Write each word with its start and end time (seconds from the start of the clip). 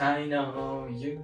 I 0.00 0.26
know 0.28 0.88
you. 0.88 1.22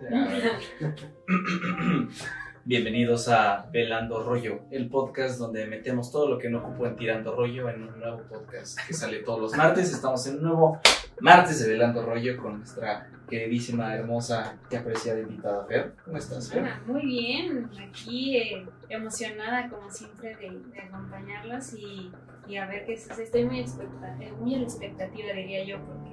Bienvenidos 2.64 3.28
a 3.28 3.66
Velando 3.70 4.22
Rollo, 4.24 4.60
el 4.70 4.88
podcast 4.88 5.38
donde 5.38 5.66
metemos 5.66 6.10
todo 6.10 6.28
lo 6.28 6.38
que 6.38 6.48
no 6.48 6.58
ocupó 6.58 6.86
en 6.86 6.96
Tirando 6.96 7.36
Rollo 7.36 7.68
en 7.68 7.82
un 7.88 7.98
nuevo 8.00 8.22
podcast 8.28 8.78
que 8.86 8.94
sale 8.94 9.18
todos 9.20 9.40
los 9.40 9.56
martes. 9.56 9.92
Estamos 9.92 10.26
en 10.26 10.36
un 10.36 10.42
nuevo 10.44 10.78
martes 11.20 11.62
de 11.64 11.72
Velando 11.72 12.04
Rollo 12.04 12.36
con 12.38 12.58
nuestra 12.58 13.10
queridísima, 13.28 13.94
hermosa 13.94 14.56
y 14.70 14.76
apreciada 14.76 15.20
invitada 15.20 15.66
Fer. 15.66 15.94
¿Cómo 16.04 16.16
estás, 16.16 16.50
Fer? 16.50 16.62
Hola, 16.62 16.82
muy 16.86 17.02
bien, 17.06 17.70
aquí 17.88 18.36
eh, 18.36 18.66
emocionada 18.88 19.68
como 19.68 19.90
siempre 19.90 20.34
de, 20.36 20.50
de 20.72 20.80
acompañarlos 20.80 21.74
y, 21.74 22.10
y 22.48 22.56
a 22.56 22.66
ver 22.66 22.84
qué 22.86 22.94
es. 22.94 23.08
Estoy 23.18 23.44
muy, 23.44 23.60
expecta- 23.60 24.16
eh, 24.20 24.32
muy 24.40 24.54
a 24.54 24.58
la 24.58 24.64
expectativa, 24.64 25.32
diría 25.34 25.64
yo, 25.64 25.78
porque 25.80 26.03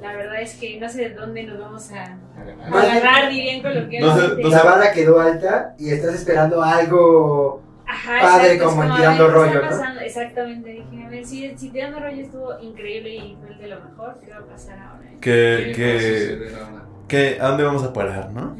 la 0.00 0.12
verdad 0.12 0.40
es 0.40 0.54
que 0.54 0.78
no 0.80 0.88
sé 0.88 1.08
de 1.08 1.14
dónde 1.14 1.42
nos 1.44 1.58
vamos 1.58 1.90
a, 1.92 2.04
a 2.04 2.70
Más 2.70 2.82
bien- 2.86 2.96
agarrar, 2.98 3.30
dirían 3.30 3.62
coloquialmente. 3.62 4.42
No 4.42 4.48
la 4.48 4.62
vara 4.62 4.92
quedó 4.92 5.20
alta 5.20 5.74
y 5.78 5.90
estás 5.90 6.14
esperando 6.14 6.62
algo. 6.62 7.62
Ajá, 7.86 8.18
padre 8.20 8.52
exacto, 8.54 8.68
como 8.70 8.84
en 8.84 8.90
a 8.92 8.96
Tirando 8.96 9.24
ver, 9.24 9.32
¿qué 9.32 9.38
Rollo, 9.38 9.62
¿no? 9.94 10.00
Exactamente, 10.00 10.68
dije, 10.70 11.04
a 11.04 11.08
ver, 11.08 11.24
si, 11.24 11.56
si 11.56 11.70
Tirando 11.70 12.00
Rollo 12.00 12.22
estuvo 12.22 12.60
increíble 12.60 13.14
y 13.14 13.36
fue 13.40 13.50
el 13.54 13.58
de 13.58 13.68
lo 13.68 13.80
mejor, 13.80 14.18
¿qué 14.20 14.30
va 14.30 14.36
a 14.36 14.44
pasar 14.46 14.78
ahora? 14.78 15.08
Que, 15.20 15.72
¿Qué 15.74 16.50
va 16.52 16.66
a 16.78 16.88
que, 17.08 17.38
¿a 17.40 17.48
dónde 17.48 17.64
vamos 17.64 17.82
a 17.84 17.92
parar, 17.94 18.30
no? 18.30 18.54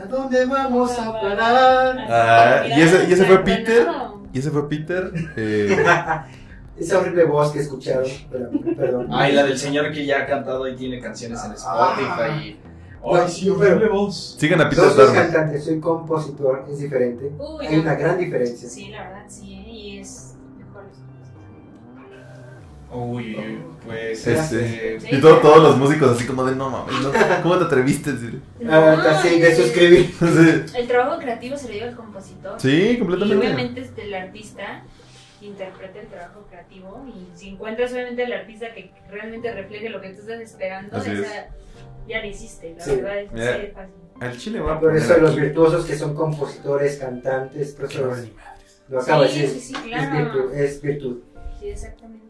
¿A 0.00 0.06
dónde 0.06 0.44
vamos 0.46 0.96
a 0.98 1.20
parar? 1.20 1.96
Ah, 2.08 2.62
¿y 2.68 2.80
ese- 2.80 3.06
y 3.08 3.12
ese 3.12 3.24
fue 3.24 3.38
Peter? 3.44 3.88
Y 4.32 4.38
ese 4.38 4.50
fue 4.52 4.68
Peter. 4.68 5.10
eh, 5.36 5.76
Esa 6.78 6.98
horrible 6.98 7.24
voz 7.24 7.52
que 7.52 7.60
escucharon. 7.60 8.08
pero- 8.30 8.50
Perdón. 8.76 9.08
Ay, 9.12 9.32
la 9.32 9.44
del 9.44 9.58
señor 9.58 9.92
que 9.92 10.04
ya 10.04 10.22
ha 10.22 10.26
cantado 10.26 10.68
y 10.68 10.76
tiene 10.76 11.00
canciones 11.00 11.42
en 11.44 11.52
Spotify. 11.52 12.48
y- 12.48 12.60
No, 13.04 13.14
Ay, 13.14 13.28
sí, 13.28 13.46
no, 13.46 13.54
horrible 13.54 13.88
voz. 13.88 14.36
sigan 14.38 14.60
a 14.60 14.68
Peter 14.68 14.84
No 14.84 14.90
soy 14.90 15.14
cantante, 15.14 15.60
soy 15.60 15.78
compositor, 15.80 16.64
es 16.70 16.78
diferente. 16.80 17.30
Uy, 17.38 17.66
Hay 17.66 17.76
no. 17.76 17.82
una 17.82 17.94
gran 17.94 18.18
diferencia. 18.18 18.68
Sí, 18.68 18.88
la 18.88 19.02
verdad, 19.04 19.24
sí, 19.28 19.54
¿eh? 19.54 19.70
y 19.70 19.98
es 20.00 20.34
mejor. 20.58 20.82
Uy, 22.92 23.36
pues. 23.84 24.26
Este, 24.26 24.96
este, 24.96 25.16
y 25.16 25.20
todo- 25.20 25.38
todos 25.38 25.62
los 25.62 25.76
músicos 25.78 26.16
así 26.16 26.26
como 26.26 26.44
de 26.44 26.56
no 26.56 26.70
mames, 26.70 26.94
no, 27.02 27.10
¿cómo 27.42 27.58
te 27.58 27.64
atreviste? 27.64 28.12
Sí, 28.16 28.40
Ah, 28.68 28.96
casi 29.02 29.40
de 29.40 29.48
el- 29.50 29.56
suscribir. 29.56 30.14
sí, 30.18 30.76
El 30.78 30.88
trabajo 30.88 31.18
creativo 31.20 31.56
se 31.56 31.68
lo 31.68 31.74
lleva 31.74 31.86
el 31.88 31.96
compositor. 31.96 32.60
Sí, 32.60 32.90
Y 32.90 32.98
completamente. 32.98 33.38
obviamente 33.46 33.80
este, 33.82 34.02
el 34.04 34.14
artista 34.14 34.82
interpreta 35.42 36.00
el 36.00 36.06
trabajo 36.08 36.46
creativo 36.48 37.04
y 37.08 37.36
si 37.36 37.48
encuentras 37.50 37.92
obviamente 37.92 38.24
al 38.24 38.32
artista 38.32 38.72
que 38.74 38.90
realmente 39.10 39.52
refleje 39.52 39.90
lo 39.90 40.00
que 40.00 40.10
tú 40.10 40.20
estás 40.20 40.40
esperando, 40.40 40.96
Así 40.96 41.10
es. 41.10 41.18
esa, 41.20 41.48
ya 42.08 42.20
lo 42.20 42.26
hiciste, 42.26 42.74
la 42.76 42.84
Sí. 42.84 42.96
verdad 42.96 43.18
es 43.20 43.32
Mira. 43.32 43.50
así 43.52 43.60
de 43.62 43.68
fácil. 43.72 43.94
Al 44.20 44.38
chile 44.38 44.60
va 44.60 44.74
a 44.76 44.80
Por 44.80 44.96
eso 44.96 45.18
los 45.18 45.36
virtuosos 45.36 45.84
que 45.84 45.96
son 45.96 46.14
compositores, 46.14 46.96
cantantes, 46.96 47.68
es- 47.78 48.00
madres. 48.00 48.30
lo 48.88 49.00
acabo 49.00 49.22
de 49.22 49.28
Sí, 49.28 49.42
decir. 49.42 49.60
sí, 49.60 49.74
sí, 49.74 49.92
Es 49.92 50.12
virtud, 50.12 50.54
es 50.54 50.82
virtud. 50.82 51.20
Sí, 51.60 51.68
exactamente. 51.68 52.26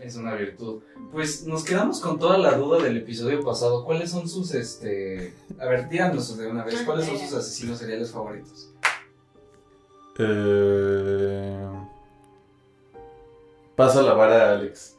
Es 0.00 0.16
una 0.16 0.34
virtud. 0.34 0.82
Pues 1.10 1.46
nos 1.46 1.64
quedamos 1.64 2.00
con 2.00 2.18
toda 2.18 2.36
la 2.38 2.52
duda 2.56 2.82
del 2.82 2.98
episodio 2.98 3.42
pasado. 3.42 3.84
¿Cuáles 3.84 4.10
son 4.10 4.28
sus, 4.28 4.54
este... 4.54 5.34
A 5.58 5.64
ver, 5.66 5.88
díganos 5.88 6.36
de 6.36 6.46
una 6.46 6.64
vez. 6.64 6.82
¿Cuáles 6.82 7.06
son 7.06 7.18
sus 7.18 7.32
asesinos 7.34 7.78
seriales 7.78 8.10
favoritos? 8.12 8.70
Eh, 10.18 11.66
Pasa 13.76 14.00
la 14.00 14.14
vara, 14.14 14.52
Alex. 14.52 14.98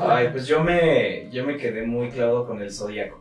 Ay, 0.00 0.28
pues 0.32 0.46
yo 0.46 0.62
me, 0.64 1.30
yo 1.30 1.44
me 1.44 1.56
quedé 1.56 1.86
muy 1.86 2.10
clavado 2.10 2.44
con 2.46 2.60
el 2.60 2.72
Zodíaco. 2.72 3.20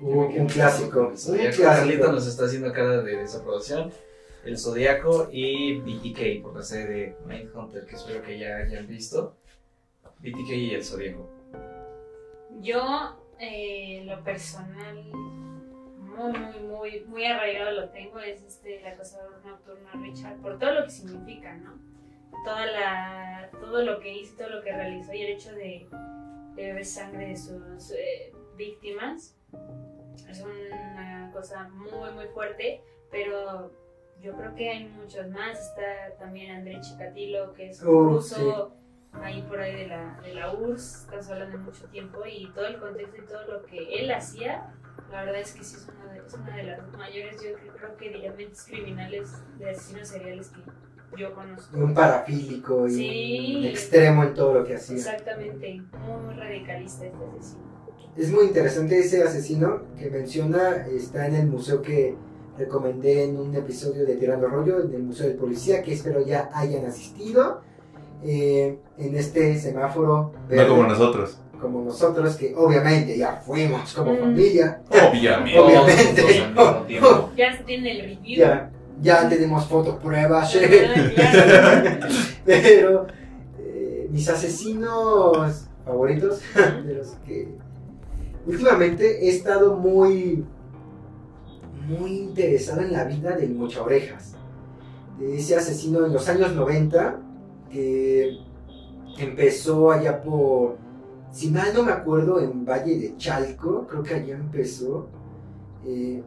Me 0.00 0.08
Un, 0.08 0.46
clásico. 0.48 1.12
Carlita 1.14 1.50
clásico. 1.56 2.12
nos 2.12 2.26
está 2.26 2.44
haciendo 2.46 2.72
cara 2.72 3.02
de 3.02 3.16
desaprobación. 3.16 3.92
El 4.44 4.58
Zodíaco 4.58 5.28
y 5.30 5.78
BTK 5.78 6.42
por 6.42 6.56
la 6.56 6.62
serie 6.62 6.86
de 6.86 7.16
Mindhunter, 7.26 7.86
que 7.86 7.94
espero 7.94 8.22
que 8.22 8.38
ya 8.38 8.56
hayan 8.56 8.88
visto. 8.88 9.36
BTK 10.18 10.50
y 10.50 10.74
el 10.74 10.84
Zodíaco. 10.84 11.30
Yo, 12.60 13.16
eh, 13.38 14.02
lo 14.04 14.22
personal, 14.24 15.04
muy, 15.04 16.32
muy, 16.32 16.60
muy, 16.60 17.04
muy 17.06 17.24
arraigado 17.24 17.70
lo 17.70 17.88
tengo, 17.90 18.18
es 18.18 18.42
este, 18.42 18.80
el 18.80 18.86
acosador 18.86 19.40
nocturno 19.44 19.88
Richard, 20.02 20.36
por 20.40 20.58
todo 20.58 20.72
lo 20.72 20.84
que 20.84 20.90
significa, 20.90 21.54
¿no? 21.54 21.93
Toda 22.44 22.66
la, 22.66 23.50
todo 23.52 23.82
lo 23.82 24.00
que 24.00 24.12
hizo, 24.12 24.36
todo 24.36 24.50
lo 24.50 24.62
que 24.62 24.72
realizó 24.72 25.12
y 25.12 25.22
el 25.22 25.32
hecho 25.32 25.52
de, 25.52 25.88
de 26.54 26.66
beber 26.66 26.84
sangre 26.84 27.28
de 27.28 27.36
sus 27.36 27.90
eh, 27.92 28.32
víctimas 28.56 29.36
es 30.28 30.42
una 30.42 31.30
cosa 31.32 31.68
muy, 31.68 32.12
muy 32.14 32.26
fuerte, 32.28 32.82
pero 33.10 33.72
yo 34.20 34.36
creo 34.36 34.54
que 34.54 34.70
hay 34.70 34.84
muchos 34.88 35.28
más. 35.30 35.60
Está 35.68 36.16
también 36.18 36.56
André 36.56 36.80
Chikatilo, 36.80 37.52
que 37.54 37.70
es 37.70 37.82
un 37.82 37.88
Oh, 37.88 38.04
ruso 38.10 38.76
ahí 39.12 39.42
por 39.42 39.60
ahí 39.60 39.74
de 39.76 39.86
la, 39.86 40.20
de 40.22 40.34
la 40.34 40.52
URSS, 40.52 41.02
estamos 41.02 41.30
hablando 41.30 41.58
de 41.58 41.64
mucho 41.64 41.86
tiempo, 41.86 42.20
y 42.26 42.50
todo 42.52 42.66
el 42.66 42.78
contexto 42.80 43.16
y 43.22 43.26
todo 43.26 43.46
lo 43.46 43.64
que 43.64 44.00
él 44.00 44.10
hacía, 44.10 44.74
la 45.10 45.24
verdad 45.24 45.40
es 45.40 45.52
que 45.54 45.62
sí 45.62 45.76
es 45.76 45.88
una 45.88 46.12
de, 46.12 46.18
es 46.18 46.34
una 46.34 46.56
de 46.56 46.62
las 46.64 46.88
mayores, 46.98 47.42
yo 47.42 47.54
creo, 47.54 47.74
creo 47.74 47.96
que 47.96 48.08
diría 48.08 48.32
mentes 48.32 48.64
criminales 48.64 49.32
de 49.58 49.70
asesinos 49.70 50.08
seriales 50.08 50.48
que 50.50 50.62
yo 51.16 51.34
conozco. 51.34 51.76
Un 51.78 51.94
parafílico 51.94 52.86
y 52.88 52.90
Sí. 52.92 53.54
un 53.58 53.64
extremo 53.64 54.22
en 54.24 54.34
todo 54.34 54.54
lo 54.54 54.64
que 54.64 54.74
hacía. 54.76 54.96
Exactamente, 54.96 55.80
muy, 56.06 56.22
muy 56.26 56.34
radicalista 56.34 57.04
este 57.06 57.18
asesino. 57.24 57.64
Es 58.16 58.30
muy 58.30 58.44
interesante 58.44 58.98
ese 58.98 59.22
asesino 59.22 59.82
que 59.98 60.08
menciona, 60.10 60.86
está 60.86 61.26
en 61.26 61.34
el 61.34 61.46
museo 61.46 61.82
que 61.82 62.14
recomendé 62.56 63.24
en 63.24 63.36
un 63.36 63.54
episodio 63.56 64.06
de 64.06 64.14
Tirando 64.16 64.46
Rollo, 64.46 64.82
en 64.84 64.94
el 64.94 65.02
Museo 65.02 65.26
de 65.28 65.34
Policía, 65.34 65.82
que 65.82 65.92
espero 65.94 66.24
ya 66.24 66.48
hayan 66.54 66.86
asistido. 66.86 67.60
eh, 68.26 68.78
en 68.96 69.16
este 69.16 69.58
semáforo 69.58 70.32
No 70.32 70.48
verde, 70.48 70.68
como 70.68 70.84
nosotros. 70.84 71.38
como 71.60 71.82
nosotros, 71.84 72.36
que 72.36 72.54
obviamente 72.56 73.18
ya 73.18 73.36
fuimos 73.36 73.92
como 73.92 74.14
Mm. 74.14 74.18
familia. 74.18 74.80
Obviamente. 74.88 75.58
Obviamente. 75.60 76.22
Tiempo. 76.86 77.30
Ya 77.36 77.54
se 77.54 77.64
tiene 77.64 77.90
el 77.90 78.00
review. 78.16 78.38
Ya, 78.38 78.70
ya 79.00 79.28
tenemos 79.28 79.66
fotopruebas. 79.66 80.56
Pero 82.44 83.06
eh, 83.58 84.08
mis 84.10 84.28
asesinos 84.28 85.66
favoritos, 85.84 86.40
de 86.86 86.94
los 86.94 87.08
que 87.26 87.48
últimamente 88.46 89.26
he 89.26 89.30
estado 89.30 89.76
muy, 89.76 90.44
muy 91.86 92.18
interesado 92.18 92.80
en 92.80 92.92
la 92.92 93.04
vida 93.04 93.36
del 93.36 93.54
Mocha 93.54 93.82
Orejas, 93.82 94.34
de 95.18 95.36
ese 95.36 95.56
asesino 95.56 96.04
en 96.06 96.12
los 96.12 96.28
años 96.28 96.54
90 96.54 97.20
que 97.70 98.38
empezó 99.18 99.90
allá 99.90 100.22
por, 100.22 100.76
si 101.30 101.50
mal 101.50 101.72
no 101.74 101.82
me 101.82 101.92
acuerdo, 101.92 102.40
en 102.40 102.64
Valle 102.64 102.98
de 102.98 103.16
Chalco, 103.16 103.86
creo 103.88 104.02
que 104.02 104.14
allá 104.14 104.36
empezó. 104.36 105.08
Eh, 105.86 106.22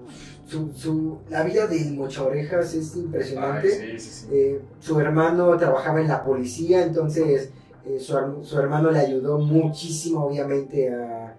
su, 0.46 0.72
su- 0.74 1.18
la 1.30 1.44
vida 1.44 1.68
del 1.68 1.94
Mocha 1.96 2.24
Orejas 2.24 2.74
es 2.74 2.96
impresionante. 2.96 3.68
Ay, 3.68 4.00
sí, 4.00 4.00
sí, 4.00 4.12
sí. 4.12 4.28
Eh, 4.32 4.62
su 4.80 5.00
hermano 5.00 5.58
trabajaba 5.58 6.00
en 6.02 6.08
la 6.08 6.24
policía, 6.24 6.84
entonces 6.86 7.52
eh, 7.86 8.00
su, 8.00 8.16
su 8.44 8.60
hermano 8.60 8.92
le 8.92 9.00
ayudó 9.00 9.40
muchísimo, 9.40 10.26
obviamente, 10.26 10.94
a, 10.94 11.38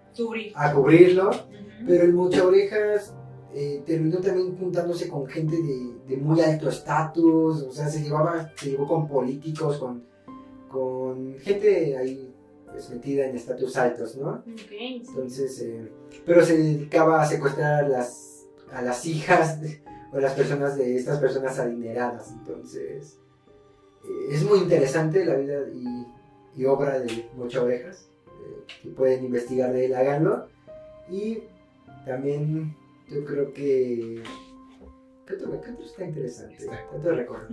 a 0.54 0.72
cubrirlo. 0.74 1.30
Pero 1.86 2.04
el 2.04 2.12
Mucha 2.12 2.44
Orejas 2.44 3.14
eh, 3.54 3.82
terminó 3.86 4.18
también 4.18 4.58
juntándose 4.58 5.08
con 5.08 5.26
gente 5.26 5.56
de, 5.56 5.92
de 6.08 6.16
muy 6.20 6.40
alto 6.40 6.68
estatus, 6.68 7.62
o 7.62 7.72
sea, 7.72 7.88
se 7.88 8.02
llevaba, 8.02 8.50
se 8.56 8.70
llevó 8.72 8.86
con 8.86 9.06
políticos, 9.08 9.78
con, 9.78 10.02
con 10.68 11.34
gente 11.38 11.96
ahí 11.96 12.27
pues, 12.70 12.90
metida 12.90 13.26
en 13.26 13.36
estatus 13.36 13.76
altos, 13.76 14.16
¿no? 14.16 14.30
Ok, 14.30 14.44
sí. 14.68 15.02
Entonces, 15.08 15.60
eh, 15.62 15.90
pero 16.26 16.44
se 16.44 16.56
dedicaba 16.56 17.22
a 17.22 17.26
secuestrar 17.26 17.84
a 17.84 17.88
las, 17.88 18.46
a 18.72 18.82
las 18.82 19.04
hijas 19.06 19.60
de- 19.60 19.82
o 20.12 20.16
a 20.16 20.20
las 20.20 20.32
personas 20.34 20.76
de 20.76 20.96
estas 20.96 21.18
personas 21.18 21.58
adineradas. 21.58 22.30
Entonces, 22.32 23.18
eh, 24.04 24.28
es 24.34 24.44
muy 24.44 24.58
interesante 24.60 25.24
la 25.24 25.34
vida 25.36 25.60
y, 25.74 26.06
y 26.60 26.64
obra 26.64 26.98
de 27.00 27.28
Mocha 27.36 27.62
Orejas. 27.62 28.08
eh, 28.26 28.64
que 28.82 28.88
pueden 28.90 29.24
investigar 29.24 29.72
de 29.72 29.86
él, 29.86 29.94
háganlo. 29.94 30.46
Y 31.10 31.42
también 32.06 32.74
yo 33.10 33.24
creo 33.24 33.52
que... 33.52 34.22
¿Qué 35.26 35.34
otro, 35.34 35.60
qué 35.60 35.70
otro 35.72 35.84
está 35.84 36.04
interesante? 36.06 36.56
Está. 36.56 36.86
De 37.02 37.12
recordar. 37.12 37.48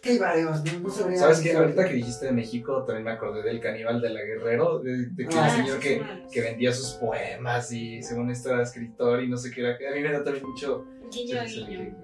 ¿Qué 0.00 0.10
hay 0.10 0.18
varios? 0.18 0.64
No, 0.82 0.90
sabría. 0.90 1.18
¿Sabes 1.18 1.40
qué? 1.40 1.52
Ahorita 1.52 1.86
que 1.86 1.94
dijiste 1.94 2.26
de 2.26 2.32
México, 2.32 2.84
también 2.84 3.04
me 3.04 3.10
acordé 3.12 3.42
del 3.42 3.60
caníbal 3.60 4.00
de 4.00 4.10
la 4.10 4.22
Guerrero, 4.22 4.78
de, 4.78 5.06
de 5.10 5.26
que 5.26 5.36
Ah, 5.38 5.46
el 5.48 5.56
señor 5.64 5.82
sí, 5.82 5.88
que, 5.88 5.98
sí. 5.98 6.04
que 6.32 6.40
vendía 6.40 6.72
sus 6.72 6.92
poemas 6.94 7.70
y 7.72 8.02
según 8.02 8.30
esto 8.30 8.50
era 8.50 8.62
escritor 8.62 9.22
y 9.22 9.28
no 9.28 9.36
sé 9.36 9.50
qué 9.50 9.60
era. 9.60 9.70
A 9.90 9.94
mí 9.94 10.00
me 10.00 10.12
da 10.12 10.22
también 10.24 10.46
mucho. 10.46 10.84
Guiño, 11.12 11.42
guiño. 11.44 11.94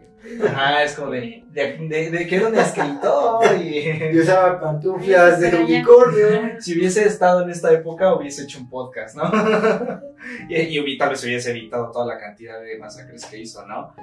Ajá, 0.47 0.85
es 0.85 0.93
como 0.95 1.11
de, 1.13 1.45
de, 1.51 1.79
de, 1.89 2.11
de 2.11 2.27
que 2.27 2.37
era 2.37 2.49
un 2.49 2.55
escritor 2.55 3.57
y 3.57 4.19
usaba 4.21 4.61
pantuflas 4.61 5.41
de 5.41 5.57
unicornio. 5.57 6.27
si 6.61 6.77
hubiese 6.79 7.07
estado 7.07 7.43
en 7.43 7.51
esta 7.51 7.73
época 7.73 8.15
hubiese 8.15 8.43
hecho 8.43 8.59
un 8.59 8.69
podcast, 8.69 9.17
¿no? 9.17 9.23
y, 10.51 10.79
y 10.79 10.99
tal 10.99 11.11
vez 11.11 11.25
hubiese 11.25 11.51
evitado 11.51 11.91
toda 11.91 12.05
la 12.05 12.19
cantidad 12.19 12.61
de 12.61 12.77
masacres 12.79 13.25
que 13.25 13.39
hizo, 13.39 13.67
¿no? 13.67 13.95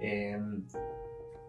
Eh, 0.00 0.38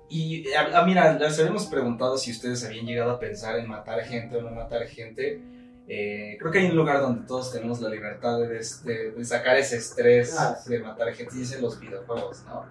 y 0.09 0.51
a, 0.53 0.79
a- 0.79 0.85
mira, 0.85 1.17
les 1.17 1.39
habíamos 1.39 1.65
preguntado 1.67 2.17
si 2.17 2.31
ustedes 2.31 2.63
habían 2.65 2.85
llegado 2.85 3.11
a 3.11 3.19
pensar 3.19 3.57
en 3.59 3.67
matar 3.67 4.01
gente 4.03 4.37
o 4.37 4.41
no 4.41 4.51
matar 4.51 4.85
gente. 4.87 5.41
Eh, 5.89 6.35
creo 6.39 6.51
que 6.51 6.59
hay 6.59 6.65
un 6.69 6.75
lugar 6.75 6.99
donde 6.99 7.25
todos 7.25 7.51
tenemos 7.53 7.79
la 7.79 7.89
libertad 7.89 8.39
de, 8.39 8.47
de- 8.83 9.11
de 9.11 9.25
sacar 9.25 9.55
ese 9.57 9.77
estrés 9.77 10.35
Ah, 10.37 10.57
sí. 10.61 10.69
de 10.71 10.79
matar 10.79 11.13
gente 11.13 11.33
y 11.37 11.43
es 11.43 11.53
en 11.53 11.61
los 11.61 11.79
videojuegos, 11.79 12.43
¿no? 12.45 12.65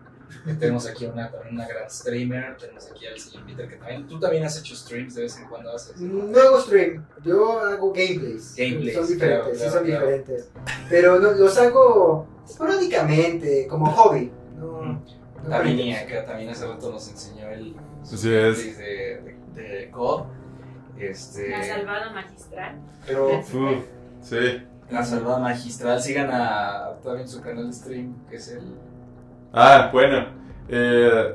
Eh, 0.47 0.55
tenemos 0.59 0.87
aquí 0.87 1.06
una, 1.06 1.31
también 1.31 1.55
una 1.55 1.67
gran 1.69 1.88
streamer, 1.88 2.56
tenemos 2.59 2.91
aquí 2.91 3.06
al 3.06 3.19
señor 3.19 3.47
Peter 3.47 3.69
que 3.69 3.77
también, 3.77 4.06
tú 4.09 4.19
también 4.21 4.44
has 4.44 4.59
hecho 4.59 4.75
streams 4.75 5.15
de 5.15 5.23
vez 5.23 5.38
en 5.38 5.49
cuando 5.49 5.73
haces. 5.73 5.97
No 6.00 6.38
hago 6.41 6.61
stream, 6.61 7.06
yo 7.25 7.61
hago 7.61 7.93
gameplays. 7.93 8.55
Gameplays, 8.56 8.94
Son 8.97 9.06
diferentes, 9.06 9.56
claro, 9.59 9.71
sí 9.71 9.77
son 9.77 9.85
claro. 9.85 10.06
diferentes. 10.06 10.49
Pero 10.91 11.21
no- 11.21 11.31
los 11.33 11.56
hago 11.59 12.27
esporádicamente, 12.47 13.67
como 13.69 13.87
hobby. 13.93 14.31
No, 14.59 14.83
no 14.83 15.03
También, 15.49 15.97
acá 15.97 16.25
también 16.25 16.51
hace 16.51 16.67
rato 16.67 16.91
nos 16.93 17.09
enseñó 17.09 17.49
el 17.51 17.75
Así 18.03 18.33
es. 18.35 18.79
de, 18.79 19.21
de, 19.55 19.63
de 19.63 19.91
COD. 19.91 20.25
Este, 20.99 21.51
La 21.51 21.63
salvada 21.63 22.11
magistral. 22.13 22.77
pero 23.07 23.39
Uf, 23.39 23.55
sí. 24.23 24.63
la 24.91 25.05
salvada 25.05 25.39
magistral, 25.41 26.01
sigan 26.01 26.31
a 26.33 26.95
también 27.03 27.29
su 27.29 27.41
canal 27.43 27.67
de 27.67 27.73
stream, 27.73 28.15
que 28.31 28.37
es 28.37 28.49
el 28.49 28.63
Ah, 29.53 29.91
bueno. 29.93 30.27
Eh, 30.69 31.35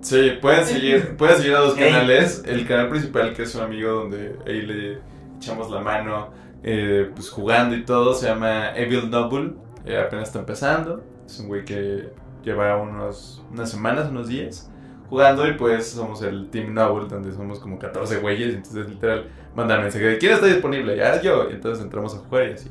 sí, 0.00 0.32
pueden 0.40 0.64
seguir, 0.66 1.16
pueden 1.16 1.36
seguir 1.38 1.54
a 1.54 1.60
dos 1.60 1.74
canales. 1.74 2.42
El 2.46 2.66
canal 2.66 2.88
principal, 2.88 3.34
que 3.34 3.42
es 3.42 3.54
un 3.54 3.62
amigo 3.62 3.90
donde 3.92 4.36
ahí 4.46 4.62
le 4.62 4.98
echamos 5.36 5.70
la 5.70 5.80
mano, 5.80 6.30
eh, 6.62 7.10
pues 7.14 7.30
jugando 7.30 7.76
y 7.76 7.84
todo, 7.84 8.14
se 8.14 8.26
llama 8.26 8.74
Evil 8.76 9.10
Noble. 9.10 9.54
Eh, 9.86 9.96
apenas 9.98 10.28
está 10.28 10.40
empezando. 10.40 11.02
Es 11.24 11.38
un 11.40 11.48
güey 11.48 11.64
que 11.64 12.10
lleva 12.48 12.76
unos, 12.76 13.44
unas 13.50 13.70
semanas, 13.70 14.08
unos 14.10 14.28
días 14.28 14.70
jugando 15.08 15.46
y 15.48 15.54
pues 15.54 15.88
somos 15.88 16.22
el 16.22 16.50
Team 16.50 16.74
Noble, 16.74 17.08
donde 17.08 17.32
somos 17.32 17.58
como 17.58 17.78
14 17.78 18.18
güeyes. 18.18 18.54
Entonces, 18.54 18.88
literal, 18.88 19.28
mandan 19.54 19.82
mensaje 19.82 20.04
de 20.04 20.18
quién 20.18 20.32
está 20.32 20.46
disponible, 20.46 20.96
ya 20.96 21.20
yo. 21.20 21.48
Y 21.50 21.54
entonces 21.54 21.82
entramos 21.82 22.14
a 22.14 22.18
jugar 22.18 22.48
y 22.48 22.52
así. 22.52 22.68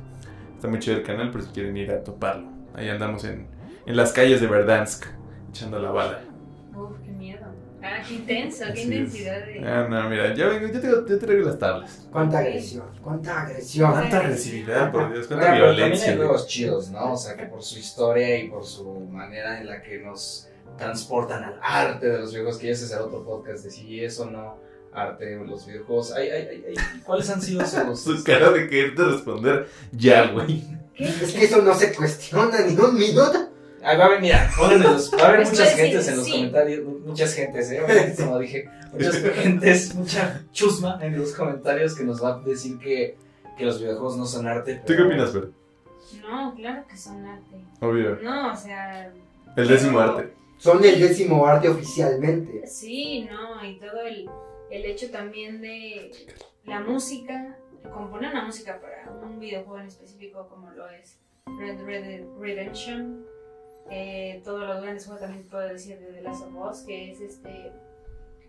Está 0.56 0.68
muy 0.68 0.80
chido 0.80 0.98
el 0.98 1.04
canal 1.04 1.32
por 1.32 1.42
si 1.42 1.50
quieren 1.50 1.76
ir 1.78 1.92
a 1.92 2.04
toparlo. 2.04 2.48
Ahí 2.74 2.90
andamos 2.90 3.24
en, 3.24 3.48
en 3.86 3.96
las 3.96 4.12
calles 4.12 4.42
de 4.42 4.48
Verdansk, 4.48 5.06
echando 5.50 5.80
la 5.80 5.92
bala. 5.92 6.20
Ah, 7.90 8.04
qué 8.08 8.14
intenso, 8.16 8.66
qué 8.66 8.72
Así 8.72 8.80
es. 8.82 8.86
intensidad 8.88 9.46
de. 9.46 9.62
Ah, 9.66 9.88
no, 9.90 10.10
mira, 10.10 10.34
yo, 10.34 10.50
vengo- 10.50 10.68
yo, 10.68 10.80
tengo, 10.82 11.08
yo 11.08 11.20
traigo 11.20 11.46
las 11.48 11.58
tablas. 11.60 12.08
Cuánta 12.12 12.40
agresión, 12.40 12.86
cuánta 13.02 13.42
agresión. 13.44 13.92
Cuánta 13.92 14.18
agresividad, 14.20 14.92
por 14.92 15.14
Dios, 15.14 15.28
cuánta 15.28 15.54
violencia. 15.54 15.88
También 15.90 16.10
hay 16.12 16.18
juegos 16.18 16.48
chidos, 16.48 16.92
¿no? 16.92 17.14
O 17.14 17.18
sea, 17.18 17.36
que 17.38 17.46
por 17.46 17.64
su 17.64 17.80
historia 17.80 18.38
y 18.40 18.50
por 18.50 18.66
su 18.66 18.86
manera 19.10 19.60
en 19.62 19.68
la 19.68 19.82
que 19.82 20.00
nos 20.00 20.50
transportan 20.78 21.44
al 21.44 21.60
arte 21.62 22.08
de 22.10 22.20
los 22.20 22.32
videojuegos, 22.32 22.60
que 22.60 22.68
ya 22.68 22.74
ese 22.74 22.88
será 22.88 23.04
otro 23.04 23.24
podcast 23.24 23.64
de 23.64 23.72
si 23.72 24.04
es 24.04 24.20
o 24.20 24.30
no 24.30 24.60
arte 24.94 25.36
los 25.46 25.66
videojuegos. 25.66 26.12
Ay, 26.14 26.30
ay, 26.30 26.48
ay, 26.52 26.64
ay, 26.70 27.02
¿Cuáles 27.06 27.30
han 27.30 27.42
sido 27.42 27.66
sus... 27.66 28.00
Su 28.18 28.24
cara 28.24 28.52
de 28.52 28.68
quererte 28.68 29.04
responder 29.04 29.68
ya, 29.92 30.32
güey. 30.32 30.64
Es 30.96 31.34
que 31.34 31.46
eso 31.46 31.62
no 31.62 31.74
se 31.76 31.94
cuestiona 31.94 32.62
ni 32.62 32.76
un 32.76 32.96
minuto. 32.96 33.50
Ahí 33.84 33.98
va 33.98 34.04
a 34.04 34.08
haber, 34.08 34.22
mira, 34.22 34.50
los- 34.80 35.14
va 35.14 35.22
a 35.24 35.28
haber 35.28 35.38
Pues 35.42 35.52
muchas 35.52 35.76
gentes 35.76 36.08
en 36.08 36.18
los 36.18 36.26
sí. 36.26 36.32
comentarios, 36.32 36.84
muchas 37.06 37.34
gentes, 37.34 37.72
¿eh? 37.72 38.16
Como 38.18 38.40
dije, 38.40 38.70
muchas 38.92 39.16
gentes, 39.36 39.96
mucha 39.96 40.42
chusma 40.52 41.00
en 41.02 41.18
los 41.18 41.34
comentarios 41.34 41.96
que 41.96 42.04
nos 42.04 42.24
va 42.24 42.36
a 42.36 42.40
decir 42.40 42.78
que, 42.80 43.18
que 43.58 43.66
los 43.66 43.80
videojuegos 43.80 44.18
no 44.18 44.26
son 44.26 44.48
arte. 44.48 44.82
¿Tú 44.86 44.94
qué 44.96 45.02
opinas, 45.04 45.32
Fer? 45.32 45.50
No, 46.22 46.54
claro 46.56 46.86
que 46.88 46.98
son 46.98 47.26
arte. 47.26 47.56
Obvio. 47.82 48.18
No, 48.22 48.52
o 48.54 48.56
sea. 48.56 49.12
El 49.56 49.68
décimo 49.68 50.00
pero- 50.00 50.18
arte. 50.18 50.34
Son 50.60 50.84
el 50.84 51.00
décimo 51.00 51.46
arte 51.46 51.70
oficialmente. 51.70 52.66
Sí, 52.66 53.28
no, 53.32 53.64
y 53.64 53.78
todo 53.80 54.02
el, 54.02 54.28
el 54.72 54.86
hecho 54.86 55.12
también 55.12 55.62
de 55.62 56.12
la 56.66 56.80
música, 56.80 57.56
componer 57.94 58.32
una 58.32 58.44
música 58.46 58.82
para 58.82 59.12
un 59.24 59.40
videojuego 59.40 59.80
en 59.80 59.86
específico 59.86 60.48
como 60.50 60.72
lo 60.72 60.90
es 60.90 61.20
Red 61.60 61.82
Red 61.86 62.26
Redemption, 62.40 63.24
eh, 63.90 64.42
todos 64.44 64.68
los 64.68 64.82
grandes 64.82 65.06
juegos 65.06 65.22
también 65.22 65.48
puedo 65.48 65.68
decir 65.68 66.00
de 66.00 66.14
The 66.14 66.22
Last 66.22 66.44
of 66.46 66.56
Us, 66.56 66.82
que 66.82 67.12
es 67.12 67.22
este 67.22 67.72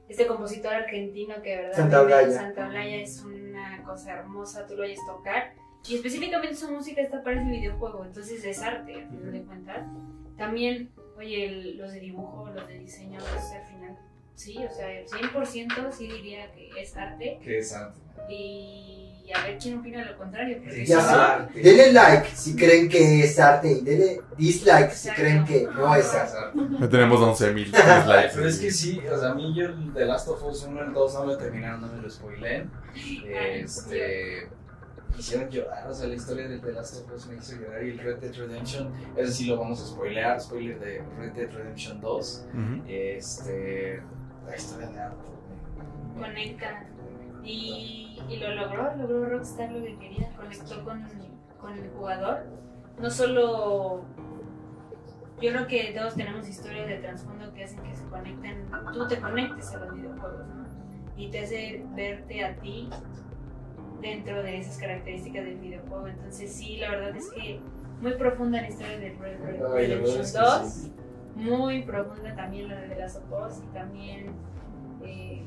este 0.08 0.26
compositor 0.26 0.72
argentino 0.72 1.42
que 1.42 1.50
de 1.50 1.56
verdad 1.64 1.76
Santa 1.76 2.00
Olaya. 2.02 2.30
Santa 2.30 2.68
Olaya 2.68 2.96
es 2.96 3.22
una 3.22 3.82
cosa 3.84 4.12
hermosa, 4.14 4.66
tú 4.66 4.74
lo 4.74 4.84
oyes 4.84 5.00
tocar 5.06 5.52
y 5.86 5.96
específicamente 5.96 6.54
su 6.56 6.70
música 6.70 7.02
está 7.02 7.22
para 7.22 7.40
ese 7.42 7.50
videojuego, 7.50 8.04
entonces 8.06 8.42
es 8.44 8.62
arte, 8.62 8.94
al 8.94 9.08
final 9.10 9.32
de 9.32 9.42
cuentas. 9.42 9.86
También, 10.38 10.90
oye, 11.18 11.44
el- 11.46 11.76
los 11.76 11.92
de 11.92 12.00
dibujo, 12.00 12.48
los 12.48 12.66
de 12.68 12.78
diseño, 12.78 13.18
pues, 13.18 13.52
al 13.52 13.66
final, 13.66 13.98
sí, 14.34 14.56
o 14.64 14.70
sea, 14.70 14.88
100% 15.06 15.92
sí 15.92 16.08
diría 16.10 16.50
que 16.52 16.70
es 16.80 16.96
arte. 16.96 17.38
Que 17.42 17.58
es 17.58 17.72
arte. 17.74 17.98
Y 18.30 18.97
a 19.32 19.44
ver 19.44 19.58
quién 19.58 19.78
opina 19.78 20.04
lo 20.04 20.16
contrario. 20.16 20.58
Sí, 20.70 20.86
Ya 20.86 21.48
denle 21.54 21.92
like 21.92 22.28
si 22.34 22.56
creen 22.56 22.88
que 22.88 23.24
es 23.24 23.38
arte 23.38 23.70
y 23.72 23.80
denle 23.82 24.20
dislike 24.36 24.90
si 24.92 25.08
Exacto. 25.08 25.22
creen 25.22 25.44
que 25.44 25.68
no 25.74 25.94
es 25.94 26.14
arte. 26.14 26.58
Ya 26.80 26.88
tenemos 26.88 27.20
11.000 27.20 27.54
dislikes. 27.64 28.30
Pero 28.34 28.48
es 28.48 28.58
que 28.58 28.70
sí, 28.70 29.00
o 29.12 29.18
sea, 29.18 29.30
a 29.30 29.34
mí 29.34 29.54
yo 29.54 29.66
el 29.66 29.92
The 29.92 30.04
Last 30.06 30.28
of 30.28 30.42
Us 30.44 30.64
1 30.64 30.80
y 30.80 30.86
el 30.86 30.92
2 30.92 31.14
no 31.14 31.26
lo 31.26 31.36
terminaron, 31.38 31.80
no 31.80 31.88
me 31.92 32.00
lo 32.02 32.08
spoilé. 32.10 32.66
Este. 33.26 34.48
Me 35.10 35.18
hicieron 35.22 35.48
llorar, 35.50 35.90
o 35.90 35.92
sea, 35.94 36.06
la 36.06 36.14
historia 36.14 36.46
de 36.46 36.58
The 36.60 36.72
Last 36.72 36.96
of 36.96 37.12
Us 37.12 37.26
me 37.26 37.36
hizo 37.36 37.56
llorar 37.56 37.82
y 37.82 37.90
el 37.90 37.98
Red 37.98 38.18
Dead 38.18 38.32
Redemption, 38.34 38.92
ese 39.16 39.32
sí 39.32 39.46
lo 39.46 39.56
vamos 39.56 39.80
a 39.82 39.86
spoilear, 39.86 40.40
spoiler 40.40 40.78
de 40.78 41.02
Red 41.18 41.32
Dead 41.32 41.50
Redemption 41.50 42.00
2. 42.00 42.44
Ujú. 42.54 42.82
Este. 42.86 44.00
La 44.46 44.56
historia 44.56 44.86
de 44.86 44.92
me- 44.94 46.20
Conecta. 46.20 46.86
Y, 47.48 48.18
y 48.28 48.36
lo 48.36 48.54
logró, 48.54 48.94
logró 48.96 49.24
Rockstar 49.30 49.72
lo 49.72 49.82
que 49.82 49.96
quería, 49.96 50.30
conectó 50.36 50.84
con, 50.84 51.02
con 51.60 51.72
el 51.72 51.90
jugador. 51.90 52.44
No 53.00 53.10
solo. 53.10 54.04
Yo 55.40 55.52
creo 55.52 55.66
que 55.66 55.94
todos 55.96 56.14
tenemos 56.14 56.48
historias 56.48 56.88
de 56.88 56.98
trasfondo 56.98 57.54
que 57.54 57.64
hacen 57.64 57.80
que 57.82 57.94
se 57.94 58.04
conecten, 58.06 58.66
tú 58.92 59.06
te 59.06 59.20
conectes 59.20 59.72
a 59.72 59.78
los 59.78 59.94
videojuegos, 59.94 60.46
¿no? 60.48 60.66
Y 61.16 61.30
te 61.30 61.40
hace 61.40 61.84
verte 61.94 62.44
a 62.44 62.56
ti 62.56 62.90
dentro 64.00 64.42
de 64.42 64.58
esas 64.58 64.78
características 64.78 65.44
del 65.44 65.58
videojuego. 65.58 66.08
Entonces, 66.08 66.52
sí, 66.52 66.76
la 66.78 66.90
verdad 66.90 67.16
es 67.16 67.30
que 67.30 67.60
muy 68.00 68.14
profunda 68.14 68.60
la 68.60 68.68
historia 68.68 68.98
de 68.98 69.10
Red 69.10 69.40
verdad 69.40 69.72
Redemption 69.72 70.20
es 70.20 70.32
que 70.32 70.38
2 70.38 70.66
sí. 70.66 70.92
muy 71.36 71.82
profunda 71.82 72.34
también 72.34 72.68
la 72.68 72.80
de 72.80 73.04
of 73.04 73.22
Us 73.46 73.62
y 73.62 73.66
también 73.74 74.26
eh, 75.02 75.44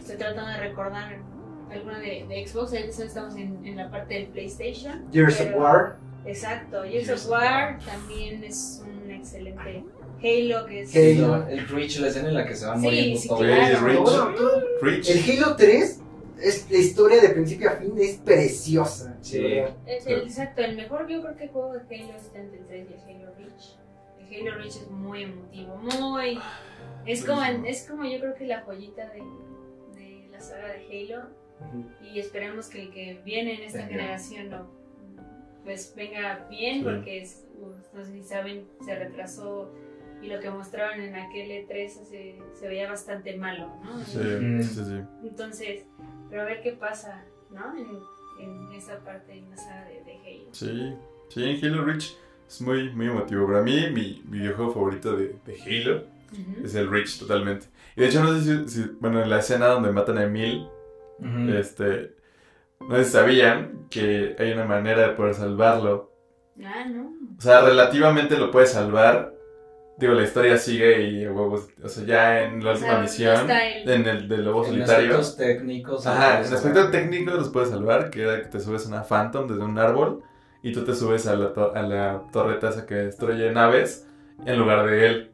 estoy 0.00 0.16
tratando 0.16 0.50
de 0.50 0.56
recordar 0.56 1.18
alguna 1.70 1.98
de, 2.00 2.26
de 2.28 2.46
Xbox, 2.46 2.72
ahí 2.72 2.84
estamos 2.88 3.36
en, 3.36 3.64
en 3.64 3.76
la 3.76 3.90
parte 3.90 4.14
del 4.14 4.26
PlayStation. 4.26 5.06
Gears 5.12 5.40
of 5.40 5.54
War. 5.56 5.96
Exacto, 6.26 6.82
Gears 6.82 7.10
of 7.10 7.30
War 7.30 7.78
también 7.84 8.42
es 8.44 8.82
un 8.84 9.10
excelente 9.10 9.84
Halo 10.22 10.66
que 10.66 10.80
es... 10.82 10.94
Halo. 10.94 11.46
El 11.48 11.66
Reach, 11.68 11.98
la 11.98 12.08
escena 12.08 12.28
en 12.28 12.34
la 12.34 12.44
que 12.46 12.54
se 12.54 12.66
van 12.66 12.78
Sí, 12.80 12.86
muriendo 12.86 13.18
sí, 13.20 13.28
todos. 13.28 13.40
claro. 13.42 14.34
Rich. 14.82 15.08
El 15.10 15.38
Halo 15.42 15.56
3 15.56 16.00
es 16.42 16.70
la 16.70 16.76
historia 16.78 17.22
de 17.22 17.28
principio 17.30 17.70
a 17.70 17.72
fin 17.74 17.92
es 17.98 18.16
preciosa. 18.16 19.16
Sí. 19.22 19.42
Es 19.86 20.06
el- 20.06 20.22
exacto, 20.22 20.60
el 20.62 20.76
mejor 20.76 21.08
yo 21.08 21.22
creo 21.22 21.36
que 21.36 21.48
juego 21.48 21.72
de 21.72 21.78
Halo 21.80 22.14
es 22.16 22.30
entre 22.34 22.58
el 22.58 22.66
3 22.66 22.86
y 22.90 22.92
el 23.12 23.16
Halo 23.22 23.34
Reach. 23.38 23.76
El 24.30 24.46
Halo 24.48 24.58
Reach 24.58 24.76
es 24.76 24.90
muy 24.90 25.22
emotivo, 25.22 25.76
muy... 25.76 26.38
Es 27.06 27.24
como, 27.24 27.42
es 27.42 27.86
como 27.88 28.04
yo 28.04 28.20
creo 28.20 28.34
que 28.34 28.44
la 28.46 28.60
joyita 28.60 29.06
de, 29.08 29.20
de 29.20 29.49
la 30.40 30.46
saga 30.46 30.68
de 30.72 30.86
Halo 30.86 31.22
y 32.02 32.18
esperemos 32.18 32.68
que 32.70 32.82
el 32.82 32.90
que 32.90 33.20
viene 33.24 33.54
en 33.56 33.62
esta 33.64 33.78
Venga. 33.80 33.90
generación 33.90 34.50
lo, 34.50 34.66
pues 35.64 35.92
venga 35.94 36.46
bien 36.48 36.78
Sí. 36.78 36.84
porque 36.84 37.20
es, 37.22 37.46
no 37.92 38.04
si 38.04 38.22
saben, 38.22 38.66
se 38.84 38.98
retrasó 38.98 39.70
y 40.22 40.26
lo 40.28 40.40
que 40.40 40.50
mostraron 40.50 41.00
en 41.00 41.14
aquel 41.14 41.50
E3 41.50 41.88
se, 41.88 42.38
se 42.54 42.68
veía 42.68 42.88
bastante 42.88 43.36
malo, 43.36 43.68
¿no? 43.84 43.98
Sí, 44.04 44.62
sí, 44.62 44.84
sí. 44.84 45.00
Entonces, 45.22 45.84
pero 46.30 46.42
a 46.42 46.44
ver 46.46 46.62
qué 46.62 46.72
pasa, 46.72 47.24
¿no? 47.50 47.76
En, 47.76 47.86
en 48.42 48.72
esa 48.72 48.98
parte, 49.04 49.36
en 49.36 49.50
la 49.50 49.56
saga 49.56 49.84
de, 49.86 50.02
de 50.04 50.12
Halo. 50.16 50.48
Sí, 50.52 50.94
sí, 51.28 51.60
Halo 51.62 51.84
Reach 51.84 52.16
es 52.48 52.60
muy, 52.62 52.90
muy 52.94 53.06
emotivo. 53.06 53.46
Para 53.46 53.62
mí, 53.62 53.86
mi, 53.92 54.22
mi 54.26 54.38
videojuego 54.40 54.72
favorito 54.72 55.16
de, 55.16 55.36
de 55.46 55.60
Halo 55.62 56.04
Es 56.64 56.74
el 56.74 56.90
Rich 56.90 57.18
totalmente. 57.20 57.66
Y 57.96 58.00
de 58.02 58.08
hecho, 58.08 58.22
no 58.22 58.32
sé 58.38 58.40
si, 58.42 58.68
si- 58.68 58.90
bueno, 59.00 59.22
en 59.22 59.30
la 59.30 59.38
escena 59.40 59.66
donde 59.68 59.90
matan 59.92 60.18
a 60.18 60.24
Emil, 60.24 60.68
este, 61.48 62.14
no 62.80 62.96
sé 62.96 63.04
si 63.04 63.10
sabían 63.10 63.86
que 63.90 64.36
hay 64.38 64.52
una 64.52 64.64
manera 64.64 65.02
de 65.08 65.14
poder 65.14 65.34
salvarlo. 65.34 66.12
Ah, 66.64 66.84
no. 66.88 67.12
O 67.38 67.40
sea, 67.40 67.60
relativamente 67.62 68.36
lo 68.38 68.50
puedes 68.50 68.70
salvar. 68.70 69.34
Digo, 69.98 70.14
la 70.14 70.22
historia 70.22 70.56
sigue 70.56 71.02
y 71.10 71.24
a 71.26 71.32
huevos, 71.32 71.68
o 71.82 71.88
sea, 71.88 72.04
ya 72.06 72.42
en 72.44 72.64
la 72.64 72.70
O 72.70 72.72
última 72.74 72.92
sea, 72.92 73.00
misión, 73.00 73.50
en 73.50 74.06
el 74.06 74.28
de 74.28 74.38
Lobo 74.38 74.64
En 74.64 74.70
Solitario. 74.70 75.18
aspectos 75.18 75.36
técnicos. 75.36 76.06
Ajá, 76.06 76.40
en 76.46 76.54
aspecto 76.54 76.90
técnico 76.90 77.32
los 77.32 77.50
puedes 77.50 77.68
salvar, 77.68 78.08
que 78.08 78.22
era 78.22 78.40
que 78.40 78.48
te 78.48 78.60
subes 78.60 78.86
a 78.86 78.88
una 78.88 79.02
Phantom 79.02 79.46
desde 79.46 79.62
un 79.62 79.78
árbol 79.78 80.22
y 80.62 80.72
tú 80.72 80.84
te 80.84 80.94
subes 80.94 81.26
a 81.26 81.36
la, 81.36 81.52
to- 81.52 81.74
a 81.74 81.82
la 81.82 82.22
torreta 82.32 82.70
esa 82.70 82.86
que 82.86 82.94
destruye 82.94 83.50
naves 83.52 84.06
en 84.46 84.58
lugar 84.58 84.86
de 84.86 85.06
él. 85.06 85.30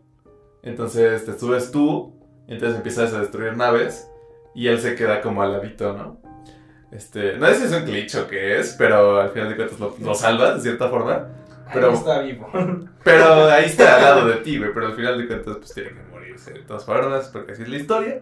Entonces 0.66 1.24
te 1.24 1.38
subes 1.38 1.70
tú, 1.70 2.12
entonces 2.48 2.76
empiezas 2.76 3.14
a 3.14 3.20
destruir 3.20 3.56
naves 3.56 4.08
y 4.54 4.66
él 4.66 4.80
se 4.80 4.96
queda 4.96 5.20
como 5.22 5.42
al 5.42 5.52
ladito, 5.52 5.92
¿no? 5.92 6.20
Este, 6.90 7.36
no 7.36 7.46
sé 7.46 7.54
si 7.56 7.64
es 7.64 7.72
un 7.72 7.84
glitch 7.84 8.16
o 8.16 8.26
qué 8.26 8.58
es, 8.58 8.74
pero 8.76 9.20
al 9.20 9.30
final 9.30 9.48
de 9.50 9.56
cuentas 9.56 9.78
lo, 9.78 9.94
lo 10.02 10.14
salvas 10.14 10.56
de 10.56 10.60
cierta 10.62 10.88
forma. 10.88 11.28
pero 11.72 11.88
pero- 11.88 11.92
está 11.92 12.18
vivo. 12.20 12.48
Pero 13.04 13.44
ahí 13.48 13.66
está 13.66 13.96
al 13.96 14.02
lado 14.02 14.28
de 14.28 14.36
ti, 14.38 14.58
güey. 14.58 14.72
Pero 14.74 14.86
al 14.86 14.94
final 14.96 15.16
de 15.18 15.26
cuentas, 15.28 15.56
pues 15.58 15.72
tiene 15.72 15.90
que 15.90 16.02
morirse 16.10 16.52
de 16.52 16.60
todas 16.62 16.84
formas, 16.84 17.28
porque 17.32 17.52
así 17.52 17.62
es 17.62 17.68
la 17.68 17.76
historia. 17.76 18.20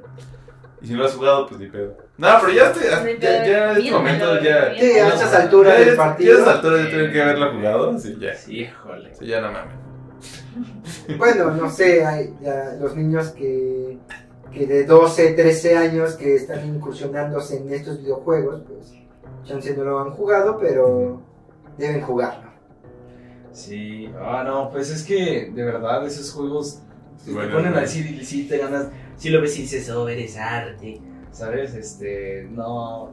Y 0.83 0.87
si 0.87 0.93
no 0.93 0.99
lo 0.99 1.07
has 1.07 1.15
jugado, 1.15 1.47
pues 1.47 1.59
ni 1.59 1.69
pedo. 1.69 1.97
No, 2.19 2.29
pero 2.43 2.53
ya, 2.53 2.67
estoy, 2.67 2.83
ya, 2.85 3.19
ya, 3.19 3.47
ya 3.47 3.71
en 3.73 3.77
este 3.79 3.91
momento 3.91 4.41
ya. 4.43 4.75
Sí, 4.79 4.99
a 4.99 5.09
no, 5.09 5.39
alturas 5.39 5.79
del 5.79 5.87
ya 5.87 5.93
a 5.95 5.97
partido. 5.97 6.39
estas 6.39 6.55
alturas 6.57 6.83
ya 6.83 6.89
tienen 6.91 7.13
que 7.13 7.23
haberlo 7.23 7.53
jugado, 7.53 7.91
así 7.93 8.17
ya. 8.21 8.35
Sí, 8.35 8.61
híjole. 8.61 9.15
Sí, 9.15 9.27
ya 9.27 9.41
no 9.41 9.51
mames. 9.51 9.84
Bueno, 11.19 11.51
no 11.53 11.71
sé, 11.71 12.05
hay 12.05 12.35
ya 12.43 12.77
los 12.81 12.97
niños 12.97 13.29
que, 13.31 13.99
que 14.53 14.67
de 14.67 14.85
12, 14.85 15.33
13 15.35 15.77
años 15.77 16.15
que 16.15 16.35
están 16.37 16.67
incursionándose 16.67 17.59
en 17.59 17.73
estos 17.73 17.99
videojuegos, 18.01 18.63
pues 18.67 18.93
chance 19.45 19.77
no 19.77 19.85
lo 19.85 20.01
han 20.01 20.11
jugado, 20.11 20.59
pero 20.59 21.21
deben 21.79 22.01
jugarlo. 22.03 22.51
Sí, 23.53 24.11
ah, 24.21 24.43
no, 24.47 24.71
pues 24.71 24.91
es 24.91 25.05
que 25.05 25.51
de 25.55 25.65
verdad 25.65 26.05
esos 26.07 26.33
juegos 26.33 26.81
te 27.25 27.33
Bueno, 27.33 27.51
ponen 27.53 27.67
a 27.69 27.71
bueno. 27.73 27.81
decir 27.83 28.07
y 28.07 28.25
sí 28.25 28.49
te 28.49 28.59
ganas. 28.59 28.89
Si 29.17 29.31
lo 29.31 29.41
ves 29.41 29.57
y 29.59 29.63
dices, 29.63 29.89
oh, 29.91 30.09
eres 30.09 30.37
arte. 30.37 31.01
¿Sabes? 31.31 31.75
Este, 31.75 32.49
no. 32.51 33.11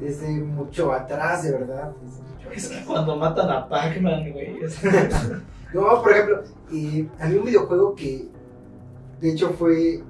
Desde 0.00 0.28
mucho 0.28 0.92
atrás, 0.92 1.42
de 1.44 1.52
verdad. 1.52 1.92
desde 2.02 2.22
mucho 2.22 2.50
Es 2.50 2.68
que 2.68 2.84
cuando 2.84 3.16
matan 3.16 3.50
a 3.50 3.68
Pac-Man, 3.68 4.32
güey. 4.32 4.62
es- 4.62 4.78
No, 5.74 6.00
por 6.00 6.12
ejemplo, 6.12 6.42
eh, 6.72 7.08
a 7.18 7.26
mí 7.26 7.36
un 7.36 7.44
videojuego 7.44 7.96
que 7.96 8.28
de 9.20 9.30
hecho 9.32 9.50
fue 9.50 10.00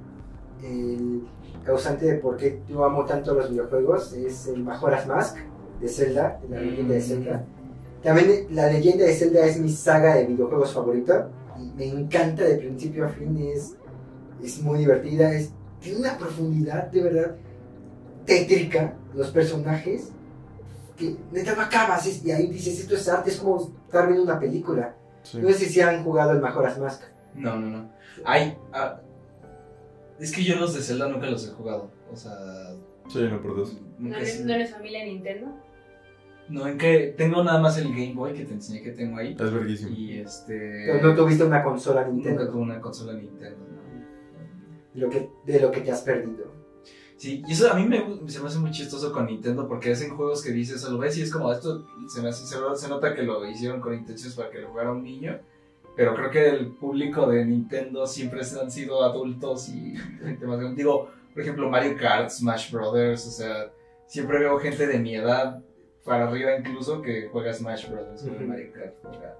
el 0.63 1.27
causante 1.65 2.05
de 2.05 2.17
por 2.19 2.37
qué 2.37 2.61
yo 2.69 2.85
amo 2.85 3.03
tanto 3.03 3.33
los 3.33 3.49
videojuegos 3.49 4.13
es 4.13 4.45
el 4.45 4.63
Majora's 4.63 5.07
Mask 5.07 5.37
de 5.81 5.87
Zelda, 5.87 6.39
de 6.43 6.55
la 6.55 6.61
leyenda 6.61 6.93
de 6.93 7.01
Zelda. 7.01 7.45
También 8.03 8.45
la 8.51 8.67
leyenda 8.67 9.05
de 9.05 9.13
Zelda 9.15 9.43
es 9.43 9.59
mi 9.59 9.71
saga 9.71 10.13
de 10.13 10.27
videojuegos 10.27 10.71
favorita 10.71 11.31
y 11.59 11.71
me 11.75 11.87
encanta 11.87 12.43
de 12.43 12.57
principio 12.57 13.05
a 13.05 13.09
fin, 13.09 13.35
es, 13.51 13.75
es 14.43 14.61
muy 14.61 14.79
divertida, 14.79 15.33
es, 15.33 15.49
tiene 15.79 15.97
una 15.97 16.15
profundidad 16.15 16.91
de 16.91 17.01
verdad 17.01 17.35
tétrica, 18.23 18.93
los 19.15 19.31
personajes, 19.31 20.11
que 20.95 21.17
neta 21.31 21.55
no 21.55 21.63
acabas 21.63 22.05
y 22.23 22.31
ahí 22.31 22.47
dices 22.51 22.81
esto 22.81 22.93
es 22.93 23.09
arte, 23.09 23.31
es 23.31 23.37
como 23.37 23.71
estar 23.87 24.05
viendo 24.05 24.23
una 24.23 24.39
película. 24.39 24.95
Sí. 25.25 25.39
No 25.39 25.49
sé 25.49 25.65
si 25.65 25.81
han 25.81 26.03
jugado 26.03 26.31
el 26.31 26.39
Majora's 26.39 26.77
Mask. 26.79 27.03
No, 27.33 27.59
no, 27.59 27.67
no. 27.69 27.91
Ay, 28.23 28.57
ah, 28.71 29.01
es 30.19 30.31
que 30.31 30.43
yo 30.43 30.55
los 30.55 30.73
de 30.73 30.81
Zelda 30.81 31.09
nunca 31.09 31.27
los 31.27 31.47
he 31.47 31.51
jugado. 31.51 31.91
O 32.11 32.15
sea, 32.15 32.31
Sí, 33.07 33.19
no 33.29 33.41
por 33.41 33.55
dos. 33.55 33.73
¿No 33.73 33.81
nunca 33.99 34.17
eres, 34.17 34.45
¿No 34.45 34.53
eres 34.53 34.71
familia 34.71 35.03
Nintendo? 35.03 35.47
No, 36.47 36.67
en 36.67 36.77
que 36.77 37.13
tengo 37.17 37.43
nada 37.43 37.59
más 37.59 37.77
el 37.77 37.89
Game 37.89 38.13
Boy 38.13 38.33
que 38.33 38.45
te 38.45 38.53
enseñé 38.53 38.81
que 38.81 38.91
tengo 38.91 39.17
ahí. 39.17 39.35
Es 39.39 39.51
verguísimo. 39.51 39.95
Y 39.95 40.19
este. 40.19 40.85
Pero 40.85 41.07
no 41.07 41.15
tuviste 41.15 41.43
una 41.43 41.63
consola 41.63 42.01
Nunca 42.01 42.13
Nintendo. 42.13 42.51
tuve 42.51 42.61
una 42.61 42.79
consola 42.79 43.13
Nintendo. 43.13 43.57
¿no? 43.57 45.01
Lo 45.01 45.09
que, 45.09 45.29
de 45.45 45.59
lo 45.59 45.71
que 45.71 45.81
te 45.81 45.91
has 45.91 46.01
perdido. 46.01 46.53
Sí, 47.17 47.41
y 47.47 47.53
eso 47.53 47.71
a 47.71 47.75
mí 47.75 47.85
me, 47.85 48.29
se 48.29 48.41
me 48.41 48.47
hace 48.47 48.59
muy 48.59 48.71
chistoso 48.71 49.13
con 49.13 49.27
Nintendo 49.27 49.67
porque 49.67 49.93
hacen 49.93 50.15
juegos 50.15 50.43
que 50.43 50.51
dices, 50.51 50.83
o 50.83 50.91
lo 50.91 50.97
ves 50.97 51.17
y 51.17 51.21
es 51.21 51.31
como, 51.31 51.51
esto 51.51 51.85
se, 52.09 52.21
me 52.21 52.29
hace, 52.29 52.45
se, 52.45 52.57
se 52.75 52.89
nota 52.89 53.15
que 53.15 53.23
lo 53.23 53.49
hicieron 53.49 53.79
con 53.79 53.93
intenciones 53.93 54.35
para 54.35 54.49
que 54.49 54.59
lo 54.59 54.69
jugara 54.69 54.91
un 54.91 55.03
niño, 55.03 55.39
pero 55.95 56.13
creo 56.13 56.29
que 56.29 56.49
el 56.49 56.67
público 56.73 57.25
de 57.27 57.45
Nintendo 57.45 58.05
siempre 58.05 58.41
han 58.41 58.69
sido 58.69 59.01
adultos 59.03 59.69
y 59.69 59.95
gente 59.95 60.45
más 60.45 60.59
grande. 60.59 60.75
Digo, 60.75 61.09
por 61.33 61.41
ejemplo, 61.41 61.69
Mario 61.69 61.95
Kart, 61.97 62.29
Smash 62.29 62.69
Brothers, 62.71 63.25
o 63.27 63.31
sea, 63.31 63.71
siempre 64.07 64.39
veo 64.39 64.59
gente 64.59 64.85
de 64.85 64.99
mi 64.99 65.15
edad, 65.15 65.63
para 66.03 66.27
arriba 66.27 66.57
incluso, 66.57 67.01
que 67.01 67.29
juega 67.31 67.53
Smash 67.53 67.89
Brothers, 67.89 68.23
juega. 68.23 68.41
Mario 68.41 68.71
Kart, 68.73 68.93
juega 69.01 69.37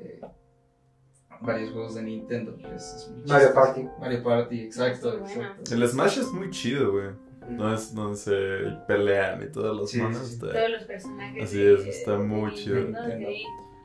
eh, 0.00 0.20
varios 1.40 1.70
juegos 1.72 1.94
de 1.94 2.02
Nintendo. 2.02 2.56
es- 2.74 2.94
es 2.96 3.10
muy 3.10 3.26
Mario. 3.26 3.54
Party. 3.54 3.88
Mario 4.00 4.22
Party, 4.22 4.60
exacto, 4.62 5.08
Muy 5.10 5.18
bueno. 5.20 5.42
exacto. 5.50 5.74
El 5.74 5.88
Smash 5.88 6.18
es 6.18 6.32
muy 6.32 6.50
chido, 6.50 6.92
güey. 6.92 7.08
No 7.50 7.74
es 7.74 7.94
donde 7.94 8.16
se 8.16 8.32
pelean 8.88 9.42
y 9.42 9.52
todos 9.52 9.76
los 9.76 9.90
Sí, 9.90 10.00
está- 10.00 10.50
Todos 10.52 10.70
los 10.70 10.82
personajes. 10.84 11.44
Así 11.44 11.58
de- 11.58 11.74
es, 11.74 11.86
está 11.98 12.16
muy 12.18 12.50
de 12.50 12.56
chido. 12.56 12.76
Nintendo, 12.76 13.28
sí. 13.28 13.42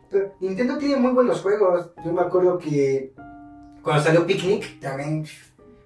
Pero 0.10 0.34
Nintendo 0.40 0.78
tiene 0.78 0.96
muy 0.96 1.12
buenos 1.12 1.42
juegos. 1.42 1.90
Yo 2.06 2.14
me 2.14 2.22
acuerdo 2.22 2.58
que 2.58 3.14
cuando 3.84 4.02
salió 4.04 4.26
Picnic 4.26 4.80
también 4.80 5.26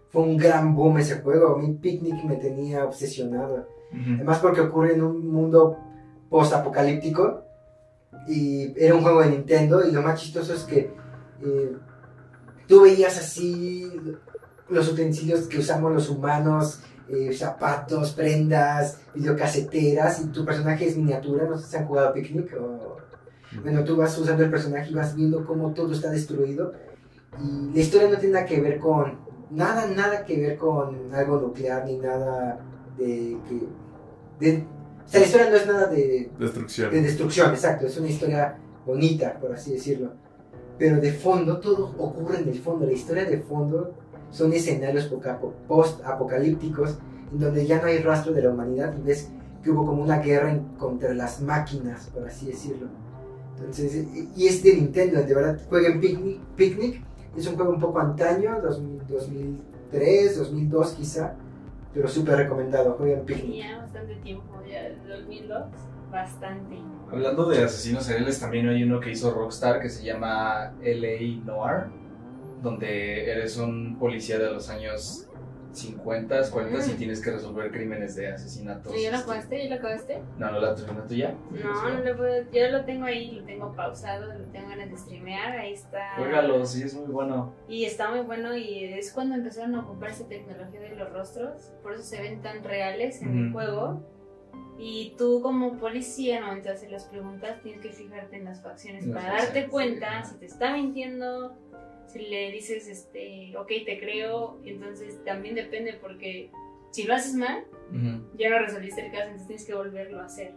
fue 0.10 0.22
un 0.22 0.38
gran 0.38 0.76
boom 0.76 1.00
ese 1.00 1.16
juego. 1.22 1.56
A 1.56 1.58
mí 1.58 1.74
Picnic 1.82 2.24
me 2.24 2.36
tenía 2.38 2.86
obsesionado. 2.86 3.68
Además 3.92 4.40
porque 4.40 4.62
ocurre 4.62 4.94
en 4.94 5.02
un 5.04 5.28
mundo 5.32 5.78
post-apocalíptico. 6.30 7.42
Y 8.28 8.74
era 8.82 8.94
un 8.96 9.02
juego 9.02 9.22
de 9.22 9.30
Nintendo. 9.32 9.84
Y 9.88 9.92
lo 9.92 10.02
más 10.02 10.22
chistoso 10.22 10.54
es 10.54 10.64
que 10.64 10.92
eh, 11.46 11.76
tú 12.68 12.82
veías 12.84 13.18
así 13.18 13.92
los 14.70 14.92
utensilios 14.92 15.42
que 15.48 15.60
usamos 15.60 15.92
los 15.94 16.10
humanos. 16.10 16.82
eh, 17.10 17.34
zapatos, 17.34 18.14
prendas, 18.14 18.98
videocaseteras. 19.14 20.22
Y 20.22 20.28
tu 20.28 20.46
personaje 20.46 20.88
es 20.88 20.96
miniatura. 20.98 21.46
No 21.46 21.58
sé 21.58 21.68
si 21.70 21.76
han 21.78 21.86
jugado 21.86 22.14
Picnic 22.14 22.56
o... 22.60 22.98
Bueno, 23.62 23.84
tú 23.84 23.96
vas 23.98 24.18
usando 24.18 24.44
el 24.44 24.50
personaje 24.50 24.90
y 24.90 24.94
vas 24.96 25.14
viendo 25.16 25.46
cómo 25.46 25.74
todo 25.74 25.92
está 25.92 26.10
destruido. 26.10 26.74
Y 27.40 27.72
la 27.76 27.80
historia 27.80 28.10
no 28.10 28.18
tiene 28.18 28.34
nada 28.36 28.46
que 28.48 28.60
ver 28.62 28.80
con. 28.80 29.20
Nada, 29.52 29.86
nada 29.88 30.26
que 30.26 30.40
ver 30.40 30.58
con 30.58 31.14
algo 31.14 31.40
nuclear 31.40 31.86
ni 31.86 31.98
nada 31.98 32.58
de 32.98 33.38
que. 33.48 33.68
De, 34.40 34.66
o 35.06 35.08
sea, 35.08 35.20
la 35.20 35.26
historia 35.26 35.50
no 35.52 35.56
es 35.58 35.68
nada 35.68 35.86
de, 35.88 36.32
Destrucción. 36.40 36.90
de 36.92 37.02
destrucción, 37.02 37.52
exacto. 37.52 37.86
Es 37.86 37.98
una 37.98 38.08
historia 38.08 38.58
bonita, 38.88 39.38
por 39.40 39.54
así 39.54 39.74
decirlo. 39.74 40.14
Pero 40.78 41.00
de 41.00 41.12
fondo, 41.12 41.60
todo 41.60 41.94
ocurre 41.98 42.40
en 42.42 42.50
el 42.50 42.60
fondo. 42.60 42.86
La 42.86 42.94
historia 42.94 43.26
de 43.26 43.38
fondo 43.40 43.94
son 44.32 44.52
escenarios 44.54 45.06
poca- 45.06 45.40
post-apocalípticos 45.68 46.98
en 47.32 47.40
donde 47.40 47.66
ya 47.66 47.80
no 47.82 47.88
hay 47.88 48.00
rastro 48.00 48.34
de 48.34 48.42
la 48.42 48.50
humanidad 48.50 48.94
y 48.98 49.02
ves 49.02 49.30
que 49.64 49.72
hubo 49.72 49.86
como 49.86 50.02
una 50.04 50.20
guerra 50.20 50.60
contra 50.78 51.14
las 51.14 51.42
máquinas, 51.42 52.08
por 52.14 52.28
así 52.28 52.48
decirlo. 52.48 52.88
Entonces, 53.58 54.06
y- 54.36 54.48
es 54.48 54.62
de 54.64 54.74
Nintendo, 54.76 55.22
de 55.24 55.34
verdad, 55.34 55.60
jueguen 55.70 56.00
Picnic, 56.02 56.40
Picnic. 56.56 57.02
Es 57.38 57.48
un 57.48 57.56
juego 57.56 57.72
un 57.72 57.80
poco 57.80 58.00
antaño, 58.00 58.60
2000 58.62 59.02
2003, 59.08 60.38
2002 60.38 60.92
quizá, 60.94 61.36
pero 61.94 62.08
súper 62.08 62.36
recomendado, 62.38 62.94
jueguen 62.98 63.22
Picnic. 63.26 63.64
ya 63.64 63.78
bastante 63.78 64.16
tiempo, 64.18 64.44
ya 64.68 64.90
2002, 65.08 65.64
bastante. 66.14 66.78
Hablando 67.12 67.50
de 67.50 67.64
asesinos 67.64 68.06
seriales, 68.06 68.40
también 68.40 68.70
hay 68.70 68.84
uno 68.84 69.00
que 69.00 69.12
hizo 69.12 69.34
Rockstar 69.34 69.82
que 69.82 69.90
se 69.90 70.04
llama 70.04 70.74
LA 70.82 71.44
Noir, 71.44 71.88
donde 72.62 73.30
eres 73.30 73.58
un 73.58 73.98
policía 74.00 74.40
de 74.40 74.52
los 74.52 74.70
años 74.70 75.28
50, 75.74 76.52
40 76.52 76.88
y 76.88 76.94
tienes 76.96 77.22
que 77.22 77.32
resolver 77.32 77.72
crímenes 77.72 78.16
de 78.16 78.32
asesinatos. 78.32 78.96
¿Y 78.96 79.04
¿Ya 79.04 79.12
lo 79.12 79.18
este, 79.18 79.28
jugaste? 79.28 79.64
¿Ya 79.64 79.70
lo 79.70 79.76
acabaste? 79.76 80.22
No, 80.38 80.52
no 80.52 80.60
la 80.60 80.70
la 80.70 81.08
tuya. 81.08 81.36
No, 81.52 81.90
no 81.90 82.04
lo 82.04 82.18
puedo. 82.18 82.52
Yo 82.52 82.70
lo 82.70 82.86
tengo 82.86 83.06
ahí, 83.06 83.32
lo 83.32 83.44
tengo 83.46 83.76
pausado, 83.76 84.34
lo 84.34 84.46
tengo 84.46 84.70
ganas 84.70 84.92
de 84.92 84.98
streamear. 84.98 85.58
Ahí 85.58 85.74
está. 85.74 86.16
Juégalo, 86.18 86.66
sí, 86.66 86.84
es 86.84 86.94
muy 86.94 87.12
bueno. 87.12 87.54
Y 87.68 87.86
está 87.86 88.12
muy 88.12 88.22
bueno 88.22 88.56
y 88.56 88.86
es 88.86 89.12
cuando 89.12 89.36
empezaron 89.36 89.76
a 89.76 89.80
ocuparse 89.82 90.26
tecnología 90.26 90.80
de 90.80 90.96
los 90.96 91.12
rostros, 91.12 91.74
por 91.82 91.94
eso 91.94 92.04
se 92.04 92.22
ven 92.22 92.42
tan 92.42 92.64
reales 92.64 93.22
en 93.22 93.38
el 93.38 93.52
juego. 93.52 94.13
Y 94.78 95.14
tú 95.18 95.42
como 95.42 95.78
policía, 95.78 96.38
al 96.38 96.46
momento 96.46 96.70
de 96.70 96.76
hacer 96.76 96.92
las 96.92 97.06
preguntas, 97.06 97.62
tienes 97.62 97.82
que 97.82 97.92
fijarte 97.92 98.38
en 98.38 98.46
las 98.46 98.62
facciones 98.62 99.06
para 99.08 99.34
darte 99.34 99.68
cuenta 99.68 100.24
sí. 100.24 100.34
si 100.34 100.40
te 100.40 100.46
está 100.48 100.74
mintiendo, 100.74 101.56
si 102.08 102.20
le 102.20 102.52
dices, 102.52 102.88
este, 102.88 103.56
ok, 103.58 103.68
te 103.86 104.00
creo. 104.00 104.60
Entonces 104.66 105.24
también 105.24 105.56
depende 105.56 105.94
porque 105.94 106.50
si 106.92 107.04
lo 107.04 107.16
haces 107.16 107.36
mal, 107.36 107.66
ya 108.38 108.50
no 108.50 108.60
resolviste 108.60 109.06
el 109.06 109.12
caso, 109.12 109.24
entonces 109.24 109.48
tienes 109.48 109.66
que 109.66 109.74
volverlo 109.74 110.20
a 110.20 110.26
hacer. 110.26 110.54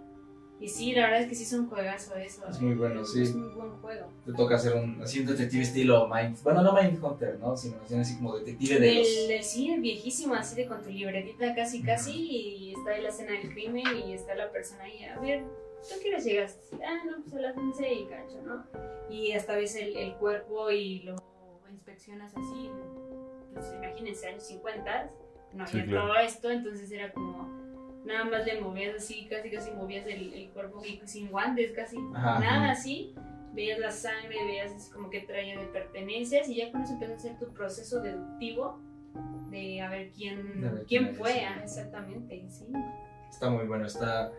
Y 0.59 0.69
sí, 0.69 0.93
la 0.93 1.03
verdad 1.03 1.21
es 1.23 1.29
que 1.29 1.35
sí 1.35 1.43
es 1.43 1.53
un 1.53 1.69
juegazo 1.69 2.15
eso. 2.17 2.43
Es 2.49 2.61
muy 2.61 2.75
bueno, 2.75 3.05
sí. 3.05 3.23
Es 3.25 3.35
muy 3.35 3.53
buen 3.55 3.73
juego. 3.73 4.09
Te 4.25 4.33
toca 4.33 4.55
hacer 4.57 4.75
un, 4.75 5.01
así 5.03 5.21
un 5.21 5.27
detective 5.27 5.63
estilo 5.63 6.09
Mind. 6.09 6.43
Bueno, 6.43 6.63
no 6.63 6.73
Mind 6.73 6.99
Hunter, 7.03 7.39
¿no? 7.39 7.57
Sino 7.57 7.77
más 7.79 7.89
bien 7.91 8.01
así 8.01 8.17
como 8.17 8.37
detective 8.39 8.81
de 8.81 8.95
los. 8.95 9.07
El, 9.07 9.31
el- 9.33 9.45
sí, 9.45 9.71
el 9.71 9.81
viejísimo, 9.83 10.35
así 10.35 10.57
de 10.57 10.67
con 10.67 10.83
tu 10.83 10.89
libretita 10.91 11.55
casi 11.55 11.83
casi, 11.83 12.13
y 12.13 12.75
está 12.75 12.93
ahí 12.93 13.03
la 13.03 13.11
escena 13.11 13.33
del 13.33 13.51
crimen 13.53 13.85
y 14.09 14.15
está 14.15 14.35
la 14.35 14.51
persona 14.51 14.85
ahí, 14.85 15.05
a 15.05 15.19
ver, 15.21 15.43
¿tú 15.89 16.09
hora 16.09 16.19
llegaste? 16.19 16.77
Ah, 16.85 17.03
no, 17.05 17.23
pues 17.23 17.35
a 17.35 17.41
las 17.41 17.57
11 17.57 17.93
y 17.93 18.07
cacho, 18.07 18.41
¿no? 18.47 18.65
Y 19.15 19.33
hasta 19.33 19.55
ves 19.57 19.77
el, 19.77 19.95
el 19.95 20.15
cuerpo 20.15 20.71
y 20.71 21.01
lo 21.01 21.17
inspeccionas 21.71 22.33
así, 22.35 22.71
pues 23.53 23.67
imagínense, 23.75 24.27
años 24.27 24.45
50, 24.47 25.11
no 25.53 25.67
Sí, 25.67 25.79
había 25.81 25.91
claro. 25.93 26.07
todo 26.09 26.17
esto, 26.21 26.51
entonces 26.51 26.91
era 26.91 27.13
como... 27.13 27.66
Nada 28.07 28.25
más 28.25 28.47
le 28.47 28.61
movías 28.61 28.95
así, 28.97 29.27
casi 29.29 29.51
casi 29.51 29.73
movías 29.73 30.07
el, 30.07 30.33
el 30.33 30.49
cuerpo 30.51 30.81
y 30.85 31.01
sin 31.07 31.29
guantes, 31.29 31.73
casi 31.73 31.97
Ajá. 32.15 32.39
nada 32.39 32.71
así. 32.71 33.15
Veías 33.53 33.79
la 33.79 33.91
sangre, 33.91 34.37
veías 34.47 34.73
así 34.73 34.91
como 34.93 35.11
que 35.11 35.21
traía 35.23 35.59
de 35.59 35.67
pertenencias 35.67 36.49
y 36.49 36.57
ya 36.57 36.71
con 36.71 36.83
eso 36.83 36.93
empezó 36.93 37.13
a 37.13 37.17
hacer 37.17 37.39
tu 37.39 37.53
proceso 37.53 38.01
deductivo 38.01 38.79
de 39.51 39.81
a 39.81 39.89
ver 39.89 40.11
quién, 40.11 40.61
ver 40.61 40.85
quién 40.87 41.05
quién 41.05 41.15
fue, 41.15 41.45
ah, 41.45 41.61
exactamente, 41.63 42.45
sí. 42.49 42.67
Está 43.31 43.51
muy 43.51 43.67
bueno, 43.67 43.87
está 43.87 44.31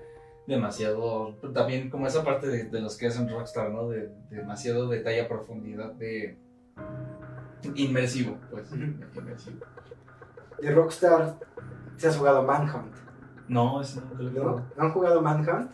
demasiado. 0.46 1.36
También 1.54 1.90
como 1.90 2.08
esa 2.08 2.24
parte 2.24 2.48
de, 2.48 2.66
de 2.66 2.80
los 2.80 2.98
que 2.98 3.08
hacen 3.08 3.30
Rockstar, 3.30 3.72
¿no? 3.72 3.90
De, 3.90 4.10
demasiado 4.30 4.88
detalle 4.88 5.22
a 5.22 5.28
profundidad 5.28 5.94
de. 5.94 6.38
Inmersivo, 7.76 8.38
pues. 8.50 8.72
Inmersivo. 8.72 9.60
De 10.60 10.72
Rockstar, 10.72 11.38
¿se 11.98 12.08
has 12.08 12.18
jugado 12.18 12.44
Manhunt? 12.44 13.07
No, 13.48 13.82
eso 13.82 14.02
nunca 14.02 14.24
lo 14.24 14.30
he 14.30 14.32
¿No? 14.34 14.40
jugado. 14.42 14.66
¿No 14.78 14.84
han 14.84 14.92
jugado 14.92 15.22
Manhunt? 15.22 15.72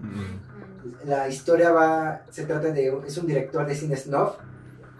Mm. 0.00 1.08
La 1.08 1.28
historia 1.28 1.70
va, 1.72 2.22
se 2.30 2.44
trata 2.44 2.68
de, 2.70 2.96
es 3.06 3.18
un 3.18 3.26
director 3.26 3.66
de 3.66 3.74
cine 3.74 3.96
snuff 3.96 4.36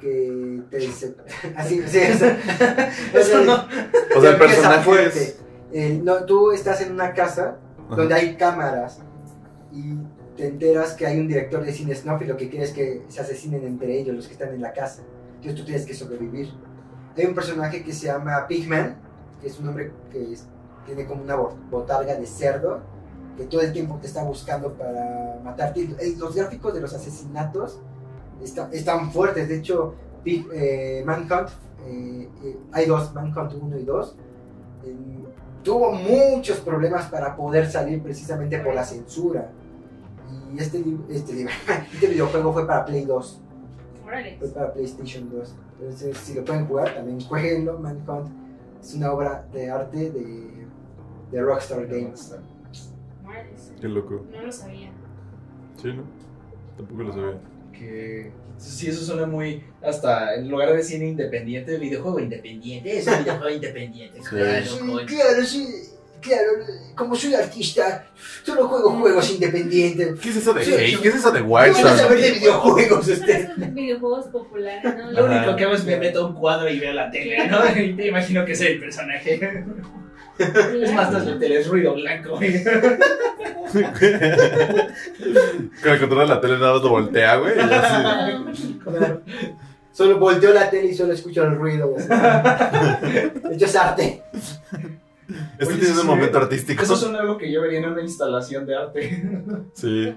que 0.01 0.63
te 0.71 0.79
dice, 0.79 1.17
así, 1.57 1.83
sí, 1.87 1.99
eso, 1.99 2.25
Eso 3.15 3.45
no. 3.45 3.67
O 4.17 4.21
sea, 4.21 4.31
el 4.31 4.39
personaje 4.39 4.83
fuerte. 4.85 5.19
es. 5.23 5.39
Eh, 5.73 6.01
no, 6.03 6.25
tú 6.25 6.53
estás 6.53 6.81
en 6.81 6.93
una 6.93 7.13
casa 7.13 7.57
Ajá. 7.87 7.97
donde 7.97 8.15
hay 8.15 8.37
cámaras 8.37 9.01
y 9.73 9.95
te 10.37 10.47
enteras 10.47 10.95
que 10.95 11.07
hay 11.07 11.19
un 11.21 11.29
director 11.29 11.65
de 11.65 11.73
cine 11.73 11.95
snuff 11.95 12.23
y 12.23 12.27
lo 12.27 12.37
que 12.37 12.49
quiere 12.49 12.65
es 12.65 12.73
que 12.73 13.05
se 13.09 13.21
asesinen 13.21 13.65
entre 13.65 13.99
ellos, 13.99 14.15
los 14.17 14.27
que 14.27 14.33
están 14.35 14.55
en 14.55 14.63
la 14.63 14.73
casa. 14.73 15.03
Entonces 15.37 15.55
tú 15.57 15.65
tienes 15.65 15.85
que 15.85 15.95
sobrevivir. 15.95 16.49
Hay 17.17 17.27
un 17.27 17.35
personaje 17.35 17.83
que 17.83 17.93
se 17.93 18.07
llama 18.07 18.47
Pigman, 18.47 18.97
que 19.41 19.49
es 19.49 19.59
un 19.59 19.69
hombre 19.69 19.93
que 20.13 20.33
es- 20.33 20.47
tiene 20.89 21.07
como 21.07 21.23
una 21.23 21.37
bo- 21.37 21.55
botarga 21.71 22.15
de 22.17 22.27
cerdo, 22.27 22.81
que 23.37 23.45
todo 23.45 23.61
el 23.61 23.73
tiempo 23.73 23.99
te 24.01 24.07
está 24.09 24.25
buscando 24.25 24.73
para 24.73 25.39
matarte. 25.45 25.89
Los 26.19 26.35
gráficos 26.35 26.75
de 26.75 26.81
los 26.81 26.93
asesinatos 26.95 27.79
está- 28.43 28.69
están 28.73 29.13
fuertes. 29.13 29.49
De 29.49 29.57
hecho, 29.59 29.95
eh, 30.25 31.03
Manhunt, 31.07 31.51
eh, 31.87 32.29
eh, 32.43 32.57
hay 32.73 32.87
dos, 32.87 33.15
Manhunt 33.15 33.53
1 33.55 33.79
y 33.79 33.85
2. 33.85 34.17
eh, 34.85 34.97
tuvo 35.63 35.93
muchos 35.93 36.59
problemas 36.61 37.07
para 37.07 37.37
poder 37.37 37.71
salir 37.71 38.03
precisamente 38.03 38.59
por 38.61 38.75
la 38.75 38.85
censura. 38.85 39.51
Y 40.55 40.59
este, 40.59 40.83
este, 41.11 41.47
este 41.93 42.07
videojuego 42.07 42.53
fue 42.53 42.67
para 42.67 42.85
Play 42.87 43.05
2, 43.05 43.41
Órale. 44.07 44.37
fue 44.39 44.49
para 44.49 44.73
PlayStation 44.73 45.29
2. 45.31 45.55
Entonces, 45.81 46.17
si 46.19 46.35
lo 46.35 46.45
pueden 46.45 46.67
jugar, 46.67 46.95
también 46.95 47.21
jueguenlo. 47.21 47.79
Manhunt 47.79 48.29
es 48.81 48.95
una 48.95 49.13
obra 49.13 49.45
de 49.53 49.71
arte 49.71 50.11
de, 50.11 50.58
de 51.31 51.41
Rockstar 51.43 51.87
Games. 51.87 52.35
Qué 53.81 53.89
loco. 53.89 54.27
No 54.33 54.43
lo 54.43 54.53
sabía. 54.53 54.91
Sí, 55.81 55.89
¿no? 55.93 56.03
Tampoco 56.77 57.03
lo 57.03 57.13
sabía. 57.13 57.39
Que. 57.73 58.33
Sí, 58.57 58.89
eso 58.89 59.05
suena 59.05 59.27
muy. 59.27 59.63
Hasta 59.83 60.35
en 60.35 60.49
lugar 60.51 60.73
de 60.73 60.83
cine 60.83 61.07
independiente, 61.09 61.77
videojuego 61.79 62.19
independiente. 62.19 62.99
Es 62.99 63.07
un 63.07 63.19
videojuego 63.21 63.51
independiente. 63.55 64.19
Claro, 64.29 64.65
Sí, 64.67 64.79
claro, 65.07 65.45
sí, 65.45 65.69
claro. 66.21 66.51
Como 66.97 67.15
soy 67.15 67.35
artista, 67.35 68.07
solo 68.43 68.67
juego 68.67 68.91
juegos 68.99 69.31
independientes. 69.31 70.19
¿Qué 70.19 70.31
es 70.31 70.37
eso 70.39 70.53
de 70.55 70.65
Sí, 70.65 70.73
sí. 70.73 70.99
¿Qué 71.01 71.09
es 71.09 71.15
eso 71.15 71.31
de 71.31 71.41
No 71.41 71.47
Wild 71.47 71.77
a 71.77 71.97
Sun? 71.97 72.09
ver 72.09 72.21
de 72.21 72.31
videojuegos 72.33 73.05
Son 73.07 73.15
usted. 73.15 73.51
esos 73.51 73.75
videojuegos 73.75 74.27
populares, 74.27 74.97
¿no? 74.97 75.13
Lo 75.13 75.25
Ajá. 75.27 75.37
único 75.39 75.57
que 75.57 75.65
hago 75.65 75.75
es 75.75 75.85
me 75.85 75.97
meto 75.99 76.25
a 76.25 76.27
un 76.29 76.35
cuadro 76.35 76.69
y 76.69 76.81
veo 76.81 76.93
la 76.95 77.09
tele, 77.13 77.47
¿no? 77.47 77.59
Y 77.81 77.95
te 77.95 78.09
imagino 78.09 78.45
que 78.45 78.57
soy 78.57 78.67
el 78.69 78.81
personaje. 78.81 79.65
Es 80.39 80.93
más, 80.95 81.11
no 81.13 81.19
es 81.19 81.27
la 81.27 81.39
tele, 81.39 81.61
es 81.61 81.69
ruido 81.69 81.95
blanco. 81.95 82.37
Con 82.39 82.45
el 85.93 85.99
control 86.01 86.21
de 86.21 86.27
la 86.35 86.41
tele 86.41 86.59
nada 86.59 86.73
más 86.75 86.83
lo 86.83 86.89
voltea, 86.91 87.37
güey. 87.37 87.53
y 87.55 87.69
ya 87.69 88.43
Claro. 88.85 89.23
Solo 89.93 90.19
volteo 90.19 90.53
la 90.55 90.71
tele 90.71 90.89
y 90.91 90.95
solo 90.95 91.13
escucho 91.13 91.43
el 91.43 91.57
ruido. 91.57 91.89
güey. 91.89 92.07
De 92.07 93.55
hecho, 93.55 93.65
es 93.65 93.75
arte. 93.75 94.23
Este 95.59 95.73
Oye, 95.73 95.79
tiene 95.81 95.95
sí, 95.95 96.01
un 96.01 96.07
momento 96.07 96.39
artístico. 96.39 96.83
Eso 96.85 96.95
suena 96.97 97.19
algo 97.19 97.37
que 97.37 97.51
yo 97.51 97.61
vería 97.63 97.81
en 97.81 97.87
una 97.87 98.03
instalación 98.03 98.65
de 98.65 98.77
arte. 98.77 99.23
Sí. 99.75 100.15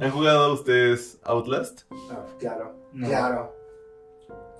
¿Han 0.00 0.10
jugado 0.10 0.52
ustedes 0.54 1.20
Outlast? 1.22 1.82
Ah, 2.10 2.24
claro, 2.40 2.74
No. 2.92 3.06
claro. 3.06 3.54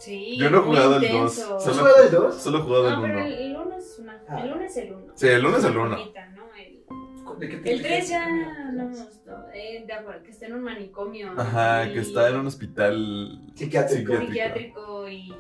Sí. 0.01 0.37
Yo 0.39 0.51
no 0.51 0.59
he 0.59 0.61
jugado 0.63 0.97
el 0.97 1.05
intenso. 1.05 1.49
dos, 1.49 1.67
¿Has 1.67 1.77
Solo- 1.77 1.77
jugado 1.89 2.03
el 2.05 2.11
2? 2.11 2.35
Solo 2.43 2.59
he 2.59 2.63
jugado 2.63 2.89
el 2.89 2.95
No, 2.97 3.03
pero 3.03 3.15
1. 3.19 3.27
el, 3.27 3.33
el 3.35 3.57
uno 3.57 3.77
es 3.77 3.99
una. 3.99 4.23
Ah. 4.29 4.41
El 4.45 4.53
uno 4.53 4.63
es 4.65 4.77
el 4.79 4.93
uno. 4.95 5.13
Sí, 5.15 5.29
el 5.29 5.47
uno 5.47 5.57
es 5.59 5.65
el 5.65 5.71
Una 5.77 5.83
uno. 5.87 5.97
bonita, 5.99 6.27
¿no? 6.31 6.43
El, 6.59 7.39
¿De 7.39 7.49
qué 7.49 7.57
te 7.59 7.73
el 7.73 7.83
3 7.83 8.09
ya 8.09 8.25
refieres? 8.27 8.73
no 8.75 8.85
me 8.89 8.97
gustó. 8.97 9.31
Eh, 9.55 9.85
de 9.87 9.93
acuerdo, 9.93 10.23
que 10.23 10.31
está 10.31 10.47
en 10.47 10.55
un 10.55 10.63
manicomio. 10.63 11.33
Ajá, 11.37 11.87
y- 11.87 11.93
que 11.95 12.01
está 12.01 12.29
en 12.31 12.37
un 12.37 12.47
hospital 12.47 13.41
Psiquiátrico. 13.55 14.13
Psiquiátrico. 14.15 14.27
psiquiátrico 14.27 15.09
y. 15.09 15.35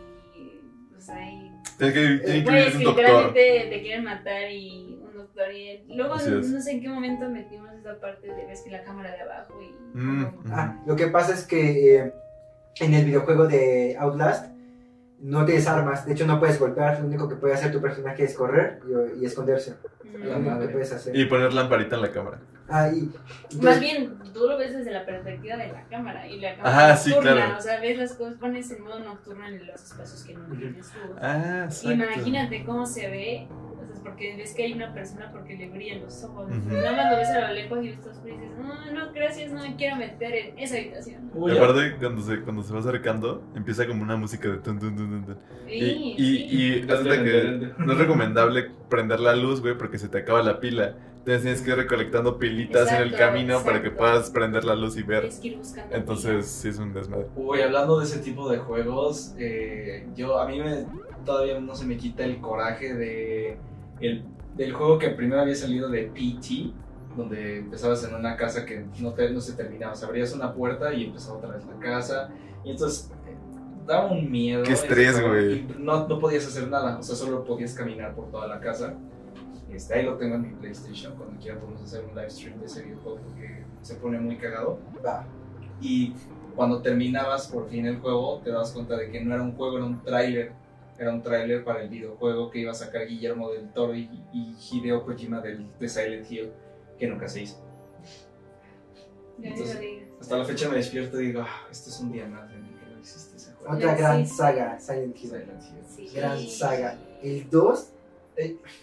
Pues 0.93 1.09
ahí. 1.09 1.51
Tiene 1.79 1.93
que, 1.95 2.01
tiene 2.25 2.39
que 2.45 2.51
Pues 2.51 2.69
ir 2.69 2.77
un 2.77 2.85
doctor. 2.85 3.05
literalmente 3.05 3.67
te 3.71 3.83
quieren 3.83 4.05
matar 4.05 4.51
y 4.51 4.99
un 5.03 5.17
doctor. 5.17 5.53
Y 5.55 5.85
luego 5.95 6.17
no 6.17 6.61
sé 6.61 6.71
en 6.73 6.81
qué 6.83 6.89
momento 6.91 7.29
metimos 7.31 7.71
esa 7.73 7.99
parte 7.99 8.27
de 8.27 8.45
ves 8.47 8.61
que 8.63 8.71
la 8.71 8.83
cámara 8.85 9.11
de 9.13 9.23
abajo 9.23 9.59
y. 9.63 9.99
Mm, 9.99 10.25
como- 10.37 10.55
Ah, 10.55 10.83
lo 10.87 10.97
que 10.97 11.07
pasa 11.09 11.33
es 11.33 11.47
que 11.47 11.97
eh, 11.97 12.13
en 12.79 12.95
el 12.95 13.05
videojuego 13.05 13.47
de 13.47 13.97
Outlast 13.99 14.47
no 15.21 15.45
tienes 15.45 15.67
armas. 15.69 16.07
De 16.07 16.13
hecho, 16.15 16.27
no 16.27 16.39
puedes 16.41 16.59
golpear. 16.59 17.01
Lo 17.01 17.07
único 17.07 17.29
que 17.29 17.37
puede 17.37 17.55
hacer 17.55 17.71
tu 17.73 17.81
personaje 17.81 18.25
es 18.25 18.35
correr 18.35 18.81
y, 19.17 19.23
y 19.23 19.27
esconderse. 19.27 19.77
Lo 20.05 20.19
Mm. 20.19 20.23
único 20.37 20.41
madre. 20.51 20.67
que 20.67 20.73
puedes 20.73 20.93
hacer. 20.93 21.15
Y 21.17 21.25
poner 21.27 21.53
lamparita 21.53 21.97
en 21.97 22.03
la 22.03 22.11
cámara. 22.11 22.39
Ah, 22.69 22.89
y- 22.89 23.03
Más 23.03 23.15
entonces- 23.53 23.81
bien, 23.81 24.19
tú 24.33 24.47
lo 24.47 24.57
ves 24.57 24.73
desde 24.77 24.93
la 24.93 25.05
perspectiva 25.05 25.57
de 25.57 25.69
la 25.73 25.85
cámara 25.89 26.27
y 26.27 26.41
la 26.41 26.57
cámara 26.57 26.87
Ajá, 26.89 26.97
sí, 26.97 27.11
nocturna, 27.11 27.33
claro. 27.35 27.59
O 27.59 27.61
sea, 27.61 27.81
ves 27.81 27.99
las 27.99 28.13
cosas, 28.15 28.35
pones 28.39 28.71
en 28.71 28.83
modo 28.85 29.01
nocturno 29.01 29.47
en 29.47 29.67
los 29.67 29.83
espacios 29.83 30.23
que 30.25 30.35
no 30.35 30.45
tienes 30.57 30.77
luz. 30.77 31.17
Ah. 31.21 31.69
Imagínate 31.83 32.65
cómo 32.65 32.87
se 32.87 33.09
ve, 33.09 33.49
es 34.01 34.05
porque 34.05 34.37
ves 34.37 34.55
que 34.55 34.65
hay 34.65 34.73
una 34.73 34.93
persona 34.93 35.31
porque 35.33 35.57
le 35.57 35.69
brillan 35.69 36.01
los 36.03 36.23
ojos. 36.25 36.49
Ujú. 36.51 36.69
Nada 36.69 36.93
más 36.97 37.11
lo 37.13 37.19
ves 37.19 37.29
a 37.31 37.49
lo 37.49 37.55
lejos 37.55 37.85
y 37.85 37.89
ves 37.91 38.07
oscuro 38.07 38.29
y 38.35 38.39
dices, 38.39 38.57
no, 38.59 38.93
no, 38.93 39.13
gracias, 39.13 39.53
no 39.53 39.63
me 39.63 39.77
quiero 39.77 39.97
meter 39.97 40.35
en 40.35 40.59
esa 40.59 40.77
habitación. 40.77 41.31
Uy, 41.35 41.53
Y 41.53 41.57
aparte, 41.57 41.97
cuando 41.99 42.23
se, 42.23 42.41
cuando 42.43 42.63
se 42.63 42.73
va 42.73 42.81
acercando, 42.81 43.51
empieza 43.55 43.87
como 43.87 44.03
una 44.03 44.17
música 44.17 44.49
de 44.49 44.59
tun, 44.59 44.79
tun, 44.79 44.97
tun, 44.97 45.09
tun, 45.11 45.27
tun. 45.27 45.39
Sí, 45.67 45.77
Y, 45.77 45.85
sí. 45.85 46.15
y, 46.17 46.79
y 46.81 46.91
haz 46.91 46.99
de 47.01 47.07
cuenta 47.07 47.23
que 47.25 47.75
no 47.79 47.93
es 47.93 47.99
recomendable 47.99 48.71
prender 48.89 49.21
la 49.21 49.37
luz, 49.37 49.61
güey, 49.61 49.77
porque 49.77 49.99
se 49.99 50.09
te 50.09 50.19
acaba 50.19 50.43
la 50.43 50.61
pila. 50.61 50.97
Entonces 51.19 51.43
tienes 51.43 51.63
que 51.63 51.71
ir 51.71 51.77
recolectando 51.77 52.39
pilitas 52.39 52.93
en 52.93 53.01
el 53.01 53.09
Exacto, 53.09 53.17
camino 53.33 53.63
para 53.65 53.83
que 53.83 53.91
puedas 53.91 54.31
prender 54.31 54.65
la 54.65 54.75
luz 54.75 54.97
y 54.97 55.03
ver. 55.03 55.21
Tienes 55.21 55.41
que 55.41 55.49
ir 55.49 55.59
buscando 55.59 55.95
Entonces, 55.97 56.47
sí 56.47 56.69
es 56.69 56.79
un 56.79 56.93
desmadre. 56.93 57.27
Uy, 57.37 57.61
hablando 57.61 57.99
de 57.99 58.07
ese 58.07 58.21
tipo 58.21 58.49
de 58.51 58.59
juegos, 58.59 59.35
eh, 59.39 60.07
yo 60.15 60.39
a 60.39 60.47
mí 60.49 60.61
me, 60.61 60.87
todavía 61.25 61.61
no 61.61 61.75
se 61.75 61.85
me 61.87 61.97
quita 61.97 62.25
el 62.25 62.41
coraje 62.41 62.95
de 62.95 63.59
el, 64.01 64.25
del 64.57 64.73
juego 64.73 64.99
que 64.99 65.11
primero 65.11 65.41
había 65.43 65.55
salido 65.55 65.89
de 65.89 66.05
PT, 66.05 66.73
donde 67.17 67.59
empezabas 67.59 68.05
en 68.05 68.15
una 68.15 68.37
casa 68.37 68.65
que 68.65 68.85
no, 69.01 69.13
te- 69.13 69.31
no 69.31 69.41
se 69.41 69.55
terminaba, 69.55 69.93
o 69.93 69.97
sea, 69.97 70.09
abrías 70.09 70.33
una 70.35 70.53
puerta 70.53 70.93
y 70.95 71.05
empezaba 71.05 71.39
otra 71.39 71.51
vez 71.51 71.65
la 71.67 71.79
casa, 71.79 72.31
y 72.65 72.71
entonces 72.71 73.11
eh, 73.27 73.35
daba 73.87 74.11
un 74.13 74.31
miedo. 74.31 74.63
Qué 74.63 74.73
estrés, 74.73 75.21
güey. 75.21 75.67
No, 75.79 76.07
no 76.07 76.19
podías 76.19 76.47
hacer 76.47 76.69
nada, 76.69 76.99
o 76.99 77.03
sea, 77.03 77.17
solo 77.17 77.45
podías 77.45 77.75
caminar 77.75 78.15
por 78.15 78.31
toda 78.31 78.47
la 78.47 78.61
casa. 78.61 78.95
Este, 79.73 79.95
ahí 79.95 80.05
lo 80.05 80.17
tengo 80.17 80.35
en 80.35 80.43
mi 80.43 80.49
PlayStation, 80.55 81.15
cuando 81.17 81.39
quiera 81.41 81.59
podemos 81.59 81.83
hacer 81.83 82.05
un 82.05 82.15
live 82.17 82.31
stream 82.31 82.59
de 82.59 82.67
ese 82.67 82.83
videojuego 82.83 83.19
porque 83.21 83.65
se 83.83 83.95
pone 83.97 84.19
muy 84.19 84.37
cagado. 84.37 84.79
Va. 85.05 85.25
Y 85.81 86.13
cuando 86.57 86.83
terminabas 86.83 87.47
por 87.49 87.69
fin 87.69 87.87
el 87.87 87.99
juego, 88.01 88.41
te 88.45 88.51
das 88.51 88.73
cuenta 88.73 88.97
de 88.97 89.11
que 89.11 89.25
no 89.25 89.33
era 89.35 89.43
un 89.43 89.53
juego, 89.57 89.77
era 89.79 89.87
un 89.87 90.03
tráiler. 90.03 90.53
Era 91.01 91.15
un 91.15 91.23
tráiler 91.23 91.65
para 91.65 91.83
el 91.83 91.89
videojuego 91.89 92.51
que 92.51 92.59
iba 92.59 92.73
a 92.73 92.75
sacar 92.75 93.07
Guillermo 93.07 93.51
del 93.51 93.73
Toro 93.73 93.95
y, 93.95 94.11
y 94.35 94.55
Hideo 94.71 95.03
Kojima 95.07 95.41
del, 95.41 95.67
de 95.79 95.89
Silent 95.89 96.31
Hill, 96.31 96.53
que 96.99 97.07
nunca 97.07 97.27
se 97.27 97.41
hizo. 97.41 97.57
Entonces. 99.43 99.81
Hasta 100.21 100.37
la 100.37 100.45
fecha 100.45 100.69
me 100.69 100.77
despierto 100.77 101.19
y 101.19 101.29
digo, 101.29 101.41
ah, 101.41 101.67
este 101.71 101.89
es 101.89 102.01
un 102.01 102.13
día 102.13 102.27
más 102.27 102.47
de 102.51 102.59
mí 102.59 102.69
que 102.79 102.93
no 102.93 102.99
existe 102.99 103.39
ese 103.39 103.55
juego. 103.55 103.75
Otra 103.75 103.95
gran 103.95 104.27
saga, 104.27 104.79
Silent 104.79 105.17
Hill. 105.17 105.31
Silent 105.31 105.63
Hill. 105.63 105.85
Sí. 105.89 106.15
Gran 106.15 106.39
saga. 106.39 106.99
El 107.23 107.49
2 107.49 107.93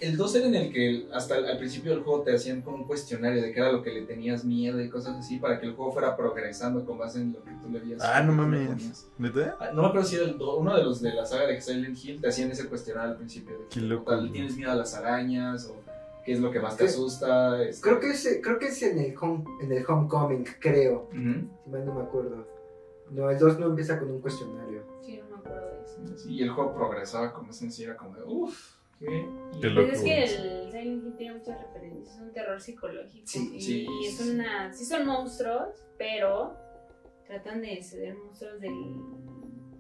El 0.02 0.18
2 0.18 0.36
era 0.36 0.48
en 0.48 0.56
el 0.56 0.72
que 0.74 1.08
hasta 1.14 1.36
al, 1.36 1.58
principio 1.58 1.92
del 1.92 2.04
juego 2.04 2.22
te 2.24 2.36
hacían 2.36 2.62
como 2.62 2.78
un 2.78 2.84
cuestionario 2.86 3.42
de 3.42 3.52
qué 3.52 3.60
era 3.60 3.72
lo 3.72 3.82
que 3.82 3.92
le 3.92 4.02
tenías 4.04 4.46
miedo 4.46 4.82
y 4.82 4.90
cosas 4.90 5.16
así 5.18 5.38
para 5.38 5.60
que 5.60 5.66
el 5.68 5.74
juego 5.76 5.92
fuera 5.92 6.16
progresando 6.16 6.86
con 6.86 6.98
base 6.98 7.20
en 7.20 7.34
lo 7.34 7.44
que 7.44 7.52
tú 7.62 7.70
le 7.70 7.80
habías. 7.80 8.02
Ah, 8.04 8.22
no 8.24 8.34
mames. 8.34 9.08
¿Neta? 9.18 9.58
Ah, 9.60 9.70
No 9.74 9.82
me 9.84 9.88
acuerdo 9.90 10.08
si 10.08 10.16
era 10.18 10.26
el 10.26 10.38
do- 10.38 10.58
uno 10.58 10.76
de 10.76 10.84
los 10.84 11.02
de 11.02 11.14
la 11.14 11.26
saga 11.26 11.48
de 11.48 11.60
Silent 11.62 11.98
Hill 12.04 12.22
te 12.22 12.28
hacían 12.30 12.52
ese 12.52 12.68
cuestionario 12.68 13.12
al 13.12 13.18
principio. 13.18 13.58
De 13.58 13.66
Qué 13.70 13.82
loco. 13.82 14.12
tal, 14.12 14.32
¿Tienes 14.32 14.56
miedo 14.58 14.72
a 14.72 14.76
las 14.76 14.94
arañas? 14.96 15.66
¿O 15.68 15.76
qué 16.26 16.34
es 16.34 16.40
lo 16.40 16.52
que 16.52 16.60
más 16.60 16.76
te 16.78 16.86
asusta? 16.86 17.64
Este, 17.64 17.82
Creo 17.82 18.00
que 18.00 18.10
es, 18.12 18.40
creo 18.44 18.60
que 18.60 18.68
es 18.68 18.82
en 18.84 19.00
el, 19.00 19.16
home, 19.20 19.44
en 19.62 19.72
el 19.72 19.86
Homecoming, 19.88 20.46
creo. 20.60 21.10
Ujú. 21.12 21.48
Si 21.64 21.70
mal 21.70 21.86
no 21.86 21.94
me 21.96 22.02
acuerdo. 22.04 22.48
No, 23.10 23.30
el 23.32 23.40
2 23.40 23.58
no 23.60 23.68
empieza 23.68 23.98
con 23.98 24.12
un 24.12 24.20
cuestionario. 24.20 24.84
Sí, 25.02 25.18
no 25.30 25.38
me 25.38 25.40
acuerdo 25.40 25.68
de 25.78 25.82
eso. 25.84 26.18
Sí, 26.24 26.34
y 26.36 26.44
el 26.44 26.50
juego 26.50 26.76
progresaba 26.76 27.32
como 27.34 27.54
sencillo, 27.54 27.92
era 27.92 27.98
como 27.98 28.16
de 28.18 28.24
uff, 28.26 28.77
¿qué? 29.00 29.30
Pues 29.74 29.94
es 29.94 30.02
que 30.02 30.24
el 30.24 30.72
Silent 30.72 31.06
Hill 31.06 31.16
tiene 31.18 31.38
muchas 31.38 31.60
referencias, 31.62 32.16
es 32.16 32.22
un 32.22 32.34
terror 32.34 32.60
psicológico. 32.60 33.28
Sí, 33.28 33.52
y, 33.54 33.62
sí, 33.62 33.88
es 34.06 34.18
sí. 34.18 34.30
una. 34.30 34.74
Sí 34.74 34.86
son 34.86 35.06
monstruos, 35.06 35.86
pero 35.98 36.56
tratan 37.26 37.62
de 37.62 37.82
ser 37.82 38.16
monstruos 38.16 38.60
del. 38.60 38.74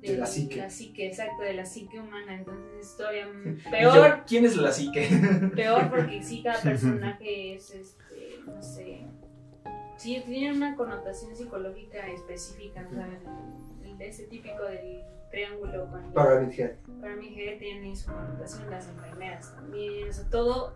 De 0.01 0.15
la 0.17 0.27
psique. 0.27 0.58
La 0.58 0.69
psique, 0.69 1.08
exacto, 1.08 1.41
de 1.41 1.53
la 1.53 1.65
psique 1.65 1.99
humana. 1.99 2.36
Entonces 2.36 2.65
es 2.80 2.97
todavía 2.97 3.25
yo, 3.65 3.71
peor, 3.71 4.23
¿Quién 4.27 4.45
es 4.45 4.56
la 4.56 4.71
psique? 4.71 5.08
peor 5.56 5.89
porque 5.89 6.21
sí, 6.21 6.43
cada 6.43 6.62
personaje 6.63 7.56
es, 7.56 7.71
este, 7.71 8.39
no 8.45 8.62
sé. 8.62 9.06
Sí, 9.97 10.21
tiene 10.27 10.56
una 10.56 10.75
connotación 10.75 11.36
psicológica 11.36 12.08
específica, 12.08 12.88
¿sabes? 12.88 13.19
El, 13.82 13.89
el 13.89 13.97
de 13.97 14.08
ese 14.10 14.27
típico 14.27 14.63
del 14.65 15.01
triángulo 15.31 15.89
con 15.89 16.03
el- 16.03 16.11
Pyramid 16.11 16.59
Head. 16.59 16.71
para 17.01 17.15
mi 17.15 17.27
jefe 17.29 17.57
tiene 17.59 17.95
su 17.95 18.11
connotación, 18.11 18.69
las 18.69 18.87
enfermeras 18.87 19.53
también, 19.55 20.09
o 20.09 20.13
sea, 20.13 20.29
todo, 20.29 20.73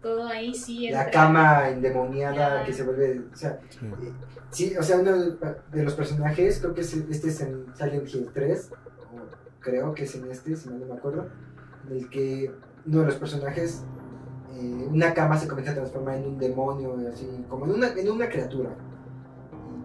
todo 0.00 0.26
ahí 0.26 0.54
sí 0.54 0.88
La 0.90 1.04
entra. 1.04 1.10
cama 1.10 1.68
endemoniada 1.68 2.60
Ya. 2.60 2.64
que 2.64 2.72
se 2.72 2.82
vuelve. 2.84 3.20
O 3.32 3.36
sea, 3.36 3.60
Sí. 3.68 3.78
eh, 3.86 4.12
sí, 4.50 4.76
o 4.76 4.82
sea, 4.82 4.98
uno 4.98 5.12
de 5.16 5.36
de 5.72 5.82
los 5.84 5.94
personajes, 5.94 6.58
creo 6.60 6.74
que 6.74 6.80
es- 6.80 6.94
este 6.94 7.28
es 7.28 7.40
en 7.42 7.66
Silent 7.76 8.08
Hill 8.12 8.30
3, 8.34 8.70
o 9.12 9.60
creo 9.60 9.94
que 9.94 10.04
es 10.04 10.14
en 10.16 10.30
este, 10.30 10.56
si 10.56 10.68
mal 10.70 10.80
no 10.80 10.86
me 10.86 10.94
acuerdo, 10.94 11.28
en 11.88 11.96
el 11.96 12.08
que 12.10 12.52
uno 12.86 13.00
de 13.00 13.06
los 13.06 13.14
personajes, 13.16 13.84
eh, 14.54 14.86
una 14.90 15.14
cama 15.14 15.38
se 15.38 15.46
comienza 15.48 15.72
a 15.72 15.74
transformar 15.76 16.16
en 16.16 16.26
un 16.26 16.38
demonio, 16.38 16.96
así, 17.12 17.28
como 17.48 17.64
en 17.66 17.72
una, 17.72 17.88
en 17.92 18.10
una 18.10 18.28
criatura. 18.28 18.70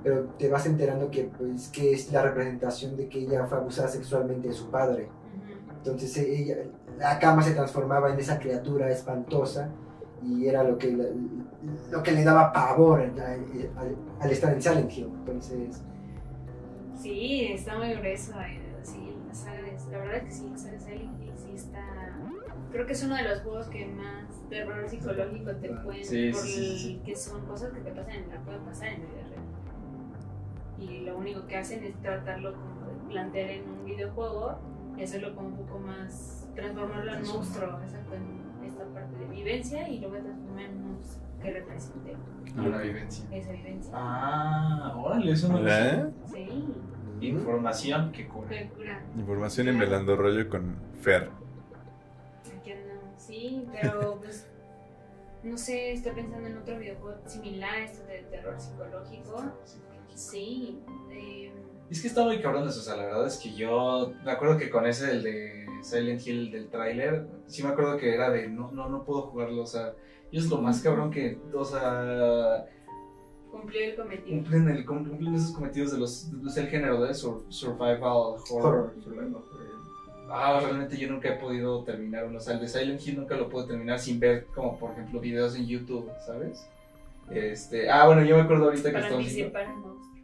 Pero 0.08 0.24
te 0.40 0.48
vas 0.48 0.66
enterando 0.66 1.12
que, 1.12 1.26
pues, 1.38 1.68
que 1.68 1.92
es 1.92 2.14
la 2.14 2.22
representación 2.22 2.96
de 2.96 3.10
que 3.10 3.20
ella 3.20 3.46
fue 3.46 3.58
abusada 3.58 3.90
sexualmente 3.90 4.48
de 4.48 4.54
su 4.54 4.70
padre. 4.70 5.10
Entonces 5.80 6.16
ella, 6.20 6.56
la 6.98 7.20
cama 7.20 7.44
se 7.44 7.52
transformaba 7.52 8.14
en 8.14 8.18
esa 8.18 8.40
criatura 8.40 8.90
espantosa 8.90 9.68
y 10.26 10.48
era 10.48 10.64
lo 10.64 10.78
que, 10.78 10.98
lo 11.92 12.04
que 12.04 12.12
le 12.14 12.24
daba 12.24 12.54
pavor 12.54 13.02
al, 13.02 13.20
al- 13.20 13.96
al 14.22 14.32
estar 14.32 14.54
en 14.54 14.62
Silent 14.62 14.94
Hill. 14.94 15.10
Entonces, 15.26 15.82
Sí, 17.02 17.48
está 17.52 17.78
muy 17.78 17.94
grueso, 17.94 18.32
eh, 18.40 18.60
sí, 18.84 19.14
la 19.28 19.34
saga 19.34 19.62
de, 19.62 19.74
la 19.92 19.98
verdad 20.00 20.24
que 20.24 20.32
sí, 20.32 20.48
la 20.50 20.58
saga 20.58 20.72
de 20.72 20.80
Silent 20.80 21.22
Hill 21.22 21.32
sí 21.36 21.52
está, 21.54 21.84
creo 22.72 22.86
que 22.88 22.94
es 22.94 23.04
uno 23.04 23.16
de 23.18 23.24
los 23.24 23.42
juegos 23.42 23.68
que 23.68 23.86
más 23.88 24.26
terror 24.50 24.90
psicológico 24.90 25.52
te 25.58 25.70
pueden, 25.70 26.04
Sí, 26.06 26.34
sí, 26.34 26.40
sí, 26.42 26.64
sí, 26.64 26.78
sí. 26.80 26.94
el 26.96 27.04
que 27.04 27.16
son 27.16 27.46
cosas 27.46 27.72
que 27.74 27.82
te 27.82 27.92
pasan 27.92 28.16
en 28.16 28.30
la 28.30 28.42
pueden 28.42 28.62
pasar 28.62 28.88
en 28.88 29.02
la 29.02 29.06
vida 29.10 29.18
real. 29.20 29.27
Y 30.80 31.00
lo 31.02 31.18
único 31.18 31.46
que 31.48 31.58
hacen 31.58 31.84
es 31.84 31.96
tratarlo 32.02 32.54
como 32.54 32.88
de 32.88 33.10
plantear 33.10 33.50
en 33.50 33.70
un 33.70 33.86
videojuego 33.86 34.60
y 34.98 35.04
hacerlo 35.04 35.36
como 35.36 35.48
un 35.50 35.56
poco 35.58 35.80
más, 35.80 36.48
transformarlo 36.56 37.14
en 37.14 37.28
monstruo, 37.28 37.80
exacto, 37.84 38.16
en 38.16 38.66
esta 38.66 38.84
parte 38.86 39.16
de 39.18 39.26
vivencia 39.26 39.88
y 39.90 40.00
luego 40.00 40.18
transformar 40.18 40.64
en 40.66 40.72
un 40.78 40.92
monstruo 40.94 41.24
que 41.42 41.52
represente 41.52 42.16
Una 42.58 42.78
vivencia. 42.80 43.26
esa 43.32 43.52
vivencia. 43.52 43.92
Ah, 43.96 44.94
órale, 44.98 45.32
eso 45.32 45.48
no 45.50 45.60
lo 45.60 45.70
sé. 45.70 45.70
¿Verdad? 45.70 46.10
Sí, 46.26 46.74
Información 47.22 48.12
que 48.12 48.28
cura. 48.28 48.50
cura. 48.76 49.02
Información 49.18 49.68
en 49.70 49.80
Velando 49.80 50.16
Rollo 50.16 50.48
con 50.50 50.76
Fer. 51.02 51.30
Aquí 52.60 52.72
andamos, 52.72 53.04
sí, 53.18 53.66
pero 53.72 54.20
pues 54.20 54.48
no 55.44 55.58
sé, 55.58 55.94
estoy 55.94 56.12
pensando 56.14 56.48
en 56.48 56.58
otro 56.58 56.78
videojuego 56.78 57.18
similar, 57.28 57.78
esto 57.80 58.06
de 58.06 58.20
terror 58.30 58.60
psicológico. 58.60 59.44
Sí, 59.64 59.80
eh, 61.12 61.52
Es 61.90 62.02
que 62.02 62.08
está 62.08 62.24
muy 62.24 62.42
cabrón 62.42 62.68
eso, 62.68 62.80
o 62.80 62.84
sea, 62.84 62.96
la 62.98 63.06
verdad 63.06 63.28
es 63.28 63.38
que 63.38 63.54
yo 63.54 64.14
me 64.26 64.32
acuerdo 64.32 64.58
que 64.58 64.70
con 64.70 64.86
ese, 64.88 65.12
el 65.12 65.24
de 65.24 65.66
Silent 65.84 66.26
Hill 66.26 66.52
del 66.52 66.70
tráiler, 66.70 67.28
sí 67.48 67.64
me 67.64 67.70
acuerdo 67.70 67.98
que 67.98 68.14
era 68.14 68.30
de, 68.32 68.48
no, 68.50 68.72
no, 68.72 68.90
no 68.90 69.04
puedo 69.04 69.24
jugarlo, 69.24 69.62
o 69.62 69.68
sea, 69.68 69.94
y 70.32 70.38
es 70.40 70.50
lo 70.50 70.58
más 70.58 70.82
cabrón 70.82 71.12
que, 71.12 71.40
o 71.54 71.64
sea, 71.64 72.66
cumplió 73.52 73.82
el 73.86 73.96
cometido. 73.96 74.28
cumplen, 74.38 74.70
el, 74.70 74.86
cumplen 74.86 75.36
esos 75.36 75.52
cometidos 75.56 75.92
de 75.94 76.00
los, 76.00 76.32
de- 76.32 76.62
del 76.62 76.70
género 76.70 77.02
de 77.04 77.14
sur- 77.14 77.46
survival 77.50 78.02
horror. 78.02 78.42
Horror. 78.66 78.94
survival 79.04 79.36
horror. 79.36 79.68
Ah, 80.30 80.60
realmente 80.62 80.98
yo 80.98 81.10
nunca 81.10 81.30
he 81.30 81.38
podido 81.40 81.84
terminar 81.86 82.26
uno, 82.26 82.38
o 82.38 82.42
sea, 82.42 82.56
el 82.56 82.60
de 82.60 82.68
Silent 82.68 83.00
Hill 83.08 83.18
nunca 83.18 83.38
lo 83.38 83.48
puedo 83.48 83.66
terminar 83.66 83.98
sin 83.98 84.20
ver, 84.20 84.48
como 84.54 84.78
por 84.78 84.92
ejemplo, 84.92 85.22
videos 85.22 85.56
en 85.56 85.66
YouTube, 85.68 86.10
¿sabes? 86.26 86.68
Este, 87.32 87.90
ah, 87.90 88.06
bueno, 88.08 88.24
yo 88.24 88.36
me 88.36 88.42
acuerdo 88.42 88.66
ahorita 88.66 88.90
que 88.90 88.94
Para 88.94 89.06
estamos 89.06 89.26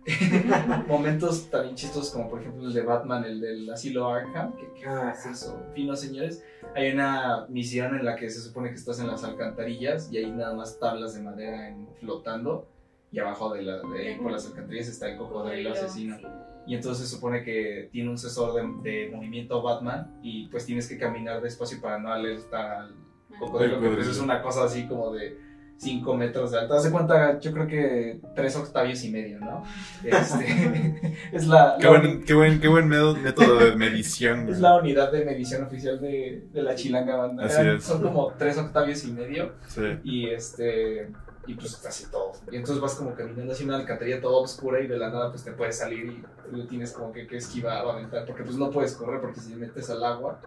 momentos 0.88 1.50
también 1.50 1.76
chistosos 1.76 2.12
como 2.12 2.30
por 2.30 2.42
ejemplo 2.42 2.68
el 2.68 2.74
de 2.74 2.82
Batman, 2.82 3.24
el 3.26 3.40
del 3.40 3.70
asilo 3.72 4.10
Arkham, 4.10 4.54
que, 4.56 4.72
que 4.74 4.86
Ah, 4.86 5.12
es 5.18 5.26
eso, 5.26 5.62
fino 5.74 5.96
señores, 5.96 6.44
hay 6.76 6.92
una 6.92 7.46
misión 7.50 7.96
en 7.98 8.06
la 8.06 8.16
que 8.16 8.30
se 8.30 8.42
supone 8.42 8.70
que 8.70 8.76
estás 8.76 9.00
en 9.00 9.08
las 9.08 9.24
alcantarillas 9.24 10.12
y 10.12 10.18
hay 10.18 10.32
nada 10.32 10.54
más 10.54 10.80
tablas 10.80 11.14
de 11.16 11.22
madera 11.22 11.70
en- 11.70 11.88
flotando 12.00 12.68
y 13.12 13.20
abajo 13.20 13.54
de, 13.54 13.62
la, 13.64 13.78
de 13.78 14.18
por 14.22 14.32
las 14.32 14.46
alcantarillas 14.48 14.88
está 14.88 15.10
el 15.10 15.18
cocodrilo 15.18 15.72
asesino. 15.72 16.18
Sí. 16.18 16.26
Y 16.66 16.76
entonces 16.76 17.08
se 17.08 17.14
supone 17.16 17.44
que 17.44 17.90
tiene 17.92 18.10
un 18.10 18.18
sensor 18.18 18.54
de, 18.82 18.90
de 18.90 19.10
movimiento 19.16 19.62
Batman 19.62 20.18
y 20.24 20.48
pues 20.48 20.66
tienes 20.66 20.88
que 20.88 20.98
caminar 20.98 21.42
despacio 21.42 21.80
para 21.82 22.00
no 22.00 22.12
alertar 22.12 22.72
al 22.72 22.96
cocodrilo, 23.40 23.80
que 23.82 23.90
pues 23.90 24.08
es 24.08 24.20
una 24.20 24.42
cosa 24.42 24.64
así 24.64 24.88
como 24.88 25.12
de 25.12 25.38
5 25.84 26.16
metros 26.16 26.52
de 26.52 26.60
alto. 26.60 26.74
Haz 26.76 26.84
de 26.84 26.92
cuenta, 26.92 27.40
yo 27.40 27.52
creo 27.52 27.68
que 27.68 28.20
3 28.36 28.56
octavios 28.56 29.04
y 29.04 29.12
medio, 29.12 29.40
¿no? 29.40 29.64
Este, 30.04 31.18
es 31.32 31.48
la, 31.48 31.76
Qué 31.80 31.84
la 31.86 31.90
buen, 31.90 32.24
qué 32.24 32.34
buen, 32.34 32.60
qué 32.60 32.68
buen 32.68 32.88
método, 32.88 33.58
de 33.60 33.76
medición. 33.76 34.48
es 34.50 34.60
la 34.60 34.76
unidad 34.78 35.12
de 35.12 35.26
medición 35.26 35.64
oficial 35.64 36.00
de, 36.00 36.48
de 36.52 36.62
la 36.64 36.76
chilanga 36.76 37.16
banda. 37.16 37.46
Así 37.46 37.62
Eran- 37.62 37.76
es. 37.78 37.84
Son 37.84 38.02
como 38.02 38.34
3 38.38 38.58
octavios 38.60 39.04
y 39.06 39.12
medio 39.12 39.54
Sí. 39.68 39.82
y 40.04 40.30
este 40.30 41.10
y 41.46 41.56
pues 41.56 41.76
casi 41.76 42.06
todo. 42.10 42.32
Y 42.52 42.56
entonces 42.56 42.80
vas 42.82 42.96
como 42.96 43.14
caminando 43.16 43.52
así 43.52 43.66
una 43.66 43.76
alcantarilla 43.76 44.22
toda 44.22 44.42
oscura 44.42 44.80
y 44.80 44.88
de 44.88 44.98
la 44.98 45.10
nada 45.10 45.30
pues 45.30 45.44
te 45.44 45.52
puedes 45.52 45.78
salir 45.78 46.06
y 46.06 46.56
lo 46.56 46.66
tienes 46.68 46.94
como 46.94 47.12
que, 47.12 47.28
que 47.28 47.36
esquivar 47.36 47.84
o 47.86 47.92
aventar 47.92 48.26
porque 48.26 48.44
pues 48.44 48.56
no 48.56 48.70
puedes 48.72 48.94
correr 48.94 49.20
porque 49.20 49.42
si 49.42 49.50
te 49.52 49.58
metes 49.58 49.90
al 49.90 50.04
agua 50.06 50.40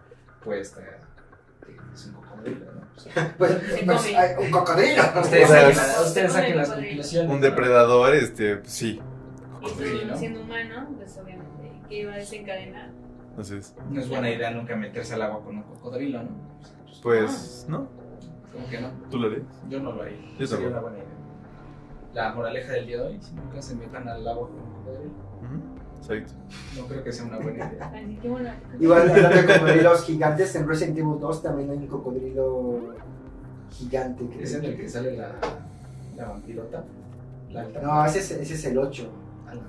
pues 0.43 0.71
te- 0.73 0.81
es 1.93 2.05
un 2.07 2.13
cocodrilo, 2.13 2.65
¿no? 2.73 2.81
Pues, 3.37 3.51
pues, 3.55 3.83
pues, 3.85 4.05
hay 4.15 4.45
un 4.45 4.51
cocodrilo. 4.51 5.03
ustedes 5.21 5.49
saquen, 5.49 5.69
es- 5.71 6.01
ustedes 6.05 6.31
saquen 6.33 6.57
las 6.57 6.67
cocodrilo. 6.67 6.89
conclusiones. 6.95 7.31
Un 7.31 7.39
¿no? 7.41 7.45
depredador, 7.45 8.13
este, 8.15 8.57
pues, 8.57 8.71
sí. 8.71 9.01
Y 9.61 9.65
tú, 9.71 10.07
¿no? 10.07 10.17
siendo 10.17 10.41
humano, 10.41 10.87
pues 10.97 11.17
obviamente, 11.17 11.71
que 11.89 11.99
iba 12.01 12.13
a 12.13 12.17
desencadenar. 12.17 12.89
Entonces, 13.29 13.75
No 13.89 14.01
es 14.01 14.09
buena 14.09 14.29
idea 14.31 14.51
nunca 14.51 14.75
meterse 14.75 15.13
al 15.13 15.21
agua 15.23 15.43
con 15.43 15.57
un 15.57 15.63
cocodrilo, 15.63 16.23
¿no? 16.23 16.29
pues, 17.03 17.65
¿no? 17.67 17.87
Como 18.51 18.67
que 18.69 18.81
no. 18.81 18.89
¿Tú 19.11 19.19
lo 19.19 19.27
harías? 19.27 19.43
Yo 19.69 19.79
no 19.79 19.91
lo 19.91 20.01
haría. 20.01 20.17
Yo 20.39 20.47
Sería 20.47 20.67
una 20.69 20.79
buena 20.79 20.97
idea. 20.97 21.07
La 22.13 22.33
moraleja 22.33 22.71
del 22.71 22.87
día 22.87 22.97
de 22.97 23.03
hoy, 23.03 23.21
si 23.21 23.35
nunca 23.35 23.61
se 23.61 23.75
metan 23.75 24.07
al 24.09 24.27
agua 24.27 24.47
con 24.49 24.59
un 24.59 24.73
cocodrilo, 24.73 25.11
Ujú. 25.43 25.76
Exacto. 26.01 26.33
no 26.77 26.85
creo 26.87 27.03
que 27.03 27.11
sea 27.11 27.25
una 27.25 27.37
buena 27.37 27.69
idea. 27.71 27.91
Así 27.95 28.15
que 28.21 28.29
bueno. 28.29 28.49
Igual 28.79 29.09
hablando 29.11 29.29
de 29.41 29.45
cocodrilos 29.59 30.03
gigantes, 30.05 30.55
en 30.55 30.67
Resident 30.67 30.97
Evil 30.97 31.19
2 31.19 31.43
también 31.43 31.69
hay 31.71 31.77
un 31.77 31.87
cocodrilo 31.87 32.79
gigante. 33.71 34.27
que- 34.29 34.43
¿Es 34.43 34.53
en 34.53 34.65
el 34.65 34.77
que 34.77 34.87
sale 34.89 35.15
la, 35.17 35.31
la 36.15 36.29
vampirota? 36.29 36.83
La. 37.51 37.63
No, 37.81 38.05
ese 38.05 38.19
es, 38.19 38.31
ese 38.31 38.53
es 38.53 38.65
el 38.65 38.77
8. 38.77 39.09
A 39.47 39.55
la- 39.55 39.61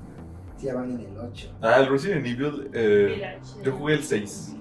Sí, 0.57 0.67
ya 0.67 0.75
van 0.75 0.91
en 0.91 1.01
el 1.01 1.19
8. 1.19 1.55
Ah, 1.63 1.77
el 1.79 1.89
Resident 1.89 2.27
Evil, 2.27 2.69
eh, 2.73 3.39
yo 3.63 3.73
jugué 3.77 3.95
el 3.95 4.03
6, 4.03 4.57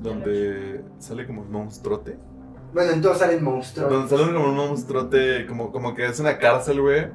donde 0.00 0.82
sale 0.98 1.26
como 1.26 1.42
un 1.42 1.50
monstruote. 1.52 2.16
Bueno, 2.72 2.92
en 2.92 3.02
todos 3.02 3.18
salen 3.18 3.44
monstruos. 3.44 3.90
Donde 3.90 4.08
sale 4.08 4.32
como 4.32 4.48
un 4.48 4.56
monstruote, 4.56 5.46
como, 5.46 5.70
como 5.70 5.94
que 5.94 6.06
es 6.06 6.18
una 6.18 6.38
cárcel, 6.38 6.80
güey. 6.80 7.06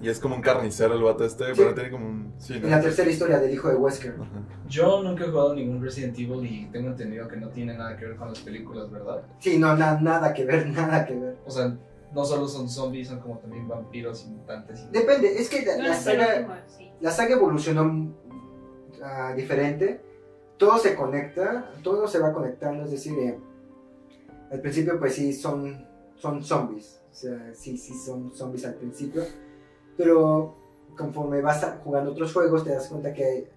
Y 0.00 0.08
es 0.08 0.18
como 0.18 0.34
un 0.36 0.40
carnicero 0.40 0.94
el 0.94 1.02
vato 1.02 1.24
este, 1.24 1.44
Sí. 1.46 1.52
pero 1.56 1.74
tiene 1.74 1.90
como 1.90 2.08
un... 2.08 2.32
Sí, 2.38 2.54
¿no? 2.58 2.64
En 2.66 2.70
la 2.70 2.80
tercera 2.80 3.10
historia 3.10 3.38
del 3.38 3.52
hijo 3.52 3.68
de 3.68 3.76
Wesker. 3.76 4.14
Ajá. 4.14 4.42
Yo 4.68 5.02
nunca 5.02 5.24
he 5.24 5.28
jugado 5.28 5.54
ningún 5.54 5.82
Resident 5.82 6.18
Evil 6.18 6.44
y 6.46 6.66
tengo 6.72 6.88
entendido 6.88 7.28
que 7.28 7.36
no 7.36 7.48
tiene 7.50 7.76
nada 7.76 7.96
que 7.96 8.06
ver 8.06 8.16
con 8.16 8.28
las 8.28 8.38
películas, 8.40 8.90
¿verdad? 8.90 9.22
Sí, 9.40 9.58
no, 9.58 9.76
na- 9.76 10.00
nada 10.00 10.32
que 10.32 10.44
ver, 10.46 10.66
nada 10.70 11.04
que 11.04 11.14
ver. 11.14 11.36
O 11.44 11.50
sea, 11.50 11.76
no 12.14 12.24
solo 12.24 12.48
son 12.48 12.68
zombies, 12.68 13.08
son 13.08 13.20
como 13.20 13.38
también 13.38 13.68
vampiros 13.68 14.24
y 14.26 14.30
mutantes. 14.30 14.80
y- 14.88 14.92
Depende, 14.98 15.38
es 15.38 15.48
que 15.50 15.64
la, 15.66 15.76
No, 15.76 15.82
la 15.88 15.94
saga, 15.94 16.64
sí. 16.66 16.90
la 17.00 17.10
saga 17.10 17.34
evolucionó 17.34 18.14
ah, 19.02 19.32
diferente. 19.36 20.00
Todo 20.56 20.78
se 20.78 20.94
conecta, 20.94 21.70
todo 21.82 22.06
se 22.08 22.18
va 22.18 22.32
conectando. 22.32 22.84
Es 22.84 22.90
decir, 22.90 23.18
eh, 23.18 23.38
al 24.50 24.60
principio 24.60 24.98
pues 24.98 25.14
sí 25.14 25.32
son, 25.32 25.86
son 26.16 26.42
zombies, 26.42 27.00
o 27.10 27.14
sea, 27.14 27.50
sí, 27.54 27.76
sí 27.78 27.94
son 27.94 28.32
zombies 28.34 28.64
al 28.66 28.74
principio, 28.74 29.22
pero 29.96 30.54
conforme 30.96 31.40
vas 31.40 31.64
jugando 31.84 32.12
otros 32.12 32.32
juegos 32.32 32.64
te 32.64 32.70
das 32.70 32.88
cuenta 32.88 33.12
que 33.12 33.48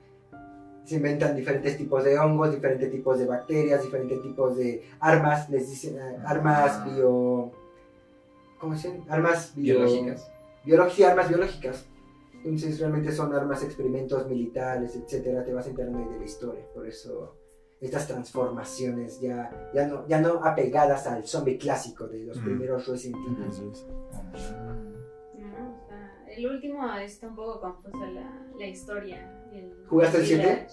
se 0.86 0.96
inventan 0.96 1.36
diferentes 1.36 1.78
tipos 1.78 2.04
de 2.04 2.17
hongos, 2.19 2.52
diferentes 2.52 2.91
tipos 2.91 3.17
de 3.19 3.26
bacterias, 3.26 3.82
diferentes 3.84 4.22
tipos 4.22 4.58
de 4.58 4.84
armas, 5.00 5.50
les 5.50 5.69
dicen 5.69 5.98
eh, 5.98 6.17
armas 6.26 6.80
Ah. 6.82 6.86
bio... 6.89 7.52
¿Cómo 8.60 8.76
se 8.76 8.89
llaman? 8.89 9.06
Armas 9.10 9.54
bio- 9.56 9.76
Biológicas. 9.80 10.32
armas 11.10 11.30
biológicas. 11.30 11.86
Entonces 12.36 12.80
realmente 12.80 13.12
son 13.13 13.34
armas, 13.34 13.63
experimentos 13.63 14.28
militares, 14.28 14.96
etcétera. 14.96 15.43
Te 15.46 15.54
vas 15.54 15.67
enterando 15.67 16.00
de 16.10 16.19
la 16.19 16.26
historia. 16.26 16.65
Por 16.74 16.86
eso 16.88 17.36
estas 17.80 18.08
transformaciones 18.08 19.19
ya, 19.22 19.69
ya, 19.74 19.88
no, 19.88 20.08
ya 20.08 20.19
no 20.22 20.43
apegadas 20.46 21.06
al 21.08 21.26
zombie 21.26 21.58
clásico 21.58 22.08
de 22.08 22.24
los 22.26 22.38
Mm. 22.39 22.43
primeros 22.46 22.88
Resident 22.88 23.17
Evil. 23.28 23.72
Ah. 26.34 26.36
O 26.36 26.39
el 26.39 26.48
último 26.48 26.93
está 26.98 27.28
un 27.28 27.36
poco 27.36 27.62
confusa 27.62 28.06
la, 28.08 28.41
la 28.60 28.67
historia. 28.67 29.32
El, 29.52 29.72
¿Jugaste 29.88 30.17
el 30.17 30.26
siete? 30.26 30.43
Village. 30.43 30.67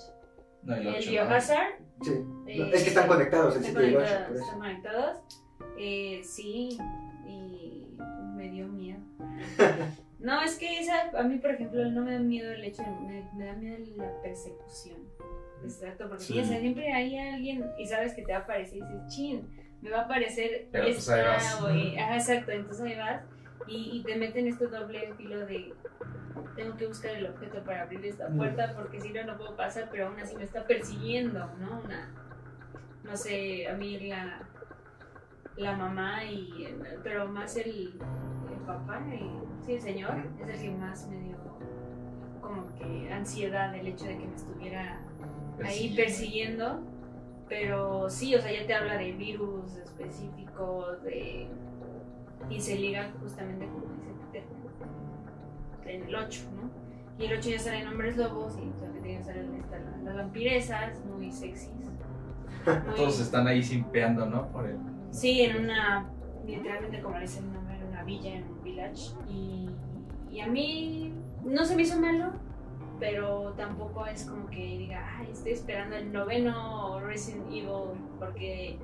No, 0.62 0.74
el 0.74 0.80
El 0.82 0.86
ocho, 0.88 0.96
¿no? 0.96 1.02
Sí. 1.02 1.10
Biohazard. 1.10 1.72
No, 2.00 2.46
eh, 2.48 2.70
es 2.74 2.82
que 2.82 2.88
están 2.88 3.08
conectados 3.08 3.56
el 3.56 3.64
están 3.64 3.82
7 3.82 3.90
y 3.90 3.94
el 3.94 3.96
8, 3.96 4.06
conectados, 4.06 4.26
por 4.28 4.36
eso. 4.36 4.44
están 4.44 4.58
conectados. 4.60 5.18
Eh, 5.78 6.20
sí, 6.24 6.78
y 7.26 7.96
me 8.36 8.50
dio 8.50 8.66
miedo. 8.68 9.00
No, 10.20 10.42
es 10.42 10.58
que 10.58 10.80
esa, 10.80 11.18
a 11.18 11.22
mí, 11.22 11.38
por 11.38 11.50
ejemplo, 11.52 11.82
no 11.90 12.02
me 12.02 12.12
da 12.12 12.18
miedo 12.18 12.52
el 12.52 12.62
hecho 12.62 12.82
de, 12.82 12.90
me, 12.90 13.30
me 13.34 13.46
da 13.46 13.54
miedo 13.54 13.78
la 13.96 14.20
persecución. 14.20 14.98
Exacto, 15.64 16.10
porque 16.10 16.24
Sí. 16.24 16.38
o 16.38 16.44
sea, 16.44 16.60
siempre 16.60 16.92
hay 16.92 17.16
alguien 17.16 17.64
y 17.78 17.86
sabes 17.86 18.12
que 18.12 18.20
te 18.24 18.32
va 18.32 18.40
a 18.40 18.42
aparecer 18.42 18.76
y 18.76 18.82
dices, 18.82 19.06
chin, 19.08 19.48
me 19.80 19.88
va 19.88 20.00
a 20.00 20.02
aparecer 20.02 20.68
Pero, 20.70 20.84
pues, 20.84 21.08
ahí 21.08 21.20
esta, 21.20 21.30
vas. 21.30 21.60
güey". 21.62 21.98
Ajá, 21.98 22.16
exacto, 22.16 22.52
entonces 22.52 22.82
ahí 22.84 22.96
vas 22.98 23.22
y, 23.66 23.98
y 23.98 24.02
te 24.02 24.16
meten 24.16 24.46
este 24.46 24.66
doble 24.66 25.12
filo 25.16 25.46
de 25.46 25.74
tengo 26.56 26.76
que 26.76 26.86
buscar 26.86 27.12
el 27.14 27.26
objeto 27.26 27.62
para 27.64 27.82
abrir 27.82 28.04
esta 28.06 28.28
Mm. 28.28 28.36
puerta 28.36 28.72
porque 28.76 29.00
si 29.00 29.10
no, 29.12 29.24
no 29.24 29.36
puedo 29.36 29.56
pasar, 29.56 29.88
pero 29.90 30.08
aún 30.08 30.18
así 30.20 30.36
me 30.36 30.44
está 30.44 30.64
persiguiendo, 30.66 31.38
¿no? 31.58 31.80
Una, 31.84 32.10
no 33.04 33.16
sé, 33.16 33.66
a 33.68 33.74
mí 33.74 33.98
la, 34.08 34.42
la 35.56 35.76
mamá 35.76 36.24
y, 36.24 36.74
pero 37.02 37.28
más 37.28 37.56
el, 37.56 37.94
el 38.50 38.58
papá, 38.66 39.00
y, 39.12 39.64
sí, 39.64 39.74
el 39.74 39.80
señor, 39.80 40.14
es 40.40 40.48
el 40.48 40.60
que 40.60 40.70
más 40.76 41.08
me 41.08 41.20
dio 41.20 41.36
como 42.40 42.74
que 42.76 43.12
ansiedad 43.12 43.74
el 43.74 43.86
hecho 43.86 44.06
de 44.06 44.18
que 44.18 44.26
me 44.26 44.34
estuviera 44.34 45.00
ahí 45.64 45.94
persiguiendo. 45.96 46.80
Pero 47.48 48.08
sí, 48.08 48.34
o 48.36 48.40
sea, 48.40 48.52
ya 48.52 48.64
te 48.66 48.74
habla 48.74 48.96
de 48.96 49.10
virus 49.12 49.76
específicos, 49.76 51.02
de... 51.02 51.48
Y 52.50 52.60
se 52.60 52.76
liga 52.76 53.10
justamente 53.20 53.66
como 53.66 53.84
dice 53.94 54.12
Peter, 54.32 54.44
en 55.86 56.02
el 56.08 56.14
8, 56.14 56.40
¿no? 56.56 56.70
Y 57.18 57.26
el 57.26 57.38
8 57.38 57.50
ya 57.50 57.58
salen 57.58 57.88
hombres 57.88 58.16
lobos 58.16 58.58
y 58.58 58.68
también 58.82 59.18
ya 59.18 59.24
salen 59.24 59.62
las, 59.70 60.02
las 60.04 60.16
vampiresas, 60.16 61.04
muy 61.04 61.30
sexys. 61.30 61.70
Muy- 62.66 62.94
Todos 62.96 63.20
están 63.20 63.46
ahí 63.46 63.62
simpeando, 63.62 64.26
¿no? 64.26 64.48
Por 64.48 64.66
el... 64.66 64.76
Sí, 65.10 65.40
en 65.42 65.64
una, 65.64 66.08
literalmente 66.46 67.00
como 67.00 67.16
le 67.16 67.22
dice 67.22 67.40
el 67.40 67.52
nombre, 67.52 67.76
en 67.78 67.86
una 67.86 68.02
villa, 68.04 68.34
en 68.36 68.44
un 68.44 68.62
village. 68.62 69.12
Y, 69.28 69.68
y 70.30 70.40
a 70.40 70.46
mí 70.46 71.14
no 71.44 71.64
se 71.64 71.74
me 71.76 71.82
hizo 71.82 71.98
malo, 72.00 72.32
pero 72.98 73.52
tampoco 73.54 74.06
es 74.06 74.24
como 74.26 74.46
que 74.50 74.56
diga, 74.78 75.16
ay, 75.18 75.28
estoy 75.32 75.52
esperando 75.52 75.96
el 75.96 76.12
noveno 76.12 77.00
Resident 77.00 77.46
Evil, 77.48 77.98
porque 78.18 78.78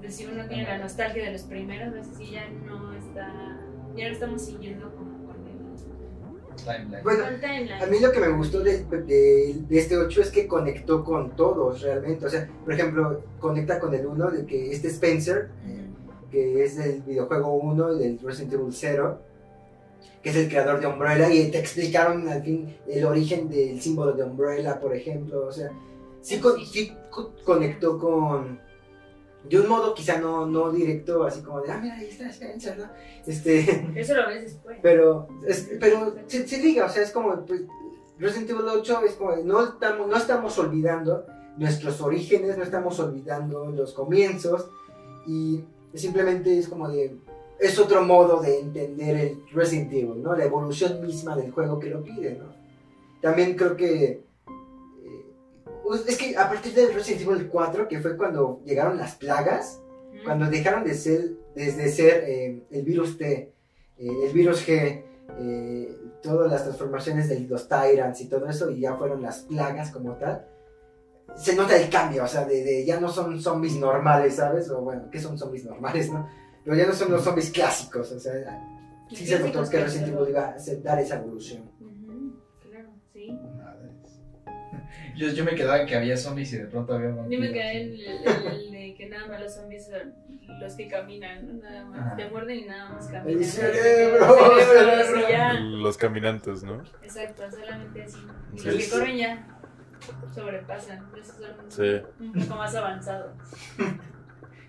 pues, 0.00 0.16
si 0.16 0.26
uno 0.26 0.46
tiene 0.48 0.64
la 0.64 0.78
nostalgia 0.78 1.24
de 1.24 1.32
los 1.32 1.42
primeros, 1.42 1.92
veces 1.92 2.12
sí 2.16 2.30
ya 2.32 2.48
no 2.66 2.92
está, 2.94 3.60
ya 3.96 4.06
no 4.08 4.12
estamos 4.12 4.42
siguiendo 4.42 4.90
como 4.94 5.26
con 5.26 5.36
el, 5.46 5.58
timeline. 6.64 7.02
Bueno, 7.04 7.24
con 7.24 7.34
el 7.34 7.40
timeline. 7.40 7.82
A 7.82 7.86
mí 7.86 8.00
lo 8.00 8.10
que 8.12 8.20
me 8.20 8.28
gustó 8.28 8.60
de, 8.60 8.84
de- 8.84 9.54
de 9.68 9.78
este 9.78 9.96
8 9.96 10.20
es 10.22 10.30
que 10.30 10.46
conectó 10.46 11.04
con 11.04 11.30
todos 11.36 11.82
realmente. 11.82 12.26
O 12.26 12.30
sea, 12.30 12.48
por 12.64 12.72
ejemplo, 12.74 13.22
conecta 13.38 13.78
con 13.78 13.94
el 13.94 14.06
1 14.06 14.30
de 14.30 14.46
que 14.46 14.72
este 14.72 14.88
Spencer, 14.88 15.50
que 16.30 16.62
es 16.64 16.76
del 16.76 17.00
videojuego 17.02 17.54
1 17.54 17.94
del 17.94 18.18
Resident 18.18 18.52
Evil 18.54 18.72
0, 18.72 19.18
que 20.22 20.30
es 20.30 20.36
el 20.36 20.48
creador 20.48 20.80
de 20.80 20.86
Umbrella, 20.88 21.32
y 21.32 21.50
te 21.50 21.58
explicaron 21.58 22.28
al 22.28 22.42
fin 22.42 22.76
el 22.88 23.04
origen 23.04 23.48
del 23.48 23.80
símbolo 23.80 24.12
de 24.12 24.24
Umbrella, 24.24 24.78
por 24.80 24.94
ejemplo. 24.94 25.46
O 25.46 25.52
sea, 25.52 25.70
sí, 26.20 26.38
con- 26.40 26.64
sí 26.66 26.92
co- 27.10 27.32
conectó 27.44 27.98
con. 27.98 28.60
De 29.48 29.58
un 29.60 29.68
modo 29.68 29.94
quizá 29.94 30.18
no, 30.18 30.46
no 30.46 30.70
directo, 30.72 31.24
así 31.24 31.40
como 31.42 31.60
de, 31.60 31.70
ah, 31.70 31.78
mira, 31.80 31.94
ahí 31.96 32.08
está 32.08 32.28
Spencer, 32.28 32.76
¿no? 32.78 32.88
Este. 33.26 33.60
Eso 33.94 34.14
lo 34.14 34.26
ves 34.28 34.42
después. 34.42 34.78
Pero, 34.82 35.28
es- 35.46 35.70
pero 35.80 36.14
se, 36.26 36.46
se 36.46 36.58
liga, 36.58 36.86
o 36.86 36.88
sea, 36.88 37.02
es 37.02 37.10
como, 37.12 37.44
pues, 37.46 37.62
Resident 38.18 38.50
Evil 38.50 38.64
8 38.68 39.00
es 39.06 39.12
como, 39.14 39.36
no 39.36 39.64
estamos, 39.64 40.08
no 40.08 40.16
estamos 40.16 40.58
olvidando 40.58 41.24
nuestros 41.56 42.00
orígenes, 42.00 42.56
no 42.58 42.64
estamos 42.64 42.98
olvidando 43.00 43.66
los 43.70 43.92
comienzos, 43.92 44.68
y 45.26 45.64
simplemente 45.94 46.58
es 46.58 46.68
como 46.68 46.88
de, 46.88 47.16
es 47.60 47.78
otro 47.78 48.02
modo 48.02 48.40
de 48.40 48.58
entender 48.60 49.16
el 49.16 49.42
Resident 49.52 49.92
Evil, 49.92 50.22
¿no? 50.22 50.34
La 50.36 50.44
evolución 50.44 51.00
misma 51.00 51.36
del 51.36 51.52
juego 51.52 51.78
que 51.78 51.90
lo 51.90 52.02
pide, 52.02 52.34
¿no? 52.34 52.46
También 53.20 53.54
creo 53.56 53.76
que, 53.76 54.22
es 55.94 56.16
que 56.16 56.36
a 56.36 56.48
partir 56.48 56.74
del 56.74 56.94
Resident 56.94 57.22
Evil 57.22 57.48
4, 57.48 57.88
que 57.88 58.00
fue 58.00 58.16
cuando 58.16 58.60
llegaron 58.64 58.98
las 58.98 59.14
plagas, 59.14 59.80
Ujú. 60.12 60.24
cuando 60.24 60.46
dejaron 60.46 60.84
de 60.84 60.94
ser, 60.94 61.32
desde 61.54 61.88
ser 61.90 62.24
eh, 62.26 62.62
el 62.70 62.82
virus 62.82 63.18
T, 63.18 63.52
eh, 63.98 64.08
el 64.24 64.32
virus 64.32 64.66
G, 64.66 65.02
eh, 65.38 65.96
todas 66.22 66.50
las 66.50 66.64
transformaciones 66.64 67.28
de 67.28 67.40
los 67.40 67.68
Tyrants 67.68 68.20
y 68.20 68.26
todo 68.26 68.48
eso, 68.48 68.70
y 68.70 68.80
ya 68.80 68.96
fueron 68.96 69.22
las 69.22 69.40
plagas 69.40 69.90
como 69.90 70.14
tal, 70.14 70.46
se 71.36 71.54
nota 71.54 71.76
el 71.76 71.88
cambio, 71.90 72.24
o 72.24 72.26
sea, 72.26 72.44
de, 72.44 72.64
de 72.64 72.84
ya 72.84 72.98
no 72.98 73.08
son 73.08 73.40
zombies 73.40 73.76
normales, 73.76 74.36
¿sabes? 74.36 74.70
O 74.70 74.80
bueno, 74.80 75.08
¿qué 75.10 75.20
son 75.20 75.38
zombies 75.38 75.64
normales, 75.64 76.10
no? 76.10 76.28
Pero 76.64 76.76
ya 76.76 76.86
no 76.86 76.92
son 76.92 77.12
los 77.12 77.22
zombies 77.22 77.50
clásicos, 77.50 78.10
o 78.12 78.18
sea, 78.18 78.32
sí 79.10 79.26
se 79.26 79.38
notó 79.38 79.68
que 79.68 79.78
Resident 79.78 80.08
Evil 80.08 80.30
iba 80.30 80.48
a 80.48 80.56
dar 80.82 80.98
esa 80.98 81.16
evolución. 81.16 81.70
Yo, 85.18 85.28
yo 85.28 85.44
me 85.44 85.54
quedaba 85.54 85.80
en 85.80 85.86
que 85.86 85.96
había 85.96 86.16
zombies 86.16 86.52
y 86.52 86.58
de 86.58 86.66
pronto 86.66 86.94
había 86.94 87.10
Yo 87.10 87.16
vampiros. 87.16 87.44
me 87.46 87.52
quedé 87.52 87.82
en 87.82 87.88
el, 87.88 88.52
el 88.54 88.70
de 88.72 88.94
que 88.96 89.08
nada 89.08 89.26
más 89.26 89.40
los 89.40 89.54
zombies 89.54 89.86
son 89.86 90.14
los 90.60 90.74
que 90.74 90.88
caminan, 90.88 91.46
¿no? 91.58 91.62
nada 91.62 91.84
más. 91.86 92.00
Ajá. 92.00 92.16
Te 92.16 92.28
muerden 92.30 92.58
y 92.60 92.64
nada 92.66 92.88
más 92.90 93.06
El 93.06 93.12
caminan. 93.12 93.44
cerebro, 93.44 94.26
Cerebros 94.58 95.06
cerebro. 95.06 95.28
y 95.28 95.32
ya. 95.32 95.52
Los 95.54 95.96
caminantes, 95.98 96.62
¿no? 96.62 96.82
Exacto, 97.02 97.42
solamente 97.50 98.02
así. 98.02 98.18
Y 98.54 98.58
Sí, 98.58 98.66
los 98.66 98.76
que 98.76 98.82
sí. 98.82 98.90
corren 98.90 99.16
ya 99.16 99.46
sobrepasan. 100.34 101.06
Esos 101.18 101.36
son 101.36 101.70
Sí. 101.70 102.02
un 102.20 102.32
poco 102.32 102.56
más 102.56 102.74
avanzados. 102.74 103.32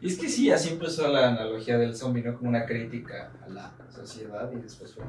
Y 0.01 0.07
es 0.07 0.17
que 0.17 0.29
sí, 0.29 0.49
así 0.49 0.69
empezó 0.69 1.07
la 1.09 1.27
analogía 1.29 1.77
del 1.77 1.95
zombie, 1.95 2.23
¿no? 2.23 2.37
Como 2.37 2.49
una 2.49 2.65
crítica 2.65 3.31
a 3.45 3.49
la 3.49 3.71
sociedad 3.89 4.49
y 4.51 4.55
después 4.61 4.95
fue... 4.95 5.03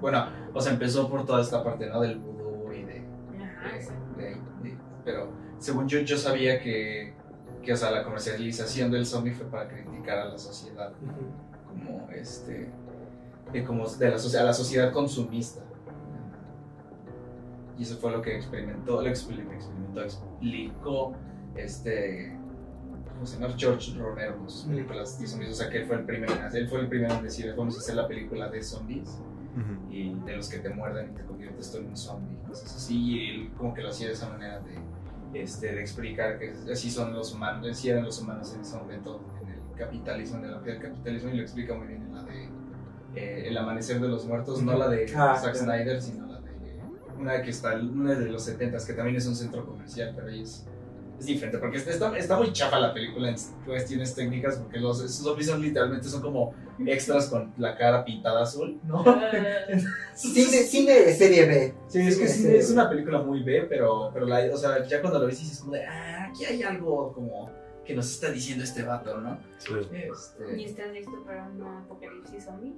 Bueno, 0.00 0.28
o 0.54 0.60
sea, 0.60 0.72
empezó 0.72 1.08
por 1.10 1.26
toda 1.26 1.42
esta 1.42 1.62
parte, 1.64 1.86
¿no? 1.88 2.00
Del 2.00 2.16
vudú 2.18 2.55
de- 3.70 3.76
exacto. 3.76 4.16
de- 4.18 4.40
de- 4.62 4.78
pero 5.04 5.30
según 5.58 5.86
yo, 5.88 6.00
yo 6.00 6.16
sabía 6.16 6.60
que, 6.60 7.14
que, 7.62 7.72
o 7.72 7.76
sea, 7.76 7.90
la 7.90 8.04
comercialización 8.04 8.90
del 8.90 9.06
zombie 9.06 9.32
fue 9.32 9.46
para 9.46 9.68
criticar 9.68 10.18
a 10.18 10.24
la 10.26 10.38
sociedad, 10.38 10.92
como 11.68 12.08
este... 12.10 12.70
de 13.52 13.64
como 13.64 13.86
de 13.88 14.10
la, 14.10 14.16
a 14.16 14.44
la 14.44 14.52
sociedad 14.52 14.92
consumista. 14.92 15.62
Y 17.78 17.82
eso 17.82 17.96
fue 17.98 18.10
lo 18.10 18.22
que 18.22 18.36
experimentó, 18.36 19.02
lo 19.02 19.08
experimentó, 19.08 19.54
experimentó, 19.54 20.02
explicó 20.02 21.12
este... 21.54 22.36
¿Cómo 23.14 23.24
se 23.26 23.38
llama? 23.38 23.54
George 23.56 23.98
Romero 23.98 24.36
con 24.36 24.50
sus 24.50 24.64
películas 24.64 25.18
de 25.18 25.26
zombies. 25.26 25.50
O 25.50 25.54
sea, 25.54 25.70
que 25.70 25.78
él 25.78 25.86
fue 25.86 25.96
el 25.96 26.04
primero, 26.04 26.34
él 26.52 26.68
fue 26.68 26.80
el 26.80 26.88
primero 26.88 27.14
en 27.14 27.22
decir, 27.22 27.54
vamos 27.56 27.76
a 27.76 27.78
hacer 27.78 27.94
la 27.94 28.06
película 28.06 28.48
de 28.48 28.62
zombies 28.62 29.18
Y 29.90 30.14
de 30.26 30.36
los 30.36 30.48
que 30.50 30.58
te 30.58 30.68
muerden 30.68 31.12
y 31.12 31.14
te 31.16 31.24
conviertes 31.24 31.72
tú 31.72 31.78
en 31.78 31.86
un 31.88 31.96
zombie, 31.96 32.36
cosas 32.46 32.76
así. 32.76 32.98
Y 33.02 33.30
él 33.30 33.50
como 33.56 33.72
que 33.72 33.82
lo 33.82 33.88
hacía 33.88 34.08
de 34.08 34.12
esa 34.12 34.28
manera 34.28 34.60
de, 34.60 35.42
este, 35.42 35.74
de 35.74 35.80
explicar 35.80 36.38
que 36.38 36.52
así 36.70 36.90
son 36.90 37.12
los 37.14 37.32
humanos, 37.34 37.66
así 37.70 37.88
eran 37.88 38.04
los 38.04 38.20
humanos 38.20 38.52
en 38.54 38.60
ese 38.60 38.76
momento, 38.76 39.20
en 39.42 39.48
el 39.48 39.60
capitalismo, 39.76 40.38
en 40.38 40.44
el 40.44 40.62
del 40.62 40.80
capitalismo, 40.80 41.30
y 41.30 41.36
lo 41.36 41.42
explica 41.42 41.74
muy 41.74 41.86
bien 41.86 42.02
en 42.02 42.14
la 42.14 42.22
de 42.24 42.44
eh, 43.14 43.48
El 43.48 43.56
Amanecer 43.56 44.00
de 44.00 44.08
los 44.08 44.26
Muertos, 44.26 44.62
no 44.62 44.76
la 44.76 44.88
de 44.88 45.06
Ah, 45.16 45.36
Zack. 45.36 45.54
Snyder, 45.54 46.00
sino 46.02 46.26
la 46.26 46.40
de 46.40 46.46
una 47.18 47.40
que 47.42 47.50
está, 47.50 47.74
una 47.76 48.14
de 48.14 48.26
los 48.30 48.42
70 48.44 48.76
que 48.86 48.92
también 48.92 49.16
es 49.16 49.26
un 49.26 49.34
centro 49.36 49.64
comercial, 49.64 50.12
pero 50.14 50.28
ahí 50.28 50.42
es, 50.42 50.66
es 51.18 51.26
diferente, 51.26 51.58
porque 51.58 51.78
está, 51.78 52.16
está 52.16 52.36
muy 52.36 52.52
chafa 52.52 52.78
la 52.78 52.92
película 52.92 53.30
en 53.30 53.36
cuestiones 53.64 54.14
técnicas, 54.14 54.56
porque 54.56 54.78
los 54.78 54.98
zombies 54.98 55.48
son 55.48 55.62
literalmente 55.62 56.08
son 56.08 56.22
como 56.22 56.54
extras 56.84 57.28
con 57.28 57.52
la 57.56 57.76
cara 57.76 58.04
pintada 58.04 58.42
azul, 58.42 58.78
¿no? 58.84 59.02
Ah, 59.06 59.30
Cine, 60.14 60.62
cine 60.62 61.12
serie 61.12 61.46
B. 61.46 61.74
Sí, 61.88 62.00
es 62.00 62.18
que 62.18 62.28
sí. 62.28 62.54
es 62.54 62.70
una 62.70 62.88
película 62.88 63.22
muy 63.22 63.42
B, 63.42 63.66
pero, 63.68 64.10
pero 64.12 64.26
la, 64.26 64.40
o 64.52 64.56
sea, 64.56 64.84
ya 64.86 65.00
cuando 65.00 65.18
lo 65.18 65.26
ves 65.26 65.40
dices 65.40 65.60
como 65.60 65.72
de, 65.72 65.84
ah, 65.84 66.28
aquí 66.30 66.44
hay 66.44 66.62
algo 66.62 67.12
como 67.12 67.50
que 67.84 67.94
nos 67.94 68.10
está 68.10 68.30
diciendo 68.30 68.64
este 68.64 68.82
vato, 68.82 69.18
¿no? 69.20 69.38
Sí. 69.58 69.72
Este... 69.92 70.60
¿Y 70.60 70.64
estás 70.64 70.92
listo 70.92 71.22
para 71.24 71.48
un 71.48 71.62
apocalipsis 71.62 72.44
zombie? 72.44 72.74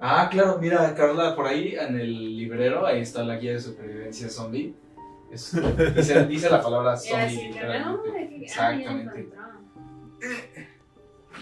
Ah, 0.00 0.28
claro, 0.30 0.58
mira, 0.58 0.94
Carla, 0.94 1.34
por 1.34 1.46
ahí 1.46 1.74
en 1.74 1.98
el 1.98 2.36
librero, 2.36 2.86
ahí 2.86 3.00
está 3.00 3.22
la 3.22 3.36
guía 3.36 3.52
de 3.52 3.60
supervivencia 3.60 4.28
zombie. 4.28 4.74
Es- 5.30 5.52
dice, 5.94 6.24
dice 6.26 6.48
la 6.50 6.62
palabra 6.62 6.96
zombie. 6.96 7.48
literalmente. 7.48 8.10
ah, 8.10 8.36
Exactamente. 8.42 9.28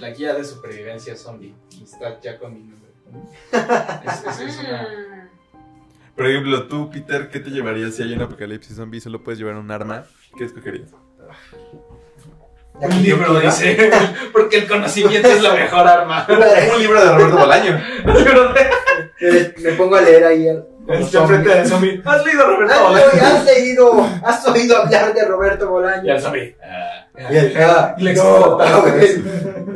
La 0.01 0.11
guía 0.11 0.35
de 0.35 0.44
supervivencia 0.44 1.16
zombie. 1.16 1.55
Está 1.83 2.20
ya 2.20 2.38
con 2.38 2.55
mi 2.55 2.61
nombre. 2.61 2.90
Es, 4.07 4.25
es- 4.27 4.40
es 4.40 4.59
una... 4.59 4.81
Ah, 4.83 5.29
Por 6.16 6.27
ejemplo, 6.27 6.66
tú, 6.66 6.90
Peter, 6.90 7.29
¿qué 7.31 7.40
te 7.40 7.51
llevarías 7.51 7.94
si 7.94 8.03
hay 8.03 8.12
un 8.14 8.23
apocalipsis 8.23 8.77
zombie 8.77 8.99
y 8.99 9.01
solo 9.01 9.23
puedes 9.23 9.38
llevar 9.38 9.57
un 9.57 9.70
arma? 9.70 10.05
¿Qué 10.37 10.44
escogerías? 10.44 10.90
La 12.81 12.88
Un 12.88 13.03
libro 13.03 13.38
dice, 13.38 13.90
porque 14.33 14.59
el 14.59 14.66
conocimiento 14.68 15.29
es 15.29 15.42
la 15.42 15.55
mejor 15.55 15.87
arma. 15.87 16.27
un 16.75 16.79
libro 16.83 17.05
de 17.05 17.12
Roberto 17.12 17.37
Bolaño. 17.38 17.81
De- 19.20 19.55
Me, 19.59 19.70
me 19.70 19.77
pongo 19.77 19.94
a 19.97 20.01
leer 20.03 20.25
ahí. 20.25 20.49
el- 20.49 20.64
Está 20.88 21.23
enfrente 21.23 21.49
del 21.49 21.66
zombie. 21.66 22.03
¿Has 22.05 22.27
leído 22.27 22.42
a 22.44 22.47
Roberto 22.47 22.75
¿Has, 22.75 22.83
Bolaño? 22.83 23.23
has 23.23 23.44
leído, 23.44 24.07
has 24.25 24.49
oído 24.49 24.77
hablar 24.77 25.14
de 25.14 25.25
Roberto 25.25 25.64
Y 25.64 25.68
Bolaño? 25.68 26.12
el 26.14 26.20
zombie. 26.20 26.57
ah, 26.62 27.07
Y 27.33 27.37
el- 27.37 27.57
ah, 27.62 27.94
Y 27.99 28.03
le 28.05 28.14
no, 28.14 28.23
explota. 28.23 28.81
güey. 28.81 29.23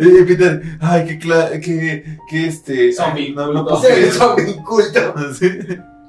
Y 0.00 0.22
Peter, 0.24 0.62
ay, 0.80 1.04
qué 1.06 1.18
cla 1.18 1.50
qué, 1.60 2.04
qué 2.28 2.46
este... 2.46 2.92
Zombie. 2.92 3.32
No, 3.34 3.52
no 3.52 3.64
puedo 3.64 3.80
Ser 3.80 3.98
el 3.98 4.12
zombie 4.12 4.50
inculto. 4.50 5.14
Sí. 5.38 5.48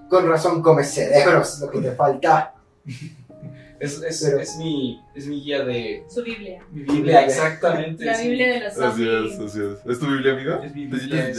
Con 0.09 0.27
razón 0.27 0.61
come 0.63 0.83
cerebros, 0.83 1.59
lo 1.59 1.69
que 1.69 1.79
te 1.81 1.91
falta. 1.91 2.53
Es, 3.79 4.01
es, 4.01 4.23
Pero- 4.25 4.39
es, 4.41 4.57
mi, 4.57 4.99
es 5.15 5.25
mi 5.27 5.41
guía 5.41 5.63
de. 5.63 6.03
Su 6.09 6.21
Biblia. 6.23 6.61
Mi 6.71 6.81
Biblia, 6.83 7.25
exactamente. 7.25 8.03
La. 8.03 8.17
Biblia 8.17 8.53
de 8.55 8.59
los 8.61 8.77
Así 8.77 9.07
es, 9.07 9.33
zombies. 9.35 9.39
así 9.51 9.59
es. 9.61 9.91
¿Es 9.93 9.99
tu 9.99 10.07
Biblia, 10.07 10.33
amigo? 10.33 10.53
Es 10.63 10.75
mi 10.75 10.89
¿Te 10.89 10.95
Biblia, 10.97 11.31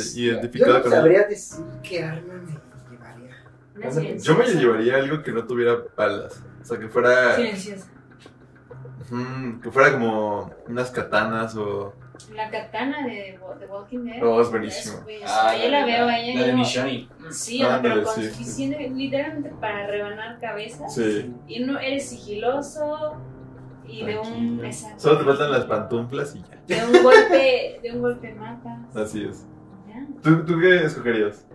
no 0.67 0.83
con 0.83 0.91
sabría 0.91 1.25
decir 1.25 1.65
qué 1.83 2.03
arma 2.05 2.35
me 2.47 2.70
Yo 4.23 4.35
me 4.37 4.45
llevaría 4.47 4.97
algo 4.97 5.23
que 5.23 5.33
no 5.33 5.47
tuviera 5.47 5.79
balas. 5.97 6.43
O 6.61 6.65
sea, 6.65 6.79
que 6.79 6.89
fuera... 6.89 7.37
Silenciosa. 7.37 7.91
Que 9.63 9.71
fuera 9.71 9.93
como 9.93 10.51
unas 10.69 10.91
katanas 10.91 11.57
o... 11.57 11.95
La 12.35 12.51
katana 12.51 13.07
de 13.07 13.39
The 13.59 13.67
Walking 13.67 14.05
Dead. 14.05 14.23
Oh, 14.23 14.43
es 14.43 14.51
buenísimo. 14.51 14.97
Eso, 14.97 15.05
pues, 15.05 15.23
Ah, 15.27 15.57
yo 15.57 15.71
la 15.71 15.85
veo 15.87 16.07
a 16.07 16.19
ella. 16.19 16.41
La 16.41 16.47
de 16.49 16.53
Mishani. 16.53 17.09
Sí, 17.31 17.63
Ándale, 17.63 17.95
pero 17.95 18.05
con 18.05 18.15
sí. 18.15 18.29
suficiente, 18.29 18.91
literalmente 18.91 19.51
para 19.59 19.87
rebanar 19.87 20.39
cabezas. 20.39 20.95
Sí. 20.95 21.35
Y 21.49 21.61
no 21.65 21.79
eres 21.79 22.11
sigiloso 22.11 23.17
y 23.87 24.05
de 24.05 24.19
un, 24.19 24.65
exacto, 24.65 25.01
Solo 25.01 25.19
te 25.19 25.25
faltan 25.25 25.51
las 25.51 25.65
pantuflas 25.65 26.37
y 26.37 26.43
ya. 26.43 26.61
de 26.67 26.85
un 26.99 27.03
golpe, 27.03 27.81
de 27.83 27.93
un 27.93 28.03
golpe 28.03 28.35
matas. 28.35 28.97
Así 28.97 29.25
es. 29.25 29.47
¿Tú, 30.23 30.45
tú 30.45 30.61
qué 30.61 30.85
escogerías? 30.85 31.47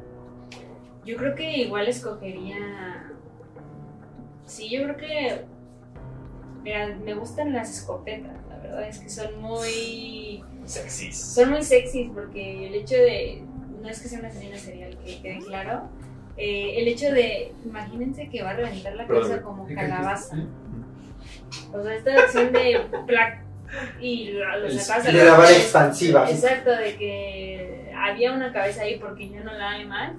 Yo 1.06 1.18
creo 1.18 1.36
que 1.36 1.58
igual 1.60 1.88
escogería. 1.88 3.12
Sí, 4.46 4.70
yo 4.70 4.84
creo 4.84 4.98
que. 4.98 5.46
Mira, 6.64 6.96
me 7.04 7.14
gustan 7.14 7.54
las 7.54 7.70
escopetas, 7.78 8.36
la 8.50 8.58
verdad 8.58 8.88
es 8.88 9.00
que 9.00 9.10
son 9.10 9.40
muy. 9.42 10.44
Sexys. 10.66 11.16
Son 11.16 11.52
muy 11.52 11.62
sexys 11.64 12.10
porque 12.14 12.68
el 12.68 12.76
hecho 12.76 12.96
de. 12.96 13.44
No 13.82 13.90
es 13.90 14.00
que 14.02 14.08
sea 14.08 14.20
una 14.20 14.30
asesina 14.30 14.58
serial, 14.58 14.98
que 15.06 15.22
quede 15.22 15.40
claro. 15.46 15.90
eh, 16.38 16.76
el 16.80 16.88
hecho 16.88 17.12
de. 17.12 17.54
Imagínense 17.66 18.30
que 18.30 18.42
va 18.42 18.52
a 18.52 18.54
reventar 18.56 18.96
la 18.96 19.06
cabeza 19.06 19.42
como 19.44 19.68
calabaza. 19.68 20.38
O 21.72 21.84
sea, 21.84 21.94
esta 21.96 22.14
acción 22.20 22.52
de. 22.52 22.82
plac, 23.06 23.44
y 24.02 24.32
lo, 24.32 24.58
lo 24.60 24.66
El- 24.68 24.80
sacas 24.80 25.08
a 25.08 25.12
De 25.12 25.24
la 25.24 25.34
vara 25.38 25.52
expansiva. 25.52 26.30
Exacto, 26.30 26.72
de 26.72 26.96
que 26.98 27.92
había 27.96 28.32
una 28.34 28.52
cabeza 28.52 28.82
ahí 28.82 28.98
porque 29.00 29.30
yo 29.30 29.44
no 29.44 29.54
la 29.54 29.72
hay 29.72 29.86
más. 29.86 30.14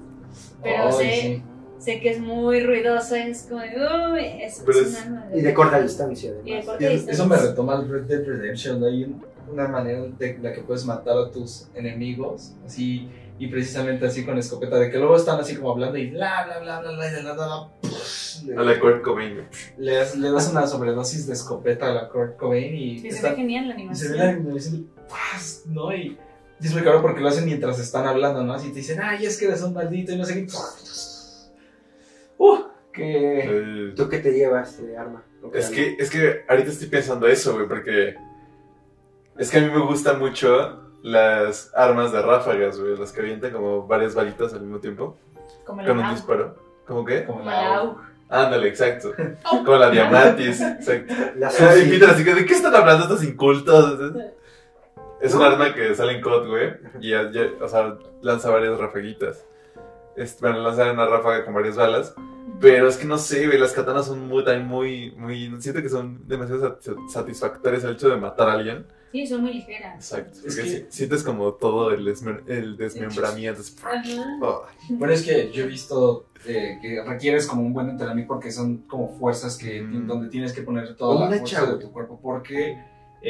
Pero 0.63 0.87
Ay, 0.89 0.93
sé, 0.93 1.21
sí. 1.23 1.43
sé 1.79 2.01
que 2.01 2.11
es 2.11 2.21
muy 2.21 2.61
ruidosa, 2.61 3.19
es 3.27 3.43
como 3.49 3.61
de, 3.61 3.69
uy, 4.13 4.21
es, 4.43 4.61
es 4.61 4.77
es- 4.77 4.89
un 5.07 5.15
arma 5.15 5.27
Y 5.35 5.41
de 5.43 5.55
corta 5.55 5.81
distancia, 5.81 6.31
Y 6.31 6.35
de 6.35 6.41
además. 6.57 6.67
corta 6.67 6.85
Y 6.85 6.89
distancia. 6.93 7.13
Eso 7.13 7.27
me 7.27 7.37
retoma 7.37 7.75
el 7.77 7.89
Red 7.89 8.03
Dead 8.05 8.25
Redemption. 8.27 8.85
Hay 8.85 9.05
un- 9.05 9.25
una 9.53 9.69
manera 9.69 10.03
de 10.19 10.39
la 10.43 10.53
que 10.53 10.63
puedes 10.63 10.85
matar 10.87 11.17
a 11.19 11.31
tus 11.31 11.69
enemigos. 11.75 12.55
Así. 12.67 13.09
Y 13.39 13.49
precisamente 13.49 14.07
así 14.07 14.25
con 14.25 14.39
escopeta. 14.39 14.77
De 14.79 14.91
que 14.91 14.97
luego 14.99 15.15
están 15.15 15.39
así 15.39 15.55
como 15.57 15.71
hablando 15.73 15.99
y 15.99 16.11
bla 16.11 16.45
bla 16.47 16.59
bla 16.59 16.81
bla 16.81 16.91
bla. 16.93 17.09
Y 17.09 17.15
de 17.15 17.23
la 17.23 17.35
nada. 17.35 17.69
A 18.59 18.63
la 18.63 18.81
Kurt 18.81 19.03
Cobain. 19.03 19.47
le, 19.79 19.95
das, 19.95 20.17
le 20.17 20.31
das 20.31 20.51
una 20.51 20.67
sobredosis 20.67 21.27
de 21.27 21.35
escopeta 21.35 21.91
a 21.91 21.93
la 21.95 22.09
Kurt 22.09 22.37
Cobain 22.39 22.75
y. 22.75 22.93
Y 22.95 23.01
se 23.01 23.09
está- 23.09 23.31
ve 23.31 23.37
genial 23.37 23.69
la 23.69 23.81
y 23.81 23.95
se 23.95 24.09
ve 24.09 24.17
la 24.17 24.25
animación. 24.31 24.47
animación 24.47 24.91
paz, 25.09 25.63
¿no? 25.67 25.95
Y, 25.95 26.17
y 26.61 26.67
es 26.67 26.73
muy 26.73 26.83
cabrón 26.83 27.03
porque 27.03 27.21
lo 27.21 27.29
hacen 27.29 27.45
mientras 27.45 27.79
están 27.79 28.07
hablando, 28.07 28.43
¿no? 28.43 28.55
Así 28.55 28.71
te 28.71 28.77
dicen, 28.77 29.01
ay, 29.03 29.27
es 29.27 29.39
que 29.39 29.47
eres 29.47 29.63
un 29.63 29.75
maldito 29.75 30.13
y 30.13 30.17
no 30.17 30.25
sé 30.25 30.35
qué. 30.35 30.47
Uh, 32.39 32.59
que. 32.93 33.93
¿Tú 33.95 34.09
qué 34.09 34.19
te 34.19 34.33
llevas 34.33 34.81
de 34.83 34.97
arma? 34.97 35.23
Es 35.53 35.69
que, 35.69 35.97
es 35.99 36.11
que 36.11 36.45
ahorita 36.49 36.71
estoy 36.71 36.89
pensando 36.89 37.27
eso, 37.27 37.55
güey, 37.55 37.69
porque 37.69 38.17
es 39.37 39.51
que 39.51 39.59
a 39.59 39.61
mí 39.61 39.71
me 39.71 39.81
gustan 39.81 40.19
mucho 40.19 40.83
las 41.03 41.71
armas 41.75 42.11
de 42.13 42.23
ráfagas, 42.23 42.81
güey, 42.81 42.97
las 42.97 43.13
que 43.13 43.21
avientan 43.21 43.53
como 43.53 43.87
varias 43.87 44.15
balitas 44.15 44.53
al 44.55 44.63
mismo 44.63 44.81
tiempo, 44.81 45.17
Como 45.65 45.83
la 45.83 45.89
con 45.89 45.99
un 45.99 46.11
disparo. 46.11 46.57
¿Cómo 46.87 47.05
qué? 47.05 47.25
Como 47.25 47.43
la 47.43 47.77
AUG. 47.77 47.99
Ándale, 48.29 48.69
exacto. 48.69 49.13
Como 49.65 49.77
la 49.77 49.91
Diamantis, 49.91 50.61
exacto. 50.61 51.15
La. 51.37 51.49
Peter, 51.49 52.11
así 52.11 52.25
que, 52.25 52.35
¿de 52.35 52.45
qué 52.45 52.55
están 52.55 52.75
hablando 52.75 53.05
estos 53.05 53.23
incultos? 53.23 54.15
Es 55.27 55.35
un 55.35 55.43
arma 55.43 55.75
que 55.75 55.95
sale 55.95 56.13
en 56.15 56.21
COD, 56.23 56.49
güey, 56.49 56.73
y 57.01 57.11
ya- 57.11 57.31
ya- 57.31 57.51
o 57.61 57.69
sea, 57.69 57.97
lanza 58.23 58.51
varias 58.51 58.79
rafaguitas. 58.79 59.45
Es, 60.17 60.41
bueno, 60.41 60.61
lanza 60.61 60.91
una 60.93 61.07
ráfaga 61.07 61.45
con 61.45 61.53
varias 61.55 61.77
balas, 61.77 62.15
pero 62.61 62.89
es 62.89 62.97
que 62.97 63.05
no 63.07 63.19
sé, 63.19 63.47
güey, 63.47 63.59
las 63.59 63.73
katanas 63.73 64.07
son 64.07 64.27
muy, 64.29 64.45
también 64.45 64.67
muy, 64.67 65.11
muy, 65.13 65.61
siento 65.61 65.83
que 65.83 65.89
son 65.91 66.27
demasiado 66.27 66.79
sat- 66.81 67.09
satisfactorias 67.13 67.85
el 67.85 67.93
hecho 67.93 68.09
de 68.09 68.17
matar 68.17 68.49
a 68.49 68.53
alguien. 68.55 68.87
Sí, 69.13 69.27
son 69.27 69.43
muy 69.43 69.55
ligeras. 69.55 69.95
Exacto. 69.97 70.39
Es 70.47 70.57
Porque 70.57 70.63
que- 70.63 70.77
si- 70.79 70.87
sientes 70.91 71.23
como 71.23 71.53
todo 71.55 71.91
el, 71.91 72.07
el 72.47 72.77
desmembramiento. 72.77 73.61
Oh, 74.43 74.63
Bueno, 74.91 75.13
es 75.15 75.23
que 75.23 75.51
yo 75.53 75.65
he 75.65 75.67
visto 75.67 76.27
eh, 76.47 76.79
que 76.83 77.03
requieres 77.03 77.47
como 77.47 77.63
un 77.63 77.73
buen 77.73 77.89
entrenamiento 77.89 78.33
porque 78.35 78.51
son 78.53 78.79
como 78.89 79.09
fuerzas 79.19 79.57
que 79.57 79.83
Mm. 79.83 80.07
donde 80.07 80.29
tienes 80.29 80.53
que 80.53 80.63
poner 80.63 80.95
toda 80.97 81.29
la 81.29 81.37
fuerza 81.39 81.67
de 81.67 81.79
tu 81.79 81.93
cuerpo 81.93 82.21
porque 82.23 82.79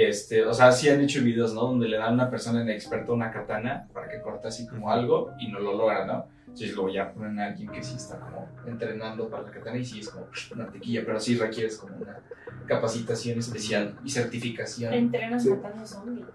este, 0.04 0.44
o 0.44 0.52
sea, 0.52 0.70
sí 0.72 0.88
han 0.90 1.00
hecho 1.00 1.22
videos, 1.22 1.54
¿no? 1.54 1.62
Donde 1.62 1.88
le 1.88 1.96
dan 1.96 2.10
a 2.10 2.12
una 2.12 2.30
persona 2.30 2.62
inexperta 2.62 3.12
una 3.12 3.30
katana 3.30 3.88
para 3.94 4.08
que 4.08 4.20
corte 4.20 4.48
así 4.48 4.66
como 4.66 4.90
algo 4.90 5.32
y 5.40 5.48
no 5.50 5.58
lo 5.58 5.72
logra, 5.74 6.04
¿no? 6.06 6.26
Entonces 6.40 6.74
luego 6.74 6.90
ya 6.90 7.12
ponen 7.12 7.38
a 7.38 7.46
alguien 7.46 7.70
que 7.70 7.82
sí 7.82 7.96
está 7.96 8.18
como 8.18 8.48
entrenando 8.66 9.28
para 9.28 9.44
la 9.44 9.50
katana 9.50 9.76
y 9.78 9.84
sí 9.84 10.00
es 10.00 10.08
como 10.10 10.26
una 10.54 10.66
tequilla, 10.70 11.02
pero 11.04 11.18
sí 11.20 11.36
requieres 11.36 11.76
como 11.78 11.96
una 11.96 12.18
capacitación 12.66 13.38
especial 13.38 13.94
y 14.04 14.10
certificación. 14.10 14.92
Entrenas 14.92 15.42
Sí. 15.42 15.50
matando 15.50 15.86
zombies. 15.86 16.26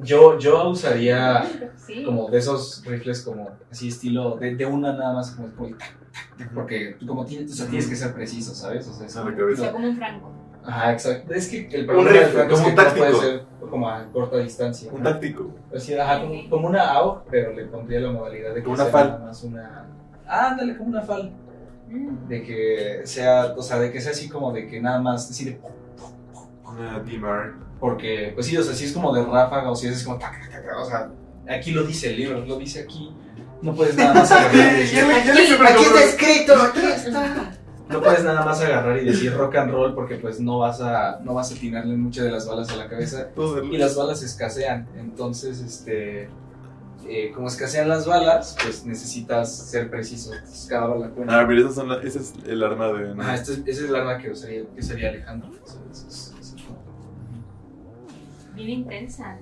Yo, 0.00 0.38
yo 0.38 0.68
usaría 0.68 1.42
Sí. 1.76 2.04
como 2.04 2.28
de 2.28 2.38
esos 2.38 2.84
rifles 2.84 3.22
como 3.22 3.50
así 3.70 3.88
estilo 3.88 4.36
de, 4.36 4.54
de 4.54 4.66
una 4.66 4.92
nada 4.92 5.14
más 5.14 5.30
como, 5.30 5.48
como 5.54 5.74
tac, 5.76 5.94
tac, 6.12 6.38
tac, 6.38 6.52
porque 6.52 6.96
tú 6.98 7.06
como 7.06 7.24
tienes, 7.24 7.50
o 7.52 7.54
sea, 7.54 7.66
tienes 7.66 7.88
que 7.88 7.96
ser 7.96 8.12
preciso, 8.14 8.54
¿sabes? 8.54 8.86
O 8.88 8.92
sea, 8.92 9.06
es 9.06 9.16
A 9.16 9.20
la 9.20 9.24
como- 9.30 9.36
O 9.36 9.40
cabeza. 9.40 9.62
sea, 9.62 9.72
como 9.72 9.88
un 9.88 9.96
franco. 9.96 10.32
Ajá, 10.66 10.92
exacto. 10.92 11.32
Es 11.34 11.48
que 11.48 11.68
el 11.70 11.80
Un 11.82 11.86
problema 11.86 12.10
rifle, 12.10 12.24
del 12.24 12.32
franco 12.32 12.54
es 12.54 12.60
que 12.60 12.68
un 12.68 12.74
no 12.74 12.82
táctico. 12.82 13.06
puede 13.06 13.20
ser 13.20 13.44
como 13.70 13.88
a 13.88 14.04
corta 14.12 14.36
distancia. 14.38 14.90
un 14.92 15.02
¿no? 15.02 15.10
táctico. 15.10 15.50
Así, 15.74 15.94
ajá, 15.94 16.20
como, 16.20 16.50
como 16.50 16.68
una 16.68 16.88
AUG, 16.92 17.24
pero 17.30 17.52
le 17.52 17.64
pondría 17.66 18.00
la 18.00 18.12
modalidad 18.12 18.54
de 18.54 18.62
que 18.62 18.68
una 18.68 18.84
sea 18.84 18.92
FAL. 18.92 19.08
nada 19.08 19.24
más 19.26 19.42
una... 19.42 19.86
Ándale, 20.26 20.76
como 20.76 20.90
una 20.90 21.02
FAL. 21.02 21.32
Mm. 21.88 22.28
De 22.28 22.42
que 22.42 23.00
sea, 23.04 23.54
o 23.56 23.62
sea, 23.62 23.78
de 23.78 23.90
que 23.92 24.00
sea 24.00 24.12
así 24.12 24.28
como 24.28 24.52
de 24.52 24.66
que 24.66 24.80
nada 24.80 25.00
más, 25.00 25.30
así 25.30 25.44
de... 25.44 25.60
Una 26.64 26.98
DMR. 27.00 27.54
Porque, 27.80 28.32
pues 28.34 28.46
sí, 28.46 28.56
o 28.56 28.62
sea, 28.62 28.74
si 28.74 28.86
es 28.86 28.92
como 28.92 29.14
de 29.14 29.24
ráfaga 29.24 29.70
o 29.70 29.76
si 29.76 29.88
es 29.88 30.02
como... 30.04 30.18
tac, 30.18 30.32
tac, 30.50 30.64
tac, 30.64 30.78
o 30.78 30.84
sea, 30.84 31.10
aquí 31.48 31.72
lo 31.72 31.84
dice 31.84 32.10
el 32.10 32.16
libro, 32.16 32.44
lo 32.44 32.56
dice 32.58 32.80
aquí. 32.82 33.14
No 33.62 33.74
puedes 33.74 33.96
nada 33.96 34.14
más 34.14 34.28
decir... 34.52 35.04
Aquí 35.04 35.82
está 35.82 36.04
escrito, 36.04 36.54
aquí 36.54 36.80
está. 36.80 37.55
No 37.88 38.00
puedes 38.02 38.24
nada 38.24 38.44
más 38.44 38.60
agarrar 38.60 38.98
y 39.00 39.04
decir 39.04 39.32
rock 39.34 39.54
and 39.56 39.70
roll 39.70 39.94
porque 39.94 40.16
pues 40.16 40.40
no 40.40 40.58
vas 40.58 40.80
a 40.80 41.20
no 41.22 41.34
vas 41.34 41.52
a 41.52 41.54
atinarle 41.54 41.96
muchas 41.96 42.24
de 42.24 42.32
las 42.32 42.46
balas 42.48 42.68
a 42.70 42.76
la 42.76 42.88
cabeza 42.88 43.28
y 43.70 43.76
las 43.76 43.96
balas 43.96 44.22
escasean. 44.22 44.88
Entonces, 44.96 45.60
este 45.60 46.28
eh, 47.08 47.30
como 47.32 47.46
escasean 47.46 47.88
las 47.88 48.04
balas, 48.04 48.56
pues 48.60 48.84
necesitas 48.84 49.54
ser 49.56 49.88
preciso. 49.88 50.34
Entonces, 50.34 50.66
cada 50.68 50.88
bala 50.88 51.10
cuenta. 51.10 51.40
Ah, 51.40 51.44
pero 51.46 51.70
son 51.70 51.88
la- 51.88 52.00
ese 52.02 52.18
es 52.18 52.34
el 52.44 52.60
arma 52.64 52.88
de. 52.92 53.12
Ajá, 53.12 53.34
este 53.36 53.52
es- 53.52 53.58
ese 53.60 53.70
es 53.84 53.90
el 53.90 53.94
arma 53.94 54.18
que 54.18 54.30
usaría, 54.32 54.64
que 54.74 54.82
sería 54.82 55.10
Alejandro. 55.10 55.50
Eso- 55.64 55.80
eso 55.92 56.06
es- 56.08 56.34
eso 56.40 56.56
Bien 58.54 58.70
intensa. 58.70 59.36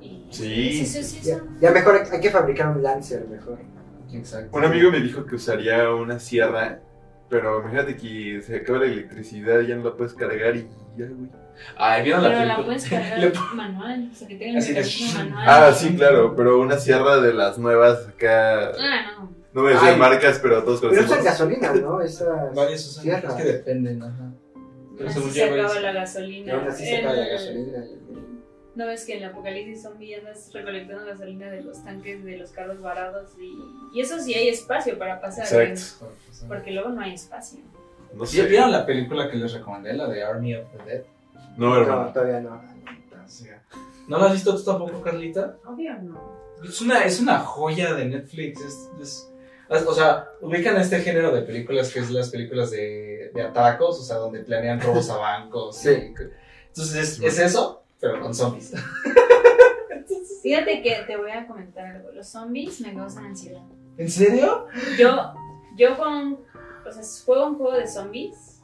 Y 0.00 0.26
Sí. 0.30 0.84
Sí, 0.84 0.86
sí, 0.86 1.02
sí, 1.04 1.20
Ya, 1.22 1.40
ya 1.60 1.70
mejor 1.70 1.94
hay 1.94 2.08
hay 2.10 2.20
que 2.20 2.30
fabricar 2.30 2.68
un 2.76 2.82
Lancer 2.82 3.26
mejor. 3.28 3.58
Exacto. 4.12 4.56
Un 4.56 4.64
amigo 4.64 4.90
me 4.90 5.00
dijo 5.00 5.24
que 5.24 5.36
usaría 5.36 5.90
una 5.94 6.18
sierra 6.18 6.80
Pero 7.28 7.60
imagínate 7.60 7.96
que 7.96 8.42
se 8.42 8.56
acaba 8.56 8.80
la 8.80 8.86
electricidad, 8.86 9.60
ya 9.60 9.76
no 9.76 9.84
la 9.84 9.94
puedes 9.96 10.14
cargar 10.14 10.54
y 10.56 10.68
ya, 10.96 11.06
güey. 11.06 11.30
Ay, 11.76 12.02
¿vieron 12.02 12.22
la 12.22 12.28
Pero 12.30 12.44
la 12.44 12.64
puedes 12.64 12.88
cargar 12.88 13.32
manual, 13.54 14.10
o 14.12 14.14
sea, 14.14 14.28
que 14.28 14.34
tenga 14.36 14.58
Así 14.58 14.70
el 14.70 14.76
mecanismo 14.76 15.18
manual. 15.18 15.44
Ah, 15.48 15.72
sí, 15.72 15.96
claro, 15.96 16.34
pero 16.36 16.60
una 16.60 16.76
sierra 16.78 17.20
de 17.20 17.32
las 17.32 17.58
nuevas 17.58 18.06
acá. 18.08 18.70
Ah, 18.78 19.12
no. 19.18 19.32
No 19.52 19.62
voy 19.62 19.70
a 19.70 19.74
decir 19.74 19.90
Ay. 19.90 19.98
marcas, 19.98 20.40
pero 20.42 20.64
todos 20.64 20.80
Pero 20.80 20.90
conocemos. 20.94 21.12
usan 21.12 21.24
gasolina, 21.24 21.72
¿no? 21.74 22.00
Esas 22.02 22.54
Varios 22.54 22.86
usan, 22.88 23.02
sierras. 23.04 23.36
es 23.38 23.42
que 23.44 23.52
dependen, 23.52 24.02
ajá. 24.02 24.32
Pero 24.98 25.08
Así 25.08 25.18
según 25.18 25.32
se 25.32 25.38
yo, 25.38 25.54
acaba 25.62 25.80
la 25.80 25.92
gasolina. 25.92 26.44
Pero 26.46 26.58
aún 26.58 26.68
así 26.68 26.84
se 26.84 26.96
acaba 26.96 27.14
la 27.14 27.24
El- 27.24 27.30
gasolina. 27.32 27.78
¿No 28.74 28.86
ves 28.86 29.04
que 29.04 29.16
en 29.16 29.22
el 29.22 29.30
apocalipsis 29.30 29.82
zombie 29.82 30.16
andas 30.16 30.50
recolectando 30.52 31.06
gasolina 31.06 31.48
de 31.50 31.62
los 31.62 31.84
tanques 31.84 32.24
de 32.24 32.36
los 32.38 32.50
carros 32.50 32.80
varados? 32.80 33.30
Y, 33.38 33.56
y 33.96 34.00
eso 34.00 34.18
sí 34.20 34.34
hay 34.34 34.48
espacio 34.48 34.98
para 34.98 35.20
pasar. 35.20 35.44
Exacto. 35.62 36.10
¿eh? 36.12 36.44
Porque 36.48 36.72
luego 36.72 36.88
no 36.88 37.00
hay 37.00 37.14
espacio. 37.14 37.60
No 38.14 38.26
¿Sí 38.26 38.38
sé. 38.38 38.46
¿Vieron 38.46 38.72
la 38.72 38.84
película 38.84 39.30
que 39.30 39.36
les 39.36 39.52
recomendé, 39.52 39.92
la 39.92 40.08
de 40.08 40.22
Army 40.24 40.54
of 40.56 40.66
the 40.76 40.84
Dead? 40.90 41.02
No, 41.56 41.84
No, 41.84 42.12
todavía 42.12 42.40
no. 42.40 42.60
¿No 44.08 44.18
la 44.18 44.26
has 44.26 44.32
visto 44.32 44.54
tú 44.56 44.62
tampoco, 44.64 45.00
Carlita? 45.00 45.56
Obvio 45.66 45.94
no. 46.02 46.20
Es 46.62 46.80
una, 46.80 47.04
es 47.04 47.20
una 47.20 47.38
joya 47.40 47.94
de 47.94 48.04
Netflix. 48.06 48.60
Es, 48.60 48.88
es- 49.00 49.30
es- 49.70 49.86
o 49.86 49.94
sea, 49.94 50.28
ubican 50.42 50.76
este 50.76 51.00
género 51.00 51.30
de 51.34 51.42
películas 51.42 51.92
que 51.92 52.00
es 52.00 52.10
las 52.10 52.28
películas 52.30 52.70
de, 52.70 53.30
de 53.34 53.42
atacos, 53.42 53.98
o 53.98 54.02
sea, 54.02 54.16
donde 54.16 54.40
planean 54.40 54.80
robos 54.80 55.08
a 55.10 55.16
bancos. 55.16 55.76
Sí. 55.76 55.90
y- 55.90 56.14
entonces 56.68 56.94
es, 56.96 57.20
es 57.22 57.38
eso, 57.38 57.83
pero 58.04 58.20
con 58.20 58.34
zombies. 58.34 58.74
Fíjate 60.42 60.82
que 60.82 61.04
te 61.06 61.16
voy 61.16 61.30
a 61.30 61.46
comentar 61.46 61.86
algo. 61.86 62.12
Los 62.12 62.28
zombies 62.28 62.82
me 62.82 62.94
causan 62.94 63.24
ansiedad. 63.24 63.62
¿En 63.96 64.10
serio? 64.10 64.66
Yo, 64.98 65.32
yo 65.74 65.96
con, 65.96 66.40
o 66.86 66.92
sea, 66.92 67.02
juego 67.24 67.46
un 67.46 67.54
juego 67.56 67.72
de 67.72 67.86
zombies, 67.86 68.62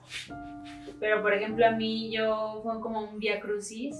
pero 0.98 1.22
por 1.22 1.32
ejemplo 1.32 1.64
a 1.66 1.70
mí 1.70 2.12
yo 2.14 2.60
fue 2.62 2.80
como 2.82 3.00
un 3.00 3.18
Via 3.18 3.40
Crucis, 3.40 3.96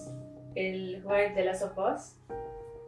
el 0.55 1.01
juego 1.03 1.34
de 1.34 1.43
Last 1.43 1.62
of 1.62 1.78
Us. 1.78 2.16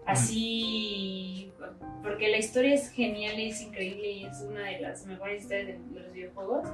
Así, 0.04 1.54
porque 2.02 2.28
la 2.28 2.36
historia 2.36 2.74
es 2.74 2.90
genial 2.90 3.38
y 3.38 3.48
es 3.48 3.62
increíble 3.62 4.10
y 4.10 4.24
es 4.26 4.42
una 4.42 4.64
de 4.64 4.80
las 4.80 5.06
mejores 5.06 5.44
historias 5.44 5.68
de, 5.68 5.78
de 5.78 6.00
los 6.00 6.12
videojuegos. 6.12 6.68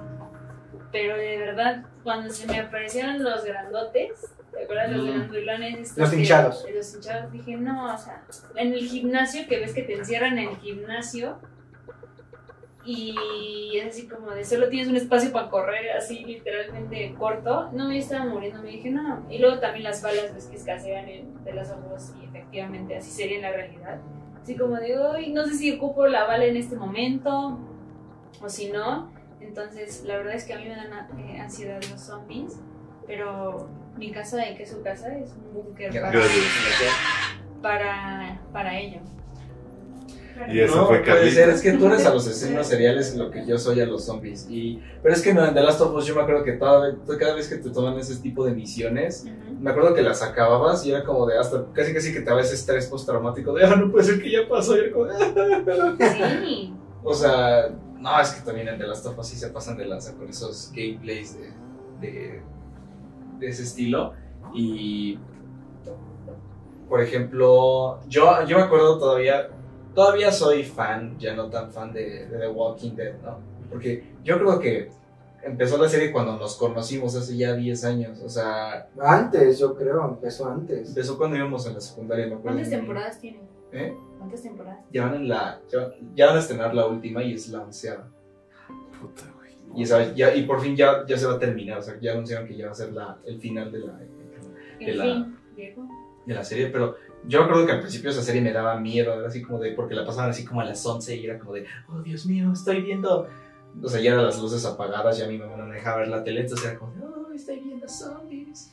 Pero 0.91 1.17
de 1.17 1.39
verdad, 1.39 1.85
cuando 2.03 2.31
se 2.31 2.49
me 2.49 2.59
aparecieron 2.59 3.23
los 3.23 3.45
grandotes, 3.45 4.35
¿te 4.53 4.65
acuerdas? 4.65 4.91
Los 4.93 5.05
Mm. 5.05 5.09
grandulones. 5.11 5.79
estos 5.81 5.99
Los 5.99 6.11
que- 6.11 6.17
hinchados. 6.19 6.65
Los 6.75 6.95
hinchados, 6.95 7.33
dije, 7.33 7.57
no, 7.57 7.95
o 7.95 7.99
sea, 7.99 8.23
en 8.57 8.73
el 8.73 8.81
gimnasio, 8.81 9.47
que 9.49 9.59
ves 9.61 9.73
que 9.75 9.83
te 9.83 9.95
encierran 9.95 10.39
en 10.39 10.49
el 10.51 10.57
gimnasio 10.57 11.39
y 12.85 13.77
es 13.77 13.87
así 13.89 14.09
como 14.09 14.31
de 14.31 14.45
solo 14.45 14.69
tienes 14.71 14.89
un 14.89 14.97
espacio 14.97 15.31
para 15.31 15.51
correr 15.51 15.91
así 15.93 16.25
literalmente 16.25 17.15
corto. 17.19 17.71
No, 17.73 17.89
me 17.89 17.99
estaba 17.99 18.25
muriendo, 18.25 18.63
me 18.63 18.71
dije, 18.71 18.91
no. 18.91 19.27
Y 19.29 19.39
luego 19.39 19.59
también 19.59 19.85
las 19.85 20.01
balas, 20.03 20.33
ves 20.35 20.47
que 20.47 20.57
escasean 20.57 21.07
en- 21.09 21.45
de 21.45 21.53
las 21.53 21.71
ojos 21.71 22.15
y 22.21 22.25
efectivamente 22.27 22.97
así 22.97 23.11
sería 23.11 23.37
en 23.37 23.43
la 23.43 23.53
realidad. 23.53 24.01
Así 24.43 24.57
como 24.57 24.77
de, 24.77 24.99
uy, 24.99 25.33
no 25.33 25.45
sé 25.45 25.55
si 25.55 25.73
ocupo 25.77 26.07
la 26.07 26.25
bala 26.25 26.47
en 26.47 26.57
este 26.57 26.77
momento 26.77 27.59
o 28.41 28.49
si 28.49 28.71
no. 28.71 29.13
Entonces, 29.41 30.05
la 30.05 30.17
verdad 30.17 30.35
es 30.35 30.45
que 30.45 30.55
a 30.55 30.59
mí 30.59 30.65
me 30.69 30.75
dan 30.75 30.91
eh, 31.21 31.41
ansiedad 31.41 31.81
los 31.91 32.01
zombies, 32.01 32.59
pero 33.07 33.69
mi 33.99 34.11
casa, 34.13 34.39
que 34.57 34.63
es 34.63 34.71
su 34.71 34.83
casa, 34.83 35.17
es 35.19 35.31
un 35.33 35.53
búnker 35.53 35.91
para, 36.01 36.23
para, 37.63 38.41
para 38.53 38.79
ello. 38.79 39.01
Y 40.49 40.61
eso 40.61 40.77
no, 40.77 40.87
fue 40.87 41.01
puede 41.01 41.31
ser, 41.33 41.49
es 41.51 41.61
que 41.61 41.73
tú 41.73 41.87
eres 41.87 42.07
a 42.07 42.15
los 42.15 42.25
asesinos 42.27 42.65
seriales 42.69 43.17
lo 43.17 43.29
que 43.29 43.45
yo 43.45 43.59
soy 43.59 43.81
a 43.81 43.87
los 43.87 44.05
zombies. 44.05 44.47
Y, 44.49 44.81
pero 45.03 45.13
es 45.13 45.21
que 45.21 45.35
no, 45.35 45.45
en 45.45 45.53
The 45.53 45.63
Last 45.63 45.81
of 45.81 45.93
Us 45.95 46.07
yo 46.07 46.15
me 46.15 46.23
acuerdo 46.23 46.45
que 46.45 46.53
toda, 46.53 46.97
cada 47.19 47.35
vez 47.35 47.49
que 47.49 47.57
te 47.57 47.71
toman 47.71 47.99
ese 47.99 48.15
tipo 48.23 48.45
de 48.47 48.53
misiones, 48.53 49.27
me 49.61 49.71
acuerdo 49.71 49.95
que 49.95 50.03
las 50.03 50.23
acababas 50.23 50.87
y 50.87 50.93
era 50.93 51.03
como 51.03 51.27
de 51.27 51.37
hasta 51.39 51.67
casi 51.73 51.93
casi 51.93 52.13
que 52.13 52.21
te 52.21 52.27
daba 52.27 52.41
ese 52.41 52.55
estrés 52.55 52.87
postraumático 52.87 53.53
de, 53.53 53.65
ah, 53.65 53.75
no 53.75 53.91
puede 53.91 54.05
ser 54.05 54.23
que 54.23 54.31
ya 54.31 54.49
pasó. 54.49 54.77
Y 54.77 54.81
era 54.81 54.93
como, 54.93 55.07
"Ah". 55.07 55.97
Sí. 56.47 56.73
O 57.03 57.15
sea, 57.15 57.71
no, 57.99 58.21
es 58.21 58.31
que 58.31 58.43
también 58.43 58.69
en 58.69 58.79
The 58.79 58.87
Last 58.87 59.07
of 59.07 59.19
Us 59.19 59.27
sí 59.27 59.37
se 59.37 59.49
pasan 59.49 59.77
de 59.77 59.87
lanza 59.87 60.15
con 60.15 60.29
esos 60.29 60.71
gameplays 60.73 61.37
de, 61.37 61.51
de, 62.01 62.43
de 63.39 63.49
ese 63.49 63.63
estilo. 63.63 64.13
Y, 64.55 65.19
por 66.89 67.03
ejemplo, 67.03 68.01
yo, 68.09 68.45
yo 68.47 68.57
me 68.57 68.63
acuerdo 68.65 68.99
todavía, 68.99 69.49
todavía 69.95 70.33
soy 70.33 70.65
fan, 70.65 71.19
ya 71.19 71.35
no 71.35 71.49
tan 71.51 71.71
fan 71.71 71.93
de, 71.93 72.27
de 72.27 72.39
The 72.39 72.49
Walking 72.49 72.93
Dead, 72.93 73.15
¿no? 73.23 73.39
Porque 73.71 74.15
yo 74.25 74.39
creo 74.39 74.59
que 74.59 74.91
empezó 75.43 75.77
la 75.79 75.89
serie 75.89 76.11
cuando 76.11 76.37
nos 76.39 76.57
conocimos 76.57 77.15
hace 77.15 77.37
ya 77.37 77.53
10 77.55 77.85
años. 77.85 78.21
O 78.23 78.29
sea, 78.29 78.89
Antes, 79.01 79.59
yo 79.59 79.75
creo, 79.75 80.05
empezó 80.09 80.49
antes. 80.49 80.89
empezó 80.89 81.19
cuando 81.19 81.37
íbamos 81.37 81.67
en 81.67 81.75
la 81.75 81.81
secundaria, 81.81 82.27
me 82.27 82.35
acuerdo. 82.35 82.57
¿Cuántas 82.57 82.71
temporadas 82.71 83.21
tienen? 83.21 83.43
¿Eh? 83.73 83.95
¿Cuántas 84.17 84.43
temporadas? 84.43 84.81
Ya 84.91 85.05
van, 85.05 85.15
en 85.15 85.29
la, 85.29 85.61
ya, 85.71 85.91
ya 86.15 86.27
van 86.29 86.37
a 86.37 86.41
estrenar 86.41 86.75
la 86.75 86.87
última 86.87 87.23
y 87.23 87.35
es 87.35 87.49
la 87.51 87.61
onceava. 87.61 88.09
Puta, 89.01 89.23
güey. 89.37 89.38
Y, 89.79 89.83
esa- 89.85 90.13
ya, 90.15 90.35
y 90.35 90.43
por 90.45 90.61
fin 90.61 90.77
ya, 90.77 91.05
ya 91.07 91.17
se 91.17 91.27
va 91.27 91.35
a 91.35 91.39
terminar, 91.39 91.79
o 91.79 91.83
sea, 91.83 91.99
ya 92.01 92.13
anunciaron 92.13 92.47
que 92.47 92.57
ya 92.57 92.67
va 92.67 92.73
a 92.73 92.75
ser 92.75 92.93
la, 92.93 93.19
el 93.27 93.41
final 93.41 93.71
de 93.73 93.79
la, 93.81 93.99
de 94.85 94.95
la- 94.95 95.05
de 96.27 96.35
la 96.35 96.45
serie, 96.45 96.67
pero 96.69 96.97
yo 97.27 97.41
recuerdo 97.41 97.67
que 97.67 97.73
al 97.73 97.81
principio 97.81 98.11
esa 98.11 98.23
serie 98.23 98.41
me 98.43 98.53
daba 98.53 98.79
miedo, 98.79 99.15
era 99.15 99.29
así 99.29 99.43
como 99.43 99.59
de, 99.59 99.73
porque 99.73 99.95
la 99.95 100.05
pasaban 100.05 100.31
así 100.31 100.45
como 100.45 100.61
a 100.61 100.65
las 100.65 100.85
11 100.85 101.17
y 101.17 101.25
era 101.25 101.39
como 101.39 101.55
de, 101.55 101.65
oh 101.89 102.01
Dios 102.03 102.27
mío, 102.27 102.51
estoy 102.53 102.83
viendo, 102.83 103.29
o 103.83 103.89
sea, 103.89 104.01
ya 104.01 104.13
eran 104.13 104.25
las 104.27 104.41
luces 104.41 104.65
apagadas, 104.67 105.19
ya 105.19 105.27
mi 105.27 105.39
mamá 105.39 105.57
no 105.57 105.73
dejaba 105.73 105.99
ver 105.99 106.09
la 106.09 106.23
tele, 106.25 106.41
entonces 106.43 106.67
era 106.67 106.79
como 106.79 106.93
de, 106.95 107.01
oh, 107.03 107.33
estoy 107.35 107.61
viendo 107.61 107.89
zombies. 107.89 108.73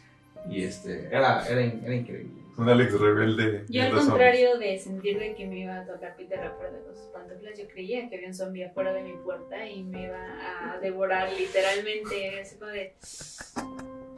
Y 0.50 0.64
este, 0.64 1.08
era, 1.08 1.48
era, 1.48 1.62
era 1.62 1.96
increíble. 1.96 2.45
Un 2.58 2.70
Alex 2.70 3.00
rebelde. 3.00 3.66
Yo 3.68 3.84
al 3.84 3.92
contrario 3.92 4.58
de 4.58 4.78
sentir 4.80 5.20
de 5.20 5.36
que 5.36 5.46
me 5.46 5.60
iba 5.60 5.76
a 5.82 5.86
tocar 5.86 6.16
Peter 6.16 6.40
afuera 6.40 6.72
de 6.72 6.86
los 6.88 6.98
pantuflas, 7.14 7.60
yo 7.60 7.68
creía 7.68 8.08
que 8.10 8.16
había 8.16 8.30
un 8.30 8.34
zombie 8.34 8.64
afuera 8.64 8.94
de 8.94 9.04
mi 9.04 9.14
puerta 9.24 9.68
y 9.68 9.84
me 9.84 10.04
iba 10.04 10.74
a 10.74 10.80
devorar 10.80 11.28
literalmente, 11.38 12.40
así 12.42 12.56
como 12.58 12.72
de... 12.72 12.94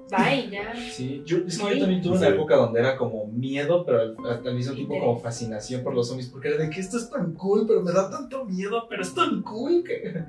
Bye, 0.09 0.49
ya. 0.51 0.73
Sí, 0.91 1.21
yo, 1.25 1.37
es 1.39 1.57
que 1.57 1.63
yo 1.63 1.69
Sí. 1.73 1.79
también 1.79 2.01
tuve 2.01 2.17
Sí. 2.17 2.23
una 2.25 2.33
época 2.35 2.55
donde 2.55 2.79
era 2.79 2.95
como 2.95 3.25
miedo, 3.27 3.83
pero 3.85 4.01
al, 4.01 4.15
al 4.47 4.55
mismo 4.55 4.73
tiempo 4.75 4.99
como 4.99 5.19
fascinación 5.19 5.83
por 5.83 5.93
los 5.95 6.07
zombies, 6.07 6.29
porque 6.29 6.49
era 6.49 6.57
de 6.57 6.69
que 6.69 6.79
esto 6.79 6.97
es 6.97 7.09
tan 7.09 7.33
cool, 7.33 7.65
pero 7.67 7.81
me 7.81 7.91
da 7.91 8.09
tanto 8.09 8.45
miedo, 8.45 8.85
pero 8.87 9.01
es 9.01 9.13
tan 9.13 9.41
cool 9.41 9.83
que... 9.83 10.23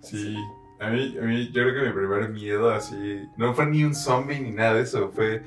Sí. 0.00 0.36
A 0.78 0.90
mí, 0.90 1.16
a 1.18 1.22
mí, 1.22 1.46
yo 1.52 1.62
creo 1.62 1.74
que 1.74 1.88
mi 1.88 1.92
primer 1.92 2.28
miedo 2.30 2.70
así. 2.70 3.22
No 3.36 3.54
fue 3.54 3.66
ni 3.66 3.84
un 3.84 3.94
zombie 3.94 4.38
ni 4.40 4.50
nada 4.50 4.74
de 4.74 4.82
eso. 4.82 5.10
Fue 5.10 5.42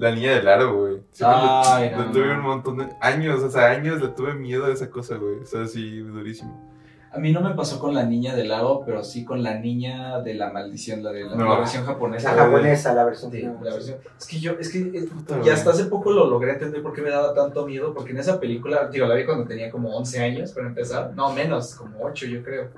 la 0.00 0.12
niña 0.12 0.32
del 0.34 0.48
aro, 0.48 0.74
güey. 0.76 1.02
Ay, 1.22 1.92
no. 1.96 2.10
tuve 2.10 2.32
un 2.34 2.40
montón 2.40 2.78
de 2.78 2.88
años. 3.00 3.42
O 3.42 3.50
sea, 3.50 3.66
años 3.70 4.00
le 4.00 4.08
tuve 4.08 4.34
miedo 4.34 4.66
a 4.66 4.72
esa 4.72 4.90
cosa, 4.90 5.16
güey. 5.16 5.36
O 5.40 5.46
sea, 5.46 5.66
sí, 5.66 5.98
durísimo. 6.00 6.68
A 7.12 7.18
mí 7.18 7.32
no 7.32 7.40
me 7.40 7.54
pasó 7.54 7.80
con 7.80 7.92
la 7.92 8.04
niña 8.04 8.36
del 8.36 8.48
lago, 8.48 8.84
pero 8.86 9.02
sí 9.02 9.24
con 9.24 9.42
la 9.42 9.54
niña 9.58 10.20
de 10.20 10.34
la 10.34 10.52
maldición, 10.52 11.02
la 11.02 11.10
de 11.10 11.24
la, 11.24 11.34
No. 11.34 11.48
la 11.48 11.58
versión 11.58 11.84
japonesa. 11.84 12.34
La 12.36 12.44
japonesa, 12.44 12.94
la 12.94 13.04
versión. 13.04 13.32
Sí, 13.32 13.42
la 13.42 13.72
versión. 13.74 13.98
Es 14.16 14.26
que 14.26 14.38
yo, 14.38 14.52
es 14.60 14.70
que 14.70 14.78
eh, 14.78 15.08
Puta, 15.12 15.34
ya 15.34 15.40
güey. 15.40 15.50
hasta 15.50 15.70
hace 15.70 15.84
poco 15.86 16.12
lo 16.12 16.30
logré 16.30 16.52
entender 16.52 16.82
por 16.82 16.92
qué 16.92 17.02
me 17.02 17.10
daba 17.10 17.34
tanto 17.34 17.66
miedo, 17.66 17.92
porque 17.94 18.12
en 18.12 18.18
esa 18.18 18.38
película, 18.38 18.88
digo, 18.92 19.06
la 19.06 19.16
vi 19.16 19.24
cuando 19.26 19.44
tenía 19.44 19.70
como 19.72 19.90
11 19.96 20.20
años 20.22 20.52
para 20.52 20.68
empezar, 20.68 21.12
no 21.16 21.32
menos, 21.32 21.74
como 21.74 21.98
8 22.00 22.26
yo 22.26 22.44
creo. 22.44 22.68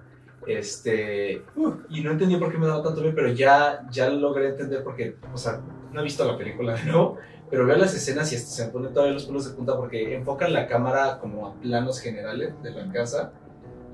Este, 0.46 1.42
y 1.90 2.00
no 2.00 2.10
entendí 2.10 2.36
por 2.36 2.50
qué 2.50 2.58
me 2.58 2.66
daba 2.66 2.82
tanto 2.82 3.00
miedo, 3.02 3.12
pero 3.14 3.28
ya, 3.28 3.86
ya 3.90 4.08
lo 4.08 4.16
logré 4.18 4.48
entender 4.48 4.82
porque, 4.82 5.16
o 5.32 5.36
sea, 5.36 5.60
no 5.92 6.00
he 6.00 6.04
visto 6.04 6.24
la 6.24 6.36
película 6.36 6.74
de 6.76 6.84
nuevo, 6.84 7.18
pero 7.50 7.66
veo 7.66 7.76
las 7.76 7.94
escenas 7.94 8.32
y 8.32 8.36
hasta 8.36 8.48
se 8.50 8.66
me 8.66 8.72
ponen 8.72 8.92
todavía 8.92 9.14
los 9.14 9.26
pelos 9.26 9.48
de 9.48 9.54
punta 9.56 9.76
porque 9.76 10.14
enfocan 10.14 10.52
la 10.52 10.66
cámara 10.66 11.18
como 11.20 11.46
a 11.46 11.54
planos 11.54 12.00
generales 12.00 12.54
de 12.62 12.70
la 12.70 12.90
casa 12.92 13.32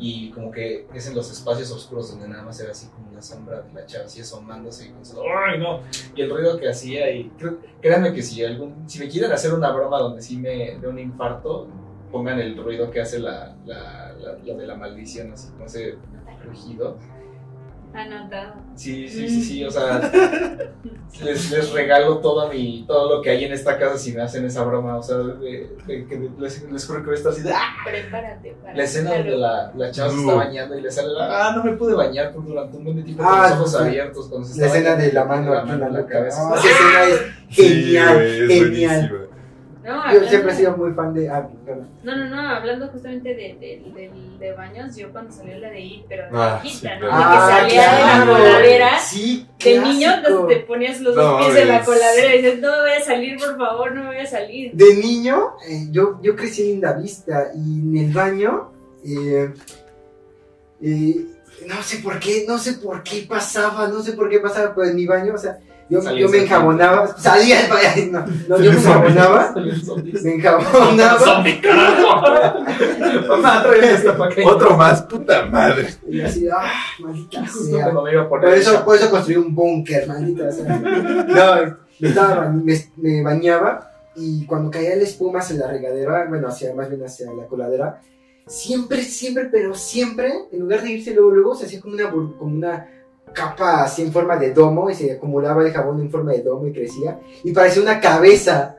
y 0.01 0.31
como 0.31 0.53
que 0.53 0.87
es 0.95 1.09
en 1.09 1.17
los 1.17 1.29
espacios 1.33 1.73
oscuros 1.73 2.13
donde 2.13 2.29
nada 2.29 2.45
más 2.45 2.63
ve 2.63 2.71
así 2.71 2.87
como 2.89 3.11
una 3.11 3.21
sombra 3.21 3.63
de 3.63 3.73
la 3.73 3.85
chava 3.85 4.05
así 4.05 4.21
asomándose 4.21 4.87
y 4.87 4.93
pensando, 4.93 5.23
¡ay 5.45 5.59
no! 5.59 5.81
Y 6.15 6.23
el 6.23 6.31
ruido 6.31 6.57
que 6.57 6.69
hacía 6.69 7.11
y 7.11 7.31
creo- 7.37 7.59
créanme 7.81 8.13
que 8.13 8.23
si 8.23 8.45
algún, 8.45 8.89
si 8.89 9.01
me 9.01 9.09
quieren 9.09 9.33
hacer 9.33 9.53
una 9.53 9.73
broma 9.73 9.99
donde 9.99 10.23
sí 10.23 10.37
me 10.37 10.79
dé 10.81 10.87
un 10.87 11.01
infarto, 11.01 11.67
pongan 12.13 12.39
el 12.39 12.57
ruido 12.57 12.91
que 12.93 13.01
hace 13.01 13.19
la, 13.19 13.57
la, 13.67 14.15
de 14.15 14.67
la 14.67 14.77
maldición, 14.77 15.33
así 15.33 15.51
como 15.51 15.65
ese 15.67 15.97
rugido. 16.45 16.97
Anotado. 17.99 18.55
Sí, 18.77 19.09
sí, 19.09 19.29
sí, 19.29 19.43
sí, 19.43 19.65
o 19.65 19.71
sea, 19.71 20.01
les, 21.25 21.51
les 21.51 21.73
regalo 21.73 22.19
todo, 22.19 22.49
mi, 22.49 22.85
todo 22.87 23.17
lo 23.17 23.23
que 23.23 23.31
hay 23.31 23.45
en 23.45 23.53
esta 23.53 23.77
casa 23.79 23.99
si 23.99 24.13
me 24.13 24.23
hacen 24.23 24.45
esa 24.45 24.63
broma, 24.65 24.97
o 24.99 25.03
sea, 25.03 25.17
de, 25.17 25.69
les, 26.39 26.63
les 26.71 26.87
juro 26.87 27.01
que 27.01 27.07
voy 27.07 27.15
a 27.15 27.19
estar 27.19 27.33
así 27.33 27.43
de, 27.43 27.53
¡ah! 27.53 27.71
Prepárate 27.85 28.57
para. 28.63 28.77
La 28.77 28.85
escena 28.85 29.15
donde 29.15 29.37
la, 29.37 29.73
la 29.77 29.91
chava 29.91 30.11
se 30.13 30.21
está 30.21 30.35
bañando 30.35 30.79
y 30.79 30.81
le 30.83 30.91
sale 30.93 31.09
la, 31.13 31.49
ah, 31.49 31.57
no 31.57 31.65
me 31.65 31.73
pude 31.73 31.95
bañar 31.95 32.33
por 32.33 32.45
durante 32.47 32.77
un 32.77 32.85
buen 32.85 32.97
de 32.99 33.03
tiempo 33.03 33.23
Ah, 33.27 33.49
con 33.51 33.61
los 33.61 33.69
ojos 33.75 33.83
sí. 33.83 33.89
abiertos 33.89 34.27
cuando 34.29 34.47
se 34.49 34.61
La 34.61 34.67
escena 34.69 34.95
de 34.97 35.13
la 35.13 35.25
mano 35.25 35.55
la 35.55 35.61
en 35.63 35.67
mano 35.67 35.79
la 35.81 35.87
en 35.89 35.93
la 35.95 36.07
cabeza. 36.07 36.49
No, 36.49 36.55
esa 36.55 36.69
escena 36.69 37.05
es 37.05 37.21
Sí, 37.51 37.63
genial, 37.83 38.21
es 38.23 38.49
genial. 38.49 39.09
buenísima. 39.09 39.28
No, 39.89 40.13
Yo 40.13 40.29
siempre 40.29 40.53
he 40.53 40.57
sido 40.57 40.77
muy 40.77 40.93
fan 40.93 41.15
de. 41.15 41.31
Ah. 41.31 41.49
No, 42.03 42.15
no, 42.15 42.27
no, 42.27 42.49
hablando 42.51 42.89
justamente 42.89 43.31
de, 43.31 43.57
de, 43.59 43.83
de, 43.95 44.11
de 44.39 44.53
baños, 44.53 44.95
yo 44.95 45.11
cuando 45.11 45.33
salió 45.33 45.59
la 45.59 45.71
de 45.71 45.81
ir, 45.81 46.05
pero 46.07 46.25
de 46.25 46.29
Ah, 46.35 46.61
sí, 46.63 46.75
¿no? 46.75 46.81
claro. 46.81 47.07
De 47.07 47.11
que 47.11 47.39
salía 47.55 47.93
de 47.95 48.01
la 48.05 48.27
coladera. 48.27 48.99
Sí, 49.01 49.47
De 49.65 49.81
niño 49.81 50.11
te, 50.47 50.57
ponías 50.61 51.01
los 51.01 51.17
No, 51.17 51.23
dos 51.23 51.47
pies 51.47 51.57
en 51.63 51.69
la 51.69 51.83
coladera 51.83 52.35
y 52.35 52.43
dices, 52.43 52.61
no 52.61 52.71
me 52.71 52.81
voy 52.81 52.91
a 52.91 53.01
salir, 53.03 53.39
por 53.39 53.57
favor, 53.57 53.93
no 53.95 54.03
me 54.03 54.07
voy 54.09 54.19
a 54.19 54.27
salir. 54.27 54.73
De 54.75 54.95
niño, 54.95 55.53
eh, 55.67 55.87
yo, 55.91 56.21
yo 56.23 56.37
crecí 56.37 56.63
en 56.63 56.69
Lindavista 56.69 57.51
y 57.55 57.81
en 57.81 57.97
el 57.97 58.13
baño, 58.13 58.71
eh, 59.07 59.55
eh, 60.83 61.27
no 61.67 61.83
sé 61.83 61.99
por 61.99 62.19
qué, 62.21 62.45
no 62.47 62.59
sé 62.59 62.75
por 62.75 63.03
qué 63.03 63.25
pasaba, 63.27 63.89
no 63.89 64.03
sé 64.03 64.13
por 64.13 64.29
qué 64.29 64.39
pasaba, 64.39 64.75
pero 64.75 64.89
en 64.91 64.97
mi 64.97 65.07
baño, 65.07 65.35
o 65.35 65.39
sea, 65.39 65.59
yo, 65.91 66.29
me 66.29 66.39
enjabonaba, 66.39 67.07
salía 67.19 67.63
del 67.63 67.71
baño, 67.71 68.13
no, 68.13 68.27
no, 68.59 68.63
yo 68.63 68.73
me 68.73 68.77
enjabonaba, 68.79 69.55
me 70.23 70.35
enjabonaba 70.35 71.19
Zombie, 71.19 71.61
carajo. 71.61 72.23
Mamá, 73.29 73.63
trae. 73.63 74.45
Otro 74.45 74.77
más, 74.77 75.03
puta 75.03 75.47
madre. 75.47 75.89
y 76.09 76.21
así, 76.21 76.47
ah, 76.49 76.71
maldita 77.01 77.47
sea. 77.47 77.91
Por 78.29 78.45
eso, 78.47 78.85
por 78.85 78.97
eso 78.97 79.11
construí 79.11 79.37
un 79.37 79.55
búnker, 79.55 80.07
maldita 80.07 80.51
sea. 80.53 80.79
No, 80.79 81.77
me, 82.01 82.09
estaba 82.09 82.35
ba- 82.35 82.51
me, 82.51 82.75
me 82.97 83.23
bañaba 83.23 83.91
y 84.15 84.45
cuando 84.47 84.71
caía 84.71 84.97
la 84.97 85.03
espuma 85.03 85.39
hacia 85.41 85.57
la 85.57 85.69
regadera, 85.69 86.27
bueno, 86.29 86.49
hacia, 86.49 86.75
más 86.75 86.89
bien 86.89 87.05
hacia 87.05 87.33
la 87.33 87.47
coladera, 87.47 88.01
siempre, 88.47 89.03
siempre, 89.03 89.49
pero 89.51 89.75
siempre, 89.75 90.33
en 90.53 90.61
lugar 90.61 90.83
de 90.83 90.91
irse 90.91 91.15
luego, 91.15 91.31
luego 91.31 91.55
se 91.55 91.67
hacía 91.67 91.81
como 91.81 91.95
una, 91.95 92.11
como 92.11 92.57
una 92.57 92.87
capa 93.33 93.83
así 93.85 94.03
en 94.03 94.13
forma 94.13 94.37
de 94.37 94.53
domo 94.53 94.91
y 94.91 94.95
se 94.95 95.13
acumulaba 95.13 95.65
el 95.65 95.73
jabón 95.73 96.01
en 96.01 96.11
forma 96.11 96.33
de 96.33 96.43
domo 96.43 96.67
y 96.67 96.73
crecía 96.73 97.19
y 97.45 97.53
parecía 97.53 97.83
una 97.83 98.01
cabeza. 98.01 98.75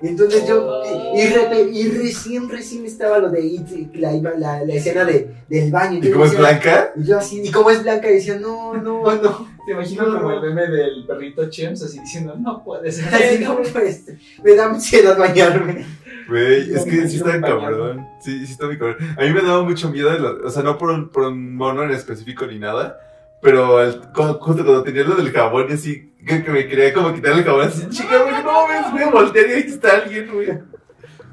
Entonces 0.00 0.46
yo, 0.46 0.80
y, 1.16 1.22
repe- 1.22 1.72
y 1.72 1.88
recién, 1.90 2.48
recién 2.48 2.84
estaba 2.84 3.18
lo 3.18 3.30
de 3.30 3.44
It, 3.44 3.94
la, 3.96 4.12
la, 4.12 4.62
la 4.64 4.72
escena 4.74 5.04
de, 5.04 5.28
del 5.48 5.72
baño. 5.72 5.98
¿Y 5.98 6.02
Yo 6.02 6.12
cómo 6.12 6.24
es 6.24 6.38
blanca? 6.38 6.92
y 6.94 7.02
yo 7.04 7.18
así, 7.18 7.42
y 7.42 7.50
como 7.50 7.68
es 7.70 7.82
blanca, 7.82 8.06
decía, 8.06 8.38
no, 8.38 8.74
no, 8.74 9.02
no. 9.22 9.48
Te 9.66 9.72
imagino 9.72 10.04
como 10.06 10.30
el 10.30 10.40
meme 10.40 10.68
del 10.68 11.04
perrito 11.04 11.50
Chems 11.50 11.82
así 11.82 11.98
diciendo, 11.98 12.36
no 12.38 12.62
puede 12.62 12.92
ser. 12.92 13.12
Así 13.12 13.44
no, 13.44 13.56
pues, 13.56 14.04
me 14.44 14.54
da 14.54 14.66
ansiedad 14.66 15.18
bañarme. 15.18 15.84
Güey, 16.28 16.74
es 16.74 16.84
No, 16.86 16.92
que 16.92 17.08
sí 17.08 17.16
está 17.16 17.40
cabrón. 17.40 18.06
Sí, 18.20 18.46
sí 18.46 18.52
está 18.52 18.66
muy 18.66 18.78
cabrón. 18.78 18.98
A 19.18 19.22
mí 19.22 19.32
me 19.32 19.42
daba 19.42 19.64
mucho 19.64 19.90
miedo, 19.90 20.10
de 20.12 20.20
lo- 20.20 20.46
o 20.46 20.50
sea, 20.50 20.62
no 20.62 20.78
por 20.78 20.90
un, 20.90 21.08
por 21.08 21.24
un 21.24 21.56
mono 21.56 21.82
en 21.82 21.90
específico 21.90 22.46
ni 22.46 22.60
nada, 22.60 23.00
pero 23.42 23.82
el- 23.82 24.00
cuando, 24.14 24.34
justo 24.40 24.64
cuando 24.64 24.82
tenía 24.82 25.04
lo 25.04 25.14
del 25.16 25.30
jabón 25.32 25.66
y 25.70 25.72
así, 25.74 26.12
que, 26.26 26.42
que 26.44 26.50
me 26.50 26.66
quería 26.66 26.92
como 26.92 27.12
quitar 27.14 27.32
el 27.32 27.44
jabón, 27.44 27.66
así, 27.66 27.88
chica, 27.88 28.22
güey, 28.22 28.42
no, 28.42 28.66
me 28.68 28.90
voy 28.92 29.02
a 29.02 29.10
voltear 29.10 29.46
y 29.48 29.52
ahí 29.52 29.60
está 29.66 29.96
alguien, 30.02 30.28
güey. 30.32 30.48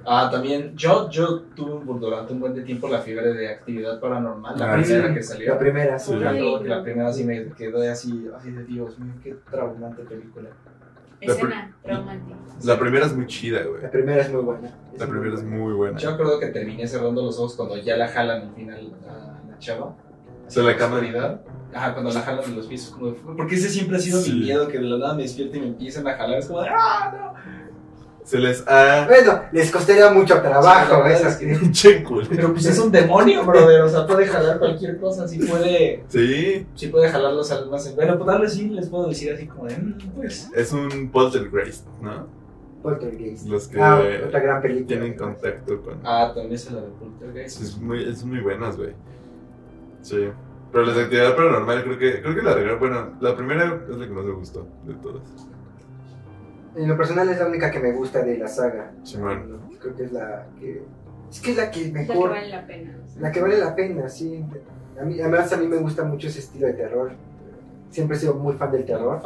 Ah, 0.08 0.30
también, 0.32 0.76
yo, 0.78 1.10
yo 1.10 1.42
tuve 1.56 1.82
durante 2.00 2.32
un 2.32 2.40
buen 2.40 2.54
de 2.54 2.62
tiempo 2.62 2.88
la 2.88 3.00
fiebre 3.00 3.34
de 3.34 3.50
actividad 3.50 4.00
paranormal, 4.00 4.56
la 4.58 4.74
Ah, 4.74 4.78
primera 4.78 5.08
sí. 5.08 5.14
que 5.16 5.24
salió. 5.24 5.54
La 5.54 5.60
primera, 5.60 5.98
sí. 5.98 6.14
La 6.16 6.84
primera 6.84 7.12
sí 7.12 7.24
me 7.24 7.48
quedó 7.58 7.82
así, 7.92 8.28
así 8.38 8.52
de 8.52 8.64
Dios 8.66 9.00
mío, 9.00 9.14
qué 9.24 9.36
traumante 9.50 10.04
película. 10.04 10.50
La 11.22 11.34
Escena 11.34 11.76
traumática. 11.82 12.36
La 12.66 12.78
primera 12.80 13.06
es 13.08 13.16
muy 13.16 13.26
chida, 13.26 13.64
güey. 13.64 13.82
La 13.82 13.90
primera 13.90 14.22
es 14.22 14.32
muy 14.32 14.42
buena. 14.44 14.78
La 14.96 15.08
primera 15.08 15.34
es 15.34 15.44
muy 15.44 15.74
buena. 15.74 15.98
Yo 15.98 16.12
recuerdo 16.12 16.40
que 16.40 16.48
terminé 16.48 16.86
cerrando 16.88 17.24
los 17.24 17.40
ojos 17.40 17.56
cuando 17.56 17.78
ya 17.78 17.98
la 17.98 18.08
jalan 18.08 18.42
al 18.50 18.54
final 18.54 18.94
a 19.10 19.42
la 19.50 19.58
chava. 19.58 19.96
Se 20.48 20.62
la 20.62 20.72
En 20.72 20.78
cama. 20.78 20.96
oscuridad. 20.98 21.42
Ajá, 21.74 21.94
cuando 21.94 22.12
la 22.14 22.22
jalan 22.22 22.50
de 22.50 22.56
los 22.56 22.68
pies. 22.68 22.86
Como 22.90 23.08
de, 23.08 23.14
porque 23.38 23.56
ese 23.56 23.70
siempre 23.70 23.98
ha 23.98 24.00
sido 24.00 24.22
Sí. 24.22 24.32
mi 24.34 24.40
miedo, 24.42 24.68
que 24.68 24.78
de 24.78 24.86
la 24.86 24.98
nada 24.98 25.14
me 25.14 25.24
despierto 25.24 25.58
y 25.58 25.62
me 25.62 25.68
empiezan 25.68 26.08
a 26.08 26.14
jalar. 26.16 26.40
Es 26.40 26.46
como 26.48 26.62
de, 26.62 26.70
¡ah, 26.70 27.34
Se 28.24 28.40
les 28.40 28.64
ha... 28.68 29.06
Bueno, 29.08 29.42
les 29.52 29.70
costaría 29.72 30.10
mucho 30.10 30.36
Sí, 30.36 30.42
trabajo 30.42 30.94
la 30.94 31.00
verdad 31.04 31.20
esas 31.22 31.42
es 31.42 31.82
que-. 31.84 32.04
Pero 32.36 32.54
pues 32.54 32.66
es 32.66 32.80
un 32.80 32.92
demonio, 32.92 33.44
brother. 33.46 33.82
O 33.82 33.90
sea, 33.90 34.08
puede 34.08 34.26
jalar 34.26 34.58
cualquier 34.58 34.98
cosa. 35.00 35.28
Sí 35.28 35.38
puede, 35.40 36.04
Sí, 36.08 36.66
sí 36.76 36.88
puede 36.88 37.10
jalar 37.10 37.34
los 37.34 37.52
almas. 37.52 37.94
Bueno, 37.96 38.16
pues 38.18 38.26
darle 38.28 38.50
sí, 38.50 38.70
les 38.70 38.90
puedo 38.90 39.08
decir 39.10 39.32
así 39.34 39.46
como 39.46 39.66
de, 39.66 39.78
"Mm, 39.78 39.98
pues. 40.16 40.50
es 40.56 40.72
un 40.74 41.10
poltergeist, 41.12 41.86
¿no? 42.02 42.26
Poltergeist. 42.82 43.48
Los 43.48 43.68
que 43.68 43.80
Ah, 43.82 44.00
otra 44.26 44.40
gran 44.40 44.62
película. 44.62 44.88
tienen 44.88 45.16
contacto 45.18 45.82
con... 45.82 46.00
Ah, 46.04 46.32
también 46.34 46.54
es 46.56 46.72
la 46.72 46.82
de 46.82 46.88
Poltergeist. 47.00 47.62
Es 47.62 47.78
muy, 47.78 48.04
es 48.10 48.24
muy 48.24 48.40
buenas, 48.40 48.76
güey. 48.78 48.94
Sí. 50.06 50.30
Pero 50.72 50.86
las 50.86 50.96
de 50.96 51.04
actividad 51.04 51.36
paranormal 51.36 51.84
creo 51.84 51.98
que, 51.98 52.22
creo 52.22 52.36
que 52.36 52.42
la 52.42 52.54
regla, 52.54 52.76
bueno, 52.76 53.14
la 53.22 53.36
primera 53.36 53.82
es 53.90 53.96
la 53.98 54.06
que 54.06 54.12
más 54.14 54.26
me 54.26 54.34
gustó 54.34 54.68
de 54.84 54.94
todas. 54.96 55.22
En 56.76 56.88
lo 56.90 56.98
personal 56.98 57.30
es 57.30 57.40
la 57.40 57.48
única 57.48 57.72
que 57.72 57.80
me 57.80 57.94
gusta 57.94 58.22
de 58.24 58.38
la 58.38 58.48
saga. 58.48 58.92
Simón. 59.04 59.62
Creo 59.80 59.96
que 59.96 60.04
es 60.04 60.12
la 60.12 60.46
que... 60.60 60.84
Es 61.32 61.40
que 61.40 61.52
es 61.52 61.58
la 61.58 61.72
que 61.72 61.82
Es 61.82 61.94
la 61.94 62.02
que 62.02 62.08
mejor... 62.08 62.30
vale 62.32 62.50
la 62.50 62.68
pena. 62.68 62.98
La 63.20 63.32
que 63.32 63.42
vale 63.42 63.58
la 63.58 63.74
pena, 63.76 64.10
sí. 64.10 64.44
A 65.00 65.04
mí, 65.04 65.20
además 65.22 65.52
a 65.54 65.58
mí 65.58 65.68
me 65.68 65.78
gusta 65.78 66.04
mucho 66.04 66.28
ese 66.28 66.40
estilo 66.40 66.68
de 66.68 66.74
terror. 66.74 67.12
Siempre 67.90 68.18
he 68.18 68.20
sido 68.20 68.34
muy 68.36 68.56
fan 68.56 68.72
del 68.72 68.86
terror. 68.86 69.22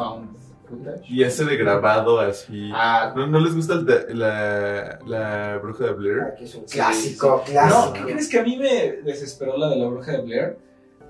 Y 1.08 1.24
ese 1.24 1.46
de 1.46 1.58
grabado 1.58 2.20
así. 2.20 2.70
Ah, 2.72 3.12
¿No, 3.16 3.26
no 3.26 3.40
les 3.40 3.56
gusta 3.56 3.74
el 3.74 3.86
de- 3.88 4.14
la, 4.14 5.00
la 5.08 5.58
bruja 5.58 5.86
de 5.86 5.94
Blair? 5.94 6.20
Ah, 6.22 6.36
que 6.38 6.44
es 6.46 6.54
un 6.54 6.68
Sí, 6.68 6.76
clásico, 6.78 7.28
No, 7.28 7.44
clásico. 7.52 7.94
¿qué 7.94 8.02
crees 8.14 8.30
que 8.30 8.40
a 8.40 8.44
mí 8.44 8.56
me 8.58 8.92
desesperó 9.04 9.58
la 9.58 9.70
de 9.70 9.78
la 9.78 9.88
bruja 9.88 10.12
de 10.12 10.22
Blair? 10.22 10.58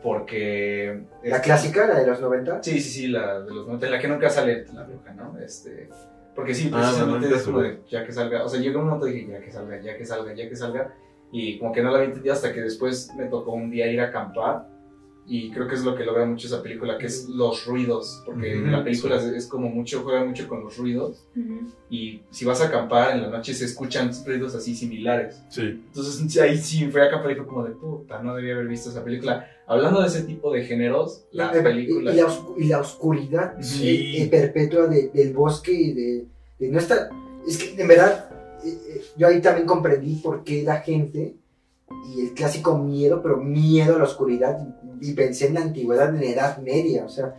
Porque. 0.03 1.03
La 1.23 1.35
este, 1.37 1.41
clásica, 1.47 1.87
la 1.87 1.99
de 1.99 2.07
los 2.07 2.21
90. 2.21 2.63
Sí, 2.63 2.79
sí, 2.79 2.89
sí, 2.89 3.07
la 3.07 3.41
de 3.41 3.53
los 3.53 3.65
90, 3.65 3.89
la 3.89 3.99
que 3.99 4.07
nunca 4.07 4.29
sale 4.29 4.65
la 4.73 4.83
bruja, 4.83 5.13
¿no? 5.13 5.37
Este. 5.39 5.89
Porque 6.35 6.53
sí, 6.53 6.69
Ah, 6.73 6.77
precisamente 6.79 7.25
nunca 7.27 7.37
es 7.37 7.43
como 7.43 7.57
sale. 7.59 7.69
de 7.71 7.81
ya 7.89 8.05
que 8.05 8.11
salga. 8.13 8.43
O 8.45 8.49
sea, 8.49 8.59
llegó 8.61 8.79
un 8.79 8.85
momento 8.85 9.07
y 9.07 9.13
dije, 9.13 9.31
ya 9.33 9.41
que 9.41 9.51
salga, 9.51 9.81
ya 9.81 9.97
que 9.97 10.05
salga, 10.05 10.33
ya 10.33 10.47
que 10.49 10.55
salga. 10.55 10.93
Y 11.31 11.59
como 11.59 11.71
que 11.73 11.81
no 11.83 11.89
la 11.91 11.97
había 11.97 12.07
entendido 12.07 12.33
hasta 12.33 12.53
que 12.53 12.61
después 12.61 13.13
me 13.15 13.25
tocó 13.25 13.51
un 13.51 13.69
día 13.69 13.87
ir 13.91 13.99
a 14.01 14.05
acampar. 14.05 14.67
Y 15.31 15.51
creo 15.51 15.67
que 15.67 15.75
es 15.75 15.83
lo 15.83 15.95
que 15.95 16.03
logra 16.03 16.25
mucho 16.25 16.47
esa 16.47 16.63
película, 16.63 16.97
que 16.97 17.05
es 17.05 17.29
los 17.29 17.65
ruidos. 17.67 18.23
Porque 18.25 18.57
Ujú, 18.57 18.65
la 18.71 18.83
película 18.83 19.19
sí. 19.19 19.27
es, 19.27 19.33
es 19.33 19.45
como 19.47 19.69
mucho, 19.69 20.01
juega 20.01 20.25
mucho 20.25 20.47
con 20.47 20.63
los 20.63 20.75
ruidos. 20.75 21.23
Ujú. 21.37 21.67
Y 21.91 22.21
si 22.31 22.45
vas 22.45 22.61
a 22.61 22.65
acampar 22.67 23.15
en 23.15 23.21
la 23.21 23.29
noche 23.29 23.53
se 23.53 23.65
escuchan 23.65 24.09
ruidos 24.25 24.55
así 24.55 24.73
similares. 24.75 25.39
Sí. 25.49 25.61
Entonces 25.61 26.35
ahí 26.41 26.57
sí 26.57 26.87
fui 26.87 26.99
a 27.01 27.05
acampar 27.05 27.31
y 27.31 27.35
fue 27.35 27.45
como 27.45 27.63
de 27.63 27.75
puta, 27.75 28.23
no 28.23 28.35
debía 28.35 28.55
haber 28.55 28.67
visto 28.67 28.89
esa 28.89 29.03
película. 29.03 29.45
Hablando 29.67 30.01
de 30.01 30.07
ese 30.07 30.23
tipo 30.23 30.51
de 30.51 30.63
géneros, 30.65 31.25
las 31.31 31.55
Y- 31.55 31.61
películas. 31.61 32.15
Y, 32.15 32.17
la, 32.17 32.27
y 32.57 32.67
la 32.67 32.81
oscuridad 32.81 33.53
Sí. 33.61 33.87
eh, 33.87 34.23
eh, 34.23 34.27
perpetua 34.29 34.87
de- 34.87 35.09
del 35.13 35.33
bosque 35.33 35.71
y 35.71 35.93
de, 35.93 36.25
de 36.57 36.69
no 36.69 36.79
estar. 36.79 37.07
Es 37.47 37.57
que 37.59 37.79
en 37.79 37.87
verdad, 37.87 38.31
eh, 38.65 38.69
eh, 38.95 39.01
yo 39.15 39.27
ahí 39.27 39.39
también 39.41 39.67
comprendí 39.67 40.15
por 40.15 40.43
qué 40.43 40.63
la 40.63 40.77
gente 40.81 41.35
y 42.05 42.21
el 42.21 42.33
clásico 42.33 42.77
miedo, 42.77 43.21
pero 43.21 43.37
miedo 43.37 43.95
a 43.95 43.99
la 43.99 44.03
oscuridad. 44.05 44.57
Y, 45.01 45.13
pensé 45.13 45.47
en 45.47 45.53
la 45.55 45.61
antigüedad, 45.61 46.09
en 46.09 46.19
la 46.21 46.25
Edad 46.27 46.57
Media. 46.59 47.05
O 47.05 47.09
sea, 47.09 47.35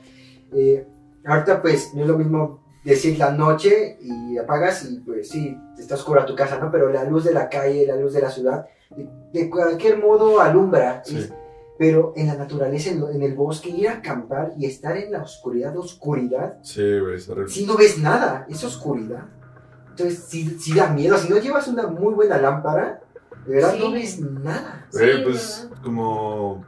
eh, 0.53 0.86
ahorita 1.24 1.61
pues 1.62 1.92
no 1.94 2.03
es 2.03 2.09
lo 2.09 2.16
mismo 2.18 2.61
decir 2.84 3.18
la 3.18 3.30
noche 3.32 3.98
y 4.01 4.38
apagas 4.38 4.88
y 4.90 5.01
pues 5.01 5.28
sí, 5.28 5.57
está 5.78 5.94
oscura 5.96 6.24
tu 6.24 6.34
casa, 6.34 6.59
¿no? 6.59 6.70
Pero 6.70 6.90
la 6.90 7.05
luz 7.05 7.24
de 7.24 7.34
la 7.34 7.48
calle, 7.48 7.86
la 7.86 7.96
luz 7.96 8.14
de 8.14 8.22
la 8.22 8.30
ciudad, 8.30 8.66
de, 8.96 9.09
de 9.32 9.51
cualquier 9.51 9.98
modo 9.98 10.40
alumbra. 10.40 11.03
Sí. 11.05 11.18
Es- 11.18 11.32
pero 11.78 12.12
en 12.14 12.26
la 12.26 12.34
naturaleza, 12.34 12.90
en, 12.90 13.01
lo- 13.01 13.09
en 13.11 13.22
el 13.22 13.34
bosque, 13.34 13.70
ir 13.70 13.88
a 13.88 13.94
acampar 13.94 14.53
y 14.59 14.66
estar 14.66 14.98
en 14.98 15.12
la 15.12 15.22
oscuridad, 15.22 15.74
oscuridad, 15.78 16.59
Sí, 16.61 16.82
güey, 17.01 17.18
si 17.48 17.64
no 17.64 17.74
ves 17.74 17.96
nada, 17.98 18.44
es 18.51 18.62
oscuridad. 18.64 19.24
Entonces, 19.88 20.24
si, 20.28 20.59
si 20.59 20.74
da 20.74 20.88
miedo, 20.90 21.16
si 21.16 21.30
no 21.30 21.38
llevas 21.38 21.68
una 21.68 21.86
muy 21.86 22.12
buena 22.12 22.36
lámpara, 22.36 23.01
de 23.51 23.57
verdad 23.57 23.78
no 23.78 23.92
ves 23.92 24.20
nada. 24.20 24.86
Es 24.92 25.20
pues 25.22 25.68
verdad. 25.68 25.82
como... 25.82 26.64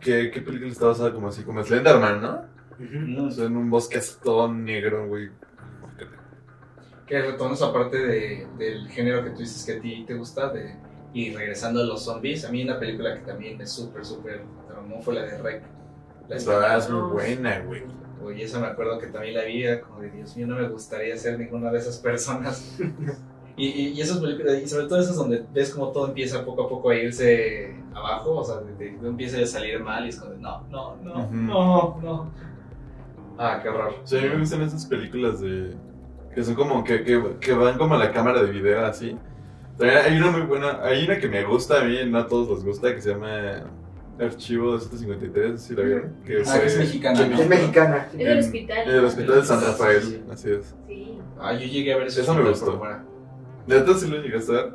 ¿Qué, 0.00 0.30
¿Qué 0.30 0.40
película 0.40 0.70
está 0.70 0.86
basada 0.86 1.12
como 1.12 1.28
así? 1.28 1.42
Como 1.42 1.62
Slenderman, 1.62 2.20
¿no? 2.20 3.26
O 3.26 3.30
sea, 3.30 3.46
en 3.46 3.56
un 3.56 3.70
bosque 3.70 3.98
así 3.98 4.16
todo 4.22 4.52
negro, 4.52 5.08
güey. 5.08 5.30
Que 7.06 7.22
retomando 7.22 7.54
esa 7.54 7.72
parte 7.72 7.98
de, 7.98 8.46
del 8.58 8.88
género 8.88 9.24
que 9.24 9.30
tú 9.30 9.38
dices 9.38 9.64
que 9.64 9.74
a 9.74 9.80
ti 9.80 10.04
te 10.06 10.14
gusta, 10.14 10.52
de, 10.52 10.76
y 11.12 11.34
regresando 11.34 11.80
a 11.80 11.84
los 11.84 12.04
zombies, 12.04 12.44
a 12.44 12.50
mí 12.50 12.64
una 12.64 12.78
película 12.78 13.14
que 13.14 13.20
también 13.20 13.60
es 13.60 13.70
súper, 13.70 14.04
súper 14.04 14.42
traumó 14.66 15.00
fue 15.00 15.14
la 15.14 15.22
de 15.22 15.38
Rec. 15.38 15.62
La 16.28 16.36
Esa 16.36 16.76
es 16.76 16.90
muy 16.90 17.12
buena, 17.12 17.60
güey. 17.60 17.84
Oye, 18.22 18.44
esa 18.44 18.58
me 18.58 18.66
acuerdo 18.66 18.98
que 18.98 19.06
también 19.06 19.34
la 19.34 19.44
vi, 19.44 19.64
como 19.86 20.00
de 20.00 20.10
Dios 20.10 20.36
mío, 20.36 20.46
no 20.46 20.56
me 20.56 20.68
gustaría 20.68 21.16
ser 21.16 21.38
ninguna 21.38 21.70
de 21.70 21.78
esas 21.78 21.98
personas. 21.98 22.78
Y, 23.58 23.66
y, 23.68 23.88
y 23.92 24.00
esas 24.02 24.18
películas, 24.18 24.60
y 24.62 24.68
sobre 24.68 24.86
todo 24.86 25.00
esas 25.00 25.16
donde 25.16 25.44
ves 25.54 25.70
como 25.74 25.88
todo 25.90 26.08
empieza 26.08 26.44
poco 26.44 26.64
a 26.64 26.68
poco 26.68 26.90
a 26.90 26.94
irse 26.94 27.74
abajo, 27.94 28.36
o 28.36 28.44
sea, 28.44 28.56
de, 28.60 28.72
de- 28.74 28.98
de 28.98 29.08
empieza 29.08 29.40
a 29.40 29.46
salir 29.46 29.80
mal 29.80 30.04
y 30.04 30.10
es 30.10 30.16
como 30.20 30.32
de 30.32 30.38
no, 30.38 30.62
no, 30.68 30.96
no, 31.02 31.14
Ujú. 31.24 31.34
no, 31.34 31.98
no. 32.02 32.30
Ah, 33.38 33.60
qué 33.62 33.68
horror. 33.70 33.94
Sí, 34.04 34.18
a 34.18 34.22
mí 34.22 34.28
me 34.28 34.38
gustan 34.40 34.62
esas 34.62 34.84
películas 34.86 35.40
de... 35.40 35.74
Que 36.34 36.42
son 36.44 36.54
como... 36.54 36.84
Que, 36.84 37.02
que, 37.04 37.22
que 37.40 37.52
van 37.54 37.76
como 37.78 37.94
a 37.94 37.98
la 37.98 38.10
cámara 38.12 38.42
de 38.42 38.50
video, 38.50 38.84
así. 38.84 39.16
También 39.78 40.00
hay 40.04 40.16
una 40.18 40.30
muy 40.30 40.42
buena... 40.42 40.80
Hay 40.82 41.04
una 41.04 41.18
que 41.18 41.28
me 41.28 41.44
gusta 41.44 41.80
a 41.80 41.84
mí, 41.84 41.98
no 42.06 42.18
a 42.18 42.26
todos 42.26 42.48
les 42.50 42.64
gusta, 42.64 42.94
que 42.94 43.00
se 43.00 43.10
llama... 43.12 43.64
Archivo 44.18 44.78
753, 44.78 45.60
si 45.60 45.74
la 45.74 45.82
vieron. 45.82 46.16
Que 46.24 46.42
Ah, 46.46 46.58
que 46.58 46.66
es 46.66 46.78
mexicana, 46.78 47.26
¿no? 47.26 47.38
Es 47.42 47.48
mexicana. 47.48 48.08
Es 48.12 48.18
del 48.18 48.38
hospital. 48.38 48.78
En 48.88 48.94
el 48.96 49.04
hospital 49.04 49.34
de 49.36 49.44
San 49.44 49.60
Sí, 49.60 49.66
Rafael, 49.66 50.02
sí. 50.02 50.22
así 50.32 50.50
es. 50.52 50.74
Sí. 50.86 51.18
Ah, 51.38 51.52
yo 51.52 51.66
llegué 51.66 51.92
a 51.92 51.98
ver 51.98 52.06
eso. 52.06 52.22
Esa 52.22 52.32
me 52.32 52.48
gustó. 52.48 52.66
por 52.66 52.78
fuera. 52.78 53.04
¿Neta 53.66 53.94
sí 53.94 54.08
lo 54.08 54.18
llegaste 54.18 54.52
a 54.52 54.54
ver? 54.62 54.72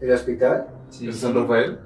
¿El 0.00 0.12
hospital? 0.12 0.66
Sí, 0.90 1.06
¿En 1.06 1.12
sí. 1.12 1.18
San 1.20 1.34
Rafael? 1.34 1.78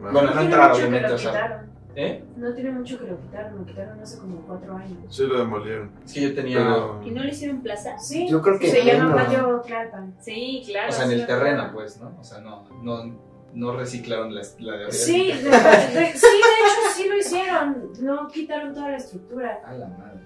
Bueno, 0.00 0.12
no 0.22 0.28
tiene 0.28 0.42
entrar, 0.44 0.68
mucho 0.70 0.80
que 0.80 0.86
obviamente, 0.86 1.08
lo 1.08 1.14
o 1.14 1.18
sea. 1.18 1.30
quitaron. 1.32 1.68
¿Eh? 1.96 2.24
No 2.36 2.54
tiene 2.54 2.70
mucho 2.70 2.98
que 3.00 3.06
lo 3.08 3.20
quitaron, 3.20 3.58
lo 3.58 3.64
quitaron 3.66 4.00
hace 4.00 4.18
como 4.20 4.40
cuatro 4.42 4.76
años. 4.76 4.98
Sí, 5.08 5.26
lo 5.26 5.38
demolieron. 5.38 5.90
Es 6.04 6.12
que 6.14 6.20
yo 6.20 6.34
tenía. 6.34 6.58
Pero... 6.58 7.00
¿Y 7.04 7.10
no 7.10 7.22
le 7.24 7.30
hicieron 7.30 7.60
plaza? 7.60 7.98
Sí. 7.98 8.28
Yo 8.30 8.40
creo 8.40 8.58
que 8.60 8.68
Se 8.70 8.84
llama. 8.84 9.16
Patio 9.16 9.60
Tlalpan. 9.66 10.14
Sí, 10.20 10.62
claro. 10.66 10.90
O 10.90 10.92
sea, 10.92 11.04
en 11.06 11.10
sí 11.10 11.20
el 11.20 11.26
terreno, 11.26 11.70
pues, 11.74 12.00
¿no? 12.00 12.16
O 12.20 12.22
sea, 12.22 12.40
no, 12.40 12.68
no, 12.84 13.18
no 13.52 13.76
reciclaron 13.76 14.32
la, 14.32 14.42
la 14.60 14.76
de 14.76 14.92
Sí, 14.92 15.32
de, 15.32 15.34
de- 15.34 15.40
sí, 15.42 15.50
de 15.50 15.98
hecho 16.04 16.92
sí 16.94 17.08
lo 17.08 17.16
hicieron. 17.16 17.92
No 18.00 18.28
quitaron 18.28 18.72
toda 18.72 18.90
la 18.90 18.96
estructura. 18.98 19.60
A 19.66 19.72
la 19.72 19.88
madre. 19.88 20.20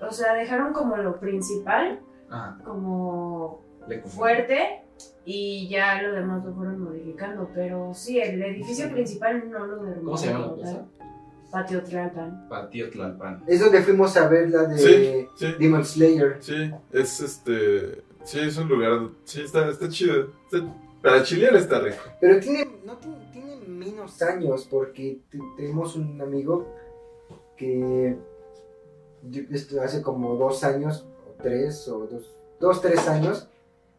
O 0.00 0.12
sea, 0.12 0.34
dejaron 0.34 0.72
como 0.72 0.96
lo 0.96 1.18
principal, 1.18 1.98
Ajá. 2.30 2.56
como 2.64 3.62
Le 3.88 4.00
fuerte 4.02 4.84
y 5.24 5.68
ya 5.68 6.00
lo 6.02 6.12
demás 6.14 6.44
lo 6.44 6.54
fueron 6.54 6.80
modificando. 6.80 7.48
Pero 7.54 7.92
sí, 7.94 8.20
el 8.20 8.42
edificio 8.42 8.90
principal 8.90 9.50
no 9.50 9.66
lo 9.66 9.76
derrumbaron. 9.82 10.04
¿Cómo 10.04 10.16
se 10.16 10.26
llama 10.28 10.46
la 10.46 10.54
plaza? 10.54 10.86
Patio 11.50 11.82
Tlalpan. 11.82 12.48
Patio 12.48 12.90
Tlalpan. 12.90 13.42
Es 13.46 13.60
donde 13.60 13.82
fuimos 13.82 14.16
a 14.16 14.28
ver 14.28 14.50
la 14.50 14.64
de 14.64 14.78
Sí, 14.78 15.28
sí. 15.36 15.54
Demon 15.58 15.84
Slayer. 15.84 16.36
Sí, 16.40 16.70
es 16.92 17.20
este. 17.20 18.02
Sí, 18.24 18.38
es 18.40 18.56
un 18.56 18.68
lugar. 18.68 19.08
Sí, 19.24 19.40
está, 19.42 19.68
está 19.68 19.88
chido. 19.88 20.28
Está- 20.50 20.64
para 21.02 21.22
chilear 21.22 21.56
está 21.56 21.80
rico. 21.80 21.96
Pero 22.20 22.38
tiene, 22.40 22.68
no 22.84 22.98
tiene, 22.98 23.16
tiene 23.32 23.56
menos 23.66 24.20
años 24.20 24.68
porque 24.70 25.20
te- 25.30 25.38
tenemos 25.56 25.96
un 25.96 26.20
amigo 26.20 26.68
que 27.56 28.16
hace 29.82 30.02
como 30.02 30.34
dos 30.36 30.62
años, 30.64 31.06
o 31.26 31.42
tres, 31.42 31.88
o 31.88 32.06
dos, 32.06 32.30
dos 32.60 32.80
tres 32.82 33.08
años, 33.08 33.48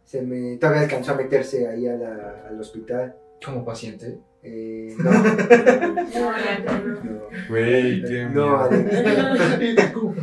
se 0.06 0.22
me, 0.22 0.58
todavía 0.58 0.82
alcanzó 0.84 1.12
a 1.14 1.16
meterse 1.16 1.68
ahí 1.68 1.88
a 1.88 1.94
la- 1.96 2.44
al 2.50 2.60
hospital. 2.60 3.16
Como 3.44 3.66
paciente. 3.66 4.20
Eh, 4.44 4.96
no, 4.98 5.12
No, 5.12 5.22
ya 5.24 6.60
no. 6.66 7.04
no. 7.04 7.22
Güey, 7.50 8.04
qué 8.04 8.26
No. 8.32 8.70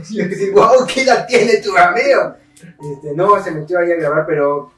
Sí, 0.02 0.50
wow, 0.54 0.86
¿qué 0.92 1.02
edad 1.02 1.26
tiene 1.26 1.56
tu 1.58 1.76
amigo? 1.76 2.34
Este, 2.92 3.14
no, 3.14 3.42
se 3.42 3.50
metió 3.52 3.78
ahí 3.78 3.92
a 3.92 3.96
grabar, 3.96 4.26
pero 4.26 4.72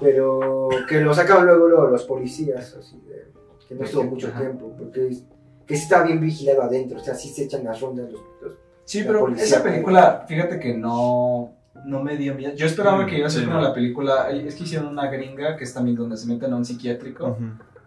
pero 0.00 0.68
que 0.88 1.00
lo 1.00 1.14
sacaron 1.14 1.46
luego, 1.46 1.68
luego 1.68 1.86
los 1.88 2.04
policías, 2.04 2.74
así 2.74 3.00
de, 3.08 3.26
que 3.68 3.74
no 3.76 3.84
estuvo 3.84 4.02
mucho 4.04 4.26
Ajá. 4.28 4.40
tiempo, 4.40 4.74
porque 4.76 5.08
es- 5.08 5.22
que 5.66 5.76
sí 5.76 5.84
estaba 5.84 6.04
bien 6.04 6.20
vigilado 6.20 6.62
adentro, 6.62 6.98
o 7.00 7.02
sea, 7.04 7.14
sí 7.14 7.28
se 7.30 7.44
echan 7.44 7.64
las 7.64 7.80
rondas 7.80 8.10
los, 8.10 8.20
los- 8.42 8.54
Sí, 8.84 9.00
La 9.00 9.06
pero 9.06 9.20
policía. 9.20 9.44
esa 9.44 9.62
película, 9.62 10.24
fíjate 10.28 10.58
que 10.60 10.74
no, 10.76 11.54
no 11.84 12.02
me 12.02 12.16
dio 12.16 12.34
miedo. 12.34 12.54
Yo 12.54 12.66
esperaba 12.66 13.02
Mm, 13.02 13.06
que 13.06 13.18
iba 13.18 13.26
a 13.26 13.30
ser 13.30 13.40
sí, 13.42 13.46
como 13.46 13.60
no. 13.60 13.64
la 13.68 13.74
película. 13.74 14.30
Es 14.30 14.54
que 14.54 14.64
hicieron 14.64 14.88
una 14.88 15.08
gringa 15.10 15.56
que 15.56 15.64
es 15.64 15.74
también 15.74 15.96
donde 15.96 16.16
se 16.16 16.26
meten 16.26 16.52
a 16.52 16.56
un 16.56 16.64
psiquiátrico. 16.64 17.36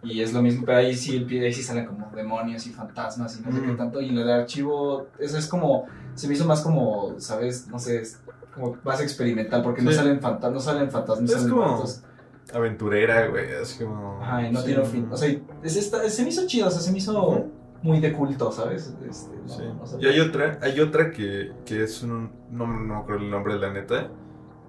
Y 0.04 0.22
es 0.22 0.32
lo 0.34 0.42
mismo, 0.42 0.64
pero 0.66 0.78
ahí 0.78 0.96
sí, 0.96 1.26
ahí 1.30 1.52
sí 1.54 1.64
salen 1.64 1.86
como 1.88 2.12
demonios 2.16 2.66
y 2.68 2.70
fantasmas 2.70 3.40
y 3.40 3.44
no 3.44 3.52
sé 3.52 3.62
qué 3.64 3.72
tanto. 3.74 4.00
Y 4.00 4.12
lo 4.12 4.24
de 4.24 4.34
archivo, 4.34 5.08
eso 5.20 5.38
es 5.38 5.48
como, 5.48 5.86
se 6.14 6.28
me 6.28 6.36
hizo 6.36 6.46
más 6.46 6.62
como, 6.62 7.16
¿sabes? 7.20 7.68
No 7.68 7.80
sé, 7.80 8.02
es 8.02 8.20
como 8.54 8.78
más 8.84 9.02
experimental 9.02 9.64
porque 9.64 9.82
no 9.82 9.92
salen 9.92 10.20
fantasmas, 10.22 10.54
no 10.54 10.60
salen 10.72 10.92
fantasmas, 10.92 11.30
Es 11.32 11.36
salen 11.42 11.50
como-. 11.50 11.84
Aventurera, 12.54 13.28
güey, 13.28 13.54
así 13.62 13.84
como. 13.84 14.22
Ajá, 14.22 14.48
y 14.48 14.52
no 14.52 14.60
sí. 14.60 14.66
tiene 14.68 14.84
fin. 14.86 15.08
O 15.12 15.18
sea, 15.18 15.30
es 15.64 15.76
esta- 15.76 16.08
se 16.10 16.24
me 16.24 16.30
hizo 16.30 16.46
chido, 16.48 16.68
o 16.68 16.72
sea, 16.72 16.80
se 16.82 16.92
me 16.92 17.00
hizo. 17.00 17.46
Muy 17.82 18.00
de 18.00 18.14
culto, 18.14 18.52
¿sabes? 18.52 18.94
Este, 19.08 19.36
no, 19.38 19.50
Sí. 19.50 19.64
no 19.78 19.86
sé. 19.88 19.98
Y 20.00 20.06
hay 20.08 20.20
otra, 20.20 20.60
hay 20.62 20.80
otra 20.80 21.12
que, 21.12 21.52
que 21.66 21.84
es 21.84 22.04
un. 22.04 22.32
No, 22.52 22.68
no 22.68 22.98
acuerdo 22.98 23.24
el 23.24 23.32
nombre 23.32 23.54
de 23.56 23.60
la 23.60 23.72
neta. 23.74 24.10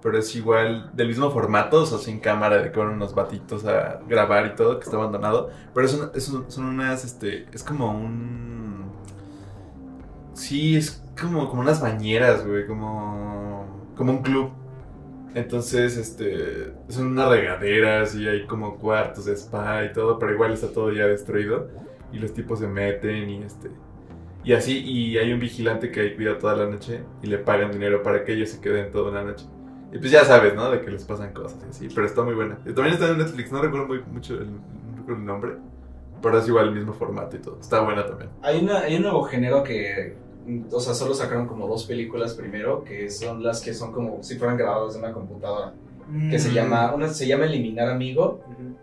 Pero 0.01 0.17
es 0.17 0.33
igual, 0.35 0.91
del 0.93 1.09
mismo 1.09 1.29
formato, 1.29 1.83
o 1.83 1.85
sea, 1.85 1.97
sin 1.97 2.21
cámara, 2.21 2.61
de 2.61 2.71
que 2.71 2.79
van 2.79 2.87
unos 2.89 3.13
batitos 3.13 3.65
a 3.65 3.99
grabar 4.07 4.45
y 4.47 4.55
todo, 4.55 4.79
que 4.79 4.85
está 4.85 4.95
abandonado. 4.95 5.49
Pero 5.73 5.85
es 5.87 5.93
un- 5.93 6.09
es 6.15 6.29
un- 6.29 6.49
son 6.49 6.65
unas, 6.65 7.03
este, 7.03 7.47
es 7.51 7.63
como 7.63 7.91
un... 7.91 8.85
Sí, 10.33 10.77
es 10.77 11.03
como, 11.19 11.49
como 11.49 11.61
unas 11.61 11.81
bañeras, 11.81 12.45
güey, 12.47 12.65
como, 12.65 13.65
como 13.97 14.13
un 14.13 14.21
club. 14.23 14.51
Entonces, 15.35 15.97
este, 15.97 16.73
son 16.87 17.07
unas 17.07 17.29
regaderas 17.29 18.15
y 18.15 18.27
hay 18.27 18.47
como 18.47 18.77
cuartos 18.77 19.25
de 19.25 19.33
spa 19.35 19.83
y 19.85 19.93
todo, 19.93 20.17
pero 20.17 20.33
igual 20.33 20.53
está 20.53 20.69
todo 20.71 20.91
ya 20.91 21.05
destruido. 21.07 21.67
Y 22.11 22.19
los 22.19 22.33
tipos 22.33 22.59
se 22.59 22.67
meten 22.67 23.29
y 23.29 23.43
este... 23.43 23.69
Y 24.43 24.53
así, 24.53 24.79
y 24.79 25.17
hay 25.17 25.33
un 25.33 25.39
vigilante 25.39 25.91
que 25.91 25.99
ahí 25.99 26.15
cuida 26.15 26.37
toda 26.37 26.55
la 26.55 26.65
noche 26.65 27.03
y 27.21 27.27
le 27.27 27.39
pagan 27.39 27.71
dinero 27.71 28.01
para 28.01 28.23
que 28.23 28.33
ellos 28.33 28.49
se 28.49 28.61
queden 28.61 28.91
toda 28.91 29.11
la 29.11 29.23
noche. 29.23 29.45
Y 29.91 29.97
pues 29.97 30.11
ya 30.11 30.23
sabes, 30.23 30.53
¿no? 30.55 30.69
De 30.69 30.81
que 30.81 30.91
les 30.91 31.03
pasan 31.03 31.33
cosas 31.33 31.59
y 31.65 31.69
así, 31.69 31.87
pero 31.93 32.05
está 32.05 32.21
muy 32.21 32.35
buena. 32.35 32.59
Y 32.65 32.73
también 32.73 32.93
está 32.93 33.09
en 33.09 33.17
Netflix, 33.17 33.51
no 33.51 33.61
recuerdo 33.61 33.87
muy, 33.87 34.01
mucho 34.03 34.35
el, 34.35 34.51
no 34.51 35.15
el 35.15 35.25
nombre, 35.25 35.53
pero 36.21 36.37
es 36.37 36.47
igual 36.47 36.69
el 36.69 36.75
mismo 36.75 36.93
formato 36.93 37.35
y 37.35 37.39
todo. 37.39 37.59
Está 37.59 37.81
buena 37.81 38.05
también. 38.05 38.29
Hay, 38.41 38.59
una, 38.61 38.79
hay 38.79 38.95
un 38.95 39.03
nuevo 39.03 39.23
género 39.23 39.63
que, 39.63 40.15
o 40.71 40.79
sea, 40.79 40.93
solo 40.93 41.13
sacaron 41.13 41.47
como 41.47 41.67
dos 41.67 41.85
películas 41.85 42.35
primero, 42.35 42.83
que 42.83 43.09
son 43.09 43.43
las 43.43 43.61
que 43.61 43.73
son 43.73 43.91
como 43.91 44.21
si 44.21 44.37
fueran 44.37 44.57
grabadas 44.57 44.93
de 44.93 44.99
una 44.99 45.11
computadora, 45.11 45.73
que 46.29 46.37
Mm. 46.37 46.39
se 46.39 46.53
llama, 46.53 46.93
una 46.93 47.07
se 47.09 47.27
llama 47.27 47.45
Eliminar 47.45 47.89
Amigo, 47.89 48.41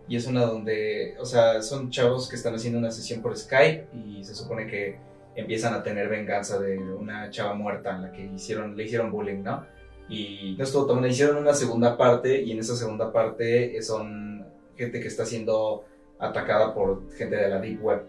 y 0.08 0.16
es 0.16 0.26
una 0.26 0.46
donde, 0.46 1.16
o 1.18 1.24
sea, 1.24 1.62
son 1.62 1.90
chavos 1.90 2.28
que 2.28 2.36
están 2.36 2.54
haciendo 2.54 2.78
una 2.78 2.90
sesión 2.90 3.20
por 3.20 3.36
Skype 3.36 3.88
y 3.94 4.22
se 4.22 4.34
supone 4.34 4.66
que 4.66 4.98
empiezan 5.34 5.74
a 5.74 5.82
tener 5.82 6.08
venganza 6.08 6.58
de 6.58 6.78
una 6.78 7.28
chava 7.30 7.54
muerta 7.54 7.96
a 7.96 7.98
la 7.98 8.12
que 8.12 8.24
hicieron, 8.24 8.76
le 8.76 8.84
hicieron 8.84 9.10
bullying, 9.10 9.42
¿no? 9.42 9.66
Y 10.08 10.54
no 10.56 10.64
estuvo 10.64 10.86
tan 10.86 11.04
hicieron 11.04 11.36
una 11.36 11.52
segunda 11.52 11.96
parte 11.96 12.42
y 12.42 12.52
en 12.52 12.60
esa 12.60 12.76
segunda 12.76 13.12
parte 13.12 13.80
son 13.82 14.46
gente 14.76 15.00
que 15.00 15.08
está 15.08 15.26
siendo 15.26 15.84
atacada 16.18 16.74
por 16.74 17.12
gente 17.12 17.36
de 17.36 17.48
la 17.48 17.60
Deep 17.60 17.82
Web. 17.82 18.06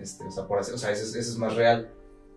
Este, 0.00 0.24
o 0.24 0.30
sea, 0.30 0.46
por 0.46 0.58
o 0.58 0.62
sea, 0.62 0.90
eso, 0.90 1.04
es, 1.04 1.14
eso 1.14 1.32
es 1.32 1.38
más 1.38 1.56
real. 1.56 1.88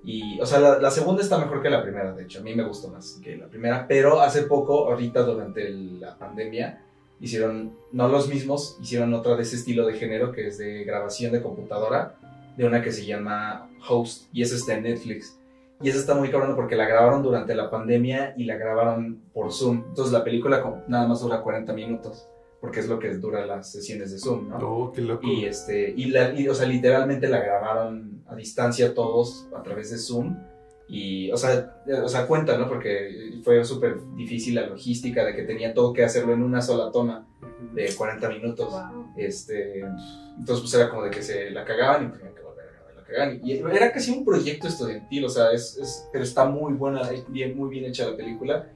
Y, 0.03 0.39
o 0.39 0.45
sea, 0.45 0.59
la, 0.59 0.79
la 0.79 0.89
segunda 0.91 1.21
está 1.21 1.37
mejor 1.37 1.61
que 1.61 1.69
la 1.69 1.83
primera, 1.83 2.11
de 2.13 2.23
hecho, 2.23 2.39
a 2.39 2.43
mí 2.43 2.55
me 2.55 2.63
gustó 2.63 2.87
más 2.89 3.19
que 3.23 3.37
la 3.37 3.45
primera, 3.47 3.85
pero 3.87 4.19
hace 4.21 4.43
poco, 4.43 4.89
ahorita 4.89 5.21
durante 5.23 5.67
el- 5.67 5.99
la 5.99 6.17
pandemia, 6.17 6.81
hicieron, 7.19 7.73
no 7.91 8.07
los 8.07 8.27
mismos, 8.27 8.77
hicieron 8.81 9.13
otra 9.13 9.35
de 9.35 9.43
ese 9.43 9.55
estilo 9.57 9.85
de 9.85 9.93
género 9.93 10.31
que 10.31 10.47
es 10.47 10.57
de 10.57 10.83
grabación 10.85 11.31
de 11.31 11.43
computadora, 11.43 12.15
de 12.57 12.65
una 12.65 12.81
que 12.81 12.91
se 12.91 13.05
llama 13.05 13.69
Host, 13.87 14.27
y 14.33 14.41
esa 14.41 14.55
está 14.55 14.73
en 14.73 14.83
Netflix. 14.83 15.37
Y 15.83 15.89
esa 15.89 15.99
está 15.99 16.15
muy 16.15 16.29
cabrona 16.29 16.55
porque 16.55 16.75
la 16.75 16.85
grabaron 16.87 17.23
durante 17.23 17.55
la 17.55 17.69
pandemia 17.69 18.33
y 18.37 18.43
la 18.45 18.55
grabaron 18.55 19.21
por 19.33 19.51
Zoom. 19.51 19.83
Entonces 19.89 20.11
la 20.13 20.23
película 20.23 20.83
nada 20.87 21.07
más 21.07 21.21
dura 21.21 21.41
40 21.41 21.73
minutos, 21.73 22.27
porque 22.61 22.79
es 22.79 22.87
lo 22.87 22.99
que 22.99 23.09
dura 23.15 23.45
las 23.45 23.71
sesiones 23.71 24.11
de 24.11 24.19
Zoom, 24.19 24.49
¿no? 24.49 24.57
Oh, 24.59 24.91
qué 24.91 25.01
loco. 25.01 25.25
Y, 25.27 25.45
este, 25.45 25.93
y, 25.97 26.05
la, 26.05 26.31
y, 26.39 26.47
o 26.47 26.53
sea, 26.53 26.67
literalmente 26.67 27.27
la 27.27 27.39
grabaron 27.41 28.23
a 28.27 28.35
distancia 28.35 28.93
todos 28.93 29.47
a 29.55 29.63
través 29.63 29.89
de 29.91 29.97
Zoom. 29.97 30.37
Y, 30.87 31.31
o 31.31 31.37
sea, 31.37 31.81
o 32.03 32.07
sea 32.09 32.27
cuenta, 32.27 32.57
¿no? 32.57 32.67
Porque 32.67 33.39
fue 33.43 33.63
súper 33.65 33.97
difícil 34.15 34.55
la 34.55 34.67
logística 34.67 35.25
de 35.25 35.33
que 35.35 35.43
tenía 35.43 35.73
todo 35.73 35.93
que 35.93 36.03
hacerlo 36.03 36.33
en 36.33 36.43
una 36.43 36.61
sola 36.61 36.91
toma 36.91 37.27
de 37.73 37.95
40 37.95 38.29
minutos. 38.29 38.69
Wow. 38.71 39.13
Este, 39.17 39.79
entonces, 39.79 40.59
pues 40.61 40.73
era 40.73 40.89
como 40.89 41.03
de 41.03 41.09
que 41.11 41.21
se 41.23 41.49
la 41.51 41.63
cagaban 41.63 42.07
y 42.07 42.11
tenían 42.11 42.35
que 42.35 42.41
volver 42.41 42.65
a 42.67 42.71
grabar, 42.73 42.95
la 42.95 43.03
cagaban. 43.05 43.39
Y 43.41 43.53
era 43.53 43.91
casi 43.93 44.11
un 44.11 44.25
proyecto 44.25 44.67
estudiantil, 44.67 45.23
o 45.25 45.29
sea, 45.29 45.51
es, 45.53 45.77
es- 45.77 46.09
pero 46.11 46.23
está 46.25 46.45
muy 46.45 46.73
buena, 46.73 47.09
es 47.09 47.23
bien, 47.31 47.57
muy 47.57 47.69
bien 47.69 47.85
hecha 47.85 48.09
la 48.09 48.17
película. 48.17 48.67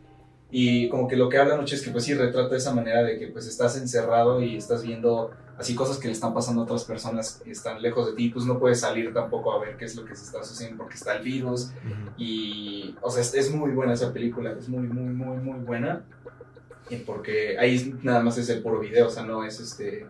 Y 0.57 0.87
como 0.87 1.09
que 1.09 1.17
lo 1.17 1.27
que 1.27 1.37
habla 1.37 1.57
mucho 1.57 1.75
es 1.75 1.81
que, 1.81 1.91
pues 1.91 2.05
sí, 2.05 2.13
retrata 2.13 2.55
esa 2.55 2.73
manera 2.73 3.03
de 3.03 3.19
que, 3.19 3.27
pues 3.27 3.45
estás 3.45 3.75
encerrado 3.75 4.41
y 4.41 4.55
estás 4.55 4.83
viendo 4.83 5.31
así 5.57 5.75
cosas 5.75 5.97
que 5.97 6.07
le 6.07 6.13
están 6.13 6.33
pasando 6.33 6.61
a 6.61 6.63
otras 6.63 6.85
personas 6.85 7.41
que 7.43 7.51
están 7.51 7.81
lejos 7.81 8.07
de 8.07 8.13
ti, 8.13 8.29
pues 8.29 8.45
no 8.45 8.57
puedes 8.57 8.79
salir 8.79 9.13
tampoco 9.13 9.51
a 9.51 9.59
ver 9.59 9.75
qué 9.75 9.83
es 9.83 9.97
lo 9.97 10.05
que 10.05 10.15
se 10.15 10.23
está 10.23 10.41
sucediendo 10.45 10.77
porque 10.77 10.95
está 10.95 11.17
el 11.17 11.23
virus. 11.23 11.73
Ujú. 11.83 12.11
Y, 12.17 12.95
o 13.01 13.11
sea, 13.11 13.21
es, 13.21 13.33
es 13.33 13.53
muy 13.53 13.71
buena 13.71 13.91
esa 13.91 14.13
película, 14.13 14.55
es 14.57 14.69
muy, 14.69 14.87
muy, 14.87 15.13
muy, 15.13 15.35
muy 15.35 15.59
buena. 15.59 16.05
Y 16.89 16.95
porque 16.99 17.57
ahí 17.59 17.93
nada 18.01 18.21
más 18.21 18.37
es 18.37 18.47
el 18.47 18.61
puro 18.61 18.79
video, 18.79 19.07
o 19.07 19.11
sea, 19.11 19.23
no 19.23 19.43
es 19.43 19.59
este. 19.59 20.07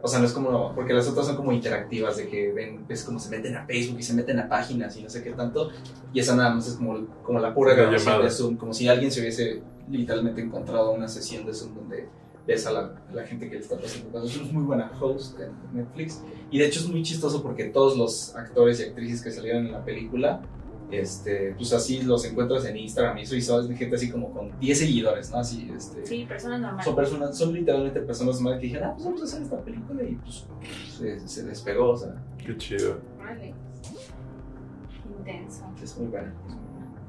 O 0.00 0.06
sea, 0.06 0.20
no 0.20 0.26
es 0.26 0.32
como. 0.32 0.76
Porque 0.76 0.92
las 0.92 1.08
otras 1.08 1.26
son 1.26 1.34
como 1.34 1.50
interactivas, 1.50 2.18
de 2.18 2.28
que 2.28 2.52
ven, 2.52 2.86
ves 2.86 3.02
como 3.02 3.18
se 3.18 3.30
meten 3.30 3.56
a 3.56 3.66
Facebook 3.66 3.98
y 3.98 4.04
se 4.04 4.14
meten 4.14 4.38
a 4.38 4.48
páginas 4.48 4.96
y 4.96 5.02
no 5.02 5.10
sé 5.10 5.24
qué 5.24 5.32
tanto. 5.32 5.72
Y 6.12 6.20
esa 6.20 6.36
nada 6.36 6.54
más 6.54 6.68
es 6.68 6.74
como, 6.74 7.04
como 7.24 7.40
la 7.40 7.52
pura 7.52 7.70
La 7.70 7.78
grabación 7.78 8.12
llamada. 8.12 8.24
de 8.26 8.30
Zoom, 8.30 8.56
como 8.56 8.72
si 8.72 8.86
alguien 8.86 9.10
se 9.10 9.22
hubiese 9.22 9.60
literalmente 9.90 10.40
encontrado 10.40 10.92
una 10.92 11.08
sesión 11.08 11.46
de 11.46 11.54
Zoom 11.54 11.74
donde 11.74 12.08
ves 12.46 12.66
a 12.66 12.72
la, 12.72 12.94
a 13.08 13.14
la 13.14 13.24
gente 13.24 13.48
que 13.48 13.56
le 13.56 13.60
está 13.60 13.78
pasando 13.78 14.10
cosas. 14.10 14.36
Es 14.36 14.52
muy 14.52 14.62
buena 14.62 14.90
host 15.00 15.38
en 15.40 15.52
Netflix. 15.72 16.22
Y 16.50 16.58
de 16.58 16.66
hecho 16.66 16.80
es 16.80 16.88
muy 16.88 17.02
chistoso 17.02 17.42
porque 17.42 17.64
todos 17.64 17.96
los 17.96 18.34
actores 18.36 18.80
y 18.80 18.84
actrices 18.84 19.22
que 19.22 19.30
salieron 19.30 19.66
en 19.66 19.72
la 19.72 19.84
película 19.84 20.42
este, 20.90 21.54
pues 21.56 21.72
así 21.72 22.02
los 22.02 22.24
encuentras 22.24 22.64
en 22.64 22.76
Instagram 22.76 23.18
y 23.18 23.22
eso 23.22 23.36
y 23.36 23.42
son 23.42 23.74
gente 23.76 23.96
así 23.96 24.10
como 24.10 24.32
con 24.32 24.58
10 24.58 24.78
seguidores, 24.78 25.30
¿no? 25.30 25.38
Así, 25.38 25.70
este, 25.76 26.06
Sí, 26.06 26.24
personas 26.26 26.60
normales. 26.60 26.84
son 26.86 26.96
personas, 26.96 27.36
son 27.36 27.52
literalmente 27.52 28.00
personas 28.00 28.36
normales 28.36 28.60
que 28.60 28.66
dijeron, 28.68 28.88
ah, 28.88 28.92
pues 28.94 29.04
vamos 29.04 29.20
a 29.20 29.24
hacer 29.24 29.42
esta 29.42 29.62
película 29.62 30.02
y 30.02 30.14
pues 30.14 30.46
se, 30.96 31.28
se 31.28 31.44
despegó, 31.44 31.90
o 31.90 31.96
sea, 31.96 32.14
Qué 32.38 32.56
chido. 32.56 32.98
Órale. 33.20 33.54
Intenso. 35.18 35.64
es 35.82 35.98
muy 35.98 36.08
buena. 36.08 36.32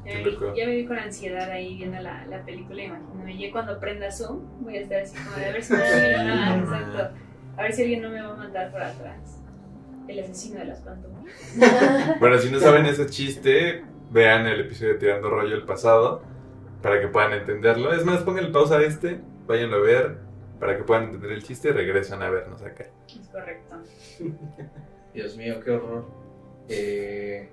Ya 0.06 0.14
me, 0.14 0.24
vi, 0.24 0.32
loco. 0.32 0.56
ya 0.56 0.66
me 0.66 0.76
vi 0.76 0.86
con 0.86 0.98
ansiedad 0.98 1.50
ahí 1.52 1.76
viendo 1.78 2.00
la, 2.00 2.26
la 2.28 2.44
película, 2.44 2.84
imagíname. 2.84 3.38
Ya 3.38 3.52
cuando 3.52 3.80
prenda 3.80 4.12
Zoom, 4.12 4.40
voy 4.62 4.78
a 4.78 4.82
estar 4.82 5.02
así 5.02 5.18
como 5.18 5.36
de 5.38 5.46
a 5.46 5.52
ver 5.52 5.64
si 5.64 5.74
no 5.74 5.80
alguien 5.84 6.28
no- 6.28 6.34
ah, 6.34 6.58
exacto. 6.58 7.16
A 7.58 7.62
ver 7.64 7.74
si 7.74 7.82
alguien 7.82 8.02
no 8.02 8.10
me 8.10 8.22
va 8.22 8.34
a 8.34 8.38
matar 8.38 8.72
por 8.72 8.82
atrás. 8.82 9.42
El 10.08 10.20
asesino 10.20 10.60
de 10.60 10.66
las 10.66 10.80
pantomimas. 10.80 11.34
Bueno, 12.20 12.38
si 12.40 12.50
no 12.50 12.60
saben 12.60 12.86
ese 12.86 13.06
chiste, 13.08 13.84
vean 14.10 14.48
el 14.48 14.62
episodio 14.62 14.94
de 14.94 15.00
Tirando 15.00 15.30
Rollo 15.30 15.56
el 15.56 15.64
pasado 15.66 16.24
para 16.82 17.00
que 17.00 17.08
puedan 17.10 17.34
entenderlo. 17.34 17.94
Es 17.94 18.06
más, 18.06 18.24
pongan 18.24 18.52
pausa 18.52 18.78
a 18.78 18.82
este, 18.84 19.20
váyanlo 19.46 19.76
a 19.78 19.82
ver 19.82 20.18
para 20.60 20.78
que 20.78 20.84
puedan 20.84 21.06
entender 21.06 21.32
el 21.34 21.44
chiste 21.44 21.70
y 21.70 21.72
regresan 21.74 22.24
a 22.24 22.30
vernos 22.30 22.62
acá. 22.64 22.86
Es 23.08 23.28
correcto. 23.28 23.76
Dios 25.14 25.38
mío, 25.38 25.60
qué 25.64 25.72
horror. 25.72 26.06
Eh, 26.70 27.50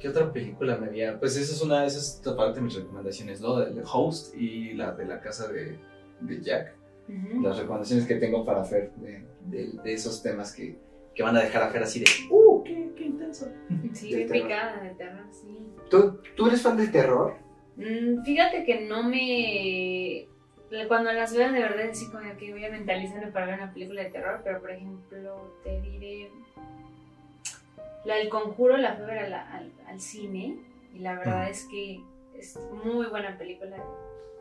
¿Qué 0.00 0.08
otra 0.08 0.30
película 0.32 0.76
me 0.76 0.86
había? 0.88 1.18
Pues 1.18 1.36
esa 1.36 1.52
es 1.54 1.62
una, 1.62 1.84
esa 1.86 1.98
es 1.98 2.22
parte 2.36 2.56
de 2.60 2.64
mis 2.64 2.74
recomendaciones, 2.74 3.40
¿no? 3.40 3.60
El 3.62 3.82
Host 3.90 4.34
y 4.36 4.74
la 4.74 4.92
de 4.92 5.06
la 5.06 5.20
casa 5.20 5.48
de, 5.48 5.78
de 6.20 6.40
Jack. 6.42 6.74
Las 7.40 7.58
recomendaciones 7.58 8.06
que 8.06 8.16
tengo 8.16 8.44
para 8.44 8.64
Fer 8.64 8.90
de, 8.96 9.22
de- 9.46 9.70
de 9.82 9.92
esos 9.92 10.22
temas 10.22 10.52
que, 10.54 10.76
que 11.14 11.22
van 11.22 11.36
a 11.36 11.40
dejar 11.40 11.62
a 11.62 11.68
Fer 11.68 11.82
así 11.84 12.00
de 12.00 12.06
¡Uh! 12.30 12.62
¡Qué, 12.64 12.90
qué 12.96 13.04
intenso! 13.04 13.48
Sí, 13.92 14.12
Del 14.14 14.28
picada 14.28 14.82
de 14.82 14.90
terror, 14.96 15.24
sí. 15.30 15.66
¿Tú, 15.88 16.18
¿Tú 16.36 16.48
eres 16.48 16.62
fan 16.62 16.76
del 16.76 16.90
terror? 16.90 17.36
Mm, 17.76 18.22
fíjate 18.24 18.64
que 18.64 18.86
no 18.86 19.02
me. 19.08 20.26
Cuando 20.88 21.12
las 21.12 21.32
veo, 21.34 21.52
de 21.52 21.60
verdad, 21.60 21.90
así 21.90 22.10
como 22.10 22.22
que 22.36 22.50
voy 22.52 22.64
a 22.64 22.70
mentalizarme 22.70 23.30
para 23.30 23.46
ver 23.46 23.54
una 23.60 23.72
película 23.72 24.02
de 24.02 24.10
terror, 24.10 24.40
pero 24.42 24.60
por 24.60 24.72
ejemplo, 24.72 25.54
te 25.62 25.80
diré. 25.80 26.30
La 28.06 28.14
del 28.16 28.28
conjuro 28.28 28.76
la 28.76 28.94
fui 28.94 29.04
a 29.04 29.06
ver 29.08 29.18
a 29.18 29.28
la- 29.28 29.50
al, 29.52 29.72
al 29.88 30.00
cine, 30.00 30.56
y 30.94 30.98
la 31.00 31.14
verdad 31.16 31.48
es 31.50 31.66
que 31.70 32.00
es 32.38 32.56
muy 32.84 33.06
buena 33.06 33.36
película. 33.36 33.76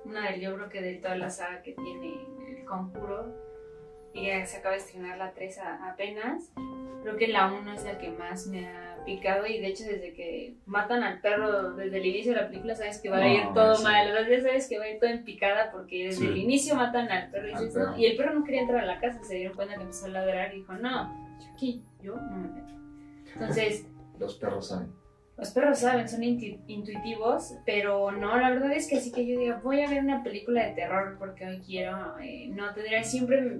Una 0.06 0.30
del, 0.32 0.42
yo 0.42 0.56
creo 0.56 0.70
que 0.70 0.82
de 0.82 0.96
toda 0.96 1.16
la 1.18 1.30
saga 1.30 1.62
que 1.64 1.74
tiene 1.74 2.14
el 2.60 2.64
conjuro, 2.66 3.34
y 4.14 4.28
ya 4.28 4.46
se 4.46 4.58
acaba 4.58 4.76
de 4.76 4.82
estrenar 4.82 5.18
la 5.18 5.34
3 5.34 5.58
a- 5.60 5.90
apenas. 5.92 6.52
Creo 7.02 7.18
que 7.18 7.28
la 7.28 7.52
1 7.54 7.74
es 7.74 7.84
la 7.84 7.98
que 7.98 8.10
más 8.12 8.48
me 8.48 8.68
ha 8.68 8.98
picado 9.06 9.46
y 9.46 9.60
de 9.60 9.68
hecho 9.68 9.84
desde 9.84 10.14
que 10.14 10.56
matan 10.66 11.04
al 11.04 11.22
perro 11.22 11.74
desde 11.74 11.98
el 11.98 12.06
inicio 12.08 12.34
de 12.34 12.42
la 12.42 12.48
película 12.48 12.74
sabes 12.76 13.00
que 13.00 13.10
va 13.10 13.18
a 13.18 13.20
No, 13.22 13.28
ir 13.28 13.54
todo 13.54 13.76
sí. 13.76 13.84
mal, 13.84 14.08
ya 14.28 14.42
sabes 14.42 14.68
que 14.68 14.80
va 14.80 14.86
a 14.86 14.90
ir 14.90 15.00
todo 15.00 15.10
en 15.12 15.24
picada 15.24 15.72
porque 15.72 16.06
desde 16.06 16.22
Sí. 16.22 16.28
el 16.28 16.38
inicio 16.38 16.74
matan 16.76 17.12
al 17.12 17.30
perro 17.30 17.48
y, 17.50 17.52
Al 17.54 17.60
dices, 17.60 17.74
perro. 17.76 17.92
"No", 17.92 17.98
y 17.98 18.06
el 18.08 18.18
perro 18.18 18.34
no 18.34 18.44
quería 18.44 18.62
entrar 18.62 18.82
a 18.82 18.86
la 18.88 19.00
casa, 19.00 19.24
se 19.24 19.36
dieron 19.36 19.56
cuenta 19.56 19.76
que 19.76 19.82
empezó 19.82 20.06
a 20.08 20.10
ladrar 20.10 20.52
y 20.56 20.58
dijo, 20.60 20.74
no, 20.74 21.38
yo 21.40 21.52
aquí, 21.54 21.84
yo 22.02 22.16
no 22.16 22.38
me 22.38 22.48
meto. 22.48 22.75
Entonces, 23.36 23.86
Los 24.20 24.36
perros 24.36 24.68
saben. 24.70 24.92
los 25.38 25.50
perros 25.52 25.80
saben, 25.80 26.08
son 26.08 26.22
intu- 26.22 26.60
intuitivos, 26.68 27.54
pero 27.66 28.12
no, 28.12 28.38
la 28.40 28.50
verdad 28.50 28.72
es 28.72 28.88
que 28.88 28.98
así 28.98 29.12
que 29.12 29.26
yo 29.28 29.38
diga, 29.40 29.60
voy 29.64 29.82
a 29.82 29.90
ver 29.90 30.02
una 30.04 30.24
película 30.24 30.66
de 30.66 30.74
terror 30.74 31.18
porque 31.20 31.46
hoy 31.46 31.60
quiero, 31.66 32.18
eh, 32.20 32.48
no 32.54 32.74
tendría, 32.74 33.04
siempre 33.04 33.60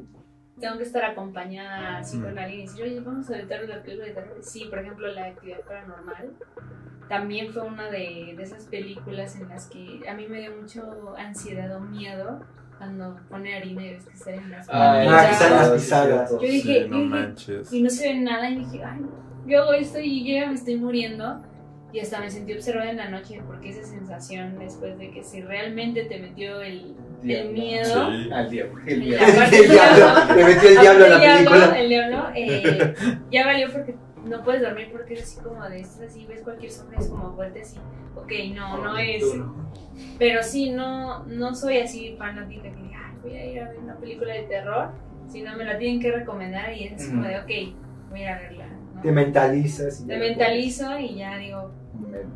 tengo 0.60 0.78
que 0.78 0.84
estar 0.84 1.04
acompañada 1.04 1.98
así 1.98 2.18
con 2.20 2.40
alguien 2.40 2.62
y 2.62 2.66
decir, 2.68 2.84
oye, 2.84 3.00
vamos 3.02 3.30
a 3.30 3.34
ver 3.34 3.68
la 3.68 3.82
película 3.84 4.08
de 4.08 4.14
terror. 4.14 4.38
Sí, 4.42 4.66
por 4.70 4.80
ejemplo, 4.80 5.08
La 5.10 5.26
Actividad 5.26 5.60
Paranormal 5.68 6.32
también 7.10 7.52
fue 7.52 7.64
una 7.64 7.90
de, 7.92 8.34
de 8.38 8.42
esas 8.44 8.66
películas 8.66 9.36
en 9.36 9.50
las 9.50 9.68
que 9.68 10.02
a 10.10 10.14
mí 10.14 10.28
me 10.28 10.40
dio 10.40 10.56
mucho 10.56 11.14
ansiedad 11.18 11.76
o 11.76 11.82
miedo 11.82 12.40
cuando 12.78 13.20
pone 13.30 13.54
harina 13.56 13.86
y 13.86 13.94
ves 13.96 14.06
que 14.08 14.16
salen 14.18 14.50
las 14.50 14.68
Ah, 14.72 15.02
que 15.02 15.06
pisadas. 15.08 15.38
salen 15.38 15.58
las 15.58 15.68
sí, 15.68 15.74
pisadas. 15.76 16.32
Yo 16.32 16.40
dije, 16.40 16.84
Sí, 16.84 16.90
no 16.90 16.98
dije, 17.00 17.64
y 17.72 17.82
no 17.84 17.90
se 17.90 18.08
ve 18.14 18.20
nada 18.22 18.50
y 18.50 18.56
dije, 18.60 18.84
ay, 18.84 19.02
yo 19.46 19.62
hago 19.62 19.74
esto 19.74 20.00
y 20.00 20.26
yo 20.26 20.42
ya 20.42 20.48
me 20.48 20.56
estoy 20.56 20.76
muriendo. 20.78 21.42
Y 21.94 22.00
hasta 22.02 22.20
me 22.20 22.30
sentí 22.30 22.54
observada 22.54 22.90
en 22.90 22.98
la 22.98 23.10
noche 23.10 23.42
porque 23.48 23.70
esa 23.70 23.84
sensación 23.84 24.60
después 24.60 24.98
de 24.98 25.12
que 25.12 25.24
si 25.24 25.42
realmente 25.42 26.04
te 26.04 26.20
metió 26.20 26.62
el, 26.62 26.94
miedo, 27.24 28.12
Sí. 28.12 28.30
Al 28.34 28.50
diablo. 28.50 28.82
El 28.86 29.02
diablo. 29.02 29.44
el 29.52 29.70
diablo, 29.70 30.36
metió 30.36 30.70
el 30.70 30.80
diablo 30.80 31.06
a 31.06 31.10
la 31.10 31.20
película. 31.20 31.58
diablo, 31.58 31.76
el 31.76 31.90
diablo, 31.90 32.28
eh, 32.36 32.94
ya 33.32 33.46
valió 33.46 33.72
porque 33.72 33.96
no 34.26 34.44
puedes 34.44 34.62
dormir 34.62 34.90
porque 34.92 35.14
es 35.14 35.24
así 35.24 35.42
como 35.42 35.64
de 35.70 35.80
estás 35.80 36.02
así, 36.10 36.26
ves 36.26 36.42
cualquier 36.42 36.72
sombra 36.72 36.98
y 37.00 37.04
es 37.04 37.10
como 37.10 37.32
vuelta 37.32 37.60
así, 37.62 37.78
ok, 38.16 38.32
no, 38.54 38.84
no 38.84 38.98
es, 38.98 39.24
no. 39.36 39.72
pero 40.20 40.44
sí, 40.44 40.72
no, 40.72 41.24
no 41.26 41.56
soy 41.56 41.78
así 41.78 42.16
fanática 42.18 42.64
que 42.64 42.76
diga, 42.76 43.00
"Ay, 43.08 43.18
voy 43.22 43.38
a 43.38 43.46
ir 43.46 43.60
a 43.62 43.70
ver 43.70 43.80
una 43.80 43.96
película 43.96 44.34
de 44.34 44.44
terror, 44.44 44.92
sino 45.28 45.56
me 45.56 45.64
la 45.64 45.78
tienen 45.78 46.00
que 46.02 46.12
recomendar 46.12 46.74
y 46.74 46.86
es 46.88 47.08
como 47.08 47.24
de, 47.24 47.40
ok, 47.40 47.76
voy 48.10 48.20
a 48.20 48.24
ir 48.24 48.30
a 48.30 48.40
verla. 48.40 48.65
Te 49.06 49.12
mentalizas. 49.12 50.02
y 50.02 50.08
ya 50.08 50.18
mentalizo 50.18 51.00
y 51.00 51.16
ya 51.16 51.38
digo, 51.38 51.72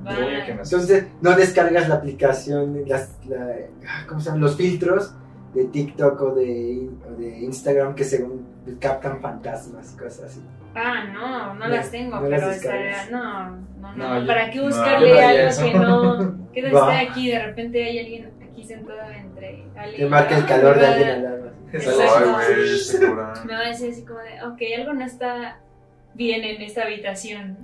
Me 0.03 0.45
que. 0.45 0.51
Entonces, 0.51 1.07
no 1.21 1.35
descargas 1.35 1.89
la 1.89 1.95
aplicación, 1.95 2.83
las, 2.87 3.17
la- 3.27 3.55
ah, 3.87 4.05
¿cómo 4.07 4.19
se 4.19 4.27
llaman? 4.27 4.41
Los 4.41 4.55
filtros 4.55 5.13
de 5.53 5.65
TikTok 5.65 6.21
o 6.21 6.35
de, 6.35 6.89
o 7.09 7.19
de 7.19 7.39
Instagram 7.39 7.95
que 7.95 8.03
según 8.03 8.45
captan 8.79 9.19
fantasmas 9.19 9.93
y 9.93 9.97
cosas 9.97 10.25
así. 10.31 10.41
ah, 10.75 11.05
no, 11.11 11.53
no 11.55 11.59
No, 11.59 11.67
las 11.67 11.89
tengo, 11.89 12.19
no 12.19 12.29
las 12.29 12.39
pero 12.39 12.51
descargas. 12.51 13.03
estaría, 13.05 13.17
no, 13.17 13.49
no, 13.81 13.95
no, 13.95 14.09
No, 14.13 14.19
yo- 14.21 14.27
¿para 14.27 14.51
qué 14.51 14.61
buscarle 14.61 15.21
algo 15.23 15.47
eso. 15.49 15.63
que 15.63 15.73
no, 15.73 16.49
que 16.53 16.61
no 16.61 16.77
Va. 16.79 16.93
esté 16.93 17.09
aquí, 17.09 17.31
de 17.31 17.45
repente 17.45 17.83
hay 17.83 17.99
alguien 17.99 18.31
aquí 18.47 18.63
sentado 18.63 18.99
entre 19.11 19.65
alguien, 19.75 19.97
Te 20.03 20.05
marca 20.09 20.37
el 20.37 20.45
calor 20.45 20.75
me 20.75 20.81
de 20.81 20.87
va- 20.87 20.93
alguien 20.93 21.09
al 21.09 21.23
lado. 21.23 21.39
Me 23.45 23.53
va 23.53 23.59
a 23.59 23.67
decir 23.69 23.91
así 23.91 24.03
como 24.05 24.19
de, 24.19 24.41
ok, 24.43 24.61
algo 24.79 24.93
no 24.93 25.05
está 25.05 25.59
bien 26.13 26.43
en 26.43 26.61
esta 26.61 26.83
habitación. 26.83 27.57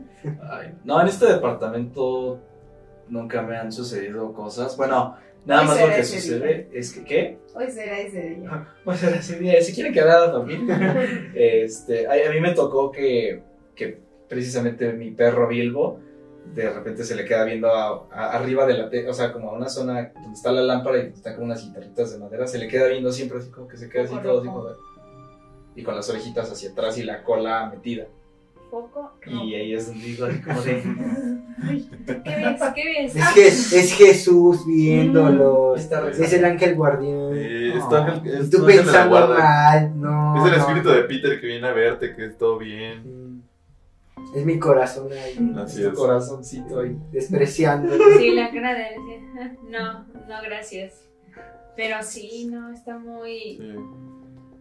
Ay, 0.49 0.73
no, 0.83 0.99
en 1.01 1.07
este 1.07 1.25
departamento 1.27 2.39
nunca 3.09 3.41
me 3.41 3.57
han 3.57 3.71
sucedido 3.71 4.33
cosas. 4.33 4.75
Bueno, 4.77 5.15
nada 5.45 5.61
Hoy 5.61 5.67
más 5.67 5.75
lo 5.79 5.83
será 5.85 5.95
que 5.95 6.01
ese 6.01 6.21
sucede 6.21 6.69
es 6.73 6.93
que, 6.93 7.03
¿qué? 7.03 7.37
Hoy 7.53 7.69
será 7.69 7.99
ese 7.99 8.21
día. 8.35 8.67
Pues 8.83 9.03
era 9.03 9.17
así, 9.19 9.35
de, 9.35 9.61
si 9.61 9.73
quieren 9.73 9.93
quedar 9.93 10.17
a 10.17 10.27
dormir. 10.31 10.59
este, 11.35 12.07
a, 12.07 12.31
mí 12.31 12.39
me 12.39 12.53
tocó 12.53 12.91
que, 12.91 13.41
que 13.75 13.99
precisamente 14.27 14.91
mi 14.93 15.11
perro 15.11 15.47
Bilbo 15.47 15.99
de 16.53 16.69
repente 16.69 17.03
se 17.03 17.15
le 17.15 17.25
queda 17.25 17.43
viendo 17.43 17.67
a- 17.69 18.07
a- 18.11 18.31
arriba 18.33 18.65
de 18.67 18.75
la 18.75 18.87
te 18.89 19.07
o 19.09 19.13
sea, 19.13 19.33
como 19.33 19.49
a 19.49 19.53
una 19.53 19.67
zona 19.67 20.11
donde 20.13 20.33
está 20.33 20.51
la 20.51 20.61
lámpara 20.61 20.99
y 20.99 21.07
están 21.07 21.33
como 21.33 21.45
unas 21.47 21.63
guitarritas 21.65 22.11
de 22.13 22.19
madera, 22.19 22.45
se 22.45 22.59
le 22.59 22.67
queda 22.67 22.87
viendo 22.87 23.11
siempre 23.11 23.39
así 23.39 23.49
como 23.49 23.67
que 23.67 23.77
se 23.77 23.89
queda 23.89 24.03
así 24.03 24.15
todo 24.21 24.39
así 24.41 24.47
como 24.47 24.65
de- 24.65 24.75
y 25.75 25.83
con 25.83 25.95
las 25.95 26.07
orejitas 26.09 26.51
hacia 26.51 26.69
atrás 26.71 26.97
y 26.99 27.03
la 27.03 27.23
cola 27.23 27.67
metida. 27.69 28.05
Foco. 28.70 29.13
Y 29.26 29.53
ahí 29.55 29.74
es 29.74 29.88
donde 29.88 30.05
digo 30.05 30.28
como 30.45 30.61
de 30.61 30.84
¿Qué 32.24 32.36
ves? 32.36 32.61
¿Qué 32.76 32.84
ves? 32.84 33.16
Es, 33.16 33.28
que, 33.34 33.47
es 33.47 33.93
Jesús 33.93 34.66
viéndolos. 34.66 35.80
Está 35.80 36.01
re- 36.01 36.11
Es 36.11 36.34
el 36.34 36.45
ángel 36.45 36.76
guardián. 36.76 37.32
Sí, 37.34 37.70
No. 37.74 37.80
está 37.80 38.05
ángel- 38.07 38.28
es 38.41 38.47
Y 38.47 38.49
tú 38.49 38.57
tu 38.57 38.63
ángel 38.66 38.68
de 38.68 38.76
la 38.86 38.91
pensando 38.91 39.09
guarda. 39.09 39.43
mal, 39.43 40.01
no. 40.01 40.38
Es 40.45 40.51
el 40.51 40.57
no. 40.59 40.63
espíritu 40.66 40.89
de 40.89 41.03
Peter 41.03 41.39
que 41.41 41.47
viene 41.47 41.68
a 41.68 41.74
verte, 41.74 42.16
que 42.16 42.26
es 42.26 42.38
todo 42.38 42.57
bien. 42.57 43.03
Mm. 43.34 43.41
Es 44.36 44.45
mi 44.45 44.59
corazón 44.59 45.09
ahí, 45.13 45.53
Así 45.57 45.84
es. 45.84 45.89
corazoncito 45.89 46.80
ahí. 46.82 46.97
despreciando. 47.11 47.93
Sí, 48.18 48.32
la 48.32 48.51
cara 48.51 48.74
de 48.74 48.82
él, 48.88 48.93
sí. 49.07 49.26
"Ah, 49.39 49.51
No, 49.70 49.93
no, 50.28 50.41
gracias. 50.43 51.01
Pero 51.78 51.97
sí, 52.03 52.47
no, 52.51 52.72
está 52.74 52.97
muy... 52.97 53.57
Sí. 53.59 53.76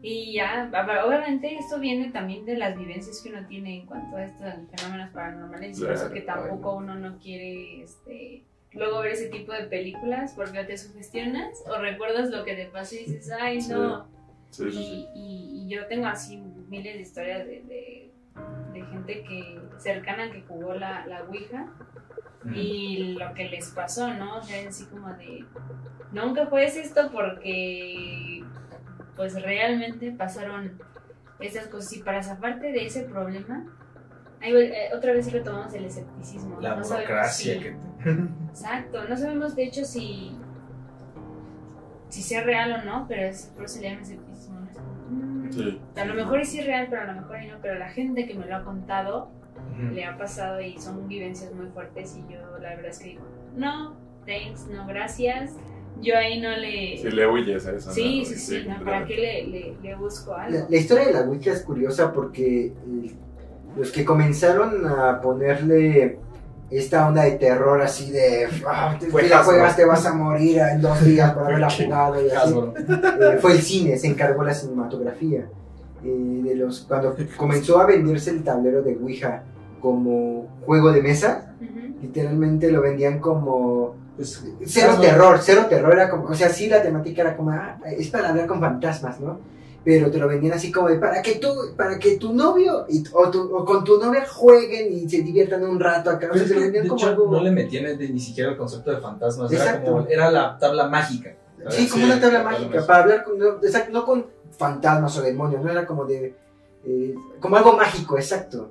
Y 0.06 0.34
ya, 0.34 0.70
obviamente 1.06 1.54
esto 1.56 1.80
viene 1.80 2.10
también 2.10 2.44
de 2.44 2.58
las 2.58 2.76
vivencias 2.76 3.22
que 3.22 3.30
uno 3.30 3.46
tiene 3.46 3.80
en 3.80 3.86
cuanto 3.86 4.16
a 4.18 4.24
estos 4.24 4.52
fenómenos 4.76 5.10
paranormales 5.14 5.78
y 5.78 5.82
por 5.82 5.92
eso 5.92 6.10
que 6.10 6.20
tampoco 6.20 6.76
uno 6.76 6.94
no 6.94 7.16
quiere 7.18 7.82
este, 7.82 8.44
luego 8.72 9.00
ver 9.00 9.12
ese 9.12 9.28
tipo 9.28 9.52
de 9.52 9.64
películas 9.64 10.34
porque 10.36 10.58
o 10.58 10.66
te 10.66 10.76
sugestionas 10.76 11.48
o 11.66 11.78
recuerdas 11.78 12.28
lo 12.28 12.44
que 12.44 12.54
te 12.54 12.66
pasó 12.66 12.96
y 12.96 12.98
dices, 12.98 13.30
ay 13.40 13.60
no. 13.70 14.06
Sí, 14.50 14.64
sí, 14.64 14.72
sí. 14.72 15.08
Y, 15.14 15.18
y- 15.18 15.64
y 15.64 15.68
yo 15.70 15.86
tengo 15.86 16.06
así 16.06 16.36
miles 16.68 16.94
de 16.96 17.00
historias 17.00 17.46
de, 17.46 17.62
de- 17.62 18.10
de 18.74 18.82
gente 18.86 19.22
que 19.22 19.58
cercana 19.78 20.30
que 20.30 20.42
jugó 20.42 20.74
la, 20.74 21.06
la 21.06 21.22
Ouija 21.24 21.66
y 22.54 23.14
lo 23.18 23.32
que 23.32 23.48
les 23.48 23.70
pasó, 23.70 24.12
¿no? 24.12 24.36
O 24.36 24.42
sea, 24.42 24.68
así 24.68 24.84
como 24.86 25.08
de, 25.14 25.44
nunca 26.12 26.44
juegues 26.46 26.76
esto 26.76 27.10
porque, 27.10 28.42
pues 29.16 29.40
realmente 29.42 30.10
pasaron 30.12 30.72
estas 31.40 31.66
cosas. 31.68 31.92
Y 31.94 32.02
para 32.02 32.22
zafarte 32.22 32.72
de 32.72 32.86
ese 32.86 33.02
problema, 33.04 33.64
ahí, 34.40 34.52
eh, 34.54 34.88
otra 34.94 35.12
vez 35.12 35.32
retomamos 35.32 35.72
el 35.74 35.84
escepticismo. 35.84 36.60
La 36.60 36.76
no 36.76 36.84
sabemos 36.84 37.08
burocracia 37.08 37.54
si- 37.54 37.60
que 37.60 37.76
Exacto, 38.50 39.08
no 39.08 39.16
sabemos 39.16 39.56
de 39.56 39.64
hecho 39.64 39.84
si, 39.84 40.36
si 42.08 42.22
sea 42.22 42.42
real 42.44 42.72
o 42.72 42.84
no, 42.84 43.06
pero 43.08 43.22
es, 43.22 43.46
por 43.54 43.64
eso 43.64 43.78
se 43.78 43.82
llama 43.88 44.02
escepticismo. 44.02 44.60
mm, 45.10 45.52
Sí. 45.52 45.80
A 45.96 46.04
lo 46.04 46.14
mejor 46.14 46.44
sí 46.44 46.58
es 46.60 46.66
real, 46.66 46.86
pero 46.90 47.02
a 47.02 47.04
lo 47.06 47.20
mejor 47.20 47.42
y 47.42 47.46
no. 47.48 47.58
Pero 47.62 47.78
la 47.78 47.88
gente 47.88 48.26
que 48.26 48.34
me 48.34 48.46
lo 48.46 48.56
ha 48.56 48.64
contado 48.64 49.30
le 49.92 50.04
ha 50.04 50.16
pasado 50.18 50.60
y 50.60 50.78
son 50.78 51.06
vivencias 51.08 51.52
muy 51.52 51.66
fuertes 51.66 52.16
y 52.16 52.32
yo 52.32 52.40
la 52.60 52.70
verdad 52.70 52.86
es 52.86 52.98
que 52.98 53.08
digo, 53.10 53.22
no, 53.56 53.94
thanks, 54.26 54.66
no, 54.68 54.86
gracias. 54.86 55.52
Yo 56.00 56.16
ahí 56.16 56.40
no 56.40 56.50
le... 56.56 56.98
Sí, 56.98 57.10
le 57.10 57.26
huyes 57.26 57.66
a 57.66 57.72
eso. 57.72 57.90
sí, 57.92 58.20
¿no? 58.20 58.24
sí, 58.26 58.34
sí, 58.36 58.64
¿no? 58.68 58.84
¿para 58.84 59.06
qué 59.06 59.16
le, 59.16 59.46
le, 59.46 59.74
le 59.82 59.94
busco 59.94 60.34
algo? 60.34 60.58
La, 60.58 60.66
la 60.68 60.76
historia 60.76 61.06
de 61.06 61.12
la 61.12 61.20
Ouija 61.22 61.52
es 61.52 61.62
curiosa 61.62 62.12
porque 62.12 62.72
los 63.76 63.90
que 63.92 64.04
comenzaron 64.04 64.86
a 64.86 65.20
ponerle 65.20 66.18
esta 66.70 67.06
onda 67.06 67.22
de 67.24 67.32
terror 67.32 67.80
así 67.80 68.10
de, 68.10 68.48
ah, 68.66 68.96
te- 68.98 69.06
Fue 69.06 69.22
si 69.24 69.28
la 69.28 69.44
juegas 69.44 69.76
te 69.76 69.84
vas 69.84 70.04
a 70.06 70.12
morir 70.14 70.58
en 70.58 70.80
dos 70.80 71.04
días 71.04 71.32
por 71.32 71.44
haberla 71.46 71.70
jugado 71.70 72.24
y 72.24 72.30
así. 72.30 72.54
Eh, 72.78 73.38
fue 73.40 73.52
el 73.52 73.58
cine, 73.62 73.96
se 73.96 74.08
encargó 74.08 74.42
la 74.42 74.54
cinematografía. 74.54 75.46
Eh, 76.04 76.40
de 76.44 76.54
los, 76.56 76.80
cuando 76.80 77.16
comenzó 77.36 77.80
a 77.80 77.86
venderse 77.86 78.30
el 78.30 78.42
tablero 78.42 78.82
de 78.82 78.96
Ouija 78.96 79.42
como 79.80 80.46
juego 80.66 80.92
de 80.92 81.02
mesa, 81.02 81.54
Ujú. 81.60 81.94
literalmente 82.02 82.70
lo 82.72 82.80
vendían 82.82 83.20
como 83.20 83.94
Pues, 84.16 84.44
cero 84.66 84.96
terror, 85.00 85.38
cero 85.42 85.66
terror 85.68 85.92
era 85.92 86.08
como, 86.08 86.24
o 86.26 86.34
sea, 86.34 86.48
sí 86.48 86.68
la 86.68 86.82
temática 86.82 87.22
era 87.22 87.36
como, 87.36 87.50
ah, 87.50 87.78
es 87.98 88.08
para 88.10 88.30
hablar 88.30 88.46
con 88.46 88.60
fantasmas, 88.60 89.20
¿no? 89.20 89.40
Pero 89.84 90.10
te 90.10 90.18
lo 90.18 90.28
vendían 90.28 90.54
así 90.54 90.70
como 90.72 90.88
de, 90.88 90.98
para 90.98 91.20
que 91.20 91.34
tú, 91.34 91.48
para 91.76 91.98
que 91.98 92.16
tu 92.16 92.32
novio 92.32 92.86
y, 92.88 93.04
o, 93.12 93.30
tu- 93.30 93.54
o 93.54 93.64
con 93.64 93.84
tu 93.84 93.98
novia 94.00 94.24
jueguen 94.26 94.92
y 94.92 95.08
se 95.10 95.20
diviertan 95.22 95.62
un 95.64 95.78
rato 95.78 96.10
acá, 96.10 96.28
o 96.30 96.34
sea, 96.34 96.42
es 96.42 96.48
te 96.48 96.54
lo 96.54 96.60
vendían 96.62 96.84
de 96.84 96.88
como 96.88 97.00
hecho, 97.00 97.08
algo... 97.10 97.30
no 97.32 97.42
le 97.42 97.50
metían 97.50 97.98
ni, 97.98 98.08
ni 98.08 98.20
siquiera 98.20 98.50
el 98.52 98.56
concepto 98.56 98.90
de 98.92 98.98
fantasmas. 98.98 99.52
Era, 99.52 99.64
Exacto. 99.64 99.90
como, 99.92 100.06
era 100.06 100.30
la 100.30 100.58
tabla 100.58 100.88
mágica. 100.88 101.34
Sí, 101.68 101.88
como 101.88 102.04
Sí, 102.04 102.10
una 102.10 102.20
tabla 102.20 102.38
la 102.38 102.44
tabla 102.44 102.58
mágica, 102.66 102.86
para 102.86 103.02
hablar 103.02 103.24
con, 103.24 103.38
no, 103.38 103.46
exacto, 103.62 103.92
no 103.92 104.04
con 104.06 104.26
fantasmas 104.56 105.18
o 105.18 105.22
demonios, 105.22 105.62
no 105.62 105.70
era 105.70 105.84
como 105.86 106.04
de, 106.06 106.34
eh, 106.86 107.14
como 107.40 107.56
algo 107.56 107.76
mágico, 107.76 108.16
exacto. 108.16 108.70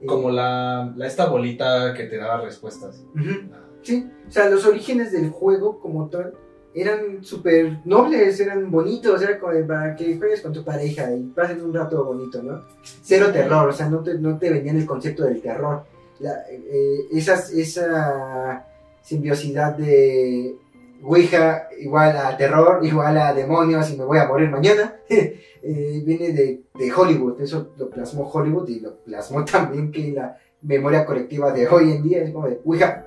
Eh, 0.00 0.06
Como 0.06 0.30
la, 0.30 0.92
la- 0.96 1.06
esta 1.06 1.26
bolita 1.26 1.92
que 1.94 2.04
te 2.04 2.18
daba 2.18 2.40
respuestas. 2.42 3.02
ujú, 3.14 3.50
Sí, 3.82 4.08
o 4.28 4.30
sea, 4.30 4.48
los 4.48 4.64
orígenes 4.66 5.12
del 5.12 5.30
juego 5.30 5.80
como 5.80 6.08
tal 6.08 6.32
eran 6.74 7.22
súper 7.22 7.80
nobles, 7.84 8.40
eran 8.40 8.70
bonitos, 8.70 9.20
era 9.22 9.38
como 9.38 9.52
para 9.66 9.94
que 9.94 10.16
juegues 10.16 10.40
con 10.40 10.52
tu 10.52 10.64
pareja 10.64 11.12
y 11.14 11.20
pasen 11.34 11.60
un 11.62 11.74
rato 11.74 12.04
bonito, 12.04 12.42
¿no? 12.42 12.62
Cero 13.02 13.26
terror, 13.32 13.68
o 13.68 13.72
sea, 13.72 13.88
no 13.90 14.02
te, 14.02 14.14
no 14.14 14.38
te 14.38 14.50
vendían 14.50 14.76
el 14.78 14.86
concepto 14.86 15.24
del 15.24 15.42
terror. 15.42 15.84
La- 16.20 16.44
eh, 16.50 17.08
esas, 17.12 17.50
esa 17.52 18.66
simbiosidad 19.02 19.76
de 19.76 20.56
Ouija 21.02 21.68
igual 21.80 22.16
a 22.16 22.36
terror, 22.36 22.78
igual 22.84 23.18
a 23.18 23.34
demonios 23.34 23.90
y 23.90 23.96
me 23.98 24.04
voy 24.04 24.18
a 24.18 24.26
morir 24.28 24.48
mañana, 24.48 24.96
eh, 25.10 26.02
viene 26.06 26.32
de, 26.32 26.62
de 26.78 26.92
Hollywood, 26.92 27.40
eso 27.40 27.72
lo 27.76 27.90
plasmó 27.90 28.30
Hollywood 28.32 28.68
y 28.68 28.80
lo 28.80 28.96
plasmó 28.98 29.44
también 29.44 29.90
que 29.90 30.12
la 30.12 30.38
memoria 30.62 31.04
colectiva 31.04 31.52
de 31.52 31.66
hoy 31.68 31.90
en 31.90 32.02
día 32.04 32.22
es 32.22 32.30
como 32.30 32.46
de 32.48 32.60
Ouija, 32.64 33.04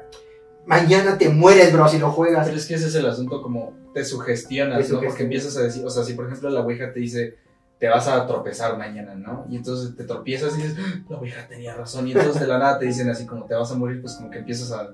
mañana 0.66 1.18
te 1.18 1.30
mueres, 1.30 1.72
bro, 1.74 1.88
si 1.88 1.98
lo 2.00 2.12
juegas. 2.12 2.46
Pero 2.46 2.58
es 2.58 2.66
que 2.66 2.76
ese 2.76 2.88
es 2.88 2.96
el 2.96 3.06
asunto, 3.06 3.42
como 3.42 3.74
te 3.94 4.04
sugestionas, 4.04 4.88
Te 4.88 4.94
¿no? 4.94 5.02
Porque 5.02 5.24
empiezas 5.24 5.56
a 5.58 5.62
decir, 5.64 5.86
o 5.86 5.90
sea, 5.90 6.04
si 6.04 6.14
por 6.14 6.26
ejemplo 6.28 6.50
la 6.50 6.62
Ouija 6.62 6.92
te 6.94 7.00
dice, 7.00 7.38
te 7.80 7.88
vas 7.90 8.08
a 8.08 8.26
tropezar 8.26 8.78
mañana, 8.78 9.16
¿no? 9.16 9.46
Y 9.50 9.58
entonces 9.58 9.96
te 9.96 10.04
tropiezas 10.06 10.58
y 10.58 10.64
dices, 10.64 10.78
"Ah, 10.80 11.04
la 11.10 11.18
Ouija 11.18 11.48
tenía 11.48 11.76
razón. 11.76 12.08
Y 12.08 12.12
entonces 12.14 12.40
de 12.42 12.48
la 12.48 12.58
nada 12.58 12.80
te 12.80 12.86
dicen 12.86 13.10
así 13.10 13.26
como 13.26 13.46
te 13.46 13.54
vas 13.54 13.72
a 13.72 13.76
morir, 13.76 14.02
pues 14.02 14.14
como 14.16 14.30
que 14.30 14.40
empiezas 14.40 14.72
a, 14.72 14.90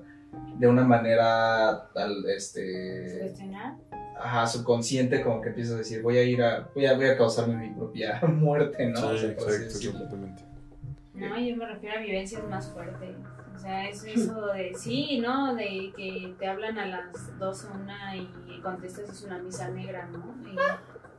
de 0.58 0.66
una 0.66 0.84
manera, 0.84 1.70
al, 1.94 2.24
este, 2.28 3.10
Sugestionar. 3.20 3.74
ajá, 4.20 4.46
subconsciente, 4.46 5.22
como 5.22 5.40
que 5.40 5.48
empiezas 5.50 5.74
a 5.74 5.78
decir, 5.78 6.02
voy 6.02 6.18
a 6.18 6.22
ir 6.24 6.42
a, 6.42 6.68
voy 6.74 6.86
a, 6.86 6.94
voy 6.94 7.06
a 7.06 7.16
causarme 7.16 7.56
mi 7.56 7.70
propia 7.74 8.20
muerte, 8.28 8.86
¿no? 8.88 9.08
O 9.08 9.12
Sí, 9.12 9.18
sea, 9.20 9.30
exacto, 9.30 9.78
completamente. 9.90 10.42
No, 11.14 11.38
yo 11.38 11.56
me 11.56 11.66
refiero 11.66 11.96
a 11.96 12.00
vivencias 12.00 12.44
más 12.48 12.68
fuertes. 12.72 13.16
O 13.54 13.58
sea, 13.58 13.88
es 13.88 14.02
eso 14.04 14.46
de 14.46 14.72
sí, 14.74 15.18
¿no? 15.20 15.54
De 15.54 15.92
que 15.96 16.34
te 16.38 16.46
hablan 16.48 16.78
a 16.78 16.86
las 16.86 17.38
12 17.38 17.68
una 17.72 18.16
y 18.16 18.60
contestas 18.62 19.08
es 19.10 19.22
una 19.24 19.38
misa 19.38 19.68
negra, 19.68 20.06
¿no? 20.06 20.34
Y- 20.50 20.56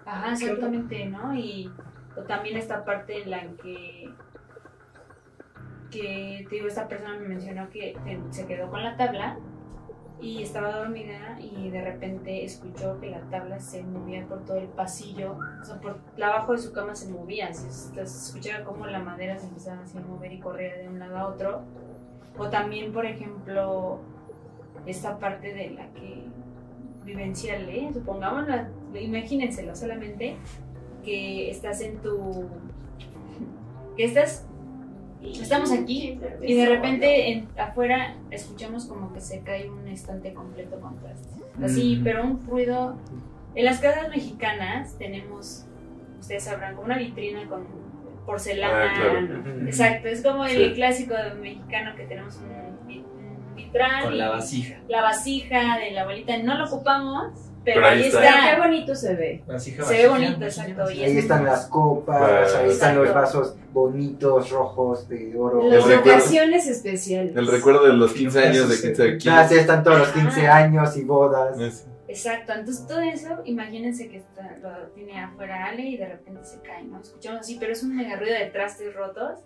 ajá, 0.06 0.34
exactamente, 0.34 1.06
¿no? 1.06 1.34
Y 1.36 1.72
o 2.16 2.22
también 2.24 2.58
esta 2.58 2.84
parte 2.84 3.22
en 3.24 3.32
la 3.32 3.42
que 3.62 4.14
que 5.92 6.46
te 6.50 6.56
digo, 6.56 6.68
esta 6.68 6.88
persona 6.88 7.16
me 7.20 7.28
mencionó 7.28 7.70
que 7.70 7.96
te- 8.04 8.20
se 8.32 8.48
quedó 8.48 8.70
con 8.70 8.84
la 8.84 8.98
tabla 8.98 9.38
y 10.20 10.42
estaba 10.42 10.78
dormida 10.78 11.38
y 11.40 11.70
de 11.70 11.84
repente 11.84 12.44
escuchó 12.46 13.00
que 13.00 13.12
la 13.12 13.22
tabla 13.30 13.60
se 13.60 13.84
movía 13.84 14.26
por 14.26 14.44
todo 14.46 14.58
el 14.58 14.70
pasillo, 14.70 15.38
o 15.62 15.64
sea, 15.66 15.80
por 15.80 16.00
abajo 16.22 16.54
de 16.54 16.58
su 16.58 16.72
cama 16.74 16.96
se 16.96 17.12
movía, 17.12 17.54
se 17.54 17.68
escuchaba 18.02 18.64
como 18.64 18.88
la 18.88 19.00
madera 19.00 19.38
se 19.38 19.48
empezaba 19.48 19.82
así 19.84 19.98
a 19.98 20.02
mover 20.02 20.32
y 20.34 20.40
corría 20.40 20.78
de 20.78 20.88
un 20.90 20.98
lado 21.00 21.18
a 21.18 21.28
otro. 21.28 21.62
O 22.38 22.50
también, 22.50 22.92
por 22.92 23.06
ejemplo, 23.06 24.00
esta 24.86 25.20
parte 25.20 25.54
de 25.54 25.70
la 25.72 25.88
que 25.94 26.24
vivencial, 27.06 27.68
¿eh? 27.70 27.90
supongamos, 27.94 28.48
imagínenselo 29.00 29.76
solamente 29.76 30.36
que 31.04 31.50
estás 31.50 31.82
en 31.82 31.98
tu... 31.98 32.48
que 33.98 34.06
estás... 34.06 34.48
Estamos 35.22 35.72
aquí 35.72 36.20
y 36.42 36.54
de 36.54 36.66
repente 36.68 37.32
en- 37.32 37.48
afuera 37.58 38.18
escuchamos 38.30 38.86
como 38.88 39.14
que 39.14 39.22
se 39.22 39.40
cae 39.40 39.70
un 39.70 39.88
estante 39.88 40.34
completo 40.34 40.82
con 40.82 40.98
trastes. 40.98 41.34
Así, 41.64 41.98
Mm. 41.98 42.04
pero 42.04 42.24
un 42.26 42.46
ruido. 42.46 42.96
En 43.56 43.64
las 43.66 43.80
casas 43.80 44.10
mexicanas 44.10 44.98
tenemos, 44.98 45.66
ustedes 46.20 46.44
sabrán, 46.44 46.74
como 46.76 46.88
una 46.88 46.98
vitrina 46.98 47.48
con 47.48 47.66
porcelana. 48.26 48.92
Ah, 48.92 48.94
claro. 48.96 49.66
Exacto, 49.66 50.08
es 50.08 50.22
como 50.24 50.46
el 50.46 50.52
Sí. 50.70 50.74
clásico 50.76 51.14
mexicano 51.42 51.96
que 51.96 52.06
tenemos 52.06 52.38
un, 52.38 52.94
un 52.96 53.56
vitral. 53.56 54.04
Con 54.06 54.14
y 54.14 54.18
la 54.18 54.30
vasija. 54.30 54.78
la 54.88 55.02
vasija 55.02 55.78
de 55.80 55.92
la 55.92 56.02
abuelita. 56.04 56.38
No 56.38 56.58
lo 56.58 56.66
ocupamos, 56.66 57.32
pero, 57.66 57.76
Pero 57.82 57.88
ahí 57.88 58.02
ahí 58.04 58.08
está. 58.10 58.22
qué 58.56 58.60
bonito 58.62 58.96
se 58.96 59.16
ve. 59.16 59.44
Vasija, 59.48 59.84
Se 59.86 59.94
ve 59.94 60.08
bonito, 60.10 60.40
vasija, 60.40 60.68
exacto, 60.68 60.92
y 60.92 61.04
Ahí 61.04 61.12
es- 61.12 61.18
están 61.24 61.46
las 61.46 61.66
copas, 61.68 62.56
ahí 62.56 62.70
están 62.70 62.96
los 62.98 63.14
vasos 63.14 63.56
bonitos, 63.72 64.50
rojos, 64.52 65.08
de 65.10 65.34
oro. 65.38 65.64
Las 65.70 65.86
ocasiones 65.86 66.68
especiales. 66.68 67.36
El 67.36 67.48
recuerdo 67.48 67.86
de 67.88 67.94
los 67.94 68.14
15 68.14 68.40
años 68.48 68.70
de 68.70 68.80
15 68.82 69.12
aquí. 69.14 69.30
Ah, 69.30 69.48
sí, 69.48 69.56
están 69.56 69.84
todos 69.84 70.00
los 70.00 70.10
15 70.10 70.48
años 70.48 70.96
y 70.98 71.04
bodas. 71.04 71.60
Es- 71.60 71.88
Exacto, 72.14 72.54
entonces 72.54 72.86
todo 72.88 73.02
eso, 73.02 73.42
imagínense 73.46 74.08
que 74.10 74.18
está, 74.18 74.58
lo 74.62 74.88
tiene 74.92 75.20
afuera 75.20 75.66
Ale 75.66 75.82
y 75.84 75.98
de 75.98 76.08
repente 76.10 76.44
se 76.44 76.62
cae, 76.62 76.84
¿no? 76.84 77.00
Escuchamos 77.02 77.42
así, 77.42 77.58
pero 77.60 77.72
es 77.74 77.84
un 77.84 77.96
mega 77.96 78.16
ruido 78.18 78.36
de 78.36 78.46
trastes 78.48 78.94
rotos 78.94 79.40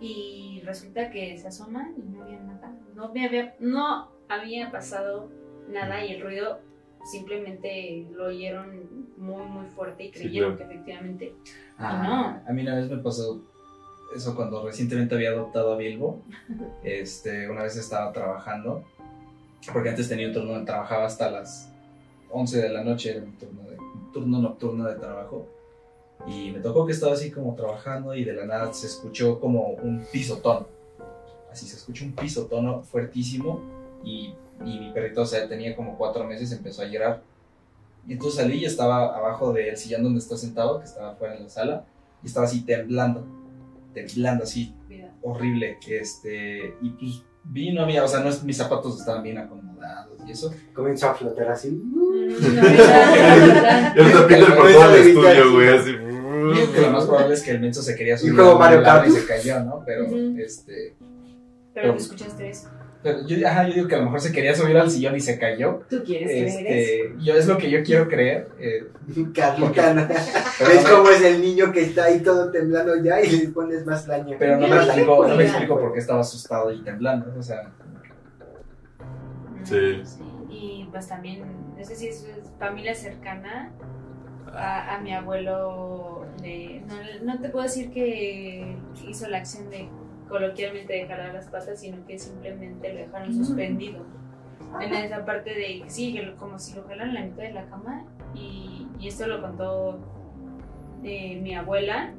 y 0.00 0.62
resulta 0.64 1.10
que 1.10 1.36
se 1.38 1.48
asoma 1.48 1.90
y 1.96 2.02
no 2.02 2.22
había 2.24 2.40
nada, 2.40 2.72
no 2.94 3.04
había, 3.04 3.54
no 3.60 4.08
había 4.28 4.70
pasado 4.70 5.30
nada 5.68 6.04
y 6.04 6.12
el 6.14 6.22
ruido 6.22 6.60
simplemente 7.04 8.06
lo 8.12 8.26
oyeron 8.26 9.08
muy 9.16 9.44
muy 9.46 9.66
fuerte 9.66 10.04
y 10.04 10.12
Sí, 10.12 10.18
creyeron 10.20 10.56
claro. 10.56 10.68
que 10.70 10.74
efectivamente 10.76 11.34
Ah, 11.78 12.42
A 12.46 12.52
mí 12.52 12.62
una 12.62 12.76
vez 12.76 12.90
me 12.90 12.98
pasó 12.98 13.40
eso 14.14 14.34
cuando 14.34 14.64
recientemente 14.64 15.14
había 15.14 15.30
adoptado 15.30 15.72
a 15.74 15.76
Bilbo. 15.76 16.22
Este, 16.82 17.48
una 17.48 17.62
vez 17.62 17.76
estaba 17.76 18.12
trabajando, 18.12 18.84
porque 19.72 19.90
antes 19.90 20.08
tenía 20.08 20.28
un 20.28 20.32
turno, 20.34 20.64
trabajaba 20.64 21.04
hasta 21.06 21.30
las 21.30 21.67
11 22.30 22.62
de 22.62 22.68
la 22.68 22.84
noche, 22.84 23.10
era 23.10 23.20
mi 23.20 23.32
turno, 23.32 23.62
de, 23.62 23.76
turno 24.12 24.38
nocturno 24.40 24.84
de 24.84 24.94
trabajo. 24.96 25.46
Y 26.26 26.50
me 26.50 26.60
tocó 26.60 26.84
que 26.84 26.92
estaba 26.92 27.12
así 27.12 27.30
como 27.30 27.54
trabajando 27.54 28.14
y 28.14 28.24
de 28.24 28.32
la 28.32 28.44
nada 28.44 28.72
se 28.72 28.86
escuchó 28.86 29.38
como 29.38 29.68
un 29.68 30.04
pisotón. 30.12 30.66
Así 31.50 31.66
se 31.66 31.76
escuchó 31.76 32.04
un 32.04 32.12
pisotón 32.12 32.84
fuertísimo 32.84 33.62
y, 34.04 34.34
y 34.64 34.78
mi 34.80 34.92
perrito, 34.92 35.22
o 35.22 35.26
sea, 35.26 35.48
tenía 35.48 35.74
como 35.76 35.96
cuatro 35.96 36.24
meses, 36.24 36.52
empezó 36.52 36.82
a 36.82 36.86
llorar. 36.86 37.22
Y 38.06 38.14
entonces 38.14 38.40
salí 38.40 38.58
y 38.58 38.64
estaba 38.64 39.16
abajo 39.16 39.52
del 39.52 39.76
sillón 39.76 40.02
donde 40.02 40.18
está 40.18 40.36
sentado, 40.36 40.78
que 40.78 40.86
estaba 40.86 41.10
afuera 41.10 41.36
en 41.36 41.44
la 41.44 41.50
sala, 41.50 41.84
y 42.22 42.26
estaba 42.26 42.46
así 42.46 42.62
temblando, 42.62 43.24
temblando 43.92 44.44
así, 44.44 44.74
horrible. 45.22 45.78
Este, 45.86 46.74
y 46.80 46.90
pues 46.90 47.22
vi, 47.48 47.72
no 47.72 47.82
había, 47.82 48.04
o 48.04 48.08
sea, 48.08 48.20
no 48.20 48.28
es- 48.28 48.42
mis 48.44 48.56
zapatos 48.56 49.00
estaban 49.00 49.22
bien 49.22 49.38
acomodados 49.38 50.18
y 50.26 50.30
eso. 50.32 50.52
Comenzó 50.74 51.08
a 51.10 51.14
flotar 51.14 51.48
así. 51.50 51.80
Verdad, 52.40 53.96
El 53.96 54.12
tapete 54.12 54.44
por 54.52 54.70
todo 54.72 54.94
el 54.94 55.08
estudio, 55.08 55.52
güey, 55.52 55.68
sí. 55.68 55.74
así. 55.76 55.92
Yo 55.92 56.72
que 56.72 56.80
lo 56.80 56.90
más 56.92 57.04
probable 57.04 57.34
es 57.34 57.42
que 57.42 57.50
el 57.50 57.60
menso 57.60 57.82
se 57.82 57.94
quería 57.94 58.16
subir 58.16 58.34
juego 58.34 58.50
a 58.50 58.52
un 58.54 58.58
Mario 58.58 58.82
Kart. 58.82 59.06
y 59.08 59.10
se 59.10 59.26
cayó, 59.26 59.60
¿no? 59.64 59.82
Pero, 59.84 60.06
este, 60.38 60.96
Pero 61.74 61.94
escuchaste 61.94 62.48
eso. 62.48 62.68
Pero 63.02 63.26
yo, 63.26 63.46
ajá, 63.46 63.68
yo 63.68 63.74
digo 63.74 63.88
que 63.88 63.94
a 63.94 63.98
lo 63.98 64.04
mejor 64.06 64.20
se 64.20 64.32
quería 64.32 64.54
subir 64.54 64.76
al 64.76 64.90
sillón 64.90 65.14
y 65.16 65.20
se 65.20 65.38
cayó. 65.38 65.82
¿Tú 65.88 66.02
quieres 66.04 66.28
creer 66.28 66.46
eso? 66.48 66.58
Este, 66.66 67.14
yo 67.24 67.34
es 67.34 67.46
lo 67.46 67.56
que 67.58 67.70
yo 67.70 67.82
quiero 67.84 68.08
creer. 68.08 68.48
eh, 68.58 68.88
Carlita, 69.34 69.94
¿no? 69.94 70.06
pero 70.08 70.20
¿Ves 70.70 70.82
no 70.82 70.88
me- 70.90 70.96
cómo 70.96 71.10
es 71.10 71.22
el 71.22 71.40
niño 71.40 71.70
que 71.72 71.82
está 71.82 72.04
ahí 72.04 72.20
todo 72.20 72.50
temblando 72.50 72.96
ya 73.02 73.20
y 73.20 73.30
le 73.30 73.48
pones 73.48 73.86
más 73.86 74.06
daño? 74.06 74.36
Pero 74.38 74.56
no 74.58 74.66
me 74.68 74.76
explico, 74.76 75.28
no 75.28 75.36
me 75.36 75.44
explico 75.44 75.78
por 75.80 75.92
qué 75.92 76.00
estaba 76.00 76.20
asustado 76.20 76.72
y 76.72 76.82
temblando. 76.82 77.32
O 77.38 77.42
sea, 77.42 77.70
Sí. 79.64 80.02
Y 80.50 80.88
pues 80.90 81.06
también, 81.08 81.42
no 81.76 81.84
sé 81.84 81.94
si 81.94 82.08
es 82.08 82.26
familia 82.58 82.94
cercana 82.94 83.70
a, 84.52 84.96
a 84.96 85.00
mi 85.00 85.12
abuelo. 85.12 86.24
De, 86.42 86.82
no, 86.86 86.94
no 87.34 87.40
te 87.40 87.48
puedo 87.50 87.64
decir 87.64 87.90
que 87.90 88.76
hizo 89.06 89.28
la 89.28 89.38
acción 89.38 89.68
de 89.70 89.88
coloquialmente 90.28 90.92
de 90.92 91.06
jalar 91.06 91.34
las 91.34 91.46
patas, 91.46 91.80
sino 91.80 92.04
que 92.06 92.18
simplemente 92.18 92.92
lo 92.92 93.00
dejaron 93.00 93.34
suspendido. 93.34 94.04
En 94.80 94.92
esa 94.94 95.24
parte 95.24 95.50
de, 95.50 95.84
sí, 95.86 96.20
como 96.38 96.58
si 96.58 96.74
lo 96.74 96.84
jalaran 96.84 97.08
en 97.08 97.14
la 97.14 97.20
mitad 97.22 97.42
de 97.42 97.52
la 97.52 97.64
cama. 97.66 98.04
Y, 98.34 98.86
y 99.00 99.08
esto 99.08 99.26
lo 99.26 99.40
contó 99.40 99.98
eh, 101.02 101.40
mi 101.40 101.54
abuela, 101.54 102.12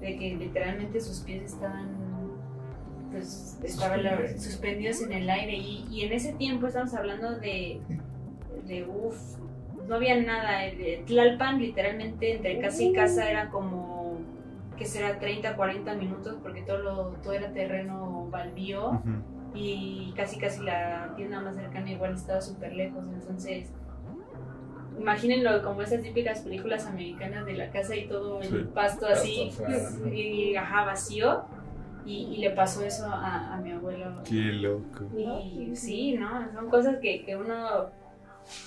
de 0.00 0.16
que 0.16 0.34
literalmente 0.36 1.00
sus 1.00 1.20
pies 1.20 1.42
estaban 1.52 2.00
pues 3.10 3.58
estaban 3.64 4.00
suspendidos 4.38 5.02
en 5.02 5.12
el 5.12 5.28
aire 5.28 5.56
y, 5.56 5.84
y 5.90 6.04
en 6.04 6.12
ese 6.12 6.32
tiempo 6.34 6.68
estamos 6.68 6.94
hablando 6.94 7.38
de, 7.40 7.80
de 8.66 8.84
uff, 8.84 9.36
no 9.88 9.96
había 9.96 10.16
nada. 10.22 10.60
de 10.60 11.02
Tlalpan 11.06 11.58
literalmente 11.58 12.36
entre 12.36 12.60
casa 12.60 12.82
y 12.82 12.92
casa 12.92 13.28
era 13.28 13.50
como, 13.50 13.89
que 14.80 14.86
será 14.86 15.18
30, 15.20 15.56
40 15.56 15.94
minutos 15.94 16.36
porque 16.42 16.62
todo, 16.62 16.78
lo, 16.78 17.04
todo 17.22 17.34
era 17.34 17.52
terreno 17.52 18.26
baldío 18.30 18.88
Ujú. 18.92 19.10
y 19.54 20.12
casi 20.16 20.38
casi 20.38 20.64
la 20.64 21.12
tienda 21.16 21.38
más 21.42 21.54
cercana 21.54 21.90
igual 21.90 22.14
estaba 22.14 22.40
súper 22.40 22.72
lejos, 22.72 23.04
entonces 23.12 23.70
imagínenlo 24.98 25.62
como 25.62 25.82
esas 25.82 26.02
típicas 26.02 26.40
películas 26.40 26.86
americanas 26.86 27.44
de 27.46 27.54
la 27.54 27.70
casa 27.70 27.94
y 27.94 28.06
todo 28.08 28.40
el 28.40 28.48
Sí. 28.48 28.68
pasto 28.74 29.06
así 29.06 29.46
Pasto 29.48 29.64
afuera, 29.66 29.90
¿no? 30.04 30.12
y 30.14 30.56
ajá 30.56 30.84
vacío 30.86 31.44
y, 32.06 32.16
y 32.32 32.36
le 32.38 32.50
pasó 32.50 32.82
eso 32.84 33.04
a, 33.06 33.54
a 33.54 33.60
mi 33.60 33.72
abuelo 33.72 34.22
Qué 34.24 34.34
loco. 34.52 35.04
y 35.16 35.76
sí, 35.76 36.14
¿no? 36.14 36.50
Son 36.54 36.70
cosas 36.70 36.96
que, 37.02 37.22
que 37.24 37.36
uno, 37.36 37.90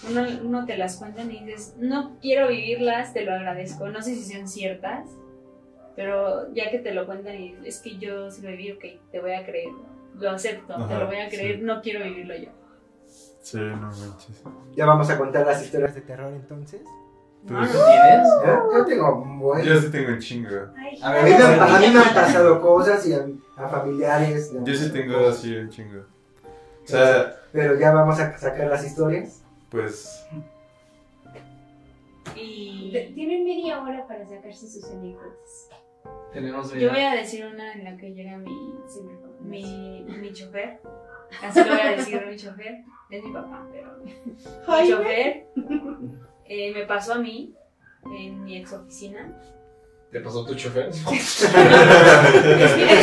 uno, 0.08 0.22
uno 0.44 0.66
te 0.66 0.78
las 0.78 0.98
cuentan 0.98 1.32
y 1.32 1.44
dices, 1.44 1.76
no 1.80 2.18
quiero 2.22 2.50
vivirlas, 2.50 3.14
te 3.14 3.26
lo 3.26 3.34
agradezco. 3.34 3.90
No 3.90 4.02
sé 4.04 4.14
si 4.16 4.32
son 4.32 4.48
ciertas, 4.48 5.10
pero 5.96 6.54
ya 6.54 6.70
que 6.72 6.80
te 6.80 6.94
lo 6.94 7.06
cuentan 7.06 7.36
y 7.36 7.56
es 7.66 7.80
que 7.80 7.98
yo 7.98 8.30
sí 8.32 8.42
lo 8.42 8.50
viví, 8.50 8.72
ok, 8.72 8.84
te 9.12 9.20
voy 9.20 9.34
a 9.34 9.46
creer. 9.46 9.70
Lo 10.20 10.30
acepto, 10.32 10.74
te 10.88 10.96
lo 10.96 11.08
voy 11.08 11.18
a 11.18 11.30
creer, 11.30 11.58
sí. 11.58 11.62
no 11.64 11.82
quiero 11.82 12.04
vivirlo 12.04 12.36
yo. 12.36 12.50
Sí, 13.42 13.58
no 13.58 13.76
manches. 13.88 14.42
Ya 14.76 14.86
vamos 14.86 15.10
a 15.10 15.18
contar 15.18 15.46
las 15.46 15.64
historias 15.64 15.94
de 15.96 16.02
terror 16.02 16.32
entonces. 16.34 16.82
Pues- 17.48 17.74
no. 17.74 17.86
¿Tienes? 17.86 18.28
¿Ya? 18.46 18.64
Yo 18.74 18.86
tengo 18.86 19.22
un 19.22 19.40
buen. 19.40 19.66
Yo 19.66 19.76
sí 19.82 19.92
tengo 19.92 20.10
un 20.14 20.20
chingo. 20.20 20.50
Ay, 20.78 20.98
A 21.02 21.12
ver, 21.12 21.24
mí, 21.26 21.30
me, 21.32 21.36
han- 21.36 21.60
a 21.60 21.76
a 21.76 21.80
mí 21.80 21.88
me 21.88 22.00
han 22.00 22.06
ver. 22.06 22.14
pasado 22.14 22.62
cosas 22.62 23.06
y 23.06 23.14
a, 23.14 23.26
a 23.58 23.68
familiares. 23.68 24.52
Yo 24.64 24.74
sí 24.74 24.92
tengo 24.94 25.28
así 25.28 25.54
un 25.58 25.70
chingo. 25.70 26.04
O 26.84 26.88
sea, 26.88 27.36
Pero 27.52 27.78
ya 27.78 27.92
vamos 27.92 28.18
a 28.20 28.38
sacar 28.38 28.68
las 28.68 28.86
historias. 28.86 29.44
pues. 29.70 30.26
Y 32.36 32.92
Tienen 33.14 33.44
media 33.44 33.82
hora 33.82 34.08
para 34.08 34.26
sacarse 34.28 34.68
sus 34.68 34.90
anécdotas. 34.90 35.70
Tenemos 36.34 36.74
yo 36.74 36.90
voy 36.90 37.02
a 37.02 37.14
decir 37.16 37.46
una 37.46 37.74
en 37.74 37.84
la 37.84 37.96
que 37.98 38.12
llega 38.14 38.38
mi, 38.38 38.74
mi, 39.42 40.04
mi 40.04 40.34
chofer. 40.34 40.80
Así 41.44 41.60
lo 41.60 41.70
voy 41.70 41.80
a 41.80 41.92
decir, 41.96 42.26
mi 42.28 42.36
chofer. 42.36 42.84
Es 43.10 43.24
mi 43.24 43.32
papá, 43.32 43.68
pero 43.72 43.98
mi 44.04 44.90
chofer 44.90 45.46
eh, 46.46 46.74
me 46.74 46.86
pasó 46.86 47.14
a 47.14 47.20
mí 47.20 47.54
en 48.06 48.44
mi 48.44 48.58
ex 48.58 48.74
oficina. 48.74 49.32
¿Te 50.12 50.20
pasó 50.20 50.46
tu 50.46 50.54
chofer? 50.56 50.88
Es 50.94 51.44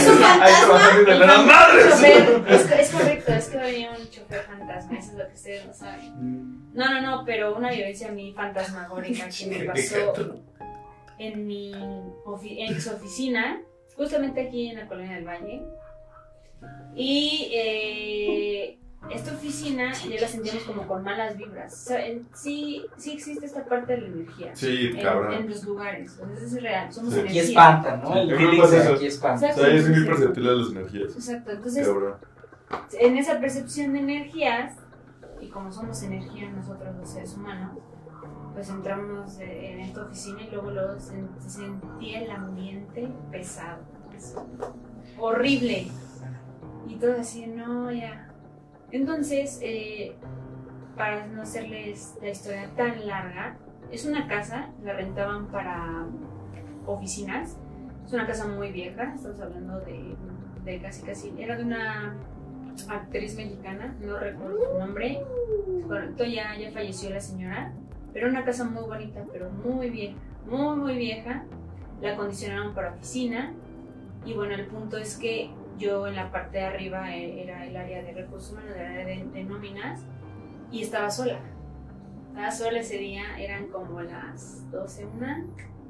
un 0.08 0.22
Ay, 0.22 0.52
trabajando 0.64 1.10
de 1.10 1.18
la 1.18 1.38
madre. 1.42 1.82
chofer. 1.90 2.42
Es, 2.48 2.70
es 2.70 2.90
correcto, 2.90 3.32
es 3.32 3.48
que 3.48 3.58
venía 3.58 3.90
un 3.90 4.10
chofer 4.10 4.42
fantasma, 4.42 4.98
eso 4.98 5.12
es 5.12 5.18
lo 5.18 5.26
que 5.28 5.34
ustedes 5.34 5.66
no 5.66 5.72
saben. 5.74 6.72
No, 6.72 6.88
no, 6.88 7.00
no, 7.00 7.24
pero 7.24 7.56
una 7.56 7.70
violencia 7.70 8.08
a 8.08 8.12
mí 8.12 8.32
fantasmagórica 8.32 9.28
que 9.28 9.46
me 9.46 9.64
pasó 9.64 10.12
en 11.20 11.46
mi 11.46 11.72
ofi- 12.24 12.56
ex 12.70 12.86
oficina, 12.88 13.60
justamente 13.96 14.40
aquí 14.40 14.68
en 14.70 14.78
la 14.78 14.88
colonia 14.88 15.14
del 15.16 15.24
Valle. 15.26 15.62
Y 16.94 17.50
eh, 17.54 18.78
esta 19.10 19.32
oficina 19.32 19.92
ya 19.92 20.20
la 20.20 20.28
sentimos 20.28 20.62
como 20.64 20.86
con 20.86 21.02
malas 21.02 21.36
vibras. 21.36 21.72
O 21.72 21.88
sea, 21.88 22.06
en- 22.06 22.26
sí, 22.34 22.84
sí 22.96 23.12
existe 23.12 23.46
esta 23.46 23.64
parte 23.64 23.92
de 23.94 24.00
la 24.02 24.06
energía. 24.08 24.54
Sí, 24.56 24.90
En, 24.96 25.32
en 25.32 25.48
los 25.48 25.64
lugares, 25.64 26.18
entonces 26.20 26.52
es 26.52 26.62
real, 26.62 26.92
somos 26.92 27.14
Sí. 27.14 27.20
Aquí 27.20 27.28
energía. 27.30 27.50
espanta, 27.50 27.96
¿no? 27.96 28.14
El 28.16 28.36
feeling 28.36 28.62
eso. 28.62 28.92
aquí 28.94 29.06
espanta. 29.06 29.50
O 29.50 29.54
sea, 29.54 29.82
soy 29.82 29.90
muy 29.94 30.04
perceptible 30.06 30.50
de 30.50 30.56
las 30.56 30.70
energías. 30.70 31.14
Exacto, 31.14 31.50
entonces 31.52 31.86
Cabrón. 31.86 32.14
en 32.98 33.16
esa 33.16 33.40
percepción 33.40 33.92
de 33.92 33.98
energías, 34.00 34.74
y 35.40 35.48
como 35.48 35.72
somos 35.72 36.02
energía 36.02 36.50
nosotros 36.50 36.94
los 36.96 37.08
seres 37.10 37.34
humanos, 37.34 37.78
pues 38.54 38.68
entramos 38.68 39.38
eh, 39.40 39.72
en 39.72 39.80
esta 39.80 40.04
oficina 40.04 40.42
y 40.42 40.50
luego, 40.50 40.70
luego 40.70 40.94
sen- 40.94 41.38
se 41.38 41.50
sentía 41.50 42.22
el 42.22 42.30
ambiente 42.30 43.08
pesado, 43.30 43.82
horrible. 45.18 45.86
Y 46.88 46.96
todo 46.96 47.20
así, 47.20 47.46
no, 47.46 47.90
ya. 47.92 48.28
Entonces, 48.90 49.58
eh, 49.62 50.16
para 50.96 51.26
no 51.28 51.42
hacerles 51.42 52.16
la 52.20 52.30
historia 52.30 52.68
tan 52.76 53.06
larga, 53.06 53.56
es 53.92 54.04
una 54.06 54.26
casa, 54.26 54.70
la 54.82 54.92
rentaban 54.94 55.46
para 55.48 56.06
oficinas. 56.86 57.56
Es 58.04 58.12
una 58.12 58.26
casa 58.26 58.46
muy 58.48 58.72
vieja, 58.72 59.14
estamos 59.14 59.40
hablando 59.40 59.78
de, 59.80 60.16
de 60.64 60.80
casi 60.82 61.02
casi, 61.02 61.32
era 61.38 61.56
de 61.56 61.62
una 61.62 62.16
actriz 62.88 63.36
mexicana, 63.36 63.94
no 64.00 64.18
recuerdo 64.18 64.58
su 64.72 64.78
nombre, 64.78 65.22
correcto, 65.86 66.24
ya, 66.24 66.56
ya 66.58 66.72
falleció 66.72 67.10
la 67.10 67.20
señora, 67.20 67.72
pero 68.12 68.28
una 68.28 68.44
casa 68.44 68.64
muy 68.64 68.82
bonita, 68.82 69.24
pero 69.32 69.50
muy 69.50 69.90
vieja, 69.90 70.16
muy 70.46 70.76
muy 70.76 70.96
vieja, 70.96 71.44
la 72.00 72.12
acondicionaron 72.12 72.74
para 72.74 72.92
oficina 72.92 73.52
y 74.24 74.34
bueno, 74.34 74.54
el 74.54 74.66
punto 74.66 74.96
es 74.96 75.16
que 75.16 75.50
yo 75.78 76.06
en 76.06 76.16
la 76.16 76.30
parte 76.30 76.58
de 76.58 76.64
arriba 76.64 77.14
eh, 77.16 77.42
era 77.42 77.66
el 77.66 77.76
área 77.76 78.02
de 78.02 78.12
recursos 78.12 78.52
humanos, 78.52 78.72
el 78.76 78.84
área 78.84 79.06
de, 79.06 79.24
de 79.24 79.44
nóminas 79.44 80.00
y 80.70 80.82
estaba 80.82 81.10
sola. 81.10 81.38
Estaba 82.28 82.50
sola 82.50 82.80
ese 82.80 82.98
día, 82.98 83.38
eran 83.38 83.68
como 83.68 84.00
las 84.02 84.70
12, 84.70 85.06
una 85.06 85.44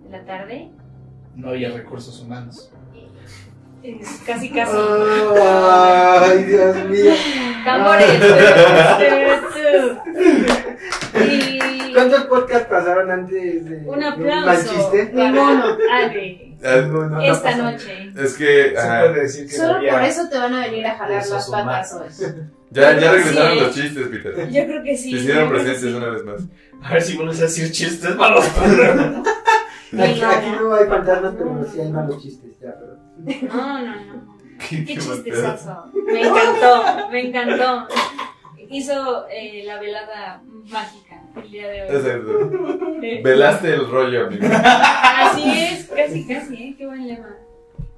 de 0.05 0.11
la 0.11 0.25
tarde. 0.25 0.71
No 1.37 1.51
había 1.51 1.71
recursos 1.71 2.21
humanos. 2.23 2.73
y 3.83 3.99
Casi, 4.27 4.51
casi. 4.51 4.77
Ay, 4.77 6.45
Dios 6.45 6.77
mío. 6.87 7.13
Tambores. 7.65 8.21
¿Cuántos 11.93 12.25
podcasts 12.25 12.69
pasaron 12.69 13.11
antes 13.11 13.65
de 13.65 13.77
un 13.87 14.03
aplauso. 14.03 14.93
Ale 15.93 16.51
Ah, 16.63 16.77
No, 16.83 17.09
no, 17.09 17.09
no 17.09 17.23
esta 17.23 17.57
noche. 17.57 18.13
Es 18.17 18.35
que. 18.35 18.71
Se 18.71 18.79
ajá, 18.79 19.09
puede 19.09 19.23
decir 19.23 19.47
que 19.49 19.57
Solo 19.57 19.91
por 19.91 20.03
eso 20.03 20.29
te 20.29 20.39
van 20.39 20.55
a 20.55 20.67
venir 20.67 20.87
a 20.87 20.99
jalar 20.99 21.27
las 21.27 21.51
patas 21.51 21.95
hoy. 21.95 22.27
ya, 22.71 22.99
ya 22.99 23.13
regresaron 23.13 23.59
los 23.61 23.75
chistes, 23.75 24.09
Peter. 24.09 24.51
Yo 24.51 24.67
creo 24.67 24.83
que 24.83 24.97
sí. 24.97 25.13
Se 25.13 25.17
hicieron 25.19 25.49
presentes 25.49 25.81
sí. 25.81 25.97
una 25.97 26.09
vez 26.11 26.25
más. 26.25 26.43
A 26.83 26.93
ver 26.95 27.03
si 27.03 27.17
vuelves 27.17 27.39
a 27.39 27.43
decir 27.43 27.73
chistes 27.73 28.15
malos. 28.17 28.45
Aquí, 29.93 30.23
aquí 30.23 30.47
no 30.57 30.73
hay 30.73 30.87
fantasmas, 30.87 31.35
pero 31.37 31.67
sí 31.73 31.81
hay 31.81 31.91
malos 31.91 32.23
chistes. 32.23 32.53
Ya, 32.61 32.77
pero... 32.79 33.49
No, 33.53 33.79
no, 33.81 33.87
no. 33.87 34.39
Qué, 34.69 34.85
Qué 34.85 34.95
chistezazo. 34.95 35.91
Me 36.07 36.21
encantó, 36.23 37.09
me 37.11 37.27
encantó. 37.27 37.89
Hizo 38.71 39.27
eh, 39.29 39.65
la 39.65 39.81
velada 39.81 40.43
mágica 40.71 41.10
el 41.37 41.51
día 41.51 41.69
de 41.69 41.83
hoy. 41.83 41.89
Exacto. 41.97 42.51
Eh, 43.03 43.21
Velaste 43.25 43.75
el 43.75 43.89
rollo, 43.91 44.27
amigo. 44.27 44.47
Así 44.53 45.43
es, 45.51 45.87
casi, 45.87 46.27
casi, 46.27 46.55
¿eh? 46.63 46.75
Qué 46.77 46.87
buen 46.87 47.07
lema. 47.07 47.37